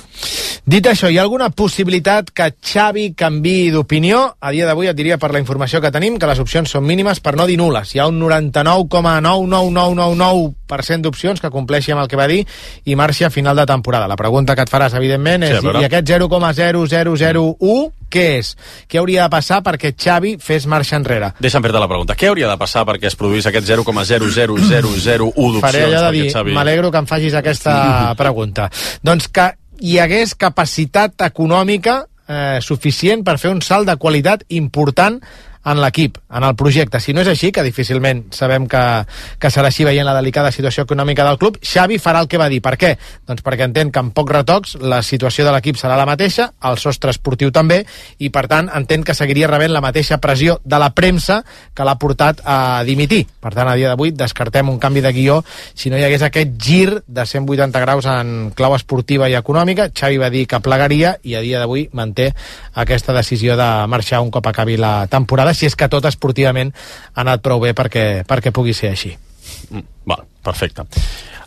Dit 0.65 0.87
això, 0.87 1.11
hi 1.11 1.19
ha 1.19 1.23
alguna 1.27 1.51
possibilitat 1.51 2.31
que 2.33 2.55
Xavi 2.63 3.13
canvi 3.19 3.71
d'opinió? 3.75 4.37
A 4.41 4.51
dia 4.55 4.67
d'avui 4.71 4.87
et 4.89 4.97
diria 4.97 5.19
per 5.19 5.33
la 5.35 5.41
informació 5.43 5.81
que 5.83 5.91
tenim 5.93 6.15
que 6.17 6.27
les 6.31 6.39
opcions 6.41 6.71
són 6.71 6.87
mínimes 6.87 7.19
per 7.21 7.35
no 7.37 7.45
dir 7.51 7.59
nules. 7.59 7.91
Hi 7.95 7.99
ha 8.01 8.07
un 8.09 8.19
99,99999% 8.23 11.03
d'opcions 11.05 11.41
que 11.43 11.51
compleixi 11.51 11.93
amb 11.93 12.01
el 12.05 12.09
que 12.09 12.17
va 12.17 12.29
dir 12.31 12.47
i 12.85 12.95
marxi 12.97 13.25
a 13.27 13.31
final 13.35 13.57
de 13.57 13.67
temporada. 13.67 14.09
La 14.09 14.17
pregunta 14.17 14.55
que 14.55 14.63
et 14.65 14.71
faràs, 14.71 14.95
evidentment, 14.97 15.43
Sí, 15.45 15.53
és 15.59 15.63
veure. 15.63 15.81
i 15.83 15.85
aquest 15.91 16.07
0,0001 16.09 17.93
què 18.15 18.25
és? 18.39 18.53
Què 18.91 19.01
hauria 19.01 19.27
de 19.27 19.33
passar 19.33 19.61
perquè 19.67 19.93
Xavi 19.99 20.37
fes 20.43 20.69
marxa 20.71 20.99
enrere? 21.01 21.33
Deixa'm 21.43 21.65
fer-te 21.65 21.83
la 21.83 21.91
pregunta. 21.91 22.17
Què 22.19 22.31
hauria 22.31 22.51
de 22.51 22.57
passar 22.61 22.85
perquè 22.89 23.11
es 23.11 23.19
produís 23.19 23.49
aquest 23.51 23.67
0,00001 23.69 25.61
Faré 25.65 25.85
d'opcions 25.85 25.85
allò 25.91 26.07
de 26.07 26.15
dir, 26.17 26.31
Xavi... 26.33 26.57
m'alegro 26.57 26.93
que 26.95 27.03
em 27.03 27.11
facis 27.11 27.37
aquesta 27.39 27.77
pregunta. 28.23 28.71
Doncs 29.03 29.29
que 29.35 29.51
hi 29.85 29.99
hagués 29.99 30.37
capacitat 30.39 31.27
econòmica 31.27 32.05
eh, 32.29 32.61
suficient 32.63 33.25
per 33.27 33.39
fer 33.43 33.53
un 33.53 33.63
salt 33.65 33.91
de 33.91 33.99
qualitat 34.01 34.47
important 34.55 35.21
en 35.65 35.81
l'equip, 35.81 36.19
en 36.31 36.45
el 36.45 36.55
projecte. 36.57 37.01
Si 37.01 37.15
no 37.15 37.23
és 37.25 37.31
així, 37.31 37.51
que 37.53 37.65
difícilment 37.65 38.27
sabem 38.35 38.69
que, 38.71 38.83
que 39.41 39.51
serà 39.53 39.71
així 39.71 39.87
veient 39.87 40.07
la 40.07 40.15
delicada 40.17 40.53
situació 40.53 40.85
econòmica 40.85 41.25
del 41.27 41.39
club, 41.41 41.59
Xavi 41.65 41.99
farà 42.03 42.21
el 42.25 42.29
que 42.29 42.41
va 42.41 42.51
dir. 42.53 42.61
Per 42.65 42.77
què? 42.81 42.95
Doncs 43.27 43.45
perquè 43.45 43.69
entén 43.69 43.93
que 43.93 44.03
amb 44.03 44.15
pocs 44.15 44.35
retocs 44.37 44.77
la 44.83 45.01
situació 45.03 45.47
de 45.47 45.55
l'equip 45.55 45.79
serà 45.81 45.97
la 45.99 46.07
mateixa, 46.09 46.51
el 46.69 46.79
sostre 46.83 47.15
esportiu 47.15 47.53
també, 47.55 47.83
i 48.19 48.31
per 48.35 48.47
tant 48.51 48.69
entén 48.77 49.05
que 49.05 49.17
seguiria 49.17 49.49
rebent 49.51 49.73
la 49.73 49.83
mateixa 49.85 50.21
pressió 50.23 50.59
de 50.65 50.81
la 50.81 50.91
premsa 50.95 51.41
que 51.75 51.87
l'ha 51.87 51.97
portat 52.01 52.43
a 52.45 52.59
dimitir. 52.85 53.25
Per 53.41 53.53
tant, 53.55 53.69
a 53.69 53.77
dia 53.79 53.91
d'avui 53.93 54.13
descartem 54.13 54.69
un 54.69 54.79
canvi 54.83 55.03
de 55.05 55.13
guió 55.17 55.41
si 55.75 55.91
no 55.91 55.99
hi 55.99 56.05
hagués 56.05 56.23
aquest 56.27 56.55
gir 56.61 57.01
de 57.07 57.27
180 57.27 57.81
graus 57.81 58.09
en 58.11 58.51
clau 58.57 58.77
esportiva 58.77 59.29
i 59.31 59.39
econòmica. 59.39 59.89
Xavi 59.95 60.21
va 60.21 60.31
dir 60.31 60.47
que 60.51 60.61
plegaria 60.65 61.17
i 61.23 61.37
a 61.39 61.43
dia 61.45 61.63
d'avui 61.63 61.89
manté 61.93 62.33
aquesta 62.75 63.15
decisió 63.17 63.57
de 63.57 63.71
marxar 63.89 64.21
un 64.21 64.31
cop 64.35 64.47
acabi 64.47 64.77
la 64.77 65.07
temporada, 65.11 65.54
si 65.55 65.67
és 65.67 65.77
que 65.77 65.89
tot 65.89 66.05
esportivament 66.05 66.73
ha 67.15 67.23
anat 67.23 67.43
prou 67.43 67.61
bé 67.61 67.75
perquè, 67.75 68.25
perquè 68.29 68.53
pugui 68.53 68.75
ser 68.75 68.91
així. 68.95 69.15
Mm, 69.71 69.87
Val, 70.07 70.27
perfecte. 70.43 70.85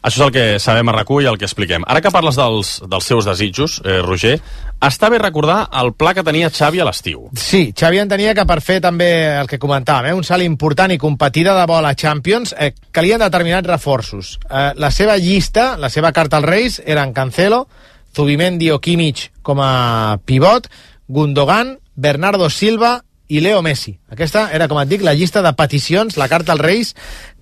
Això 0.08 0.22
és 0.22 0.26
el 0.28 0.32
que 0.32 0.45
sabem 0.62 0.88
a 0.88 0.93
rac 0.93 1.10
i 1.20 1.26
el 1.28 1.38
que 1.38 1.47
expliquem. 1.47 1.84
Ara 1.88 2.01
que 2.01 2.12
parles 2.14 2.38
dels, 2.38 2.78
dels 2.88 3.05
seus 3.05 3.26
desitjos, 3.26 3.82
eh, 3.84 3.99
Roger, 4.05 4.38
està 4.80 5.10
bé 5.10 5.18
recordar 5.20 5.68
el 5.82 5.93
pla 5.93 6.14
que 6.14 6.24
tenia 6.24 6.51
Xavi 6.53 6.80
a 6.80 6.86
l'estiu. 6.86 7.30
Sí, 7.36 7.74
Xavi 7.76 7.99
entenia 7.99 8.36
que 8.38 8.45
per 8.45 8.62
fer 8.62 8.80
també 8.82 9.10
el 9.39 9.47
que 9.47 9.60
comentàvem, 9.60 10.12
eh, 10.12 10.14
un 10.14 10.24
salt 10.24 10.43
important 10.43 10.91
i 10.91 10.97
competir 10.97 11.43
de 11.43 11.55
debò 11.58 11.82
a 11.84 11.95
Champions, 11.95 12.53
eh, 12.58 12.74
calien 12.91 13.20
determinats 13.20 13.68
reforços. 13.68 14.39
Eh, 14.49 14.74
la 14.76 14.91
seva 14.91 15.18
llista, 15.18 15.76
la 15.78 15.89
seva 15.89 16.12
carta 16.12 16.38
als 16.38 16.45
Reis, 16.45 16.82
eren 16.86 17.14
Cancelo, 17.14 17.68
Zubimendi 18.16 18.72
o 18.72 18.80
Kimmich 18.80 19.32
com 19.41 19.60
a 19.62 20.20
pivot, 20.26 20.70
Gundogan, 21.08 21.80
Bernardo 21.95 22.49
Silva 22.49 23.03
i 23.28 23.41
Leo 23.41 23.61
Messi. 23.61 23.97
Aquesta 24.11 24.47
era, 24.55 24.67
com 24.71 24.80
et 24.80 24.89
dic, 24.89 25.03
la 25.03 25.13
llista 25.17 25.41
de 25.43 25.51
peticions, 25.57 26.15
la 26.17 26.30
carta 26.32 26.53
als 26.53 26.63
Reis 26.63 26.93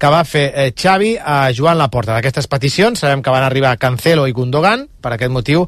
que 0.01 0.09
va 0.11 0.23
fer 0.27 0.45
eh, 0.49 0.71
Xavi 0.75 1.15
a 1.21 1.51
Joan 1.55 1.77
Laporta. 1.79 2.15
D'aquestes 2.15 2.49
peticions 2.51 2.99
sabem 2.99 3.21
que 3.23 3.33
van 3.33 3.45
arribar 3.45 3.75
Cancelo 3.81 4.25
i 4.27 4.33
Gundogan. 4.36 4.88
Per 5.05 5.11
aquest 5.13 5.31
motiu, 5.31 5.67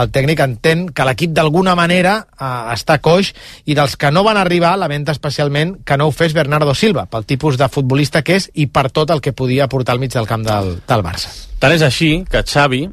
el 0.00 0.08
tècnic 0.14 0.40
entén 0.40 0.86
que 0.88 1.04
l'equip 1.04 1.34
d'alguna 1.36 1.74
manera 1.78 2.14
eh, 2.24 2.52
està 2.74 2.98
coix 3.04 3.34
i 3.68 3.76
dels 3.76 3.98
que 4.00 4.12
no 4.14 4.24
van 4.26 4.40
arribar 4.40 4.76
lamenta 4.80 5.12
especialment 5.12 5.76
que 5.84 5.98
no 6.00 6.08
ho 6.08 6.14
fes 6.16 6.32
Bernardo 6.36 6.74
Silva, 6.74 7.04
pel 7.06 7.28
tipus 7.28 7.60
de 7.60 7.68
futbolista 7.68 8.24
que 8.24 8.38
és 8.40 8.48
i 8.54 8.66
per 8.72 8.88
tot 8.90 9.12
el 9.12 9.20
que 9.20 9.36
podia 9.36 9.68
portar 9.68 9.94
al 9.94 10.00
mig 10.00 10.14
del 10.14 10.26
camp 10.26 10.46
del, 10.46 10.78
del 10.88 11.04
Barça. 11.04 11.34
Tant 11.60 11.74
és 11.74 11.84
així 11.84 12.24
que 12.30 12.42
Xavi, 12.46 12.86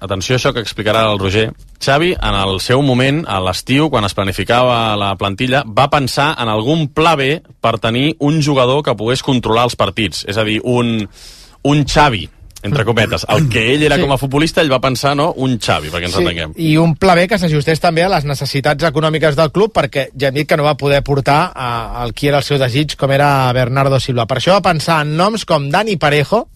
atenció 0.00 0.36
a 0.36 0.38
això 0.38 0.52
que 0.54 0.60
explicarà 0.60 1.04
el 1.10 1.18
Roger, 1.18 1.50
Xavi, 1.84 2.12
en 2.14 2.38
el 2.38 2.60
seu 2.60 2.82
moment, 2.82 3.24
a 3.28 3.40
l'estiu, 3.40 3.90
quan 3.90 4.04
es 4.04 4.14
planificava 4.14 4.96
la 4.96 5.14
plantilla, 5.16 5.64
va 5.66 5.90
pensar 5.90 6.34
en 6.38 6.48
algun 6.48 6.88
pla 6.88 7.16
B 7.16 7.42
per 7.60 7.78
tenir 7.78 8.16
un 8.20 8.42
jugador 8.42 8.82
que 8.82 8.96
pogués 8.98 9.22
controlar 9.22 9.68
els 9.68 9.76
partits. 9.76 10.24
És 10.28 10.36
a 10.38 10.44
dir, 10.44 10.60
un, 10.64 11.08
un 11.64 11.84
Xavi, 11.86 12.28
entre 12.62 12.84
cometes. 12.84 13.24
El 13.30 13.48
que 13.48 13.72
ell 13.74 13.84
era 13.86 13.96
Sí. 13.96 14.02
com 14.02 14.12
a 14.12 14.18
futbolista, 14.18 14.60
ell 14.60 14.72
va 14.72 14.80
pensar, 14.80 15.14
no?, 15.16 15.32
un 15.36 15.58
Xavi, 15.62 15.92
perquè 15.94 16.08
ens 16.08 16.16
entenguem. 16.18 16.52
I 16.56 16.76
un 16.76 16.96
pla 16.96 17.14
B 17.14 17.28
que 17.28 17.38
s'ajustés 17.38 17.78
també 17.78 18.02
a 18.02 18.08
les 18.10 18.24
necessitats 18.26 18.82
econòmiques 18.84 19.36
del 19.38 19.52
club, 19.52 19.72
perquè 19.72 20.08
ja 20.18 20.28
hem 20.28 20.34
dit 20.34 20.48
que 20.48 20.56
no 20.56 20.66
va 20.66 20.76
poder 20.76 21.02
portar 21.06 21.52
al 21.54 22.12
qui 22.14 22.26
era 22.28 22.38
el 22.38 22.42
seu 22.42 22.58
desig, 22.58 22.96
com 22.96 23.12
era 23.14 23.52
Bernardo 23.52 24.00
Silva. 24.00 24.26
Per 24.26 24.38
això 24.40 24.58
va 24.58 24.72
pensar 24.72 25.02
en 25.02 25.16
noms 25.16 25.44
com 25.44 25.70
Dani 25.70 25.96
Parejo, 25.96 26.48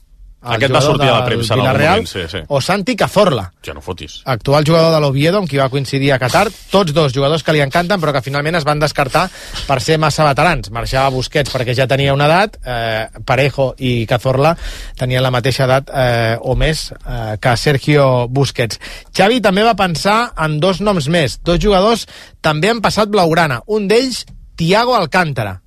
el 0.42 0.56
Aquest 0.56 0.74
va 0.74 0.80
sortir 0.82 1.08
a 1.08 1.18
la 1.20 1.24
premsa 1.24 1.54
en 1.54 1.60
algun 1.60 1.68
Villarreal, 1.68 2.02
moment, 2.02 2.08
sí, 2.10 2.22
sí. 2.28 2.40
o 2.48 2.60
Santi 2.60 2.96
Cazorla, 2.96 3.44
Ja 3.64 3.74
no 3.74 3.80
fotis. 3.80 4.22
actual 4.24 4.64
jugador 4.66 4.92
de 4.92 5.00
l'Oviedo, 5.00 5.38
amb 5.38 5.48
qui 5.48 5.60
va 5.60 5.68
coincidir 5.70 6.12
a 6.12 6.18
Qatar. 6.18 6.48
Tots 6.70 6.92
dos 6.92 7.12
jugadors 7.14 7.44
que 7.46 7.52
li 7.54 7.62
encanten, 7.62 8.00
però 8.00 8.12
que 8.12 8.22
finalment 8.22 8.58
es 8.58 8.66
van 8.66 8.82
descartar 8.82 9.28
per 9.68 9.80
ser 9.80 9.98
massa 10.02 10.26
veterans. 10.26 10.70
Marxava 10.74 11.10
Busquets 11.14 11.52
perquè 11.54 11.76
ja 11.78 11.86
tenia 11.86 12.14
una 12.14 12.26
edat, 12.26 12.58
eh, 12.64 13.06
Parejo 13.24 13.72
i 13.78 14.06
Cazorla 14.10 14.56
tenien 14.98 15.22
la 15.22 15.30
mateixa 15.30 15.64
edat 15.64 15.90
eh, 15.94 16.36
o 16.40 16.56
més 16.56 16.90
eh, 16.92 17.36
que 17.40 17.56
Sergio 17.56 18.26
Busquets. 18.28 18.80
Xavi 19.14 19.40
també 19.40 19.62
va 19.62 19.76
pensar 19.78 20.32
en 20.42 20.58
dos 20.60 20.80
noms 20.80 21.08
més, 21.08 21.38
dos 21.44 21.60
jugadors 21.62 22.06
també 22.40 22.70
han 22.70 22.82
passat 22.82 23.08
blaugrana. 23.08 23.62
Un 23.66 23.86
d'ells, 23.88 24.24
Tiago 24.56 24.96
Alcántara. 24.98 25.60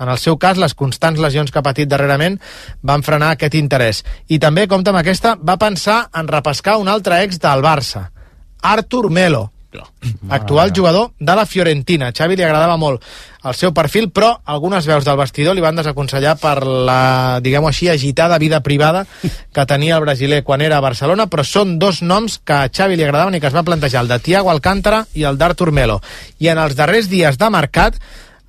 En 0.00 0.08
el 0.08 0.18
seu 0.18 0.38
cas, 0.40 0.58
les 0.58 0.74
constants 0.74 1.20
lesions 1.20 1.52
que 1.52 1.60
ha 1.60 1.66
patit 1.66 1.88
darrerament 1.88 2.40
van 2.82 3.04
frenar 3.06 3.34
aquest 3.34 3.54
interès. 3.60 4.02
I 4.28 4.40
també, 4.40 4.66
compta 4.66 4.94
amb 4.94 5.02
aquesta, 5.02 5.36
va 5.36 5.60
pensar 5.60 6.02
en 6.16 6.28
repescar 6.28 6.78
un 6.80 6.88
altre 6.88 7.22
ex 7.26 7.40
del 7.42 7.64
Barça, 7.64 8.08
Artur 8.62 9.10
Melo, 9.12 9.50
actual 10.28 10.72
jugador 10.74 11.12
de 11.18 11.34
la 11.36 11.46
Fiorentina. 11.46 12.08
A 12.08 12.12
Xavi 12.12 12.36
li 12.36 12.42
agradava 12.42 12.76
molt 12.76 13.04
el 13.44 13.54
seu 13.54 13.72
perfil, 13.72 14.10
però 14.12 14.32
algunes 14.44 14.86
veus 14.86 15.04
del 15.06 15.18
vestidor 15.20 15.54
li 15.54 15.64
van 15.64 15.78
desaconsellar 15.78 16.36
per 16.40 16.56
la, 16.66 17.40
diguem-ho 17.44 17.70
així, 17.70 17.88
agitada 17.88 18.38
vida 18.42 18.60
privada 18.60 19.06
que 19.22 19.66
tenia 19.66 19.96
el 19.96 20.04
brasiler 20.04 20.42
quan 20.44 20.60
era 20.60 20.78
a 20.78 20.84
Barcelona, 20.84 21.28
però 21.30 21.44
són 21.46 21.78
dos 21.78 22.02
noms 22.02 22.40
que 22.44 22.56
a 22.56 22.68
Xavi 22.68 22.98
li 22.98 23.06
agradaven 23.06 23.36
i 23.36 23.40
que 23.40 23.48
es 23.48 23.56
va 23.56 23.66
plantejar, 23.66 24.02
el 24.02 24.12
de 24.12 24.18
Thiago 24.18 24.50
Alcántara 24.50 25.04
i 25.14 25.24
el 25.24 25.38
d'Artur 25.38 25.70
Melo. 25.72 26.00
I 26.40 26.50
en 26.52 26.58
els 26.58 26.76
darrers 26.76 27.08
dies 27.08 27.38
de 27.38 27.50
mercat 27.50 28.00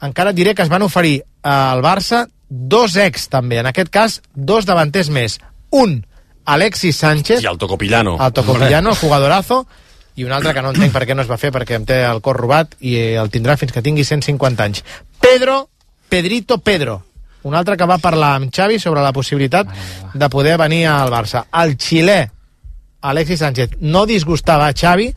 encara 0.02 0.32
et 0.32 0.36
diré 0.36 0.56
que 0.56 0.66
es 0.66 0.72
van 0.72 0.82
oferir 0.82 1.22
al 1.44 1.82
Barça 1.82 2.26
dos 2.50 2.96
ex 3.00 3.30
també, 3.32 3.60
en 3.62 3.70
aquest 3.70 3.90
cas 3.90 4.22
dos 4.36 4.66
davanters 4.68 5.10
més. 5.10 5.40
Un, 5.72 6.02
Alexis 6.46 6.98
Sánchez, 6.98 7.44
I 7.44 7.48
el 7.48 7.58
Tocopillano. 7.58 8.18
el 8.20 8.34
Tocopillano, 8.34 8.90
el 8.92 8.96
jugadorazo, 9.04 9.66
i 10.16 10.26
un 10.26 10.34
altre 10.36 10.54
que 10.54 10.62
no 10.62 10.74
entenc 10.74 10.92
per 10.92 11.06
què 11.08 11.16
no 11.16 11.24
es 11.24 11.30
va 11.32 11.38
fer, 11.40 11.54
perquè 11.56 11.78
em 11.80 11.86
té 11.88 12.02
el 12.04 12.20
cor 12.22 12.36
robat 12.38 12.76
i 12.84 12.98
el 13.16 13.30
tindrà 13.32 13.56
fins 13.58 13.72
que 13.72 13.82
tingui 13.82 14.04
150 14.04 14.64
anys. 14.64 14.84
Pedro, 15.22 15.70
Pedrito 16.10 16.58
Pedro, 16.60 17.04
un 17.48 17.56
altre 17.56 17.78
que 17.80 17.88
va 17.88 17.98
parlar 17.98 18.36
amb 18.36 18.52
Xavi 18.54 18.78
sobre 18.80 19.02
la 19.02 19.14
possibilitat 19.16 19.72
de 20.14 20.30
poder 20.30 20.58
venir 20.60 20.84
al 20.92 21.10
Barça. 21.10 21.46
El 21.64 21.78
xilè, 21.80 22.20
Alexis 23.02 23.40
Sánchez, 23.40 23.78
no 23.80 24.04
disgustava 24.06 24.68
a 24.68 24.76
Xavi, 24.76 25.08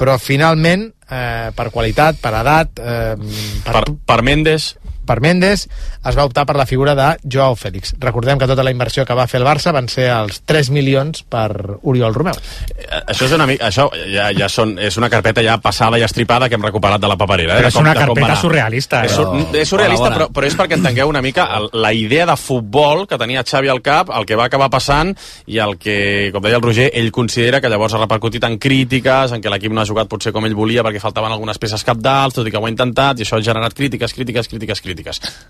però 0.00 0.16
finalment, 0.18 0.88
eh, 1.10 1.50
per 1.54 1.68
qualitat, 1.70 2.16
per 2.18 2.32
edat, 2.40 2.80
eh, 2.80 3.14
per, 3.62 3.72
Per, 3.76 3.84
per 4.06 4.22
Mendes, 4.22 4.72
per 5.06 5.20
Mendes, 5.20 5.68
es 6.06 6.16
va 6.16 6.24
optar 6.24 6.46
per 6.46 6.56
la 6.56 6.66
figura 6.66 6.94
de 6.94 7.16
Joao 7.24 7.56
Félix. 7.56 7.94
Recordem 7.98 8.38
que 8.38 8.46
tota 8.46 8.62
la 8.64 8.70
inversió 8.70 9.04
que 9.06 9.14
va 9.14 9.26
fer 9.26 9.40
el 9.40 9.46
Barça 9.46 9.72
van 9.72 9.88
ser 9.88 10.08
els 10.12 10.42
3 10.46 10.70
milions 10.70 11.22
per 11.28 11.78
Oriol 11.82 12.14
Romeu. 12.14 12.34
Eh, 12.76 13.00
Això 13.10 13.26
és 13.26 13.32
una 13.36 13.46
mica, 13.46 13.68
això 13.68 13.88
ja, 14.12 14.30
ja 14.36 14.48
són, 14.48 14.76
és 14.78 14.96
una 15.00 15.10
carpeta 15.10 15.42
ja 15.42 15.58
passada 15.58 15.98
i 15.98 16.02
estripada 16.06 16.48
que 16.48 16.54
hem 16.54 16.62
recuperat 16.62 17.00
de 17.00 17.08
la 17.08 17.16
paperera. 17.16 17.54
Eh? 17.54 17.58
Però 17.58 17.62
de 17.62 17.68
és 17.68 17.74
com- 17.74 17.84
una 17.86 17.94
carpeta 17.94 18.36
surrealista, 18.36 19.04
És, 19.04 19.12
eh? 19.12 19.14
sur, 19.16 19.56
és 19.56 19.68
surrealista, 19.68 20.04
Bona, 20.04 20.16
bona. 20.16 20.26
però, 20.26 20.32
però 20.32 20.46
és 20.46 20.56
perquè 20.56 20.78
entengueu 20.78 21.08
una 21.08 21.22
mica 21.22 21.48
el, 21.58 21.68
la 21.72 21.92
idea 21.92 22.26
de 22.26 22.36
futbol 22.36 23.06
que 23.08 23.18
tenia 23.18 23.42
Xavi 23.44 23.68
al 23.68 23.82
cap, 23.82 24.10
el 24.14 24.26
que 24.26 24.36
va 24.36 24.46
acabar 24.46 24.70
passant 24.70 25.14
i 25.46 25.58
el 25.58 25.76
que, 25.78 26.30
com 26.32 26.42
deia 26.42 26.56
el 26.56 26.62
Roger, 26.62 26.90
ell 26.94 27.10
considera 27.12 27.60
que 27.60 27.68
llavors 27.68 27.94
ha 27.94 27.98
repercutit 28.02 28.44
en 28.44 28.58
crítiques, 28.58 29.32
en 29.32 29.42
què 29.42 29.50
l'equip 29.50 29.72
no 29.72 29.80
ha 29.82 29.86
jugat 29.88 30.08
potser 30.08 30.32
com 30.32 30.46
ell 30.46 30.54
volia 30.54 30.82
perquè 30.86 31.00
faltaven 31.02 31.32
algunes 31.32 31.58
peces 31.58 31.84
capdals, 31.84 32.34
tot 32.34 32.46
i 32.46 32.50
que 32.50 32.58
ho 32.58 32.66
ha 32.66 32.70
intentat, 32.70 33.18
i 33.18 33.22
això 33.26 33.36
ha 33.38 33.42
generat 33.42 33.74
crítiques, 33.74 34.14
crítiques, 34.14 34.48
crítiques, 34.48 34.80
crítiques. 34.80 34.99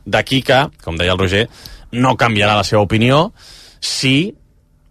D'aquí 0.07 0.43
que, 0.43 0.69
com 0.85 0.97
deia 1.01 1.13
el 1.13 1.19
Roger, 1.19 1.47
no 1.93 2.17
canviarà 2.17 2.55
la 2.57 2.65
seva 2.65 2.83
opinió 2.83 3.33
si 3.81 4.35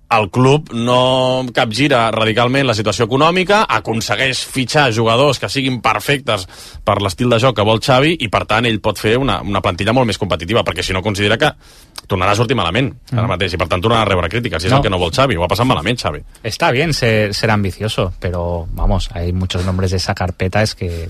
el 0.09 0.31
club 0.33 0.71
no 0.73 1.45
capgira 1.53 2.07
radicalment 2.09 2.65
la 2.65 2.73
situació 2.73 3.05
econòmica, 3.05 3.59
aconsegueix 3.69 4.39
fitxar 4.49 4.87
jugadors 4.91 5.37
que 5.37 5.45
siguin 5.53 5.83
perfectes 5.85 6.47
per 6.83 6.95
l'estil 6.97 7.29
de 7.29 7.37
joc 7.37 7.53
que 7.59 7.65
vol 7.67 7.77
Xavi 7.77 8.15
i, 8.17 8.27
per 8.33 8.41
tant, 8.49 8.65
ell 8.65 8.79
pot 8.81 8.97
fer 8.97 9.19
una, 9.21 9.35
una 9.45 9.61
plantilla 9.61 9.93
molt 9.93 10.09
més 10.09 10.17
competitiva, 10.17 10.63
perquè 10.65 10.81
si 10.81 10.95
no 10.97 11.03
considera 11.05 11.37
que 11.37 11.51
tornarà 12.09 12.33
a 12.33 12.39
sortir 12.39 12.57
malament 12.57 12.89
ara 13.13 13.27
mateix, 13.29 13.53
i 13.53 13.61
per 13.61 13.67
tant 13.69 13.85
tornarà 13.85 14.01
a 14.01 14.09
rebre 14.09 14.31
crítiques, 14.33 14.63
i 14.63 14.65
és 14.65 14.73
No. 14.73 14.79
el 14.81 14.87
que 14.87 14.89
no 14.89 14.97
vol 14.97 15.13
Xavi, 15.13 15.37
ho 15.37 15.43
ha 15.45 15.51
passat 15.51 15.69
malament 15.69 16.01
Xavi. 16.01 16.23
Está 16.41 16.71
bien 16.71 16.91
ser, 16.97 17.35
ser 17.35 17.51
ambicioso, 17.51 18.11
pero 18.19 18.65
vamos, 18.71 19.11
hay 19.13 19.31
muchos 19.31 19.63
nombres 19.63 19.91
de 19.91 19.97
esa 19.97 20.15
carpeta, 20.15 20.63
es 20.63 20.73
que 20.73 21.07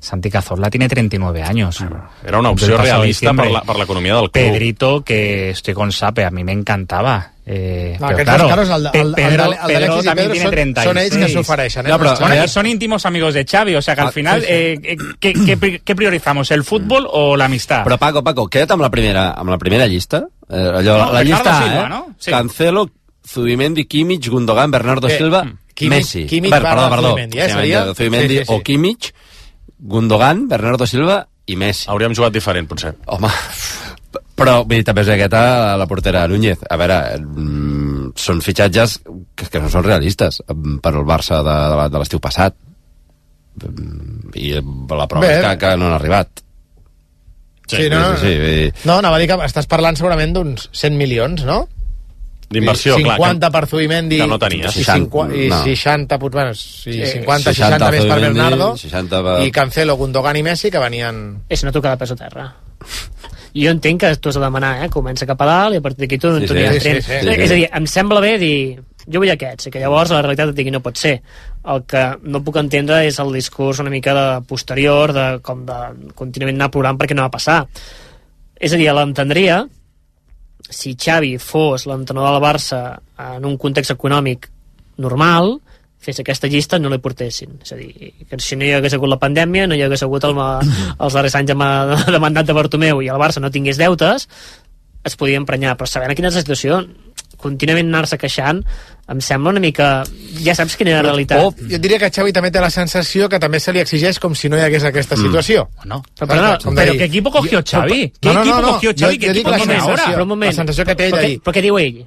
Santi 0.00 0.30
Cazorla 0.30 0.70
tiene 0.70 0.88
39 0.88 1.42
años. 1.42 1.84
Era 2.24 2.38
una 2.38 2.50
opció 2.50 2.68
Del 2.68 2.76
pasado 2.76 3.00
realista 3.00 3.32
per 3.34 3.50
la- 3.50 3.62
per 3.62 3.76
l'economia 3.76 4.14
del 4.14 4.30
club. 4.30 4.32
Pedrito, 4.32 5.02
que 5.02 5.50
estoy 5.50 5.74
con 5.74 5.90
Sape, 5.90 6.24
a 6.24 6.30
mí 6.30 6.44
me 6.44 6.52
encantaba. 6.52 7.32
Eh, 7.44 7.96
No, 7.98 8.06
aquests 8.06 8.24
claro, 8.24 8.42
dos 8.44 8.50
caros, 8.50 8.68
el 8.68 8.74
el- 8.74 9.06
el 9.08 9.14
Pedro, 9.14 9.44
el 9.44 9.50
de 9.50 9.56
Pedro 9.66 10.00
Pedro 10.02 10.14
tiene 10.32 10.40
son- 10.42 10.50
36. 10.50 10.84
son 10.86 10.98
ells 10.98 11.16
que 11.16 11.32
s'ofereixen, 11.32 11.86
eh, 11.86 11.88
No, 11.88 11.98
pero 11.98 12.10
per 12.10 12.18
son, 12.18 12.28
Xavi. 12.28 12.48
son 12.48 12.66
íntimos 12.66 13.06
amigos 13.06 13.34
de 13.34 13.44
Xavi, 13.44 13.74
o 13.74 13.82
sea 13.82 13.94
que 13.94 14.00
al 14.02 14.08
Ah, 14.08 14.12
final, 14.12 14.40
sí, 14.42 14.46
sí. 14.46 14.52
eh, 14.52 14.80
eh, 14.84 14.96
¿qué, 15.18 15.32
qué, 15.32 15.80
qué 15.82 15.96
priorizamos, 15.96 16.50
el 16.50 16.62
fútbol 16.62 17.08
o 17.10 17.36
la 17.36 17.46
amistad? 17.46 17.84
Però 17.84 17.96
Paco, 17.98 18.22
Paco, 18.22 18.46
queda't 18.48 18.70
amb 18.72 18.82
la 18.82 18.90
primera, 18.90 19.32
amb 19.32 19.50
la 19.50 19.58
primera 19.58 19.86
llista. 19.86 20.26
Eh, 20.48 20.54
allò, 20.56 20.98
No, 21.06 21.12
la 21.12 21.20
Ricardo 21.20 21.24
llista 21.24 21.58
A, 21.58 21.62
Silva, 21.62 21.84
eh? 21.84 21.88
no? 21.88 22.06
Sí. 22.18 22.30
Cancelo, 22.30 22.90
Zubimendi, 23.26 23.86
Kimmich, 23.86 24.28
Gundogan, 24.28 24.70
Bernardo 24.70 25.08
Bé, 25.08 25.16
Silva, 25.18 25.44
Kimmich- 25.74 25.88
Messi. 25.88 26.26
Kimmich 26.26 26.50
perdó, 26.52 26.88
perdó. 26.90 27.08
Zubimendi, 27.10 27.38
eh, 27.40 27.48
seria? 27.50 27.94
Zubimendi 27.94 28.28
Sí, 28.28 28.38
sí, 28.40 28.44
sí. 28.46 28.52
o 28.54 28.62
Kimmich, 28.62 29.14
Gundogan, 29.78 30.46
Bernardo 30.48 30.86
Silva 30.86 31.20
i 31.46 31.56
Messi. 31.56 31.86
Hauríem 31.88 32.14
jugat 32.14 32.32
diferent, 32.34 32.66
potser. 32.68 32.94
Home, 33.06 33.30
però 34.38 34.60
vull 34.64 34.76
dir, 34.78 34.84
també 34.86 35.02
és 35.04 35.10
aquesta 35.14 35.76
la 35.78 35.86
portera 35.90 36.26
Núñez. 36.30 36.60
A 36.70 36.76
veure, 36.80 36.98
mm, 37.18 38.12
són 38.18 38.42
fitxatges 38.42 38.98
que, 39.38 39.46
que 39.46 39.60
no 39.62 39.70
són 39.70 39.84
realistes 39.86 40.42
mm, 40.48 40.78
per 40.84 40.92
al 40.94 41.06
Barça 41.08 41.40
de, 41.46 41.54
de, 41.70 41.76
la- 41.82 41.88
de 41.88 41.98
l'estiu 42.02 42.20
passat. 42.20 42.54
Mm, 43.62 44.34
I 44.38 44.52
la 44.60 45.06
prova 45.10 45.26
Bé. 45.26 45.38
és 45.38 45.44
que, 45.46 45.56
que 45.64 45.72
no 45.76 45.88
han 45.88 45.96
arribat. 45.98 46.44
Sí, 47.68 47.88
no, 47.92 47.98
no, 48.00 48.16
sí, 48.16 48.30
sí, 48.32 48.36
dir, 48.40 48.68
No, 48.88 48.94
anava 49.02 49.18
a 49.18 49.20
dir 49.20 49.26
que 49.28 49.36
estàs 49.44 49.66
parlant 49.68 49.96
segurament 49.98 50.32
d'uns 50.32 50.70
100 50.72 50.94
milions, 50.96 51.42
no? 51.44 51.66
D'inversió, 52.50 52.94
clar, 52.96 53.16
50 53.18 53.46
que- 53.46 53.52
per 53.52 53.66
Zubimendi 53.68 54.16
que 54.18 54.26
no 54.26 54.38
tenies. 54.38 54.76
i, 54.76 54.84
50, 54.84 55.36
i 55.36 55.48
No. 55.50 55.62
60, 55.64 56.18
pues, 56.18 56.32
bueno, 56.32 56.54
sí, 56.54 56.92
Sí. 56.92 57.06
50, 57.18 57.52
60, 57.52 57.90
més 57.90 58.04
per 58.06 58.20
Bernardo 58.20 58.76
60 58.76 59.22
per... 59.22 59.46
i 59.46 59.50
Cancelo, 59.52 59.96
Gundogan 59.96 60.36
i 60.36 60.42
Messi 60.42 60.70
que 60.70 60.78
venien... 60.78 61.42
És 61.48 61.62
una 61.62 61.72
tocada 61.72 61.96
de 61.96 61.98
pes 62.00 62.12
a 62.12 62.16
terra. 62.16 62.54
Jo 63.58 63.70
entenc 63.72 64.00
que 64.00 64.16
tu 64.16 64.28
has 64.30 64.36
de 64.36 64.40
demanar, 64.40 64.84
eh? 64.84 64.88
Comença 64.92 65.26
cap 65.26 65.40
a 65.42 65.46
dalt 65.48 65.74
i 65.74 65.78
a 65.78 65.80
partir 65.84 66.04
d'aquí 66.06 66.18
tu, 66.20 66.32
Sí, 66.38 66.46
tu 66.46 66.54
sí. 66.54 66.60
Sí, 66.72 66.80
fent. 66.80 67.02
sí, 67.02 67.12
sí. 67.20 67.28
És 67.42 67.50
a 67.50 67.54
dir, 67.54 67.68
em 67.74 67.86
sembla 67.86 68.20
bé 68.20 68.38
dir 68.38 68.80
jo 69.10 69.20
vull 69.22 69.30
aquests, 69.32 69.66
i 69.66 69.70
que 69.72 69.80
llavors 69.80 70.10
la 70.12 70.20
realitat 70.20 70.50
et 70.52 70.54
digui 70.58 70.70
no 70.70 70.80
pot 70.84 70.96
ser. 71.00 71.14
El 71.68 71.84
que 71.88 72.02
no 72.22 72.42
puc 72.44 72.56
entendre 72.60 73.00
és 73.08 73.18
el 73.18 73.32
discurs 73.32 73.80
una 73.80 73.90
mica 73.90 74.12
de 74.14 74.26
posterior, 74.46 75.12
de 75.16 75.40
com 75.42 75.64
de 75.66 75.78
contínuament 76.14 76.56
anar 76.60 76.70
plorant 76.70 76.96
perquè 77.00 77.16
no 77.16 77.24
va 77.24 77.30
passar. 77.32 77.66
És 78.60 78.72
a 78.72 78.76
dir, 78.76 78.88
l'entendria 78.92 79.66
si 80.68 80.94
Xavi 81.00 81.36
fos 81.40 81.86
l'entrenador 81.88 82.36
del 82.36 82.44
Barça 82.44 82.80
en 83.36 83.46
un 83.48 83.56
context 83.60 83.94
econòmic 83.94 84.50
normal, 85.00 85.56
fes 85.98 86.20
aquesta 86.22 86.48
llista 86.50 86.78
no 86.78 86.90
li 86.92 87.00
portessin. 87.02 87.56
És 87.62 87.72
a 87.74 87.78
dir, 87.78 88.12
que 88.28 88.38
si 88.42 88.56
no 88.56 88.66
hi 88.66 88.72
hagués 88.76 88.94
hagut 88.94 89.10
la 89.10 89.18
pandèmia, 89.20 89.66
no 89.66 89.74
hi 89.76 89.82
hagués 89.86 90.04
hagut 90.06 90.24
el, 90.28 90.36
els 91.04 91.16
darrers 91.18 91.38
anys 91.40 91.52
de, 91.52 91.58
ma- 91.58 91.98
de 92.14 92.22
mandat 92.22 92.46
de 92.48 92.56
Bartomeu 92.56 93.02
i 93.02 93.10
el 93.10 93.20
Barça 93.20 93.42
no 93.42 93.50
tingués 93.54 93.80
deutes, 93.80 94.28
es 95.04 95.16
podia 95.16 95.40
emprenyar. 95.40 95.76
Però 95.78 95.88
sabent 95.88 96.14
quina 96.18 96.30
és 96.30 96.38
la 96.38 96.44
situació, 96.44 96.82
contínuament 97.40 97.90
anar-se 97.90 98.18
queixant, 98.20 98.62
em 99.08 99.20
sembla 99.24 99.50
una 99.54 99.60
mica... 99.60 100.04
Ja 100.44 100.54
saps 100.54 100.76
quina 100.76 100.90
és 100.92 100.96
la 100.98 101.02
realitat. 101.06 101.40
O, 101.40 101.54
jo 101.70 101.78
diria 101.80 101.98
que 101.98 102.10
Xavi 102.12 102.32
també 102.36 102.50
té 102.52 102.60
la 102.60 102.68
sensació 102.70 103.28
que 103.32 103.38
també 103.40 103.58
se 103.60 103.72
li 103.72 103.80
exigeix 103.80 104.18
com 104.20 104.34
si 104.36 104.50
no 104.52 104.58
hi 104.58 104.60
hagués 104.66 104.84
aquesta 104.84 105.16
situació. 105.16 105.64
No. 105.88 106.02
Però, 106.20 106.28
¿Pero 106.60 106.74
de 106.74 106.84
qué 106.84 106.92
dir, 106.92 107.02
equipo 107.08 107.30
cogió 107.32 107.62
Xavi? 107.64 108.12
¿Qué 108.20 108.28
No, 108.28 108.34
no, 108.34 108.40
equipo 108.42 108.56
no, 108.60 108.66
no. 108.66 108.72
cogió 108.74 108.92
Xavi? 108.92 109.14
Jo- 109.16 109.20
¿Qué 109.20 109.26
jo 109.26 109.32
equipo 109.32 109.50
dic 109.50 109.58
la 109.58 109.64
sensació. 109.64 110.12
Però 110.14 110.22
un 110.22 110.28
moment. 110.28 110.52
La 110.52 110.56
sensació 110.60 110.84
que 110.84 110.94
té 110.94 111.06
ell 111.06 111.12
però, 111.12 111.20
què, 111.22 111.24
ahir. 111.32 111.40
però 111.42 111.56
què 111.56 111.62
diu 111.62 111.78
ell? 111.78 111.98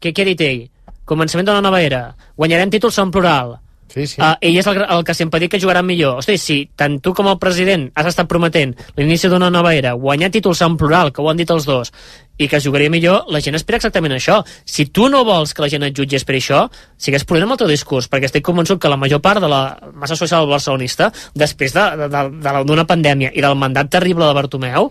Què, 0.00 0.12
què 0.14 0.22
ha 0.22 0.28
dit 0.30 0.40
ell? 0.46 0.62
Començament 1.04 1.46
d'una 1.50 1.60
nova 1.64 1.82
era. 1.82 2.02
Guanyarem 2.36 2.70
títols 2.72 2.98
en 3.02 3.10
plural. 3.10 3.56
Sí, 3.92 4.06
sí. 4.10 4.18
Uh, 4.18 4.34
ell 4.42 4.56
és 4.58 4.66
el, 4.66 4.80
el 4.90 5.04
que 5.06 5.14
sempre 5.14 5.38
dit 5.42 5.52
que 5.52 5.60
jugaran 5.62 5.86
millor. 5.86 6.18
Hosti, 6.18 6.34
si 6.40 6.56
tant 6.74 6.96
tu 7.04 7.12
com 7.14 7.28
el 7.30 7.38
president 7.38 7.86
has 7.94 8.08
estat 8.10 8.26
prometent 8.30 8.72
l'inici 8.96 9.30
d'una 9.30 9.52
nova 9.54 9.74
era, 9.76 9.92
guanyar 9.94 10.32
títols 10.34 10.62
en 10.66 10.78
plural, 10.80 11.12
que 11.14 11.22
ho 11.22 11.28
han 11.30 11.38
dit 11.38 11.50
els 11.54 11.68
dos, 11.68 11.92
i 12.38 12.48
que 12.50 12.58
jugaria 12.60 12.90
millor, 12.90 13.28
la 13.30 13.40
gent 13.44 13.54
espera 13.54 13.78
exactament 13.78 14.16
això. 14.16 14.40
Si 14.66 14.88
tu 14.90 15.06
no 15.12 15.22
vols 15.26 15.54
que 15.54 15.62
la 15.62 15.70
gent 15.70 15.86
et 15.86 15.94
jutgés 15.94 16.26
per 16.26 16.34
això, 16.38 16.64
sigues 16.98 17.26
prudent 17.28 17.46
amb 17.46 17.54
el 17.54 17.62
teu 17.62 17.70
discurs, 17.70 18.08
perquè 18.10 18.30
estic 18.30 18.46
convençut 18.46 18.80
que 18.82 18.90
la 18.90 18.98
major 18.98 19.22
part 19.22 19.42
de 19.44 19.50
la 19.50 19.62
massa 19.94 20.18
social 20.18 20.48
barcelonista, 20.50 21.12
després 21.34 21.76
d'una 21.76 22.08
de, 22.08 22.08
de, 22.42 22.64
de, 22.74 22.88
pandèmia 22.88 23.30
i 23.34 23.44
del 23.44 23.54
mandat 23.58 23.92
terrible 23.94 24.26
de 24.26 24.34
Bartomeu, 24.34 24.90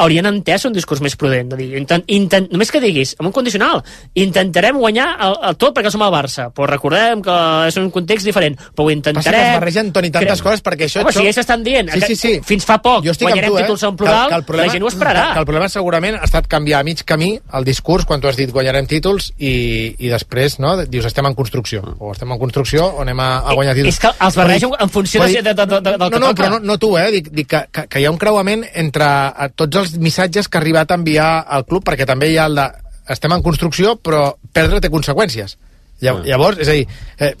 haurien 0.00 0.26
entès 0.30 0.64
un 0.68 0.74
discurs 0.76 1.02
més 1.04 1.16
prudent, 1.20 1.50
de 1.52 1.58
dir, 1.60 1.68
intent, 1.78 2.04
intent, 2.08 2.48
només 2.52 2.70
que 2.72 2.80
diguis, 2.82 3.14
amb 3.20 3.28
un 3.30 3.34
condicional, 3.36 3.82
intentarem 4.18 4.78
guanyar 4.80 5.08
el, 5.26 5.36
el 5.50 5.56
tot 5.60 5.74
perquè 5.76 5.92
som 5.92 6.02
el 6.06 6.12
Barça, 6.12 6.48
però 6.54 6.68
recordem 6.70 7.22
que 7.24 7.36
és 7.68 7.78
un 7.80 7.90
context 7.94 8.26
diferent, 8.26 8.56
però 8.74 8.86
ho 8.86 8.90
Passa 8.90 8.96
intentarem... 8.96 9.40
que 9.40 9.46
es 9.54 9.60
barregen, 9.60 9.92
Toni, 9.94 10.10
tantes 10.14 10.40
Crec- 10.40 10.46
coses 10.48 10.64
perquè 10.66 10.88
això... 10.88 11.04
Home, 11.04 11.12
això... 11.12 11.22
si 11.22 11.30
ells 11.30 11.40
estan 11.44 11.64
dient 11.66 11.90
Sí, 11.90 12.00
sí, 12.10 12.16
sí. 12.16 12.32
fins 12.46 12.64
fa 12.66 12.78
poc 12.82 13.04
Jo 13.04 13.12
guanyarem 13.20 13.50
tu, 13.50 13.58
eh? 13.58 13.62
títols 13.64 13.82
en 13.88 13.96
plural, 13.98 14.26
que, 14.26 14.32
que 14.32 14.38
el 14.40 14.44
problema, 14.48 14.66
la 14.66 14.72
gent 14.74 14.84
ho 14.84 14.90
esperarà. 14.90 15.24
Que, 15.28 15.32
que 15.34 15.44
el 15.44 15.48
problema 15.50 15.68
segurament 15.72 16.18
ha 16.18 16.24
estat 16.28 16.48
canviar 16.50 16.80
a 16.80 16.86
mig 16.86 17.02
camí 17.04 17.30
el 17.58 17.66
discurs 17.66 18.06
quan 18.08 18.22
tu 18.22 18.30
has 18.30 18.38
dit 18.38 18.50
guanyarem 18.54 18.86
títols 18.90 19.30
i, 19.38 19.52
i 19.98 20.10
després 20.12 20.58
no, 20.62 20.74
dius 20.86 21.08
estem 21.10 21.26
en 21.28 21.36
construcció 21.38 21.82
o 21.98 22.12
estem 22.14 22.30
en 22.32 22.40
construcció 22.40 22.86
o 22.86 23.02
anem 23.04 23.20
a, 23.20 23.28
a 23.44 23.56
guanyar 23.58 23.74
títols. 23.78 23.94
És 23.96 24.00
que 24.02 24.12
els 24.26 24.38
barregen 24.40 24.74
en 24.78 24.92
funció 24.92 25.24
de, 25.26 25.42
de, 25.42 25.54
de, 25.54 25.66
de, 25.66 25.80
del 25.80 25.98
no, 25.98 26.10
que 26.10 26.20
no, 26.22 26.30
toca. 26.30 26.42
però 26.42 26.50
no, 26.56 26.60
no 26.72 26.78
tu, 26.80 26.92
eh? 26.98 27.08
Dic, 27.16 27.30
dic 27.34 27.50
que, 27.50 27.62
que, 27.72 27.86
que 27.90 28.02
hi 28.02 28.06
ha 28.08 28.12
un 28.14 28.20
creuament 28.20 28.64
entre 28.84 29.06
eh, 29.30 29.50
tots 29.58 29.82
els 29.82 29.89
missatges 29.98 30.48
que 30.48 30.58
ha 30.58 30.62
arribat 30.62 30.90
a 30.90 30.98
enviar 31.00 31.30
al 31.46 31.66
club, 31.66 31.84
perquè 31.86 32.06
també 32.06 32.30
hi 32.30 32.38
ha 32.38 32.46
el 32.50 32.58
de 32.58 32.68
estem 33.10 33.32
en 33.34 33.42
construcció, 33.42 33.96
però 33.98 34.36
perdre 34.54 34.80
té 34.80 34.90
conseqüències. 34.92 35.56
Llav- 36.00 36.22
Llavors, 36.24 36.58
és 36.64 36.68
a 36.68 36.72
dir, 36.72 36.86
eh, 37.18 37.34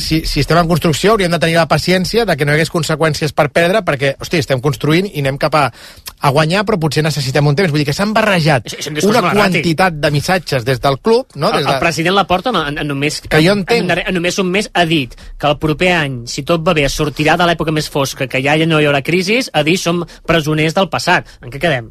si, 0.00 0.22
si 0.26 0.40
estem 0.40 0.56
en 0.58 0.68
construcció 0.68 1.12
hauríem 1.12 1.30
de 1.34 1.38
tenir 1.42 1.56
la 1.58 1.66
paciència 1.68 2.24
de 2.24 2.36
que 2.36 2.46
no 2.48 2.52
hi 2.52 2.56
hagués 2.58 2.70
conseqüències 2.72 3.34
per 3.36 3.50
perdre, 3.52 3.82
perquè, 3.84 4.14
hosti, 4.20 4.38
estem 4.40 4.60
construint 4.64 5.06
i 5.10 5.20
anem 5.20 5.36
cap 5.40 5.54
a, 5.58 5.66
a 6.20 6.30
guanyar, 6.32 6.64
però 6.64 6.78
potser 6.80 7.02
necessitem 7.04 7.46
un 7.46 7.56
temps. 7.58 7.70
Vull 7.70 7.82
dir 7.82 7.88
que 7.90 7.96
s'han 7.96 8.14
barrejat 8.16 8.66
és 8.72 8.88
un 8.88 8.96
discurs 8.96 9.18
una 9.18 9.34
quantitat 9.36 10.00
de 10.00 10.10
missatges 10.14 10.64
des 10.64 10.80
del 10.80 10.98
club, 11.04 11.26
no? 11.36 11.50
El, 11.52 11.58
Des 11.60 11.66
el 11.66 11.72
de... 11.74 11.78
president 11.84 12.16
Laporta 12.16 12.52
no, 12.52 12.64
en, 12.66 12.78
en 12.80 12.88
només, 12.88 13.20
Que 13.28 13.42
jo 13.44 13.52
entenc. 13.58 13.82
En, 13.84 13.92
darrer- 13.92 14.08
en 14.08 14.14
només 14.16 14.38
un 14.40 14.48
mes 14.50 14.70
ha 14.72 14.84
dit 14.88 15.14
que 15.38 15.46
el 15.52 15.58
proper 15.60 15.92
any, 16.00 16.20
si 16.26 16.42
tot 16.48 16.64
va 16.66 16.72
bé, 16.74 16.88
sortirà 16.88 17.36
de 17.36 17.46
l'època 17.50 17.72
més 17.76 17.88
fosca, 17.92 18.26
que 18.26 18.40
ja 18.42 18.56
no 18.64 18.80
hi 18.80 18.88
haurà 18.88 19.02
crisi, 19.04 19.40
ha 19.52 19.62
dit 19.62 19.78
som 19.80 20.04
presoners 20.26 20.74
del 20.74 20.88
passat. 20.88 21.28
En 21.44 21.50
què 21.52 21.60
quedem? 21.60 21.90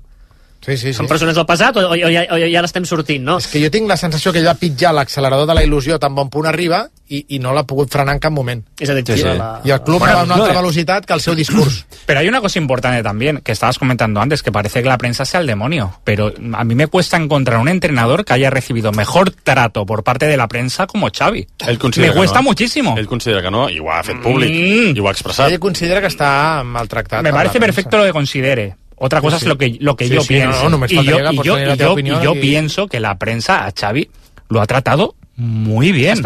Sí, 0.66 0.76
sí, 0.78 0.88
sí. 0.92 0.94
Som 0.94 1.08
presoners 1.08 1.38
del 1.40 1.46
passat 1.48 1.78
o, 1.78 1.86
o, 1.88 1.94
o, 1.96 2.10
ja, 2.12 2.26
o 2.30 2.38
ja 2.38 2.62
l'estem 2.62 2.84
sortint, 2.86 3.24
no? 3.24 3.38
És 3.40 3.48
que 3.48 3.62
jo 3.64 3.70
tinc 3.72 3.88
la 3.88 3.96
sensació 3.98 4.34
que 4.34 4.40
ell 4.42 4.48
va 4.48 4.56
pitjar 4.60 4.92
l'accelerador 4.94 5.48
de 5.48 5.54
la 5.56 5.64
il·lusió 5.64 5.98
tan 6.00 6.14
bon 6.14 6.30
punt 6.30 6.46
arriba 6.50 6.82
i, 7.08 7.24
i 7.30 7.40
no 7.40 7.54
l'ha 7.56 7.64
pogut 7.64 7.90
frenar 7.90 8.14
en 8.14 8.20
cap 8.20 8.34
moment. 8.36 8.60
És 8.78 8.90
a 8.92 8.94
dir, 8.94 9.06
sí, 9.08 9.16
sí. 9.18 9.24
la- 9.24 9.62
I 9.64 9.72
el 9.72 9.82
club 9.82 10.00
Bueno, 10.00 10.14
va 10.16 10.22
a 10.22 10.24
una 10.26 10.36
no, 10.36 10.44
altra 10.44 10.54
eh. 10.54 10.62
velocitat 10.62 11.06
que 11.06 11.14
el 11.14 11.22
seu 11.22 11.34
discurs. 11.34 11.86
Pero 12.06 12.20
hay 12.20 12.28
una 12.28 12.42
cosa 12.42 12.60
importante 12.60 13.02
también, 13.02 13.40
que 13.42 13.54
estabas 13.54 13.80
comentando 13.80 14.20
antes, 14.20 14.44
que 14.44 14.52
parece 14.52 14.84
que 14.84 14.90
la 14.90 14.98
prensa 14.98 15.24
sea 15.26 15.40
el 15.40 15.48
demonio. 15.48 16.00
Pero 16.04 16.34
a 16.54 16.64
mí 16.66 16.76
me 16.76 16.88
cuesta 16.88 17.16
encontrar 17.18 17.58
un 17.60 17.70
entrenador 17.70 18.26
que 18.26 18.34
haya 18.34 18.50
recibido 18.50 18.92
mejor 18.92 19.32
trato 19.32 19.86
por 19.86 20.04
parte 20.04 20.26
de 20.28 20.36
la 20.38 20.48
prensa 20.50 20.88
como 20.88 21.08
Xavi. 21.10 21.48
Ell 21.68 21.80
considera 21.80 22.10
Me 22.12 22.14
que 22.16 22.18
cuesta 22.20 22.40
no. 22.40 22.44
muchísimo. 22.44 22.96
Ell 22.98 23.08
considera 23.08 23.42
que 23.42 23.50
no, 23.50 23.70
i 23.70 23.80
ho 23.80 23.90
ha 23.92 24.04
fet 24.04 24.22
públic, 24.22 24.50
Mm. 24.52 24.96
i 24.96 25.00
ho 25.00 25.08
ha 25.08 25.12
expressat. 25.12 25.50
Ell 25.52 25.60
considera 25.60 26.02
que 26.02 26.08
està 26.08 26.64
maltractat. 26.66 27.24
Me 27.24 27.32
parece 27.32 27.60
premsa. 27.60 27.66
perfecto 27.76 27.98
lo 27.98 28.04
que 28.04 28.12
considere. 28.14 28.76
Otra 29.00 29.22
cosa 29.22 29.40
Sí, 29.40 29.46
es 29.46 29.50
lo 29.50 29.58
que, 29.58 29.78
lo 29.80 29.96
que 29.96 30.08
Sí, 30.08 30.14
yo 30.14 30.22
sí, 30.22 30.28
pienso. 30.28 30.70
no, 30.70 30.78
no, 30.78 30.86
y 30.86 30.96
yo, 30.96 31.02
y 31.04 31.42
yo, 31.42 31.98
y 31.98 32.38
y 32.38 32.42
pienso 32.42 32.88
que 32.88 33.00
la 33.00 33.18
prensa 33.18 33.66
a 33.66 33.72
Xavi 33.72 34.10
lo 34.50 34.62
ha 34.62 34.68
tratado 34.68 35.16
muy 35.40 35.94
bien. 35.94 36.22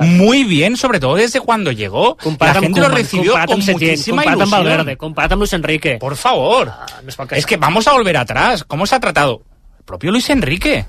Muy 0.00 0.44
bien, 0.44 0.78
sobre 0.78 0.98
todo 0.98 1.14
desde 1.14 1.40
cuando 1.40 1.72
llegó. 1.72 2.16
La 2.40 2.54
gente 2.54 2.80
lo 2.80 2.88
recibió 2.88 3.34
con 3.46 3.60
muchísima 3.60 4.22
amb 4.22 4.36
ilusión. 4.36 4.50
Valverde, 4.50 5.36
Luis 5.36 5.52
Enrique. 5.52 5.98
Por 6.00 6.16
favor. 6.16 6.72
no 7.04 7.26
es, 7.32 7.44
que 7.44 7.58
vamos 7.58 7.86
a 7.86 7.92
volver 7.92 8.16
atrás. 8.16 8.64
¿Cómo 8.64 8.86
se 8.86 8.94
ha 8.94 9.00
tratado? 9.00 9.42
El 9.78 9.84
propio 9.84 10.10
Luis 10.10 10.30
Enrique. 10.30 10.86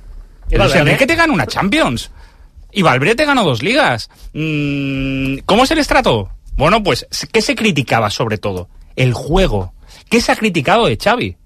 ¿Y 0.49 0.55
Luis 0.55 0.59
Valverde? 0.59 0.79
Enrique 0.79 1.07
te 1.07 1.15
ganó 1.15 1.33
una 1.33 1.45
Champions. 1.45 2.09
Y 2.71 2.83
Valverde 2.83 3.15
te 3.15 3.25
ganó 3.25 3.43
dos 3.43 3.61
ligas. 3.61 4.09
Mm, 4.31 5.39
¿Cómo 5.45 5.65
se 5.65 5.75
les 5.75 5.87
trató? 5.89 6.29
Bueno, 6.55 6.81
pues, 6.83 7.05
¿qué 7.33 7.41
se 7.41 7.53
criticaba 7.53 8.09
sobre 8.09 8.37
todo? 8.37 8.69
El 8.95 9.13
juego. 9.13 9.73
¿Qué 10.09 10.21
se 10.21 10.31
ha 10.31 10.35
criticado 10.35 10.85
de 10.85 10.97
Xavi? 10.97 11.37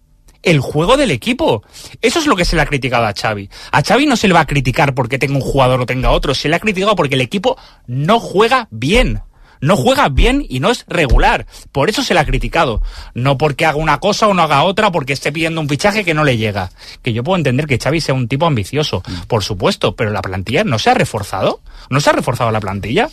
El 0.44 0.60
juego 0.60 0.98
del 0.98 1.12
equipo. 1.12 1.64
Eso 2.02 2.20
es 2.20 2.28
lo 2.28 2.36
que 2.36 2.46
se 2.46 2.56
le 2.56 2.62
ha 2.62 2.66
criticado 2.66 3.06
a 3.06 3.14
Xavi. 3.14 3.50
A 3.72 3.82
Xavi 3.82 4.06
no 4.06 4.16
se 4.16 4.28
le 4.28 4.34
va 4.34 4.42
a 4.42 4.48
criticar 4.48 4.94
porque 4.94 5.20
tenga 5.20 5.36
un 5.36 5.42
jugador 5.42 5.82
o 5.82 5.86
tenga 5.86 6.12
otro. 6.12 6.34
Se 6.34 6.50
le 6.50 6.56
ha 6.56 6.60
criticado 6.60 6.96
porque 6.96 7.16
el 7.16 7.22
equipo 7.22 7.58
no 7.88 8.20
juega 8.20 8.68
bien. 8.72 9.22
No 9.62 9.78
juega 9.78 10.10
bien 10.10 10.44
y 10.50 10.60
no 10.60 10.72
es 10.72 10.86
regular. 10.88 11.46
Por 11.72 11.90
eso 11.90 12.02
se 12.02 12.16
le 12.16 12.20
ha 12.20 12.26
criticado. 12.26 12.82
No 13.14 13.38
porque 13.38 13.68
haga 13.68 13.78
una 13.78 14.00
cosa 14.00 14.28
o 14.28 14.34
no 14.34 14.42
haga 14.42 14.64
otra, 14.64 14.92
porque 14.92 15.14
esté 15.14 15.32
pidiendo 15.32 15.62
un 15.62 15.70
fichaje 15.70 16.04
que 16.04 16.16
no 16.16 16.24
le 16.24 16.38
llega. 16.38 16.72
Que 17.04 17.14
yo 17.14 17.24
puedo 17.24 17.38
entender 17.38 17.68
que 17.68 17.78
Xavi 17.78 18.02
sea 18.02 18.16
un 18.16 18.28
tipo 18.28 18.48
ambicioso, 18.48 19.04
por 19.28 19.44
supuesto, 19.44 19.96
pero 19.96 20.10
la 20.10 20.24
plantilla 20.24 20.64
no 20.64 20.80
se 20.80 20.90
ha 20.90 20.96
reforzado. 20.96 21.62
No 21.92 22.00
se 22.00 22.10
ha 22.10 22.14
reforzado 22.14 22.50
la 22.50 22.60
plantilla. 22.60 23.10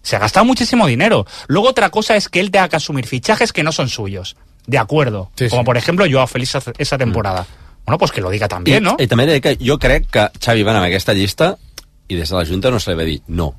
Se 0.00 0.16
ha 0.16 0.18
gastado 0.18 0.46
muchísimo 0.46 0.86
dinero. 0.86 1.26
Luego 1.48 1.68
otra 1.68 1.90
cosa 1.90 2.16
es 2.16 2.30
que 2.30 2.40
él 2.40 2.50
tenga 2.50 2.70
que 2.70 2.76
asumir 2.76 3.06
fichajes 3.06 3.52
que 3.52 3.62
no 3.62 3.72
son 3.72 3.90
suyos. 3.90 4.36
De 4.66 4.78
acuerdo. 4.78 5.30
Sí, 5.36 5.48
Como 5.48 5.62
sí. 5.62 5.66
por 5.66 5.76
ejemplo 5.76 6.06
Joao 6.10 6.26
Félix 6.26 6.54
esa- 6.54 6.72
esa 6.78 6.98
temporada. 6.98 7.46
Bueno, 7.84 7.98
pues 7.98 8.12
que 8.12 8.20
lo 8.22 8.30
diga 8.30 8.48
también, 8.48 8.82
I, 8.82 8.86
¿no? 8.86 8.96
I 8.98 9.06
també 9.06 9.26
diré 9.26 9.40
que 9.42 9.58
jo 9.60 9.78
crec 9.78 10.06
que 10.10 10.28
Xavi 10.40 10.62
va 10.62 10.70
anar 10.72 10.80
amb 10.82 10.88
aquesta 10.88 11.12
llista 11.12 11.58
i 12.08 12.16
des 12.16 12.30
de 12.30 12.36
la 12.36 12.46
Junta 12.46 12.70
no 12.70 12.80
se 12.80 12.90
li 12.90 12.96
va 12.96 13.04
dir 13.04 13.20
no, 13.28 13.54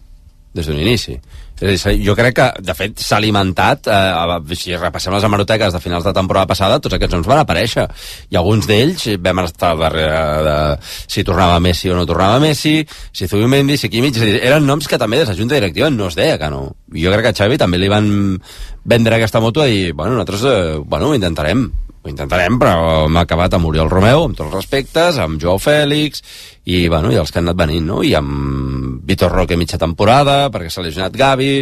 des 0.54 0.66
d'un 0.66 0.80
inici. 0.80 1.20
És 1.64 1.86
jo 2.04 2.16
crec 2.18 2.36
que, 2.36 2.48
de 2.68 2.74
fet, 2.76 3.00
s'ha 3.00 3.16
alimentat, 3.16 3.88
eh, 3.88 4.56
si 4.60 4.76
repassem 4.76 5.14
les 5.14 5.24
hemeroteques 5.24 5.74
de 5.74 5.80
finals 5.80 6.04
de 6.04 6.12
temporada 6.14 6.50
passada, 6.50 6.80
tots 6.80 6.96
aquests 6.96 7.16
noms 7.16 7.28
van 7.28 7.40
aparèixer. 7.40 7.88
I 8.30 8.36
alguns 8.36 8.68
d'ells 8.68 9.08
vam 9.24 9.40
estar 9.46 9.76
darrere 9.80 10.44
de 10.44 10.58
si 10.84 11.24
tornava 11.24 11.60
Messi 11.60 11.90
o 11.90 11.96
no 11.96 12.06
tornava 12.06 12.40
Messi, 12.44 12.86
si 13.12 13.28
Zubimendi, 13.28 13.78
si 13.78 13.90
Kimmich, 13.90 14.20
eren 14.20 14.68
noms 14.68 14.88
que 14.88 15.00
també 15.00 15.22
des 15.22 15.30
de 15.30 15.36
Junta 15.36 15.56
Directiva 15.56 15.90
no 15.90 16.08
es 16.08 16.16
deia 16.16 16.38
que 16.38 16.50
no. 16.50 16.76
I 16.94 17.06
jo 17.06 17.12
crec 17.14 17.30
que 17.30 17.34
a 17.34 17.40
Xavi 17.40 17.58
també 17.58 17.80
li 17.80 17.90
van 17.92 18.42
vendre 18.84 19.16
aquesta 19.16 19.40
moto 19.40 19.64
dir, 19.64 19.94
bueno, 19.94 20.14
nosaltres, 20.14 20.44
eh, 20.44 20.78
bueno, 20.84 21.10
ho 21.10 21.16
intentarem, 21.16 21.70
ho 22.06 22.12
intentarem, 22.12 22.60
però 22.62 23.06
hem 23.06 23.18
acabat 23.18 23.56
amb 23.58 23.70
Oriol 23.70 23.90
Romeu, 23.90 24.28
amb 24.28 24.38
tots 24.38 24.48
els 24.48 24.56
respectes, 24.60 25.18
amb 25.22 25.42
Joao 25.42 25.58
Fèlix, 25.62 26.22
i, 26.66 26.86
bueno, 26.92 27.12
i 27.12 27.18
els 27.18 27.32
que 27.34 27.42
han 27.42 27.50
anat 27.50 27.60
venint, 27.64 27.86
no? 27.90 28.04
I 28.06 28.14
amb 28.18 29.02
Vitor 29.06 29.34
Roque 29.34 29.58
mitja 29.58 29.82
temporada, 29.82 30.46
perquè 30.54 30.70
s'ha 30.70 30.86
lesionat 30.86 31.18
Gavi, 31.18 31.56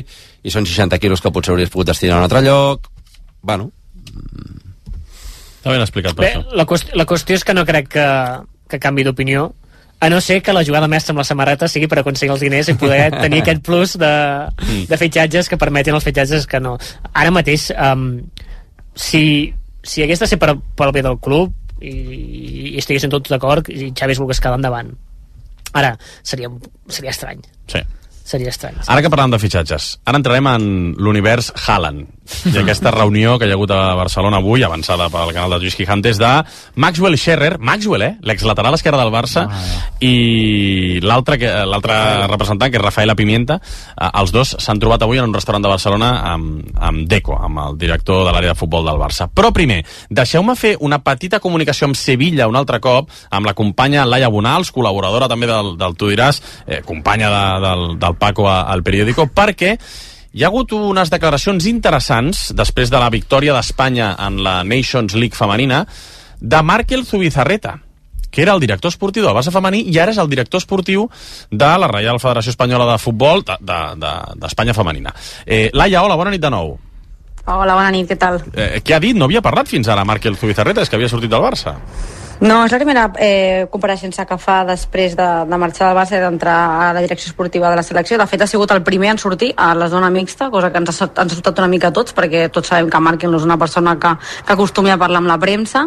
i 0.44 0.52
són 0.52 0.68
60 0.68 1.00
quilos 1.00 1.24
que 1.24 1.32
potser 1.32 1.56
hauries 1.56 1.72
pogut 1.72 1.94
destinar 1.94 2.18
a 2.18 2.24
un 2.24 2.28
altre 2.28 2.44
lloc. 2.44 2.92
Bueno, 3.44 3.72
Està 5.64 5.72
ben 5.72 5.80
explicat 5.80 6.16
per 6.18 6.26
Bé, 6.26 6.30
això. 6.36 6.56
la, 6.60 6.66
qüestió, 6.68 6.96
la 7.00 7.06
qüestió 7.08 7.38
és 7.40 7.44
que 7.48 7.54
no 7.56 7.64
crec 7.64 7.86
que, 7.96 8.08
que 8.68 8.80
canvi 8.84 9.06
d'opinió, 9.08 9.46
a 10.04 10.10
no 10.12 10.20
ser 10.20 10.42
que 10.44 10.52
la 10.52 10.66
jugada 10.68 10.90
mestra 10.92 11.14
amb 11.14 11.22
la 11.22 11.24
samarreta 11.24 11.70
sigui 11.72 11.88
per 11.88 12.02
aconseguir 12.02 12.34
els 12.34 12.44
diners 12.44 12.68
i 12.68 12.76
poder 12.76 13.06
tenir 13.24 13.40
aquest 13.40 13.64
plus 13.64 13.94
de, 13.96 14.12
de 14.90 15.00
fitxatges 15.00 15.48
que 15.48 15.60
permetin 15.62 15.96
els 15.96 16.04
fitxatges 16.04 16.50
que 16.52 16.60
no. 16.60 16.76
Ara 17.14 17.32
mateix, 17.32 17.70
um, 17.80 18.10
si, 18.92 19.54
si 19.84 20.04
hagués 20.04 20.22
de 20.24 20.30
ser 20.30 20.40
per, 20.42 20.56
pel 20.78 20.94
bé 20.96 21.04
del 21.06 21.20
club 21.24 21.54
i, 21.84 21.94
i 22.74 22.78
estiguessin 22.80 23.12
tots 23.12 23.32
d'acord 23.34 23.68
i 23.70 23.92
Xavi 23.92 24.16
es 24.16 24.22
volgués 24.22 24.42
quedar 24.44 24.60
endavant, 24.60 24.94
ara 25.74 25.94
seria, 26.24 26.52
seria 26.88 27.14
estrany. 27.14 27.44
Sí. 27.72 27.84
Seria 28.24 28.54
estrany. 28.54 28.78
Ara 28.88 29.02
que 29.04 29.10
parlem 29.12 29.34
de 29.34 29.40
fitxatges, 29.42 29.98
ara 30.08 30.20
entrarem 30.22 30.48
en 30.48 30.68
l'univers 30.96 31.52
Haaland 31.66 32.08
i 32.48 32.58
aquesta 32.58 32.92
reunió 32.92 33.38
que 33.40 33.48
hi 33.48 33.52
ha 33.52 33.58
hagut 33.58 33.72
a 33.76 33.96
Barcelona 34.00 34.40
avui, 34.40 34.64
avançada 34.64 35.10
pel 35.12 35.34
canal 35.36 35.56
de 35.56 35.60
Lluís 35.64 35.76
Gijantes, 35.78 36.20
de 36.22 36.32
Maxwell 36.80 37.18
Scherrer, 37.20 37.58
Maxwell, 37.60 38.06
eh? 38.06 38.12
l'exlateral 38.24 38.78
esquerre 38.78 39.00
del 39.02 39.12
Barça, 39.14 39.46
i 40.04 41.00
l'altre 41.04 41.38
representant, 42.32 42.72
que 42.72 42.80
és 42.80 42.84
Rafaela 42.84 43.16
Pimienta, 43.20 43.60
eh, 43.60 44.10
els 44.22 44.32
dos 44.36 44.56
s'han 44.60 44.80
trobat 44.80 45.04
avui 45.04 45.20
en 45.20 45.28
un 45.28 45.36
restaurant 45.36 45.64
de 45.64 45.74
Barcelona 45.74 46.14
amb, 46.34 46.64
amb 46.80 47.08
Deco, 47.10 47.36
amb 47.36 47.60
el 47.68 47.78
director 47.82 48.24
de 48.28 48.32
l'àrea 48.32 48.54
de 48.54 48.60
futbol 48.60 48.88
del 48.88 49.02
Barça. 49.02 49.28
Però 49.28 49.52
primer, 49.56 49.82
deixeu-me 50.10 50.56
fer 50.60 50.76
una 50.80 51.02
petita 51.04 51.42
comunicació 51.44 51.90
amb 51.90 52.00
Sevilla 52.00 52.48
un 52.48 52.60
altre 52.60 52.80
cop, 52.84 53.12
amb 53.32 53.50
la 53.50 53.56
companya 53.58 54.08
Laia 54.08 54.32
Bonals, 54.32 54.72
col·laboradora 54.74 55.30
també 55.32 55.50
del, 55.50 55.76
del 55.80 56.00
Tu 56.00 56.14
diràs, 56.14 56.42
eh, 56.68 56.82
companya 56.88 57.30
de, 57.34 57.46
del, 57.68 57.86
del 58.00 58.18
Paco 58.20 58.50
al 58.50 58.84
periòdico, 58.84 59.28
perquè 59.34 59.78
hi 60.34 60.42
ha 60.42 60.50
hagut 60.50 60.72
unes 60.74 61.12
declaracions 61.14 61.66
interessants 61.70 62.48
després 62.58 62.90
de 62.90 62.98
la 62.98 63.12
victòria 63.14 63.54
d'Espanya 63.54 64.16
en 64.26 64.40
la 64.42 64.64
Nations 64.66 65.14
League 65.14 65.38
femenina 65.38 65.84
de 66.42 66.62
Markel 66.66 67.06
Zubizarreta 67.06 67.76
que 68.34 68.42
era 68.42 68.56
el 68.58 68.60
director 68.64 68.90
esportiu 68.90 69.22
del 69.22 69.36
Barça 69.38 69.54
femení 69.54 69.84
i 69.94 70.00
ara 70.02 70.10
és 70.10 70.18
el 70.18 70.32
director 70.32 70.58
esportiu 70.58 71.06
de 71.52 71.70
la 71.78 71.90
Reial 71.92 72.18
Federació 72.18 72.50
Espanyola 72.50 72.88
de 72.90 72.98
Futbol 72.98 73.46
d'Espanya 73.46 74.74
de, 74.74 74.74
de, 74.74 74.74
femenina. 74.74 75.14
Eh, 75.46 75.70
Laia, 75.72 76.02
hola, 76.02 76.18
bona 76.18 76.34
nit 76.34 76.42
de 76.42 76.50
nou. 76.50 76.74
Hola, 77.46 77.76
bona 77.76 77.92
nit, 77.94 78.10
què 78.10 78.18
tal? 78.18 78.42
Eh, 78.56 78.82
què 78.82 78.98
ha 78.98 79.02
dit? 79.04 79.14
No 79.14 79.30
havia 79.30 79.44
parlat 79.46 79.70
fins 79.70 79.86
ara 79.88 80.02
Markel 80.08 80.34
Zubizarreta, 80.40 80.82
és 80.82 80.90
que 80.90 80.98
havia 80.98 81.12
sortit 81.14 81.30
del 81.30 81.46
Barça. 81.46 81.76
No, 82.44 82.66
és 82.66 82.74
la 82.74 82.78
primera 82.82 83.06
eh, 83.24 83.70
compareixença 83.72 84.26
que 84.28 84.36
fa 84.36 84.66
després 84.68 85.14
de, 85.16 85.28
de 85.48 85.58
marxar 85.62 85.86
del 85.88 85.96
Barça 85.96 86.18
i 86.18 86.20
d'entrar 86.20 86.56
a 86.76 86.90
la 86.92 87.00
direcció 87.06 87.30
esportiva 87.30 87.70
de 87.72 87.78
la 87.80 87.84
selecció. 87.88 88.18
De 88.20 88.26
fet, 88.28 88.42
ha 88.44 88.48
sigut 88.52 88.72
el 88.76 88.82
primer 88.84 89.14
en 89.14 89.20
sortir 89.22 89.54
a 89.56 89.70
la 89.80 89.88
zona 89.88 90.10
mixta, 90.12 90.50
cosa 90.52 90.68
que 90.74 90.82
ens 90.82 90.90
ha, 90.92 91.06
ens 91.08 91.32
ha 91.32 91.38
sobtat 91.38 91.62
una 91.62 91.70
mica 91.72 91.88
a 91.88 91.96
tots, 91.96 92.12
perquè 92.12 92.50
tots 92.52 92.68
sabem 92.68 92.90
que 92.92 93.00
Markel 93.00 93.32
no 93.32 93.40
és 93.40 93.46
una 93.48 93.56
persona 93.62 93.94
que, 93.96 94.12
que 94.44 94.58
acostumi 94.58 94.92
a 94.92 94.98
parlar 95.00 95.22
amb 95.22 95.32
la 95.32 95.38
premsa, 95.40 95.86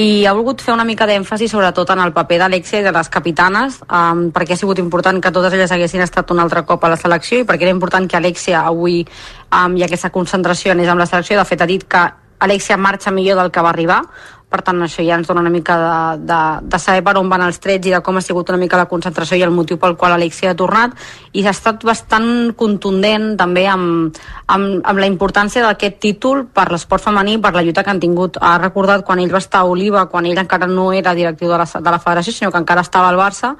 i 0.00 0.24
ha 0.24 0.32
volgut 0.32 0.64
fer 0.64 0.72
una 0.72 0.86
mica 0.88 1.04
d'èmfasi 1.10 1.50
sobretot 1.52 1.92
en 1.92 2.00
el 2.06 2.14
paper 2.16 2.38
d'Alexia 2.40 2.80
i 2.80 2.86
de 2.86 2.94
les 2.96 3.12
capitanes, 3.12 3.76
um, 3.84 4.22
perquè 4.32 4.56
ha 4.56 4.60
sigut 4.62 4.80
important 4.80 5.20
que 5.20 5.34
totes 5.34 5.58
elles 5.58 5.74
haguessin 5.76 6.06
estat 6.06 6.32
un 6.32 6.40
altre 6.40 6.62
cop 6.64 6.88
a 6.88 6.92
la 6.94 6.96
selecció 6.96 7.42
i 7.42 7.44
perquè 7.44 7.68
era 7.68 7.76
important 7.76 8.08
que 8.08 8.16
Alexia 8.16 8.64
avui 8.64 9.02
um, 9.04 9.76
i 9.76 9.84
aquesta 9.84 10.08
concentració 10.08 10.72
anés 10.72 10.88
amb 10.88 11.04
la 11.04 11.10
selecció. 11.12 11.36
De 11.36 11.44
fet, 11.44 11.60
ha 11.60 11.68
dit 11.68 11.84
que 11.84 12.06
Alexia 12.38 12.76
marxa 12.78 13.10
millor 13.10 13.36
del 13.42 13.50
que 13.50 13.60
va 13.60 13.72
arribar, 13.74 14.02
per 14.48 14.62
tant 14.64 14.80
això 14.82 15.04
ja 15.04 15.18
ens 15.18 15.28
dona 15.28 15.42
una 15.44 15.52
mica 15.52 15.76
de, 15.76 16.26
de, 16.28 16.40
de 16.72 16.78
saber 16.80 17.02
per 17.04 17.16
on 17.20 17.28
van 17.28 17.44
els 17.44 17.60
trets 17.60 17.86
i 17.86 17.92
de 17.92 18.00
com 18.04 18.16
ha 18.16 18.22
sigut 18.24 18.48
una 18.48 18.60
mica 18.60 18.80
la 18.80 18.88
concentració 18.88 19.36
i 19.36 19.44
el 19.44 19.52
motiu 19.52 19.76
pel 19.78 19.96
qual 20.00 20.14
Alexia 20.16 20.54
ha 20.54 20.56
tornat 20.56 20.94
i 21.36 21.44
ha 21.44 21.52
estat 21.52 21.84
bastant 21.84 22.54
contundent 22.56 23.34
també 23.36 23.66
amb, 23.68 24.16
amb, 24.48 24.80
amb 24.80 25.02
la 25.02 25.08
importància 25.10 25.62
d'aquest 25.66 25.98
títol 26.00 26.46
per 26.48 26.68
l'esport 26.72 27.04
femení 27.04 27.36
per 27.42 27.52
la 27.54 27.62
lluita 27.62 27.84
que 27.84 27.92
han 27.92 28.00
tingut. 28.00 28.38
Ha 28.40 28.56
recordat 28.58 29.04
quan 29.04 29.20
ell 29.20 29.32
va 29.32 29.42
estar 29.42 29.60
a 29.60 29.68
Oliva, 29.68 30.06
quan 30.08 30.26
ell 30.26 30.40
encara 30.40 30.66
no 30.66 30.88
era 30.96 31.14
directiu 31.14 31.52
de 31.52 31.58
la, 31.60 31.66
de 31.68 31.90
la 31.92 32.00
federació 32.00 32.32
sinó 32.32 32.50
que 32.52 32.62
encara 32.62 32.86
estava 32.86 33.10
al 33.12 33.20
Barça 33.20 33.54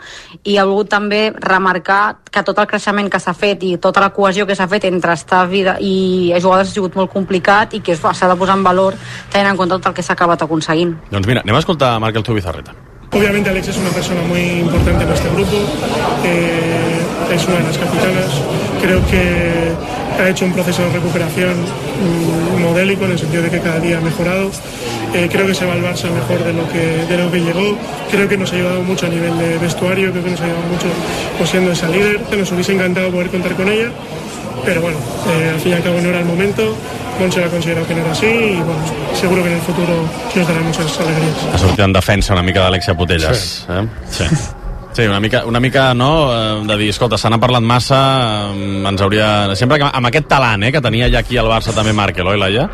i 0.44 0.56
ha 0.56 0.64
volgut 0.64 0.88
també 0.94 1.20
remarcar 1.36 2.18
que 2.30 2.42
tot 2.46 2.58
el 2.58 2.68
creixement 2.70 3.10
que 3.12 3.20
s'ha 3.20 3.34
fet 3.36 3.62
i 3.64 3.76
tota 3.76 4.00
la 4.00 4.10
cohesió 4.16 4.46
que 4.46 4.56
s'ha 4.56 4.68
fet 4.70 4.88
entre 4.88 5.16
staff 5.20 5.52
i, 5.52 6.32
jugadors 6.38 6.68
ha 6.68 6.72
sigut 6.72 6.96
molt 6.96 7.12
complicat 7.12 7.74
i 7.74 7.82
que 7.84 7.96
s'ha 7.96 8.28
de 8.28 8.36
posar 8.38 8.56
en 8.56 8.64
valor 8.64 8.96
tenint 9.32 9.52
en 9.52 9.60
compte 9.60 9.76
tot 9.76 9.90
el 9.90 9.96
que 9.96 10.02
s'ha 10.02 10.16
acabat 10.16 10.42
aconseguint. 10.42 10.77
Doncs 11.10 11.26
mira, 11.26 11.40
anem 11.40 11.56
a 11.56 11.58
escoltar 11.58 11.98
Markel 12.00 12.24
Zubizarreta. 12.24 12.74
Obviamente 13.10 13.48
Alex 13.48 13.68
es 13.68 13.78
una 13.78 13.90
persona 13.90 14.20
muy 14.28 14.60
importante 14.60 15.04
en 15.04 15.12
este 15.12 15.28
grupo. 15.30 15.56
Eh, 16.24 17.34
es 17.34 17.46
una 17.46 17.56
de 17.56 17.62
las 17.64 17.78
capitanas. 17.78 18.30
Creo 18.82 19.00
que 19.06 19.72
ha 20.22 20.28
hecho 20.28 20.44
un 20.44 20.52
proceso 20.52 20.82
de 20.82 20.90
recuperación 20.90 21.54
mm, 21.54 22.62
modélico 22.62 23.04
en 23.06 23.12
el 23.12 23.18
sentido 23.18 23.42
de 23.42 23.50
que 23.50 23.60
cada 23.60 23.80
día 23.80 23.98
ha 23.98 24.00
mejorado. 24.00 24.50
Eh, 25.14 25.28
creo 25.30 25.46
que 25.46 25.54
se 25.54 25.64
va 25.64 25.72
al 25.72 25.82
Barça 25.82 26.10
mejor 26.10 26.44
de 26.44 26.52
lo, 26.52 26.68
que, 26.68 27.06
de 27.06 27.16
lo 27.16 27.30
que 27.30 27.40
llegó. 27.40 27.78
Creo 28.10 28.28
que 28.28 28.36
nos 28.36 28.52
ha 28.52 28.56
ayudado 28.56 28.82
mucho 28.82 29.06
a 29.06 29.08
nivel 29.08 29.38
de 29.38 29.56
vestuario, 29.58 30.10
creo 30.10 30.24
que 30.24 30.30
nos 30.30 30.40
ha 30.40 30.44
ayudado 30.44 30.66
mucho 30.66 30.86
pues, 31.38 31.50
siendo 31.50 31.72
esa 31.72 31.88
líder. 31.88 32.20
Nos 32.36 32.52
hubiese 32.52 32.74
encantado 32.74 33.10
poder 33.10 33.30
contar 33.30 33.54
con 33.54 33.68
ella, 33.68 33.90
pero 34.64 34.82
bueno, 34.82 34.98
eh, 35.28 35.50
al 35.54 35.60
fin 35.60 35.72
y 35.72 35.74
al 35.76 35.82
cabo 35.82 36.00
no 36.00 36.08
era 36.10 36.18
el 36.18 36.26
momento. 36.26 36.76
Monse 37.18 37.44
ha 37.44 37.48
considerado 37.48 37.86
que 37.86 37.94
no 37.94 38.00
era 38.02 38.12
así 38.12 38.26
y 38.26 38.56
bueno, 38.56 38.80
seguro 39.14 39.42
que 39.42 39.48
en 39.48 39.54
el 39.56 39.60
futuro 39.62 39.94
nos 40.34 40.48
dará 40.48 40.60
muchas 40.60 41.00
alegrías. 41.00 41.36
Ha 41.52 41.58
sortit 41.58 41.80
en 41.80 41.92
defensa 41.92 42.32
una 42.32 42.42
mica 42.42 42.60
d'Alexia 42.60 42.94
Putelles. 42.94 43.38
Sí. 43.38 43.72
Eh? 43.72 43.86
Sí. 44.10 44.24
Sí, 44.92 45.02
una 45.06 45.20
mica, 45.20 45.44
una 45.46 45.60
mica 45.60 45.94
no, 45.94 46.32
eh, 46.34 46.66
de 46.66 46.76
dir, 46.76 46.88
escolta, 46.90 47.18
se 47.18 47.30
n'ha 47.30 47.38
parlat 47.38 47.62
massa, 47.62 47.98
ens 48.50 49.02
hauria... 49.04 49.28
Sempre 49.54 49.78
que, 49.78 49.86
amb 49.86 50.08
aquest 50.10 50.26
talent 50.26 50.64
eh, 50.66 50.72
que 50.74 50.80
tenia 50.82 51.06
ja 51.12 51.20
aquí 51.20 51.38
al 51.38 51.46
Barça 51.46 51.74
també 51.76 51.92
Markel, 51.94 52.26
oi, 52.26 52.38
Laia? 52.40 52.64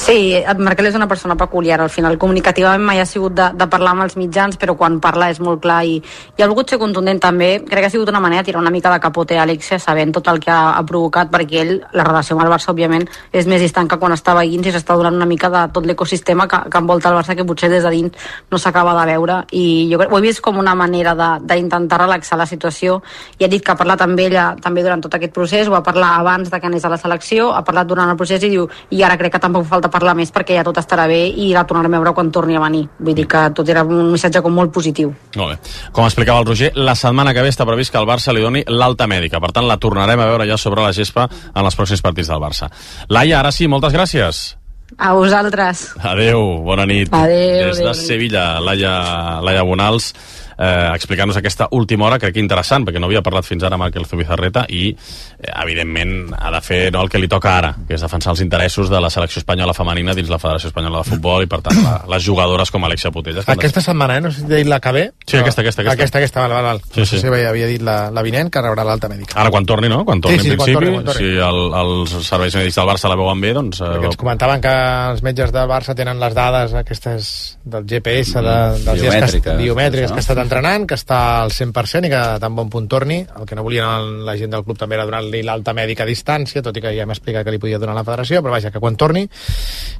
Sí, 0.00 0.32
Markel 0.58 0.88
és 0.88 0.94
una 0.96 1.06
persona 1.06 1.36
peculiar, 1.36 1.76
al 1.80 1.90
final 1.92 2.16
comunicativament 2.18 2.82
mai 2.82 3.02
ha 3.02 3.06
sigut 3.06 3.34
de, 3.36 3.50
de 3.54 3.66
parlar 3.70 3.92
amb 3.92 4.06
els 4.06 4.16
mitjans, 4.16 4.56
però 4.58 4.72
quan 4.74 4.96
parla 4.98 5.28
és 5.30 5.38
molt 5.44 5.60
clar 5.60 5.82
i, 5.84 5.98
i 6.00 6.42
ha 6.42 6.48
volgut 6.48 6.72
ser 6.72 6.78
contundent. 6.80 7.20
També, 7.20 7.50
crec 7.68 7.84
que 7.84 7.90
ha 7.90 7.92
sigut 7.92 8.08
una 8.08 8.22
manera 8.24 8.40
de 8.40 8.48
tirar 8.48 8.62
una 8.62 8.72
mica 8.72 8.90
de 8.90 8.98
capote 8.98 9.36
a 9.36 9.42
Alexia 9.44 9.78
sabent 9.78 10.14
tot 10.16 10.30
el 10.32 10.40
que 10.40 10.50
ha, 10.50 10.72
ha 10.78 10.82
provocat, 10.88 11.28
perquè 11.30 11.60
ell, 11.60 11.74
la 11.92 12.06
relació 12.08 12.34
amb 12.34 12.46
el 12.46 12.50
Barça, 12.50 12.72
òbviament, 12.72 13.04
és 13.30 13.46
més 13.46 13.60
distant 13.60 13.90
que 13.90 13.98
quan 14.00 14.16
estava 14.16 14.40
veient 14.40 14.64
i 14.64 14.72
s'està 14.72 14.96
donant 14.96 15.20
una 15.20 15.28
mica 15.28 15.50
de 15.52 15.66
tot 15.76 15.84
l'ecosistema 15.86 16.48
que, 16.48 16.62
que 16.72 16.80
envolta 16.80 17.12
el 17.12 17.18
Barça, 17.20 17.36
que 17.36 17.44
potser 17.44 17.68
des 17.70 17.84
de 17.84 17.92
dins 17.92 18.32
no 18.50 18.58
s'acaba 18.58 18.96
de 19.02 19.06
veure, 19.12 19.42
i 19.52 19.86
jo 19.92 20.00
crec, 20.00 20.10
ho 20.10 20.18
he 20.18 20.24
vist 20.24 20.40
com 20.40 20.58
una 20.58 20.74
manera 20.74 21.14
d'intentar 21.44 22.00
relaxar 22.06 22.40
la 22.40 22.48
situació, 22.48 23.02
i 23.38 23.44
ha 23.44 23.52
dit 23.52 23.62
que 23.62 23.76
ha 23.76 23.78
parlat 23.78 24.06
amb 24.08 24.18
ella 24.24 24.54
també 24.64 24.82
durant 24.86 25.04
tot 25.04 25.20
aquest 25.20 25.36
procés, 25.36 25.68
ho 25.68 25.76
va 25.76 25.84
parlar 25.84 26.16
abans 26.18 26.50
de 26.50 26.60
que 26.60 26.72
anés 26.72 26.88
a 26.88 26.94
la 26.96 26.98
selecció, 26.98 27.52
ha 27.52 27.62
parlat 27.68 27.86
durant 27.92 28.08
el 28.08 28.16
procés 28.16 28.42
i 28.48 28.52
diu, 28.56 28.66
i 28.90 29.04
ara 29.04 29.20
crec 29.20 29.36
que 29.36 29.44
tampoc 29.44 29.59
falta 29.64 29.90
parlar 29.90 30.14
més 30.18 30.32
perquè 30.32 30.56
ja 30.58 30.64
tot 30.66 30.78
estarà 30.80 31.06
bé 31.10 31.20
i 31.28 31.50
la 31.54 31.64
tornarem 31.68 31.94
a 31.94 32.00
veure 32.02 32.14
quan 32.14 32.30
torni 32.30 32.56
a 32.56 32.62
venir. 32.62 32.86
Vull 32.98 33.14
dir 33.14 33.26
que 33.30 33.42
tot 33.56 33.68
era 33.68 33.82
un 33.84 34.12
missatge 34.12 34.42
com 34.42 34.54
molt 34.54 34.72
positiu. 34.72 35.12
Molt 35.36 35.54
bé. 35.54 35.72
Com 35.92 36.04
explicava 36.06 36.40
el 36.40 36.46
Roger, 36.46 36.72
la 36.76 36.94
setmana 36.94 37.34
que 37.34 37.42
ve 37.42 37.50
està 37.52 37.66
previst 37.68 37.92
que 37.92 37.98
el 37.98 38.08
Barça 38.08 38.34
li 38.34 38.42
doni 38.44 38.64
l'alta 38.68 39.06
mèdica. 39.10 39.40
Per 39.40 39.52
tant, 39.52 39.66
la 39.68 39.78
tornarem 39.78 40.20
a 40.20 40.30
veure 40.30 40.46
ja 40.48 40.56
sobre 40.58 40.82
la 40.82 40.92
gespa 40.92 41.28
en 41.54 41.64
els 41.64 41.76
pròxims 41.76 42.02
partits 42.02 42.28
del 42.32 42.40
Barça. 42.42 42.70
Laia, 43.08 43.38
ara 43.40 43.52
sí, 43.52 43.68
moltes 43.68 43.92
gràcies. 43.92 44.56
A 44.98 45.12
vosaltres. 45.14 45.92
Adeu, 46.02 46.64
bona 46.66 46.84
nit. 46.84 47.12
Adéu, 47.14 47.68
Des 47.68 47.78
de 47.78 47.84
adéu. 47.86 47.94
Sevilla, 47.94 48.58
Laia, 48.60 49.40
Laia 49.40 49.62
Bonals, 49.62 50.14
eh, 50.60 50.90
explicant-nos 50.94 51.38
aquesta 51.40 51.68
última 51.72 52.06
hora, 52.06 52.18
crec 52.20 52.36
que 52.36 52.42
interessant, 52.42 52.84
perquè 52.86 53.00
no 53.00 53.08
havia 53.08 53.22
parlat 53.24 53.48
fins 53.48 53.64
ara 53.64 53.78
amb 53.78 53.86
Michael 53.86 54.06
Zubizarreta 54.06 54.66
i, 54.68 54.90
eh, 54.92 55.52
evidentment, 55.62 56.34
ha 56.36 56.52
de 56.52 56.60
fer 56.64 56.80
no, 56.92 57.02
el 57.02 57.08
que 57.10 57.18
li 57.18 57.28
toca 57.28 57.56
ara, 57.56 57.72
que 57.88 57.96
és 57.96 58.04
defensar 58.04 58.34
els 58.34 58.44
interessos 58.44 58.90
de 58.92 59.00
la 59.00 59.10
selecció 59.10 59.40
espanyola 59.40 59.74
femenina 59.74 60.14
dins 60.14 60.30
la 60.30 60.38
Federació 60.38 60.68
Espanyola 60.70 61.02
de 61.02 61.10
Futbol 61.10 61.46
i, 61.46 61.50
per 61.50 61.62
tant, 61.64 61.80
la, 61.82 61.96
les 62.14 62.24
jugadores 62.26 62.70
com 62.70 62.84
Alexia 62.84 63.10
de 63.10 63.42
Aquesta 63.46 63.80
setmana, 63.80 64.18
eh? 64.18 64.20
No 64.20 64.30
sé 64.30 64.42
si 64.42 64.46
dit 64.46 64.68
la 64.68 64.80
que 64.80 64.92
ve. 64.92 65.04
Sí, 65.26 65.36
aquesta, 65.36 65.62
aquesta, 65.62 65.82
aquesta. 65.82 65.92
Aquesta, 65.92 66.18
aquesta, 66.18 66.40
val, 66.40 66.52
val, 66.52 66.64
val. 66.64 66.82
Sí, 66.90 67.00
no 67.00 67.06
sé 67.06 67.16
sí. 67.16 67.20
si 67.22 67.26
havia, 67.26 67.66
dit 67.66 67.82
la, 67.82 68.10
la 68.10 68.22
vinent, 68.22 68.50
que 68.52 68.62
rebrà 68.62 68.84
l'alta 68.86 69.08
mèdica. 69.08 69.38
Ara 69.40 69.50
quan 69.50 69.66
torni, 69.66 69.88
no? 69.88 70.04
Quan 70.04 70.20
torni, 70.20 70.38
Sí, 70.38 70.44
sí, 70.48 70.50
en 70.52 70.60
quan 70.60 70.66
principi, 70.66 70.86
torni, 70.86 70.94
quan 70.96 71.08
torni. 71.10 71.26
si 71.26 71.40
el, 71.48 71.60
els 71.80 72.28
serveis 72.28 72.56
mèdics 72.60 72.78
del 72.80 72.90
Barça 72.90 73.10
la 73.12 73.18
veuen 73.20 73.40
bé, 73.42 73.52
doncs... 73.56 73.80
Eh, 73.84 73.90
Ens 74.10 74.18
comentaven 74.20 74.62
que 74.64 74.74
els 75.12 75.22
metges 75.26 75.52
del 75.54 75.68
Barça 75.70 75.94
tenen 75.98 76.20
les 76.22 76.36
dades 76.36 76.74
aquestes 76.80 77.30
del 77.64 77.86
GPS, 77.90 78.40
de, 78.40 78.56
dels 78.86 79.04
dies 79.04 79.36
que, 79.40 79.56
biomètriques, 79.60 80.10
això. 80.10 80.16
que 80.16 80.22
ha 80.22 80.26
estat 80.26 80.42
entrenant, 80.50 80.86
que 80.90 80.98
està 80.98 81.20
al 81.44 81.52
100% 81.54 82.08
i 82.08 82.10
que 82.10 82.20
tan 82.42 82.56
bon 82.58 82.70
punt 82.72 82.88
torni. 82.90 83.20
El 83.22 83.46
que 83.46 83.54
no 83.54 83.62
volien 83.62 84.24
la 84.26 84.34
gent 84.38 84.50
del 84.50 84.64
club 84.66 84.78
també 84.80 84.98
era 84.98 85.06
donar-li 85.06 85.44
l'alta 85.46 85.74
mèdica 85.76 86.02
a 86.02 86.08
distància, 86.08 86.62
tot 86.66 86.76
i 86.76 86.82
que 86.82 86.90
ja 86.96 87.04
hem 87.06 87.14
explicat 87.14 87.46
que 87.46 87.54
li 87.54 87.60
podia 87.62 87.78
donar 87.78 87.94
la 87.94 88.04
federació, 88.06 88.42
però 88.42 88.56
vaja, 88.56 88.72
que 88.74 88.82
quan 88.82 88.98
torni 88.98 89.26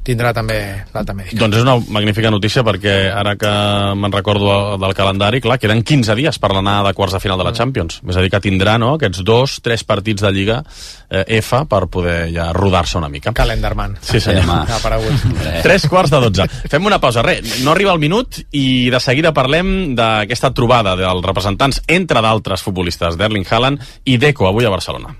tindrà 0.02 0.32
també 0.34 0.58
l'alta 0.94 1.14
mèdica. 1.14 1.38
Doncs 1.38 1.60
és 1.60 1.66
una 1.66 1.76
magnífica 1.94 2.32
notícia 2.34 2.64
perquè 2.66 2.96
ara 3.14 3.36
que 3.38 3.52
me'n 3.94 4.16
recordo 4.16 4.78
del 4.80 4.96
calendari, 4.98 5.42
clar, 5.44 5.60
queden 5.62 5.84
15 5.86 6.16
dies 6.18 6.40
per 6.42 6.50
l'anar 6.56 6.80
de 6.88 6.94
quarts 6.98 7.14
de 7.14 7.22
final 7.22 7.38
de 7.38 7.46
la 7.46 7.54
Champions. 7.54 8.00
És 8.08 8.16
a 8.16 8.24
dir, 8.24 8.32
que 8.32 8.42
tindrà 8.42 8.78
no, 8.80 8.96
aquests 8.98 9.22
dos, 9.26 9.60
tres 9.62 9.84
partits 9.86 10.24
de 10.26 10.32
Lliga 10.34 10.62
eh, 11.10 11.38
F 11.38 11.62
per 11.70 11.84
poder 11.92 12.18
ja 12.34 12.50
rodar-se 12.56 12.98
una 12.98 13.10
mica. 13.12 13.34
Calendarman. 13.36 13.98
Sí, 14.00 14.20
senyor. 14.20 14.48
Ha 14.50 14.80
aparegut. 14.80 15.28
Tres 15.62 15.86
quarts 15.90 16.10
de 16.10 16.22
dotze. 16.26 16.48
Fem 16.70 16.86
una 16.86 17.00
pausa. 17.02 17.22
Res, 17.26 17.60
no 17.64 17.74
arriba 17.74 17.92
el 17.92 18.00
minut 18.02 18.40
i 18.56 18.88
de 18.90 19.00
seguida 19.02 19.34
parlem 19.36 19.94
d'aquesta 19.98 20.39
trobada 20.56 20.96
dels 20.96 21.24
representants, 21.26 21.82
entre 21.86 22.24
d'altres 22.24 22.64
futbolistes, 22.64 23.20
d'Erling 23.20 23.44
Haaland 23.44 23.84
i 24.04 24.16
Deco, 24.16 24.48
avui 24.48 24.64
a 24.64 24.72
Barcelona. 24.72 25.12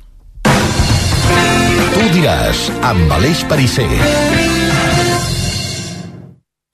Tu 1.91 2.09
diràs, 2.17 2.71
amb 2.89 3.13
Aleix 3.13 3.45
Parisser. 3.51 3.91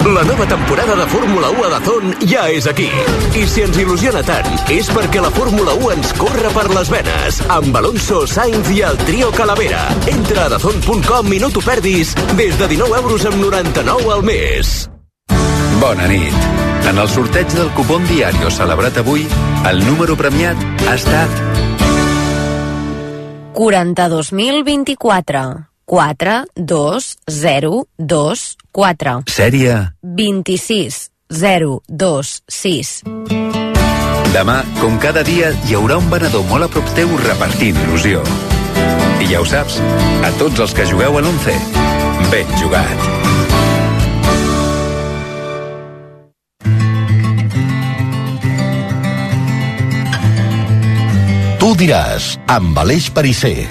La 0.06 0.22
nova 0.22 0.46
temporada 0.46 0.94
de 0.94 1.06
Fórmula 1.10 1.50
1 1.50 1.64
a 1.64 1.68
Dazón 1.68 2.14
ja 2.30 2.44
és 2.48 2.68
aquí. 2.70 2.86
I 3.34 3.42
si 3.50 3.64
ens 3.66 3.74
il·lusiona 3.82 4.22
tant, 4.22 4.46
és 4.70 4.86
perquè 4.94 5.18
la 5.20 5.32
Fórmula 5.34 5.74
1 5.74 5.90
ens 5.96 6.12
corre 6.20 6.52
per 6.54 6.68
les 6.70 6.92
venes, 6.92 7.40
amb 7.50 7.74
Alonso, 7.80 8.22
Sainz 8.30 8.70
i 8.70 8.84
el 8.86 8.96
trio 9.02 9.32
Calavera. 9.34 9.82
Entra 10.12 10.46
a 10.46 10.52
dazón.com 10.54 11.34
i 11.34 11.42
no 11.42 11.50
t'ho 11.50 11.64
perdis 11.66 12.14
des 12.38 12.54
de 12.54 12.70
19 12.76 13.02
euros 13.02 13.26
amb 13.26 13.42
99 13.42 14.14
al 14.14 14.24
mes. 14.30 14.76
Bona 15.82 16.06
nit. 16.06 16.75
En 16.86 16.98
el 16.98 17.08
sorteig 17.08 17.48
del 17.52 17.70
cupón 17.74 18.06
diario 18.06 18.50
celebrat 18.50 18.98
avui, 19.02 19.26
el 19.68 19.84
número 19.86 20.16
premiat 20.16 20.56
ha 20.86 20.94
estat 20.94 21.30
42.024. 23.56 25.68
4, 25.86 26.44
2, 26.56 27.16
0, 27.26 27.86
2, 27.96 28.56
4. 28.72 29.22
sèrie 29.26 29.92
26, 30.02 31.10
0, 31.30 31.82
2, 31.86 32.42
6. 32.48 33.02
Demà, 34.34 34.64
com 34.80 34.98
cada 34.98 35.22
dia, 35.24 35.52
hi 35.66 35.78
haurà 35.78 35.96
un 36.02 36.10
venedor 36.10 36.44
molt 36.50 36.66
a 36.66 36.68
prop 36.68 36.90
teu 36.98 37.08
repartint 37.22 37.78
il·lusió. 37.86 38.26
I 39.22 39.30
ja 39.30 39.40
ho 39.40 39.46
saps, 39.48 39.78
a 40.26 40.34
tots 40.42 40.66
els 40.66 40.76
que 40.76 40.90
jugueu 40.90 41.16
a 41.16 41.24
l'11, 41.24 41.56
ben 42.34 42.52
jugat. 42.60 43.25
Tu 51.60 51.68
diràs, 51.80 52.36
amb 52.52 52.78
Aleix 52.78 53.08
Parisser. 53.10 53.68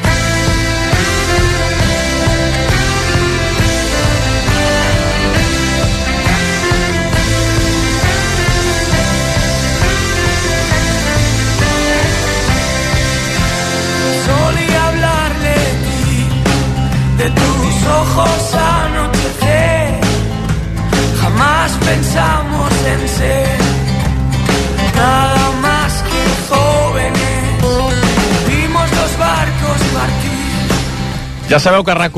De 17.18 17.30
tus 17.32 17.76
ojos 18.02 18.54
anochecer. 18.54 20.00
Jamás 21.22 21.72
pensamos 21.88 22.72
en 22.94 23.08
ser 23.18 23.65
Ja 31.46 31.60
sabeu 31.62 31.84
que 31.86 31.94
rac 31.94 32.16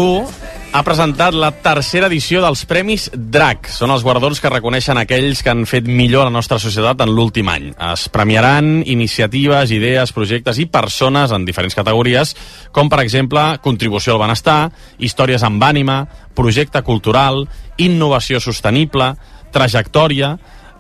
ha 0.72 0.82
presentat 0.88 1.36
la 1.36 1.50
tercera 1.52 2.08
edició 2.08 2.40
dels 2.44 2.62
Premis 2.70 3.10
DRAC. 3.12 3.68
Són 3.72 3.92
els 3.92 4.04
guardons 4.06 4.40
que 4.40 4.52
reconeixen 4.52 5.00
aquells 5.02 5.42
que 5.44 5.52
han 5.52 5.66
fet 5.68 5.88
millor 5.88 6.30
la 6.30 6.32
nostra 6.32 6.60
societat 6.64 7.02
en 7.04 7.12
l'últim 7.12 7.50
any. 7.52 7.74
Es 7.92 8.08
premiaran 8.14 8.84
iniciatives, 8.86 9.74
idees, 9.76 10.14
projectes 10.16 10.60
i 10.64 10.68
persones 10.72 11.34
en 11.36 11.48
diferents 11.48 11.76
categories, 11.76 12.36
com 12.72 12.88
per 12.88 13.02
exemple 13.04 13.44
contribució 13.64 14.16
al 14.16 14.24
benestar, 14.24 14.72
històries 14.98 15.44
amb 15.44 15.64
ànima, 15.64 16.06
projecte 16.36 16.84
cultural, 16.88 17.48
innovació 17.78 18.40
sostenible, 18.40 19.16
trajectòria, 19.52 20.38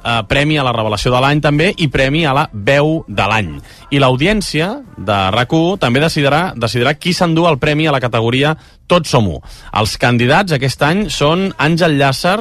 eh, 0.07 0.23
premi 0.29 0.57
a 0.57 0.63
la 0.63 0.73
revelació 0.75 1.11
de 1.13 1.21
l'any 1.23 1.41
també 1.43 1.73
i 1.77 1.89
premi 1.91 2.23
a 2.25 2.34
la 2.38 2.47
veu 2.53 3.01
de 3.07 3.27
l'any. 3.27 3.51
I 3.91 3.99
l'audiència 3.99 4.71
de 4.97 5.19
rac 5.35 5.53
també 5.79 6.01
decidirà, 6.03 6.53
decidirà 6.55 6.95
qui 6.95 7.13
s'endú 7.13 7.47
el 7.47 7.59
premi 7.59 7.88
a 7.88 7.93
la 7.95 8.03
categoria 8.03 8.55
Tots 8.88 9.09
som 9.11 9.27
u. 9.27 9.38
Els 9.75 9.97
candidats 9.99 10.55
aquest 10.55 10.84
any 10.84 11.07
són 11.11 11.49
Àngel 11.59 11.97
Llàcer, 11.99 12.38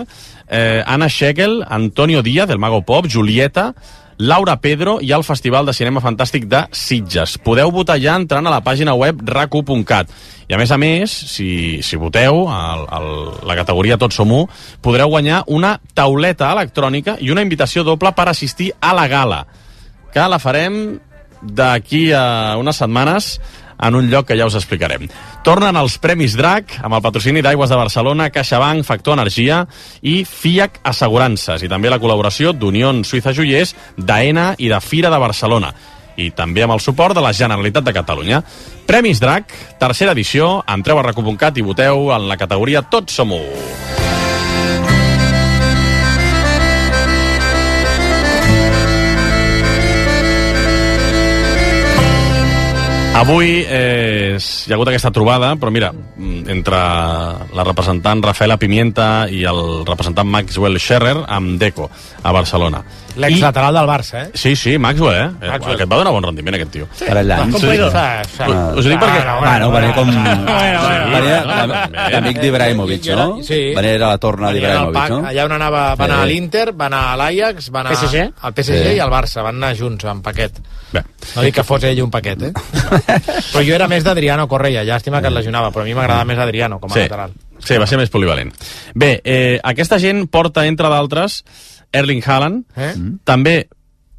eh, 0.49 0.83
Anna 0.87 1.09
Scheckel, 1.09 1.65
Antonio 1.69 2.23
Díaz, 2.23 2.49
del 2.49 2.59
Mago 2.59 2.83
Pop, 2.83 3.09
Julieta, 3.11 3.73
Laura 4.19 4.61
Pedro 4.61 4.97
i 5.05 5.13
el 5.13 5.25
Festival 5.25 5.67
de 5.69 5.75
Cinema 5.77 6.01
Fantàstic 6.01 6.47
de 6.49 6.63
Sitges. 6.73 7.37
Podeu 7.45 7.71
votar 7.73 7.99
ja 8.01 8.15
entrant 8.17 8.47
a 8.47 8.53
la 8.55 8.63
pàgina 8.65 8.95
web 8.97 9.21
rac1.cat. 9.21 10.13
I 10.49 10.55
a 10.55 10.61
més 10.61 10.71
a 10.73 10.79
més, 10.79 11.11
si, 11.11 11.83
si 11.83 11.99
voteu 12.01 12.47
a, 12.49 13.01
la 13.45 13.57
categoria 13.59 13.99
Tots 14.01 14.17
som 14.17 14.33
u, 14.33 14.45
podreu 14.81 15.11
guanyar 15.13 15.43
una 15.53 15.75
tauleta 15.95 16.53
electrònica 16.55 17.17
i 17.21 17.33
una 17.35 17.45
invitació 17.45 17.85
doble 17.85 18.13
per 18.17 18.29
assistir 18.31 18.71
a 18.81 18.95
la 18.97 19.09
gala, 19.11 19.43
que 20.15 20.25
la 20.31 20.41
farem 20.41 20.99
d'aquí 21.43 22.09
a 22.17 22.57
unes 22.57 22.79
setmanes 22.81 23.35
en 23.79 23.99
un 23.99 24.11
lloc 24.11 24.29
que 24.29 24.39
ja 24.39 24.47
us 24.49 24.57
explicarem. 24.59 25.09
Tornen 25.47 25.77
els 25.77 25.99
Premis 26.03 26.37
DRAC 26.39 26.79
amb 26.83 26.99
el 26.99 27.05
patrocini 27.05 27.43
d'Aigües 27.45 27.73
de 27.73 27.81
Barcelona, 27.81 28.31
CaixaBank, 28.31 28.87
Factor 28.87 29.19
Energia 29.19 29.65
i 30.03 30.23
FIAC 30.25 30.81
Assegurances 30.85 31.63
i 31.63 31.71
també 31.73 31.93
la 31.93 32.01
col·laboració 32.03 32.55
d'Unió 32.57 32.95
Suïssa 33.05 33.35
Joiers, 33.37 33.75
d'AENA 33.97 34.55
i 34.59 34.71
de 34.73 34.81
Fira 34.81 35.13
de 35.13 35.21
Barcelona 35.21 35.75
i 36.17 36.31
també 36.33 36.65
amb 36.65 36.73
el 36.77 36.81
suport 36.81 37.15
de 37.17 37.21
la 37.21 37.35
Generalitat 37.37 37.85
de 37.85 37.93
Catalunya. 37.93 38.41
Premis 38.89 39.21
DRAC, 39.21 39.53
tercera 39.81 40.17
edició, 40.17 40.63
entreu 40.65 40.99
a 41.01 41.07
recu.cat 41.11 41.61
i 41.61 41.67
voteu 41.67 42.11
en 42.17 42.29
la 42.31 42.41
categoria 42.41 42.87
Tots 42.89 43.21
som 43.21 43.37
u. 43.37 44.06
Avui 53.17 53.65
eh, 53.65 54.37
hi 54.37 54.73
ha 54.73 54.77
hagut 54.77 54.91
aquesta 54.91 55.09
trobada, 55.09 55.55
però 55.57 55.71
mira, 55.73 55.89
mm, 55.89 56.51
entre 56.53 56.77
la 57.57 57.65
representant 57.65 58.21
Rafaela 58.21 58.59
Pimienta 58.61 59.25
i 59.33 59.41
el 59.49 59.87
representant 59.89 60.29
Maxwell 60.29 60.77
Scherrer 60.77 61.15
amb 61.25 61.57
Deco, 61.57 61.89
a 62.21 62.35
Barcelona. 62.37 62.83
L'exlateral 63.17 63.75
del 63.75 63.87
Barça, 63.89 64.23
eh? 64.27 64.31
Sí, 64.35 64.55
sí, 64.57 64.77
Maxwell, 64.79 65.15
eh? 65.17 65.29
Maxwell. 65.49 65.75
Aquest 65.77 65.91
va 65.93 65.97
donar 66.03 66.13
bon 66.13 66.25
rendiment, 66.29 66.55
aquest 66.59 66.71
tio. 66.75 66.89
Sí. 66.95 67.07
Per 67.09 67.17
allà. 67.17 67.39
Sí, 67.47 67.61
sí. 67.61 67.77
Sí. 68.37 68.49
Us, 68.51 68.87
ho 68.87 68.91
dic 68.91 69.01
perquè... 69.01 69.23
Bueno, 69.41 69.71
venia 69.73 69.95
com... 69.97 70.11
bueno. 70.13 70.83
Venia 71.17 71.39
també. 71.49 71.81
d'amic 72.13 72.41
d'Ibrahimovic, 72.43 73.09
no? 73.17 73.27
Sí. 73.47 73.61
Venia 73.77 73.95
a 73.97 74.03
la 74.05 74.19
torna 74.23 74.53
d'Ibrahimovic, 74.53 75.11
no? 75.15 75.21
Allà 75.31 75.47
on 75.49 75.57
anava, 75.57 75.85
va 75.97 76.05
anar 76.11 76.21
a 76.23 76.29
l'Inter, 76.29 76.67
va 76.77 76.91
anar 76.91 77.03
a 77.13 77.17
l'Ajax, 77.23 77.71
va 77.75 77.81
anar 77.85 77.95
PSG? 77.97 78.27
al 78.43 78.55
PSG 78.57 78.83
Sí. 78.87 78.95
i 78.97 79.01
al 79.01 79.11
Barça, 79.13 79.43
van 79.47 79.57
anar 79.63 79.73
junts 79.79 80.05
en 80.05 80.21
paquet. 80.23 80.61
Bé. 80.93 81.03
No 81.35 81.43
dic 81.43 81.55
que 81.57 81.65
fos 81.67 81.83
ell 81.89 82.03
un 82.05 82.11
paquet, 82.15 82.43
eh? 82.51 82.53
però 83.53 83.65
jo 83.65 83.75
era 83.75 83.89
més 83.91 84.05
d'Adriano 84.07 84.47
Correia, 84.49 84.85
llàstima 84.87 85.21
que 85.23 85.29
es 85.33 85.35
lesionava, 85.35 85.73
però 85.75 85.83
a 85.83 85.89
mi 85.89 85.95
m'agrada 85.97 86.25
més 86.29 86.39
Adriano 86.39 86.79
com 86.81 86.91
a 86.93 86.95
Sí. 86.95 87.01
lateral. 87.07 87.33
Sí, 87.59 87.79
va 87.81 87.87
ser 87.89 87.97
més 87.99 88.11
polivalent. 88.13 88.53
Bé, 88.95 89.21
eh, 89.25 89.59
aquesta 89.65 89.99
gent 89.99 90.27
porta, 90.29 90.67
entre 90.69 90.91
d'altres, 90.93 91.41
Erling 91.93 92.23
Haaland, 92.27 92.65
Eh? 92.77 92.95
també 93.25 93.69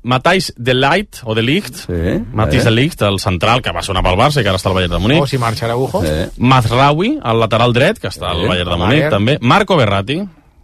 Matthijs 0.08 0.54
de 0.56 0.74
Light, 0.74 1.18
o 1.26 1.36
de 1.36 1.42
Ligt, 1.44 1.76
sí, 1.76 2.24
Matthijs 2.32 2.62
eh. 2.62 2.66
de 2.70 2.72
Ligt, 2.72 3.02
el 3.02 3.20
central, 3.20 3.62
que 3.62 3.74
va 3.76 3.82
sonar 3.84 4.04
pel 4.06 4.16
Barça 4.16 4.40
i 4.40 4.44
que 4.46 4.50
ara 4.50 4.58
està 4.62 4.70
al 4.70 4.76
Bayern 4.78 4.94
de 4.94 5.00
Múnich. 5.04 5.22
O 5.22 5.28
si 5.28 5.38
marxa 5.38 5.66
Araujo. 5.66 6.02
Sí. 6.06 6.14
Mazraoui, 6.40 7.18
el 7.24 7.40
lateral 7.42 7.74
dret, 7.74 8.00
que 8.00 8.08
està 8.08 8.30
al 8.32 8.42
Sí, 8.46 8.48
Bayern 8.48 8.70
de 8.72 8.78
Bayern. 8.86 9.10
també. 9.12 9.38
Marco 9.42 9.76
Berratti, 9.76 10.22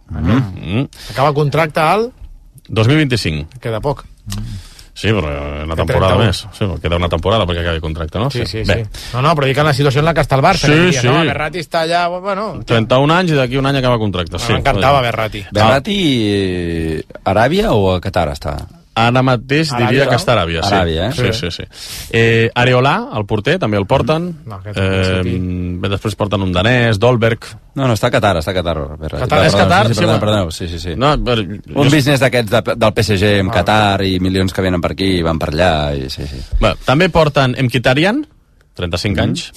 mm. 0.08 0.86
Acaba 1.10 1.34
contracte 1.34 1.80
al... 1.80 2.10
2025. 2.68 3.60
Queda 3.60 3.80
poc. 3.84 4.06
Sí, 4.94 5.10
però 5.10 5.26
una 5.64 5.74
temporada 5.74 6.14
31. 6.14 6.24
més. 6.24 6.40
Sí, 6.54 6.66
queda 6.80 6.98
una 7.00 7.08
temporada 7.10 7.46
perquè 7.50 7.64
acabi 7.64 7.80
el 7.80 7.82
contracte, 7.82 8.20
no? 8.22 8.28
Sí, 8.30 8.46
sí, 8.46 8.62
Bé. 8.62 8.76
sí. 8.84 9.08
No, 9.16 9.22
no, 9.26 9.32
però 9.34 9.48
dic 9.50 9.58
en 9.58 9.66
la 9.66 9.74
situació 9.74 10.04
en 10.04 10.06
la 10.06 10.14
que 10.14 10.22
està 10.22 10.38
el 10.38 10.44
Barça. 10.46 10.70
Sí, 10.70 10.76
diria, 10.78 11.00
sí. 11.00 11.08
No, 11.10 11.24
Berratti 11.26 11.64
està 11.64 11.82
allà, 11.82 12.04
bueno... 12.14 12.46
31 12.64 13.16
anys 13.16 13.34
i 13.34 13.40
d'aquí 13.40 13.58
un 13.58 13.66
any 13.66 13.80
acaba 13.80 13.98
el 13.98 14.04
contracte. 14.04 14.38
Sí, 14.38 14.54
M'encantava 14.54 15.02
Berratti. 15.02 15.42
Berratti 15.50 15.98
eh, 16.30 17.02
Aràbia 17.26 17.74
o 17.74 17.90
a 17.96 18.00
Qatar 18.04 18.28
està? 18.36 18.54
Ara 18.94 19.22
mateix 19.26 19.72
Aràbia, 19.72 19.88
diria 19.90 20.04
no? 20.04 20.10
que 20.12 20.18
està 20.20 20.30
a 20.30 20.36
Aràbia. 20.36 20.60
Sí. 20.62 20.74
Aràbia, 20.76 21.06
eh? 21.08 21.12
Sí, 21.18 21.30
sí, 21.34 21.48
sí. 21.50 21.64
Eh, 22.14 22.50
Areola, 22.54 22.92
el 23.18 23.24
porter, 23.26 23.56
també 23.58 23.78
el 23.80 23.88
porten. 23.90 24.28
No, 24.46 24.60
aquest 24.60 24.78
eh, 24.78 25.88
després 25.90 26.14
porten 26.20 26.44
un 26.46 26.52
danès, 26.54 27.00
Dolberg. 27.02 27.48
No, 27.74 27.88
no, 27.88 27.96
està 27.98 28.12
a 28.12 28.14
Qatar, 28.14 28.36
està 28.38 28.54
a 28.54 28.56
Qatar. 28.60 28.76
Qatar, 29.02 29.40
és 29.48 29.56
Perdó, 29.56 29.64
Qatar? 29.64 29.80
Sí, 29.88 29.96
sí, 29.96 30.04
perdó, 30.04 30.18
perdó, 30.22 30.44
sí, 30.54 30.68
sí, 30.70 30.78
sí. 30.78 30.94
No, 31.00 31.10
però, 31.26 31.42
Un 31.42 31.90
business 31.90 32.22
d'aquests 32.22 32.54
de, 32.54 32.76
del 32.84 32.94
PSG 33.00 33.32
amb 33.42 33.54
Qatar 33.56 34.04
i 34.06 34.20
milions 34.22 34.54
que 34.54 34.62
venen 34.62 34.84
per 34.84 34.92
aquí 34.94 35.10
i 35.18 35.24
van 35.26 35.42
per 35.42 35.50
allà. 35.50 35.72
I, 35.98 36.06
sí, 36.14 36.28
sí. 36.30 36.38
Bé, 36.62 36.76
també 36.86 37.10
porten 37.10 37.58
Mkhitaryan, 37.66 38.22
35 38.78 39.26
anys, 39.26 39.48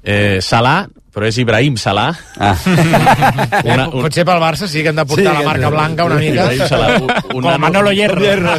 eh, 0.00 0.40
Salah, 0.40 0.86
però 1.12 1.26
és 1.26 1.38
Ibrahim 1.42 1.76
Salah. 1.80 2.14
Ah. 2.38 2.54
Una, 3.64 3.88
un... 3.88 4.00
Potser 4.04 4.24
pel 4.28 4.40
Barça 4.42 4.68
sí 4.70 4.84
que 4.84 4.92
hem 4.92 4.98
de 5.00 5.04
portar 5.04 5.32
Sí, 5.32 5.38
la 5.40 5.46
marca 5.46 5.70
blanca 5.72 6.06
una 6.06 6.18
mica. 6.22 6.46
Ibrahim 6.46 6.66
Salah, 6.70 6.96
un, 7.00 7.10
un, 7.36 7.42
Com 7.42 7.60
Manolo 7.60 7.92
Hierro. 7.92 8.56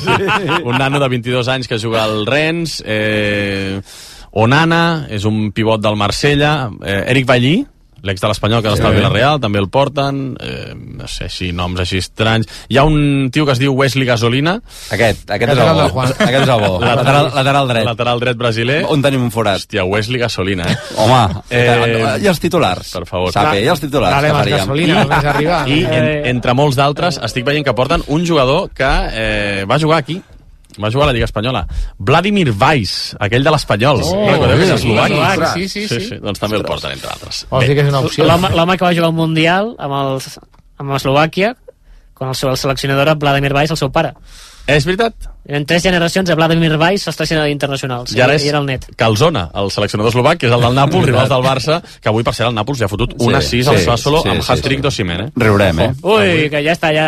un 0.64 0.78
nano 0.82 1.00
de 1.00 1.10
22 1.10 1.48
anys 1.48 1.68
que 1.72 1.80
juga 1.80 2.04
al 2.04 2.26
Rennes, 2.28 2.82
eh, 2.86 3.82
Onana, 4.32 5.08
és 5.12 5.26
un 5.28 5.52
pivot 5.52 5.82
del 5.84 5.98
Marsella, 6.00 6.70
eh, 6.84 7.04
Eric 7.12 7.28
Vallí, 7.28 7.56
l'ex 8.04 8.22
de 8.22 8.28
l'Espanyol 8.32 8.62
que 8.64 8.70
ara 8.72 8.78
està 8.78 8.88
al 8.90 8.96
Villarreal, 8.98 9.40
també 9.44 9.60
el 9.62 9.70
porten, 9.70 10.36
eh, 10.42 10.74
no 10.76 11.08
sé, 11.08 11.26
així, 11.30 11.52
noms 11.54 11.80
així 11.84 12.00
estranys. 12.02 12.48
Hi 12.70 12.78
ha 12.78 12.84
un 12.88 13.30
tio 13.32 13.46
que 13.46 13.54
es 13.54 13.60
diu 13.62 13.74
Wesley 13.78 14.06
Gasolina. 14.08 14.56
Aquest, 14.92 15.30
aquest, 15.30 15.52
Aquest 15.52 15.52
és 15.52 15.64
el 15.64 15.82
el 15.86 15.92
bo. 15.92 16.02
Aquest 16.02 16.42
és 16.42 16.50
el 16.56 16.64
bo. 16.66 16.80
Lateral, 16.92 17.32
lateral 17.36 17.68
dret. 17.70 17.86
Lateral 17.86 18.20
dret 18.24 18.38
brasiler. 18.42 18.80
On 18.90 19.02
tenim 19.02 19.24
un 19.28 19.32
forat? 19.32 19.62
Hòstia, 19.62 19.84
Wesley 19.86 20.20
Gasolina, 20.22 20.66
eh? 20.72 20.78
Home, 21.02 21.22
Eh, 21.52 22.18
i 22.24 22.28
els 22.32 22.40
titulars? 22.42 22.92
Per 22.96 23.06
favor. 23.06 23.32
Sape, 23.36 23.60
i 23.62 23.68
els 23.70 23.80
titulars 23.84 24.16
Dale 24.16 24.28
que 24.28 24.34
más 24.34 24.44
faríem? 24.44 24.58
gasolina, 24.60 25.00
només 25.04 25.26
arriba. 25.36 25.62
I 25.70 25.80
en, 25.86 26.08
entre 26.36 26.54
molts 26.58 26.78
d'altres 26.80 27.20
estic 27.22 27.46
veient 27.46 27.66
que 27.68 27.74
porten 27.78 28.02
un 28.08 28.26
jugador 28.28 28.70
que 28.76 28.90
eh, 29.14 29.66
va 29.70 29.78
jugar 29.80 30.00
aquí 30.02 30.22
va 30.78 30.92
jugar 30.92 31.08
a 31.08 31.10
la 31.12 31.16
Lliga 31.16 31.28
Espanyola. 31.28 31.64
Vladimir 31.98 32.52
Weiss, 32.52 33.16
aquell 33.20 33.44
de 33.44 33.54
l'Espanyol. 33.56 34.04
Oh, 34.06 34.22
Recordeu 34.30 34.62
que 34.62 34.68
és 34.68 34.72
sí, 34.72 34.78
eslovac? 34.78 35.12
eslovac, 35.12 35.46
sí, 35.56 35.68
sí, 35.68 35.88
sí. 35.90 36.00
sí. 36.08 36.20
Doncs 36.22 36.44
també 36.44 36.60
el 36.60 36.66
porten, 36.68 36.96
entre 36.96 37.12
altres. 37.16 37.44
Vols 37.52 37.68
dir 37.68 37.78
que 37.78 37.86
és 37.88 37.92
una 37.92 38.04
opció? 38.06 38.30
L'home 38.30 38.78
que 38.78 38.88
va 38.88 38.94
jugar 38.94 39.10
al 39.10 39.18
Mundial 39.18 39.76
amb, 39.80 39.98
els, 40.04 40.40
amb 40.82 40.98
Eslovàquia, 41.00 41.56
quan 42.18 42.32
el 42.36 42.40
seu 42.40 42.54
seleccionador 42.56 43.16
Vladimir 43.20 43.54
Weiss, 43.58 43.74
el 43.74 43.82
seu 43.82 43.92
pare. 43.92 44.14
És 44.70 44.88
veritat? 44.88 45.31
Eren 45.46 45.66
tres 45.66 45.82
generacions 45.84 46.28
de 46.30 46.36
Vladimir 46.36 46.76
Weiss 46.78 47.08
als 47.08 47.18
tres 47.18 47.32
internacionals. 47.50 48.14
I 48.16 48.22
ara 48.22 48.36
és 48.36 48.44
I 48.46 48.50
era 48.50 48.60
el 48.60 48.66
net. 48.68 48.86
Calzona, 48.96 49.50
el 49.56 49.72
seleccionador 49.72 50.12
eslovac, 50.12 50.38
que 50.38 50.48
és 50.48 50.54
el 50.54 50.62
del 50.62 50.76
Nàpols, 50.78 51.06
rivals 51.06 51.30
del 51.30 51.42
Barça, 51.44 51.82
que 52.02 52.10
avui, 52.10 52.24
per 52.24 52.34
ser 52.36 52.46
el 52.48 52.54
Nàpols, 52.56 52.78
ja 52.80 52.86
ha 52.86 52.92
fotut 52.92 53.16
Sí, 53.18 53.26
una 53.28 53.42
6 53.42 53.68
al 53.68 53.78
sí, 53.80 53.86
Sassuolo 53.86 54.22
sí, 54.22 54.30
amb 54.30 54.44
sí, 54.44 54.52
hat-trick 54.54 54.80
sí. 54.80 54.84
d'Ossimen, 54.84 55.22
eh? 55.26 55.32
Riurem, 55.36 55.80
eh? 55.80 55.90
Ui, 56.04 56.50
que 56.54 56.62
ja 56.64 56.76
està 56.78 56.92
ja... 56.94 57.08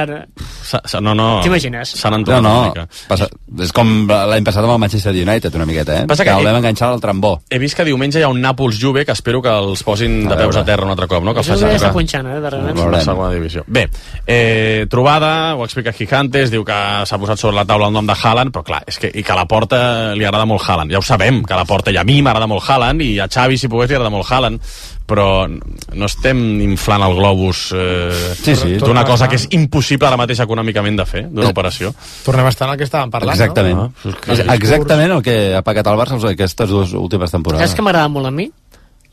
Sa, 0.63 0.81
sa, 0.85 0.99
no, 1.01 1.13
no. 1.13 1.41
T'imagines? 1.43 1.93
S'han 1.99 2.13
No, 2.13 2.17
entomat 2.23 2.41
no, 2.41 2.53
una 2.59 2.67
mica. 2.69 2.87
passa, 3.07 3.27
és 3.61 3.71
com 3.75 3.93
l'any 4.09 4.43
passat 4.47 4.63
amb 4.65 4.73
el 4.73 4.79
Manchester 4.79 5.13
United, 5.13 5.55
una 5.55 5.65
miqueta, 5.69 5.99
eh? 6.01 6.07
Passa 6.07 6.23
que, 6.25 6.31
que- 6.31 6.39
el 6.39 6.45
vam 6.49 6.57
enganxar 6.61 6.89
al 6.89 7.01
trambó. 7.01 7.35
He 7.49 7.59
vist 7.61 7.75
que 7.77 7.85
diumenge 7.85 8.19
hi 8.19 8.23
ha 8.25 8.29
un 8.33 8.41
Nàpols-Juve 8.41 9.05
que 9.05 9.11
espero 9.13 9.41
que 9.41 9.49
els 9.53 9.83
posin 9.83 10.27
de 10.27 10.33
A 10.33 10.37
peus 10.37 10.55
a 10.57 10.65
terra 10.65 10.85
un 10.85 10.91
altre 10.95 11.07
cop, 11.07 11.23
no? 11.23 11.33
Que 11.35 11.43
facin 11.43 11.67
ja 11.67 11.75
està 11.75 11.89
jugar. 11.89 11.93
punxant, 11.99 12.27
eh, 12.33 12.39
darrerament. 12.41 12.81
La 12.91 13.01
segona 13.01 13.31
divisió. 13.33 13.63
Bé, 13.67 13.87
eh, 14.25 14.87
trobada, 14.89 15.55
ho 15.55 15.63
explica 15.65 15.93
Gigantes, 15.93 16.49
diu 16.51 16.63
que 16.65 16.73
s'ha 17.05 17.17
posat 17.19 17.37
sobre 17.37 17.55
la 17.57 17.65
taula 17.65 17.87
el 17.87 17.93
nom 17.93 18.07
de 18.07 18.15
Haaland, 18.23 18.53
però 18.55 18.63
clar, 18.63 18.81
és 18.87 18.97
que, 18.99 19.11
i 19.13 19.23
que 19.23 19.33
a 19.33 19.37
la 19.37 19.45
porta 19.49 20.13
li 20.15 20.25
agrada 20.25 20.47
molt 20.49 20.63
Haaland. 20.67 20.91
Ja 20.93 20.99
ho 21.01 21.05
sabem, 21.05 21.43
que 21.43 21.53
a 21.53 21.59
la 21.59 21.65
porta 21.69 21.91
i 21.91 21.97
a 21.99 22.03
mi 22.07 22.21
m'agrada 22.23 22.47
molt 22.47 22.63
Haaland, 22.69 23.01
i 23.03 23.17
a 23.19 23.27
Xavi, 23.27 23.57
si 23.59 23.69
pogués, 23.71 23.91
li 23.91 23.97
agrada 23.99 24.13
molt 24.13 24.29
Haaland, 24.31 24.61
però 25.05 25.45
no 25.47 26.07
estem 26.07 26.39
inflant 26.63 27.03
el 27.03 27.15
globus 27.17 27.65
eh, 27.75 28.33
Sí, 28.39 28.55
sí. 28.55 28.77
d'una 28.79 29.03
cosa 29.05 29.27
que 29.27 29.35
és 29.35 29.49
impossible 29.51 30.07
ara 30.07 30.17
mateix 30.19 30.39
econòmicament 30.45 30.97
de 31.01 31.05
fer, 31.05 31.23
d'una 31.27 31.51
operació. 31.51 31.91
Tornem 32.23 32.47
a 32.47 32.53
estar 32.53 32.69
en 32.69 32.73
el 32.73 32.79
que 32.79 32.87
estàvem 32.87 33.11
parlant, 33.11 33.35
Exactament. 33.35 33.75
no? 33.77 33.91
No? 34.03 34.15
És 34.33 34.43
exactament 34.47 35.11
el 35.19 35.21
que 35.25 35.37
ha 35.57 35.61
pagat 35.65 35.91
el 35.91 35.99
Barça 35.99 36.19
aquestes 36.31 36.69
dues 36.69 36.93
últimes 36.95 37.31
temporades. 37.35 37.67
Saps 37.67 37.75
que 37.77 37.85
m'agrada 37.85 38.07
molt 38.09 38.31
a 38.31 38.31
mi? 38.31 38.49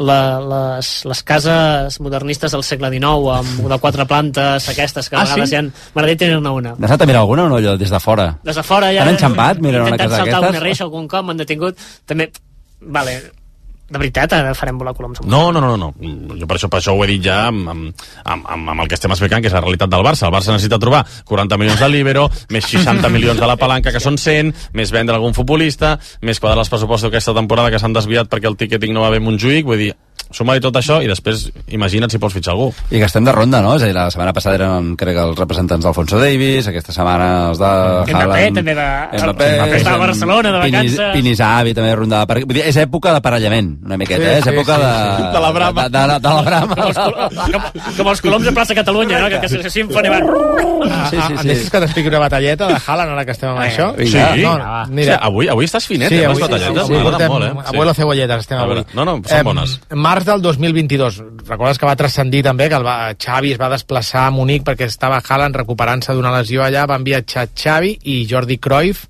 La, 0.01 0.17
les, 0.41 0.91
les 1.05 1.21
cases 1.29 1.99
modernistes 2.01 2.55
del 2.57 2.63
segle 2.65 2.89
XIX 2.95 3.27
amb 3.37 3.67
de 3.69 3.79
quatre 3.83 4.07
plantes, 4.09 4.69
aquestes 4.73 5.11
que 5.11 5.17
a 5.19 5.21
Ah, 5.21 5.25
vegades 5.29 5.51
sí? 5.51 5.55
hi 5.55 5.59
ha... 5.59 5.63
M'agradaria 5.93 6.21
tenir-ne 6.23 6.53
una. 6.57 6.73
N'has 6.79 6.95
anat 6.95 7.03
a 7.05 7.09
mirar 7.11 7.21
alguna 7.27 7.45
o 7.45 7.51
no, 7.53 7.59
allò, 7.61 7.75
des 7.77 7.93
de 7.93 8.01
fora? 8.01 8.31
Des 8.47 8.57
de 8.57 8.65
fora 8.65 8.89
ja... 8.97 9.05
T'han 9.05 9.19
enxampat? 9.19 9.61
Mira, 9.61 9.83
una 9.85 9.91
Intentat 9.93 10.07
casa 10.09 10.23
saltar 10.23 10.39
d'aquestes? 10.41 10.57
una 10.57 10.65
reixa 10.65 10.85
algun 10.89 11.09
cop, 11.13 11.27
m'han 11.29 11.43
detingut. 11.43 11.85
També, 12.09 12.31
vale, 12.81 13.19
de 13.91 13.99
veritat, 13.99 14.33
ara 14.37 14.55
farem 14.55 14.79
volar 14.79 14.95
coloms. 14.95 15.19
No, 15.27 15.51
no, 15.51 15.61
no, 15.61 15.75
no. 15.77 15.91
Jo 16.39 16.47
per 16.47 16.57
això, 16.57 16.71
per 16.71 16.79
això 16.79 16.95
ho 16.95 17.03
he 17.05 17.09
dit 17.11 17.25
ja 17.27 17.41
amb, 17.49 17.67
amb, 17.73 18.05
amb, 18.23 18.51
amb, 18.55 18.75
el 18.85 18.91
que 18.91 18.95
estem 18.95 19.11
explicant, 19.11 19.43
que 19.43 19.51
és 19.51 19.57
la 19.57 19.63
realitat 19.65 19.91
del 19.91 20.05
Barça. 20.07 20.29
El 20.29 20.35
Barça 20.35 20.55
necessita 20.55 20.79
trobar 20.83 21.03
40 21.27 21.59
milions 21.59 21.83
de 21.83 21.89
l'Ibero, 21.91 22.29
més 22.55 22.69
60 22.71 23.11
milions 23.15 23.41
de 23.41 23.49
la 23.51 23.59
palanca, 23.59 23.91
que 23.91 24.03
són 24.03 24.19
100, 24.21 24.55
més 24.79 24.95
vendre 24.95 25.19
algun 25.19 25.35
futbolista, 25.35 25.97
més 26.23 26.39
quadrar 26.39 26.63
els 26.63 26.71
pressupostos 26.71 27.11
d'aquesta 27.11 27.35
temporada 27.35 27.73
que 27.75 27.83
s'han 27.83 27.97
desviat 27.97 28.31
perquè 28.31 28.47
el 28.51 28.59
ticketing 28.61 28.95
no 28.95 29.03
va 29.03 29.11
bé 29.11 29.19
a 29.19 29.27
Montjuïc. 29.27 29.67
Vull 29.67 29.83
dir, 29.83 29.91
suma-hi 30.31 30.61
tot 30.63 30.77
això 30.79 31.01
i 31.03 31.09
després 31.11 31.49
imagina't 31.75 32.11
si 32.13 32.19
pots 32.23 32.35
fitxar 32.37 32.53
algú. 32.55 32.69
I 32.91 32.99
que 33.01 33.07
estem 33.09 33.25
de 33.27 33.33
ronda, 33.35 33.61
no? 33.65 33.75
És 33.77 33.83
a 33.83 33.89
dir, 33.89 33.95
la 33.97 34.09
setmana 34.13 34.33
passada 34.37 34.55
eren, 34.61 34.93
crec, 35.01 35.17
els 35.19 35.39
representants 35.39 35.83
d'Alfonso 35.85 36.21
Davis, 36.21 36.69
aquesta 36.71 36.93
setmana 36.95 37.49
els 37.51 37.59
de 37.59 37.71
Mbappé 37.71 38.15
Haaland... 38.21 38.61
també 38.61 38.75
va... 38.79 38.89
Mbappé, 39.11 39.49
Mbappé 39.57 39.77
estava 39.81 39.97
a 39.97 40.05
Barcelona 40.07 40.53
de 40.55 40.61
Pinis, 40.67 40.77
vacances. 40.97 41.15
Pinisavi 41.17 41.75
també 41.75 41.95
rondava 41.99 42.27
per... 42.31 42.39
Vull 42.45 42.59
dir, 42.61 42.65
és 42.71 42.77
època 42.85 43.13
d'aparellament, 43.17 43.73
una 43.87 43.99
miqueta, 44.01 44.21
Sí, 44.23 44.29
eh? 44.31 44.39
És 44.39 44.45
sí, 44.45 44.55
època 44.55 44.77
sí, 44.77 44.85
de... 44.85 45.31
De 45.35 45.41
la 45.47 45.51
brama. 45.57 45.89
De, 45.89 45.99
de, 45.99 46.07
de, 46.07 46.19
de 46.21 46.35
la 46.37 46.43
brama. 46.43 46.77
Com 47.51 47.97
com, 47.97 48.09
els 48.13 48.21
coloms 48.25 48.45
de 48.47 48.53
plaça 48.55 48.75
Catalunya, 48.79 49.19
no? 49.25 49.29
Que, 49.33 49.41
que 49.43 49.49
se 49.51 49.71
s'inflen 49.73 50.07
i 50.07 50.13
van... 50.15 50.29
Sí, 51.11 51.17
sí, 51.17 51.35
sí. 51.41 51.49
Deixes 51.51 51.71
que 51.73 51.81
t'expliqui 51.83 52.09
una 52.11 52.21
batalleta 52.23 52.69
de 52.71 52.79
Haaland 52.81 53.15
ara 53.17 53.25
que 53.27 53.35
estem 53.35 53.51
amb 53.51 53.63
això? 53.65 53.91
Sí? 53.99 54.19
No, 54.45 54.55
Mira. 54.95 55.19
avui, 55.27 55.49
avui 55.53 55.67
estàs 55.69 55.87
finet, 55.91 56.09
Sí, 56.13 56.21
eh, 56.21 56.27
amb 56.27 56.33
avui, 56.37 56.43
les 56.43 56.49
batalletes. 56.51 56.87
sí, 56.87 56.93
M'agraden 56.95 57.11
portem, 57.11 57.33
molt, 57.35 57.47
eh? 57.47 57.69
Abuelo 57.75 57.95
cebolletes 57.99 58.45
estem 58.47 58.59
avui. 58.63 58.85
no, 58.95 59.05
no, 59.09 59.17
són 59.27 59.45
bones. 59.51 59.77
Març 60.11 60.25
del 60.27 60.41
2022. 60.43 61.21
Recordes 61.47 61.79
que 61.79 61.87
va 61.87 61.95
transcendir 61.95 62.41
també 62.43 62.67
que 62.67 62.75
el 62.81 62.83
va, 62.83 63.13
Xavi 63.15 63.53
es 63.55 63.61
va 63.61 63.69
desplaçar 63.71 64.25
a 64.27 64.33
Munic 64.35 64.65
perquè 64.67 64.89
estava 64.91 65.21
Haaland 65.23 65.55
recuperant-se 65.61 66.17
d'una 66.19 66.33
lesió 66.35 66.65
allà, 66.65 66.83
van 66.91 67.05
viatjar 67.07 67.45
Xavi 67.55 67.93
i 68.11 68.17
Jordi 68.27 68.57
Cruyff 68.59 69.05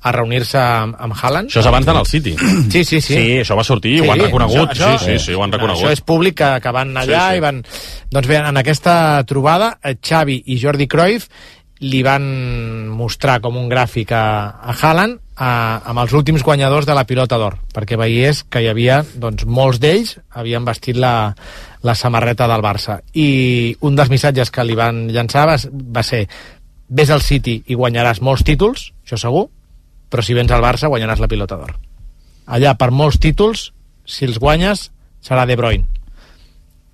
a 0.00 0.14
reunir-se 0.16 0.58
amb, 0.58 0.96
amb 0.98 1.14
Haaland. 1.14 1.52
Això 1.52 1.62
és 1.62 1.68
abans 1.70 1.86
d'anar 1.86 2.02
al 2.02 2.10
City. 2.10 2.32
Sí, 2.72 2.82
sí, 2.82 2.98
sí. 2.98 3.14
Sí, 3.14 3.28
això 3.44 3.54
va 3.54 3.62
sortir, 3.68 4.00
ho 4.02 4.10
han 4.10 4.24
reconegut. 4.24 4.72
Això, 4.74 4.90
això, 4.96 5.04
sí, 5.04 5.20
sí, 5.20 5.26
sí, 5.28 5.38
ho 5.38 5.44
han 5.44 5.54
reconegut. 5.54 5.84
Això 5.84 5.94
és 5.94 6.02
públic 6.02 6.40
que, 6.40 6.50
que 6.64 6.74
van 6.74 6.96
allà 6.98 7.22
Sí, 7.28 7.36
sí. 7.36 7.38
i 7.38 7.46
van... 7.46 7.62
Doncs 8.10 8.30
bé, 8.32 8.40
en 8.50 8.58
aquesta 8.64 8.94
trobada, 9.30 9.76
eh, 9.84 9.94
Xavi 10.02 10.40
i 10.50 10.58
Jordi 10.58 10.90
Cruyff 10.90 11.28
li 11.80 12.02
van 12.04 12.24
mostrar 12.92 13.38
com 13.40 13.56
un 13.56 13.68
gràfic 13.70 14.12
a, 14.12 14.24
a 14.60 14.74
Haaland 14.76 15.16
a, 15.36 15.50
amb 15.88 16.02
els 16.02 16.12
últims 16.12 16.44
guanyadors 16.44 16.84
de 16.86 16.96
la 16.96 17.06
pilota 17.08 17.38
d'or, 17.40 17.56
perquè 17.72 17.96
veiés 17.96 18.42
que 18.44 18.60
hi 18.60 18.68
havia, 18.68 19.00
doncs, 19.16 19.46
molts 19.48 19.80
d'ells 19.80 20.18
havien 20.36 20.66
vestit 20.66 21.00
la, 21.00 21.32
la 21.82 21.94
samarreta 21.96 22.48
del 22.50 22.64
Barça. 22.64 22.98
I 23.16 23.76
un 23.80 23.96
dels 23.96 24.12
missatges 24.12 24.52
que 24.52 24.66
li 24.68 24.76
van 24.76 25.06
llançar 25.08 25.46
va, 25.48 25.56
va 25.70 26.04
ser 26.04 26.26
ves 26.90 27.12
al 27.14 27.24
City 27.24 27.62
i 27.72 27.78
guanyaràs 27.78 28.20
molts 28.20 28.44
títols, 28.44 28.90
això 29.06 29.16
segur, 29.24 29.46
però 30.10 30.26
si 30.26 30.36
vens 30.36 30.52
al 30.52 30.64
Barça 30.64 30.90
guanyaràs 30.92 31.22
la 31.22 31.30
pilota 31.32 31.56
d'or. 31.56 31.78
Allà, 32.50 32.74
per 32.76 32.90
molts 32.92 33.20
títols, 33.22 33.70
si 34.04 34.26
els 34.26 34.40
guanyes, 34.42 34.90
serà 35.24 35.46
De 35.46 35.56
Bruyne 35.56 36.00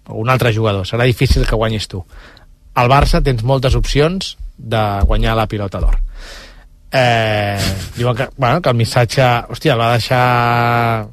o 0.06 0.20
un 0.22 0.30
altre 0.30 0.52
jugador, 0.54 0.86
serà 0.86 1.04
difícil 1.04 1.46
que 1.46 1.58
guanyis 1.58 1.88
tu. 1.90 2.04
Al 2.78 2.90
Barça 2.92 3.22
tens 3.24 3.42
moltes 3.42 3.74
opcions 3.74 4.36
de 4.56 4.84
guanyar 5.06 5.36
la 5.36 5.46
pilota 5.46 5.80
d'or. 5.80 5.98
Eh, 6.92 7.58
diuen 7.96 8.16
que, 8.16 8.28
bueno, 8.36 8.62
que 8.62 8.70
el 8.70 8.76
missatge... 8.76 9.22
Hòstia, 9.50 9.74
el 9.74 9.80
va 9.80 9.92
deixar... 9.98 11.06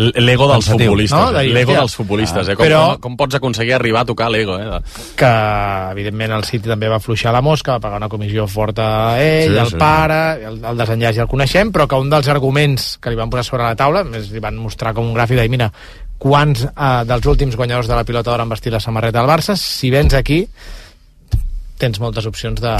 L'ego 0.00 0.46
dels 0.46 0.64
Pensatiu. 0.68 0.86
futbolistes. 0.86 1.18
No? 1.18 1.40
Dir, 1.42 1.50
L'ego 1.52 1.74
dels 1.74 1.94
futbolistes, 1.98 2.48
eh? 2.48 2.54
Com, 2.54 2.62
però- 2.64 2.92
com, 2.94 3.00
com 3.08 3.16
pots 3.18 3.34
aconseguir 3.40 3.74
arribar 3.74 4.04
a 4.04 4.06
tocar 4.06 4.28
l'ego, 4.30 4.54
eh? 4.62 4.78
que 5.18 5.30
evidentment 5.90 6.30
el 6.36 6.44
City 6.46 6.70
també 6.70 6.88
va 6.88 7.00
afluixar 7.02 7.32
la 7.34 7.42
mosca, 7.42 7.74
va 7.74 7.80
pagar 7.82 7.98
una 7.98 8.08
comissió 8.08 8.46
forta 8.46 8.86
a 9.10 9.16
ell, 9.20 9.48
Sí, 9.50 9.56
sí, 9.56 9.58
el 9.64 9.72
sí. 9.72 9.80
pare, 9.82 10.20
el, 10.46 10.60
el 10.64 10.78
desenllaç 10.78 11.18
ja 11.18 11.24
el 11.26 11.28
coneixem, 11.32 11.72
però 11.74 11.88
que 11.90 11.98
un 11.98 12.08
dels 12.08 12.28
arguments 12.30 12.92
que 13.02 13.10
li 13.10 13.18
van 13.18 13.28
posar 13.34 13.44
sobre 13.50 13.66
la 13.66 13.74
taula, 13.76 14.04
més 14.06 14.30
li 14.30 14.38
van 14.40 14.56
mostrar 14.62 14.94
com 14.94 15.10
un 15.10 15.16
gràfic 15.18 15.42
de 15.42 15.48
mira, 15.50 15.68
quants 16.22 16.62
eh, 16.70 16.92
dels 17.10 17.26
últims 17.34 17.58
guanyadors 17.58 17.90
de 17.90 17.98
la 17.98 18.04
pilota 18.06 18.30
d'or 18.30 18.46
han 18.46 18.54
vestit 18.54 18.72
la 18.72 18.80
samarreta 18.80 19.18
del 19.18 19.28
Barça, 19.34 19.56
si 19.58 19.90
vens 19.90 20.14
aquí 20.14 20.44
tens 21.80 21.98
moltes 22.02 22.26
opcions 22.28 22.60
de, 22.60 22.74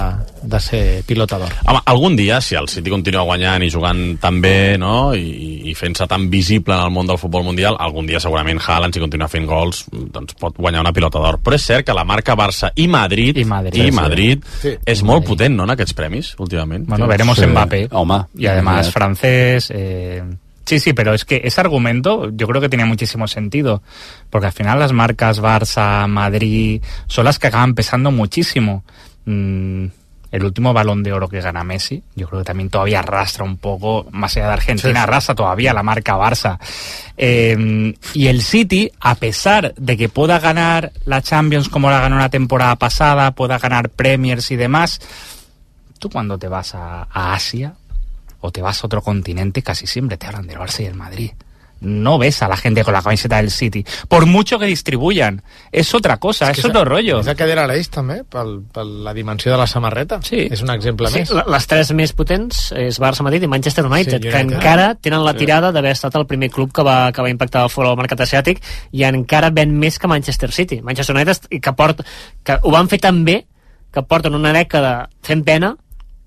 de 0.44 0.60
ser 0.60 0.82
pilota 1.08 1.38
d'or. 1.40 1.54
Home, 1.66 1.80
algun 1.88 2.16
dia, 2.18 2.40
si 2.44 2.54
el 2.58 2.68
City 2.68 2.92
continua 2.92 3.24
guanyant 3.24 3.64
i 3.64 3.70
jugant 3.72 4.02
tan 4.20 4.40
bé, 4.44 4.76
no?, 4.80 5.14
i, 5.16 5.70
i 5.70 5.74
fent-se 5.78 6.06
tan 6.10 6.28
visible 6.30 6.76
en 6.76 6.84
el 6.84 6.92
món 6.92 7.08
del 7.08 7.18
futbol 7.20 7.44
mundial, 7.46 7.78
algun 7.80 8.06
dia 8.06 8.20
segurament 8.20 8.60
Haaland, 8.60 8.94
si 8.94 9.00
continua 9.02 9.28
fent 9.32 9.48
gols, 9.48 9.86
doncs 9.90 10.36
pot 10.40 10.56
guanyar 10.60 10.84
una 10.84 10.92
pilota 10.92 11.18
d'or. 11.22 11.40
Però 11.40 11.56
és 11.56 11.64
cert 11.64 11.86
que 11.88 11.96
la 11.96 12.04
marca 12.04 12.36
Barça 12.36 12.70
i 12.76 12.86
Madrid, 12.90 13.40
i 13.40 13.44
Madrid, 13.48 13.80
i 13.80 13.88
sí. 13.88 13.96
Madrid 13.96 14.44
Sí. 14.60 14.76
és 14.84 15.02
molt 15.02 15.24
potent, 15.26 15.56
no?, 15.56 15.64
en 15.64 15.74
aquests 15.76 15.94
premis, 15.96 16.34
últimament. 16.38 16.86
Bueno, 16.88 17.06
veremos 17.08 17.38
Mbappé. 17.40 17.88
Home. 17.92 18.24
Y 18.36 18.46
además 18.46 18.86
Ya. 18.86 18.92
francés. 18.92 19.70
eh, 19.74 20.22
Sí, 20.70 20.78
sí, 20.78 20.92
pero 20.92 21.12
es 21.14 21.24
que 21.24 21.40
ese 21.42 21.60
argumento 21.60 22.30
yo 22.32 22.46
creo 22.46 22.60
que 22.60 22.68
tiene 22.68 22.84
muchísimo 22.84 23.26
sentido. 23.26 23.82
Porque 24.30 24.46
al 24.46 24.52
final 24.52 24.78
las 24.78 24.92
marcas 24.92 25.42
Barça, 25.42 26.06
Madrid, 26.06 26.80
son 27.08 27.24
las 27.24 27.40
que 27.40 27.48
acaban 27.48 27.74
pesando 27.74 28.12
muchísimo. 28.12 28.84
Mm, 29.24 29.86
el 30.30 30.44
último 30.44 30.72
balón 30.72 31.02
de 31.02 31.12
oro 31.12 31.28
que 31.28 31.40
gana 31.40 31.64
Messi, 31.64 32.04
yo 32.14 32.28
creo 32.28 32.42
que 32.42 32.44
también 32.44 32.70
todavía 32.70 33.00
arrastra 33.00 33.42
un 33.44 33.56
poco, 33.56 34.06
más 34.12 34.36
allá 34.36 34.46
de 34.46 34.52
Argentina, 34.52 34.90
Sí, 34.90 34.94
sí. 34.94 35.02
arrastra 35.02 35.34
todavía 35.34 35.74
la 35.74 35.82
marca 35.82 36.16
Barça. 36.16 36.60
Eh, 37.16 37.92
y 38.14 38.28
el 38.28 38.40
City, 38.42 38.92
a 39.00 39.16
pesar 39.16 39.74
de 39.76 39.96
que 39.96 40.08
pueda 40.08 40.38
ganar 40.38 40.92
la 41.04 41.20
Champions 41.20 41.68
como 41.68 41.90
la 41.90 41.98
ganó 41.98 42.16
la 42.16 42.28
temporada 42.28 42.76
pasada, 42.76 43.32
pueda 43.32 43.58
ganar 43.58 43.90
Premiers 43.90 44.52
y 44.52 44.54
demás, 44.56 45.00
tú 45.98 46.08
cuando 46.10 46.38
te 46.38 46.46
vas 46.46 46.76
a, 46.76 47.08
a 47.10 47.34
Asia 47.34 47.74
o 48.40 48.50
te 48.50 48.62
vas 48.62 48.82
a 48.82 48.86
otro 48.86 49.02
continente, 49.02 49.62
casi 49.62 49.86
siempre 49.86 50.16
te 50.16 50.26
hablan 50.26 50.46
del 50.46 50.58
Barça 50.58 50.80
y 50.80 50.84
del 50.84 50.94
Madrid. 50.94 51.32
No 51.82 52.18
ves 52.18 52.42
a 52.42 52.48
la 52.48 52.58
gente 52.58 52.84
con 52.84 52.92
la 52.92 53.00
camiseta 53.00 53.38
del 53.38 53.50
City. 53.50 53.86
Por 54.06 54.26
mucho 54.26 54.58
que 54.58 54.66
distribuyan. 54.66 55.42
Es 55.72 55.94
otra 55.94 56.18
cosa, 56.18 56.50
es, 56.50 56.60
que 56.60 56.66
otro 56.66 56.84
rollo. 56.84 57.20
És 57.20 57.26
el 57.26 57.36
que 57.38 57.46
deia 57.48 57.64
l'Eix, 57.64 57.88
també, 57.88 58.18
per, 58.28 58.42
per 58.68 58.84
la 58.84 59.14
dimensió 59.16 59.50
de 59.50 59.56
la 59.56 59.66
samarreta. 59.66 60.18
Sí. 60.20 60.42
És 60.52 60.60
un 60.60 60.68
exemple 60.74 61.08
Sí, 61.08 61.20
més. 61.22 61.32
les 61.32 61.66
tres 61.66 61.92
més 61.96 62.12
potents 62.12 62.66
és 62.76 63.00
Barça, 63.00 63.24
Madrid 63.24 63.46
i 63.48 63.48
Manchester 63.48 63.86
United, 63.88 64.20
Sí, 64.20 64.28
que 64.28 64.42
United. 64.42 64.58
encara 64.58 64.90
tenen 65.00 65.24
la 65.24 65.32
tirada 65.32 65.72
d'haver 65.72 65.92
estat 65.96 66.20
el 66.20 66.26
primer 66.28 66.50
club 66.52 66.70
que 66.70 66.84
va, 66.84 66.98
que 67.16 67.22
va 67.24 67.30
impactar 67.32 67.64
fora 67.72 67.88
del 67.88 67.96
mercat 67.96 68.20
asiàtic 68.28 68.60
i 68.92 69.04
encara 69.08 69.48
ven 69.48 69.72
més 69.80 69.96
que 69.98 70.06
Manchester 70.06 70.52
City. 70.52 70.82
Manchester 70.82 71.16
United, 71.16 71.46
i 71.48 71.60
que, 71.64 71.72
port, 71.72 72.04
que 72.44 72.58
ho 72.60 72.70
van 72.76 72.92
fer 72.92 73.00
tan 73.00 73.24
bé 73.24 73.46
que 73.90 74.02
porten 74.04 74.34
una 74.36 74.52
dècada 74.52 75.08
fent 75.24 75.46
pena 75.48 75.78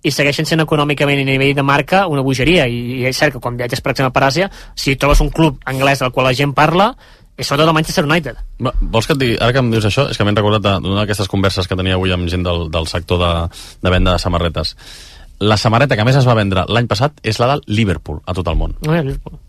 i 0.03 0.11
segueixen 0.11 0.47
sent 0.47 0.63
econòmicament 0.63 1.21
i 1.21 1.25
a 1.25 1.31
nivell 1.31 1.55
de 1.55 1.65
marca 1.65 2.05
una 2.11 2.23
bogeria 2.25 2.67
i, 2.67 2.79
i 2.99 3.09
és 3.09 3.17
cert 3.17 3.35
que 3.35 3.43
quan 3.43 3.57
viatges 3.59 3.81
per 3.81 3.93
exemple 3.93 4.13
per 4.15 4.27
Àsia 4.27 4.49
si 4.75 4.97
trobes 4.99 5.23
un 5.23 5.31
club 5.31 5.59
anglès 5.69 6.03
del 6.03 6.11
qual 6.11 6.27
la 6.29 6.35
gent 6.37 6.53
parla 6.55 6.91
és 7.33 7.47
sobretot 7.47 7.71
el 7.71 7.77
Manchester 7.77 8.05
United 8.05 8.37
Va, 8.61 8.73
Vols 8.81 9.07
que 9.09 9.15
et 9.15 9.21
digui, 9.23 9.37
ara 9.39 9.55
que 9.55 9.63
em 9.63 9.71
dius 9.73 9.87
això, 9.89 10.05
és 10.11 10.19
que 10.19 10.27
m'he 10.27 10.35
recordat 10.35 10.83
d'una 10.83 11.01
d'aquestes 11.01 11.31
converses 11.31 11.67
que 11.69 11.77
tenia 11.79 11.97
avui 11.97 12.13
amb 12.13 12.29
gent 12.29 12.45
del, 12.45 12.67
del 12.73 12.89
sector 12.91 13.21
de, 13.21 13.31
de 13.81 13.93
venda 13.93 14.13
de 14.13 14.21
samarretes. 14.21 14.75
La 15.41 15.57
samarreta 15.57 15.97
que 15.97 16.05
més 16.05 16.19
es 16.19 16.27
va 16.29 16.37
vendre 16.37 16.67
l'any 16.69 16.87
passat 16.87 17.17
és 17.25 17.39
la 17.41 17.49
del 17.55 17.63
Liverpool, 17.67 18.21
a 18.25 18.35
tot 18.37 18.47
el 18.51 18.59
món. 18.59 18.77
no, 18.85 18.93
Liverpool. 18.93 19.39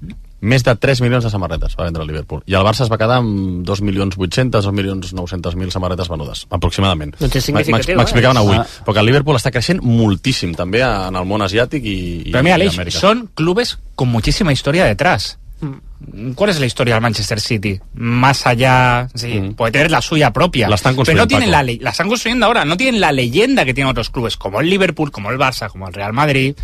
Més 0.45 0.61
de 0.67 0.75
3 0.77 1.01
milions 1.01 1.25
de 1.25 1.31
samarretes 1.33 1.73
va 1.79 1.87
vendre 1.89 2.03
el 2.05 2.09
Liverpool. 2.11 2.43
I 2.51 2.55
el 2.59 2.65
Barça 2.67 2.85
es 2.85 2.91
va 2.93 2.99
quedar 3.01 3.17
amb 3.23 3.63
2 3.65 3.81
milions 3.87 4.19
800, 4.19 4.67
2 4.69 4.75
milions 4.77 5.15
900 5.17 5.57
mil 5.57 5.71
samarretes 5.73 6.11
venudes, 6.13 6.45
aproximadament. 6.53 7.15
Doncs 7.19 7.39
és 7.41 7.47
significatiu, 7.49 7.95
M'ex- 7.97 8.03
M'explicaven 8.03 8.37
eh? 8.37 8.43
avui. 8.45 8.59
Ah. 8.61 8.67
Perquè 8.85 9.01
el 9.01 9.09
Liverpool 9.09 9.39
està 9.41 9.51
creixent 9.55 9.81
moltíssim, 9.83 10.53
també 10.59 10.83
en 10.85 11.17
el 11.17 11.25
món 11.25 11.43
asiàtic 11.47 11.87
i, 11.89 11.97
i, 12.27 12.33
Pero 12.35 12.45
mira, 12.45 12.59
Aleix, 12.61 12.77
son 12.93 13.29
clubes 13.35 13.79
con 13.95 14.09
muchísima 14.13 14.53
historia 14.53 14.85
detrás. 14.85 15.39
Mm. 15.61 16.33
¿Cuál 16.35 16.51
es 16.51 16.61
la 16.61 16.67
historia 16.67 16.95
del 16.97 17.03
Manchester 17.03 17.41
City? 17.41 17.81
Más 17.95 18.47
allá, 18.47 19.09
sí, 19.15 19.55
puede 19.57 19.73
tener 19.73 19.91
la 19.91 20.03
suya 20.03 20.31
propia. 20.31 20.67
Mm. 20.67 20.71
La 20.71 20.75
están 20.77 20.91
pero 20.91 20.95
no 20.95 20.97
construyendo, 20.99 21.27
tienen 21.29 21.51
Paco. 21.51 21.65
la, 21.65 21.85
la 21.85 21.91
están 21.91 22.09
construyendo 22.09 22.45
ahora, 22.47 22.65
no 22.67 22.77
tienen 22.77 23.01
la 23.01 23.13
leyenda 23.13 23.65
que 23.65 23.73
tienen 23.73 23.91
otros 23.91 24.11
clubes, 24.11 24.37
como 24.37 24.61
el 24.61 24.69
Liverpool, 24.69 25.11
como 25.11 25.31
el 25.31 25.39
Barça, 25.39 25.71
como 25.71 25.89
el 25.89 25.95
Real 25.95 26.13
Madrid. 26.13 26.55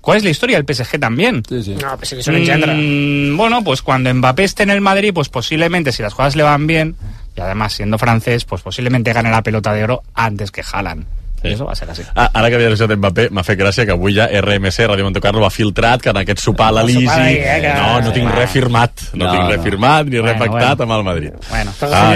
¿Cuál 0.00 0.18
es 0.18 0.24
la 0.24 0.30
historia 0.30 0.60
del 0.60 0.74
PSG 0.74 0.98
también? 0.98 1.42
no, 1.50 1.96
pues 1.96 2.12
es 2.12 2.26
un 2.26 2.36
engendra 2.36 2.74
Mm, 2.74 3.36
bueno, 3.36 3.62
pues 3.62 3.82
cuando 3.82 4.12
Mbappé 4.12 4.44
esté 4.44 4.62
en 4.62 4.70
el 4.70 4.80
Madrid, 4.80 5.12
pues 5.12 5.28
posiblemente, 5.28 5.92
si 5.92 6.02
las 6.02 6.14
cosas 6.14 6.36
le 6.36 6.42
van 6.42 6.66
bien, 6.66 6.96
y 7.36 7.40
además 7.40 7.74
siendo 7.74 7.98
francés, 7.98 8.44
pues 8.44 8.62
posiblemente 8.62 9.12
gane 9.12 9.30
la 9.30 9.42
pelota 9.42 9.72
de 9.72 9.84
oro 9.84 10.02
antes 10.14 10.50
que 10.50 10.62
Haaland. 10.62 11.19
I 11.42 11.54
això 11.54 11.64
va 11.64 11.74
ser 11.74 11.88
així. 11.88 12.02
Ah, 12.14 12.28
ara 12.34 12.50
que 12.50 12.56
havies 12.58 12.74
això 12.74 12.86
d'Mbappé, 12.90 13.28
m'ha 13.32 13.42
fet 13.46 13.58
gràcia 13.58 13.86
que 13.88 13.92
avui 13.94 14.12
ja 14.14 14.26
RMC, 14.28 14.84
Ràdio 14.90 15.04
Monte 15.06 15.20
Carlo, 15.24 15.46
ha 15.46 15.50
filtrat 15.50 16.02
que 16.02 16.10
en 16.12 16.18
aquest 16.20 16.38
sopar 16.44 16.68
a 16.68 16.72
l'Elisi... 16.72 17.06
eh, 17.06 17.60
que- 17.62 17.74
No, 17.80 18.00
no 18.04 18.12
tinc 18.12 18.30
res 18.34 18.50
firmat. 18.50 18.90
No, 19.14 19.24
No, 19.24 19.32
tinc 19.32 19.48
res 19.54 19.62
firmat 19.64 20.06
ni 20.06 20.18
res 20.20 20.36
Bueno, 20.36 20.38
pactat 20.44 20.76
bueno. 20.76 20.82
amb 20.82 20.98
el 20.98 21.04
Madrid. 21.04 21.32
Bueno. 21.48 21.72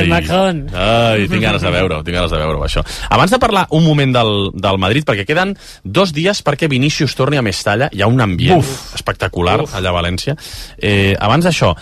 Macron. 0.08 0.60
ai, 0.74 1.28
tinc 1.28 1.42
ganes 1.42 1.62
de 1.62 1.70
veure-ho, 1.70 2.02
tinc 2.04 2.16
ganes 2.16 2.30
de 2.30 2.38
veure-ho, 2.38 2.64
això. 2.64 2.84
Abans 3.10 3.30
de 3.30 3.38
parlar 3.38 3.66
un 3.70 3.84
moment 3.84 4.12
del, 4.14 4.50
del 4.54 4.78
Madrid, 4.78 5.04
perquè 5.08 5.24
queden 5.26 5.56
dos 5.82 6.12
dies 6.12 6.42
perquè 6.44 6.68
Vinícius 6.68 7.14
torni 7.16 7.36
a 7.38 7.42
Mestalla, 7.42 7.88
hi 7.92 8.02
ha 8.02 8.06
un 8.06 8.20
ambient 8.20 8.58
Uf. 8.60 8.94
espectacular 8.94 9.60
allà 9.72 9.88
a 9.88 9.96
València. 9.96 10.36
Eh, 10.76 11.14
abans 11.18 11.44
d'això, 11.46 11.72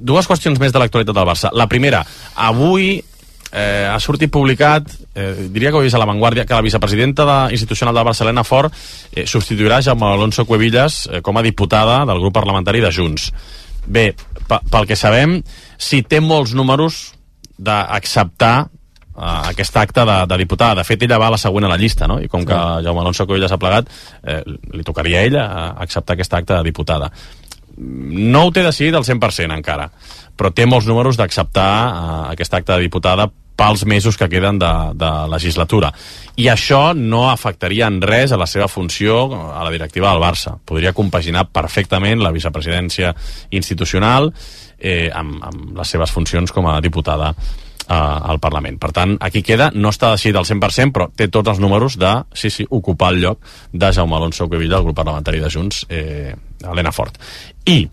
dues 0.00 0.26
qüestions 0.26 0.58
més 0.58 0.72
de 0.72 0.78
l'actualitat 0.80 1.14
del 1.14 1.28
Barça. 1.28 1.50
La 1.52 1.66
primera, 1.68 2.04
avui 2.34 3.02
eh, 3.56 3.88
ha 3.88 3.98
sortit 4.00 4.30
publicat, 4.30 4.90
eh, 5.14 5.48
diria 5.48 5.70
que 5.70 5.78
ho 5.78 5.80
he 5.80 5.88
vist 5.88 5.96
a 5.96 6.00
la 6.02 6.08
Vanguardia, 6.08 6.44
que 6.44 6.54
la 6.54 6.64
vicepresidenta 6.64 7.24
de, 7.24 7.38
institucional 7.56 7.94
de 7.96 8.04
Barcelona 8.04 8.44
Fort 8.44 8.74
eh, 9.12 9.26
substituirà 9.26 9.80
Jaume 9.82 10.04
Alonso 10.10 10.44
Cuevillas 10.44 11.06
eh, 11.10 11.22
com 11.24 11.38
a 11.38 11.44
diputada 11.46 12.02
del 12.04 12.20
grup 12.20 12.34
parlamentari 12.36 12.84
de 12.84 12.92
Junts. 12.92 13.30
Bé, 13.86 14.10
pe- 14.46 14.60
pel 14.70 14.86
que 14.86 14.98
sabem, 14.98 15.38
si 15.78 16.02
té 16.02 16.20
molts 16.20 16.52
números 16.58 17.14
d'acceptar 17.56 18.66
uh, 18.66 19.48
aquest 19.48 19.76
acte 19.80 20.04
de, 20.04 20.16
de 20.28 20.38
diputada. 20.42 20.82
De 20.82 20.84
fet, 20.84 21.06
ella 21.06 21.16
va 21.16 21.30
a 21.30 21.36
la 21.38 21.40
següent 21.40 21.64
a 21.64 21.70
la 21.72 21.78
llista, 21.80 22.04
no? 22.10 22.18
I 22.20 22.28
com 22.28 22.44
que 22.44 22.58
Jaume 22.84 23.00
Alonso 23.00 23.24
Cuevillas 23.24 23.54
ha 23.54 23.60
plegat, 23.62 23.88
eh, 24.20 24.42
li 24.76 24.84
tocaria 24.84 25.22
a 25.22 25.24
ella 25.30 25.46
eh, 25.46 25.66
acceptar 25.86 26.18
aquest 26.18 26.36
acte 26.36 26.58
de 26.58 26.62
diputada 26.68 27.08
no 27.76 28.46
ho 28.46 28.52
té 28.52 28.62
decidit 28.64 28.94
al 28.96 29.04
100% 29.04 29.52
encara, 29.52 29.90
però 30.36 30.48
té 30.54 30.64
molts 30.64 30.86
números 30.88 31.18
d'acceptar 31.20 31.72
uh, 31.86 32.22
aquest 32.30 32.54
acte 32.56 32.72
de 32.72 32.86
diputada 32.86 33.26
pels 33.56 33.86
mesos 33.88 34.16
que 34.16 34.28
queden 34.28 34.58
de, 34.60 34.72
de 34.94 35.10
legislatura. 35.32 35.92
I 36.36 36.50
això 36.52 36.92
no 36.94 37.26
afectaria 37.30 37.88
en 37.88 38.00
res 38.04 38.32
a 38.32 38.40
la 38.40 38.46
seva 38.46 38.68
funció 38.68 39.24
a 39.32 39.64
la 39.64 39.72
directiva 39.72 40.12
del 40.12 40.22
Barça. 40.22 40.56
Podria 40.64 40.92
compaginar 40.92 41.48
perfectament 41.48 42.20
la 42.22 42.34
vicepresidència 42.34 43.14
institucional 43.56 44.32
eh, 44.78 45.08
amb, 45.12 45.40
amb 45.42 45.78
les 45.78 45.94
seves 45.96 46.12
funcions 46.12 46.52
com 46.52 46.68
a 46.68 46.80
diputada 46.84 47.32
eh, 47.32 47.94
al 47.94 48.40
Parlament. 48.40 48.78
Per 48.82 48.92
tant, 48.92 49.16
aquí 49.20 49.42
queda, 49.42 49.70
no 49.74 49.92
està 49.94 50.12
decidit 50.14 50.36
al 50.36 50.48
100%, 50.48 50.92
però 50.92 51.08
té 51.16 51.30
tots 51.32 51.54
els 51.54 51.62
números 51.62 51.98
de, 52.00 52.12
sí, 52.36 52.52
sí, 52.52 52.66
ocupar 52.68 53.14
el 53.14 53.22
lloc 53.24 53.52
de 53.72 53.92
Jaume 53.92 54.18
Alonso 54.18 54.48
Cuevilla, 54.48 54.76
del 54.76 54.88
grup 54.90 55.00
parlamentari 55.00 55.40
de 55.40 55.50
Junts, 55.52 55.86
eh, 55.88 56.34
Helena 56.64 56.92
Fort. 56.92 57.20
I 57.64 57.86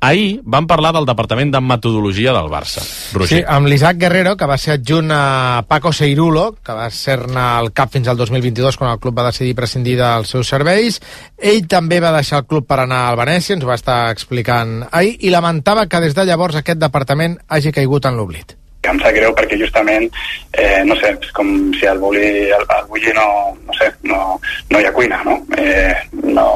Ahir 0.00 0.40
vam 0.48 0.64
parlar 0.64 0.94
del 0.96 1.04
Departament 1.04 1.50
de 1.52 1.60
Metodologia 1.60 2.32
del 2.32 2.48
Barça. 2.48 2.80
Roger. 3.12 3.28
Sí, 3.28 3.40
amb 3.46 3.68
l'Isaac 3.68 3.98
Guerrero, 4.00 4.32
que 4.36 4.46
va 4.48 4.56
ser 4.56 4.78
adjunt 4.78 5.10
a 5.12 5.60
Paco 5.68 5.92
Seirulo, 5.92 6.54
que 6.64 6.72
va 6.72 6.86
ser-ne 6.88 7.42
el 7.60 7.68
cap 7.76 7.92
fins 7.92 8.08
al 8.08 8.16
2022, 8.16 8.78
quan 8.80 8.94
el 8.94 9.02
club 9.02 9.18
va 9.18 9.26
decidir 9.28 9.52
prescindir 9.58 9.98
dels 10.00 10.32
seus 10.32 10.48
serveis. 10.48 11.02
Ell 11.36 11.68
també 11.68 12.00
va 12.00 12.14
deixar 12.16 12.40
el 12.40 12.48
club 12.48 12.64
per 12.66 12.80
anar 12.80 13.02
al 13.10 13.20
Venècia, 13.20 13.58
ens 13.58 13.66
ho 13.66 13.68
va 13.68 13.76
estar 13.76 13.98
explicant 14.14 14.86
ahir, 14.90 15.18
i 15.20 15.34
lamentava 15.36 15.84
que 15.84 16.00
des 16.00 16.16
de 16.16 16.24
llavors 16.24 16.56
aquest 16.56 16.80
departament 16.80 17.36
hagi 17.48 17.76
caigut 17.76 18.08
en 18.08 18.16
l'oblit. 18.16 18.56
em 18.88 18.98
sap 18.98 19.12
greu 19.12 19.34
perquè 19.36 19.58
justament, 19.60 20.08
eh, 20.56 20.80
no 20.88 20.96
sé, 20.96 21.12
és 21.12 21.30
com 21.36 21.70
si 21.76 21.86
al 21.86 22.00
bulli, 22.00 22.50
al, 22.50 22.64
al 22.72 22.86
bulli 22.88 23.12
no, 23.12 23.52
no 23.66 23.76
sé, 23.76 23.92
no, 24.02 24.40
no 24.70 24.80
hi 24.80 24.88
ha 24.88 24.92
cuina, 24.96 25.22
no? 25.28 25.36
Eh, 25.58 25.92
no, 26.24 26.48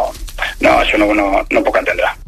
no, 0.64 0.70
això 0.80 0.96
no, 0.96 1.12
no, 1.12 1.44
no 1.50 1.62
puc 1.62 1.76
entendre. 1.76 2.23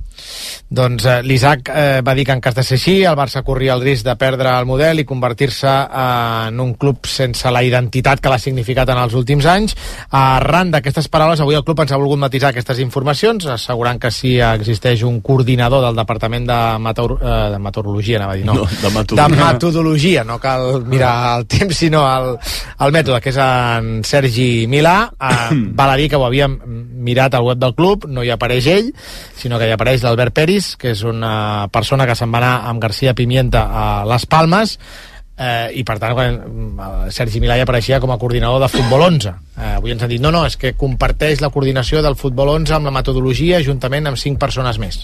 Doncs 0.69 1.05
eh, 1.07 1.21
l'Isaac 1.23 1.69
eh, 1.71 2.01
va 2.03 2.13
dir 2.19 2.25
que 2.27 2.35
en 2.35 2.41
cas 2.43 2.55
de 2.57 2.63
ser 2.67 2.75
així, 2.75 2.97
el 3.07 3.15
Barça 3.15 3.45
corria 3.47 3.77
el 3.77 3.85
risc 3.85 4.03
de 4.05 4.17
perdre 4.19 4.51
el 4.51 4.67
model 4.67 4.99
i 4.99 5.05
convertir-se 5.07 5.71
eh, 5.71 6.49
en 6.49 6.59
un 6.61 6.73
club 6.75 7.07
sense 7.07 7.51
la 7.55 7.63
identitat 7.63 8.19
que 8.21 8.33
l'ha 8.33 8.39
significat 8.43 8.91
en 8.91 8.99
els 8.99 9.15
últims 9.15 9.47
anys. 9.47 9.77
Arran 10.11 10.73
d'aquestes 10.75 11.07
paraules, 11.13 11.39
avui 11.41 11.55
el 11.55 11.63
club 11.63 11.85
ens 11.85 11.95
ha 11.95 12.01
volgut 12.01 12.19
matisar 12.19 12.51
aquestes 12.51 12.81
informacions, 12.83 13.47
assegurant 13.55 14.01
que 14.03 14.11
si 14.11 14.35
existeix 14.43 15.05
un 15.07 15.21
coordinador 15.23 15.85
del 15.87 16.01
Departament 16.01 16.49
de, 16.51 16.59
Meteor 16.83 17.15
eh, 17.21 17.37
de 17.55 17.63
Meteorologia, 17.63 18.19
anava 18.19 18.35
a 18.35 18.41
dir, 18.41 18.45
no, 18.51 18.57
No, 18.57 18.67
de 18.67 18.91
metodologia. 18.91 19.37
de 19.37 19.53
metodologia, 19.53 20.25
no 20.25 20.41
cal 20.43 20.83
mirar 20.91 21.15
el 21.39 21.47
temps, 21.47 21.77
sinó 21.79 22.03
el, 22.11 22.33
el 22.81 22.93
mètode, 22.97 23.21
que 23.23 23.31
és 23.31 23.39
en 23.39 24.03
Sergi 24.03 24.67
Milà. 24.67 24.97
Eh, 25.15 25.63
val 25.79 25.95
a 25.95 25.97
dir 26.01 26.11
que 26.11 26.19
ho 26.19 26.27
havíem 26.27 26.59
mirat 27.07 27.39
al 27.39 27.47
web 27.47 27.63
del 27.63 27.75
club, 27.79 28.09
no 28.11 28.27
hi 28.27 28.35
apareix 28.35 28.67
ell, 28.75 28.91
sinó 29.39 29.61
que 29.63 29.71
hi 29.71 29.75
apareix 29.77 30.03
l'Albert 30.03 30.35
Peris, 30.57 30.77
que 30.81 30.91
és 30.95 31.03
una 31.05 31.69
persona 31.73 32.07
que 32.09 32.15
se'n 32.17 32.33
va 32.33 32.39
anar 32.41 32.55
amb 32.71 32.81
García 32.81 33.13
Pimienta 33.15 33.67
a 33.69 34.05
Les 34.09 34.25
Palmes, 34.27 34.79
eh, 35.37 35.69
i 35.77 35.83
per 35.85 35.99
tant 36.01 36.15
quan, 36.17 36.39
eh, 36.39 37.11
Sergi 37.13 37.41
Milà 37.41 37.59
apareixia 37.61 38.01
com 38.01 38.11
a 38.11 38.17
coordinador 38.19 38.61
de 38.63 38.69
Futbol 38.73 39.03
11 39.03 39.29
eh, 39.29 39.75
avui 39.77 39.93
ens 39.93 40.03
han 40.03 40.09
dit, 40.09 40.21
no, 40.21 40.31
no, 40.33 40.47
és 40.47 40.57
que 40.57 40.73
comparteix 40.75 41.43
la 41.45 41.51
coordinació 41.51 42.01
del 42.03 42.17
Futbol 42.17 42.49
11 42.55 42.73
amb 42.79 42.87
la 42.89 42.95
metodologia 42.95 43.61
juntament 43.63 44.07
amb 44.09 44.17
cinc 44.17 44.39
persones 44.41 44.79
més. 44.79 45.03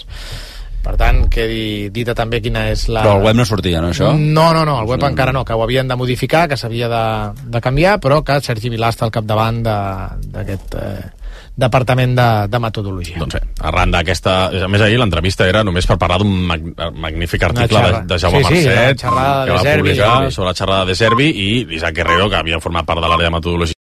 Per 0.83 0.97
tant, 0.99 1.29
quedi 1.31 1.87
dita 1.95 2.11
també 2.13 2.41
quina 2.43 2.65
és 2.73 2.89
la... 2.89 3.05
Però 3.05 3.13
al 3.19 3.23
web 3.23 3.37
no 3.37 3.45
sortia, 3.45 3.79
no, 3.79 3.93
això? 3.93 4.09
No, 4.17 4.49
no, 4.53 4.65
no, 4.65 4.81
el 4.81 4.89
web 4.89 5.03
encara 5.07 5.31
no, 5.31 5.45
que 5.45 5.53
ho 5.53 5.61
havien 5.63 5.87
de 5.87 5.95
modificar, 5.95 6.47
que 6.49 6.57
s'havia 6.57 6.89
de, 6.91 7.03
de 7.53 7.61
canviar, 7.63 7.99
però 8.03 8.23
que 8.25 8.41
Sergi 8.41 8.73
Milà 8.73 8.89
està 8.91 9.05
al 9.05 9.13
capdavant 9.15 9.61
de- 9.63 10.31
d'aquest 10.33 10.75
eh, 10.75 11.03
departament 11.55 12.15
de, 12.17 12.27
de 12.49 12.59
metodologia. 12.59 13.19
Doncs 13.21 13.37
bé, 13.37 13.41
arran 13.69 13.91
d'aquesta... 13.93 14.33
A 14.65 14.69
més, 14.71 14.81
ahir 14.81 14.97
l'entrevista 14.97 15.45
era 15.49 15.61
només 15.65 15.85
per 15.89 15.99
parlar 16.01 16.17
d'un 16.23 16.31
mag 16.49 16.63
magnífic 16.97 17.45
article 17.45 17.83
de, 17.85 17.99
de 18.09 18.17
Jaume 18.21 18.41
sí, 18.41 18.63
sí, 18.63 18.69
Marcet, 18.69 19.03
que 19.03 19.11
de 19.51 19.57
va 19.57 19.75
publicar 19.77 20.31
sobre 20.33 20.49
la 20.49 20.55
xerrada 20.57 20.87
de 20.89 20.95
Servi, 20.97 21.29
i 21.29 21.49
Isaac 21.77 21.99
Guerrero, 21.99 22.29
que 22.31 22.39
havia 22.41 22.61
format 22.63 22.87
part 22.89 23.03
de 23.03 23.11
l'àrea 23.11 23.29
de 23.29 23.35
metodologia 23.37 23.71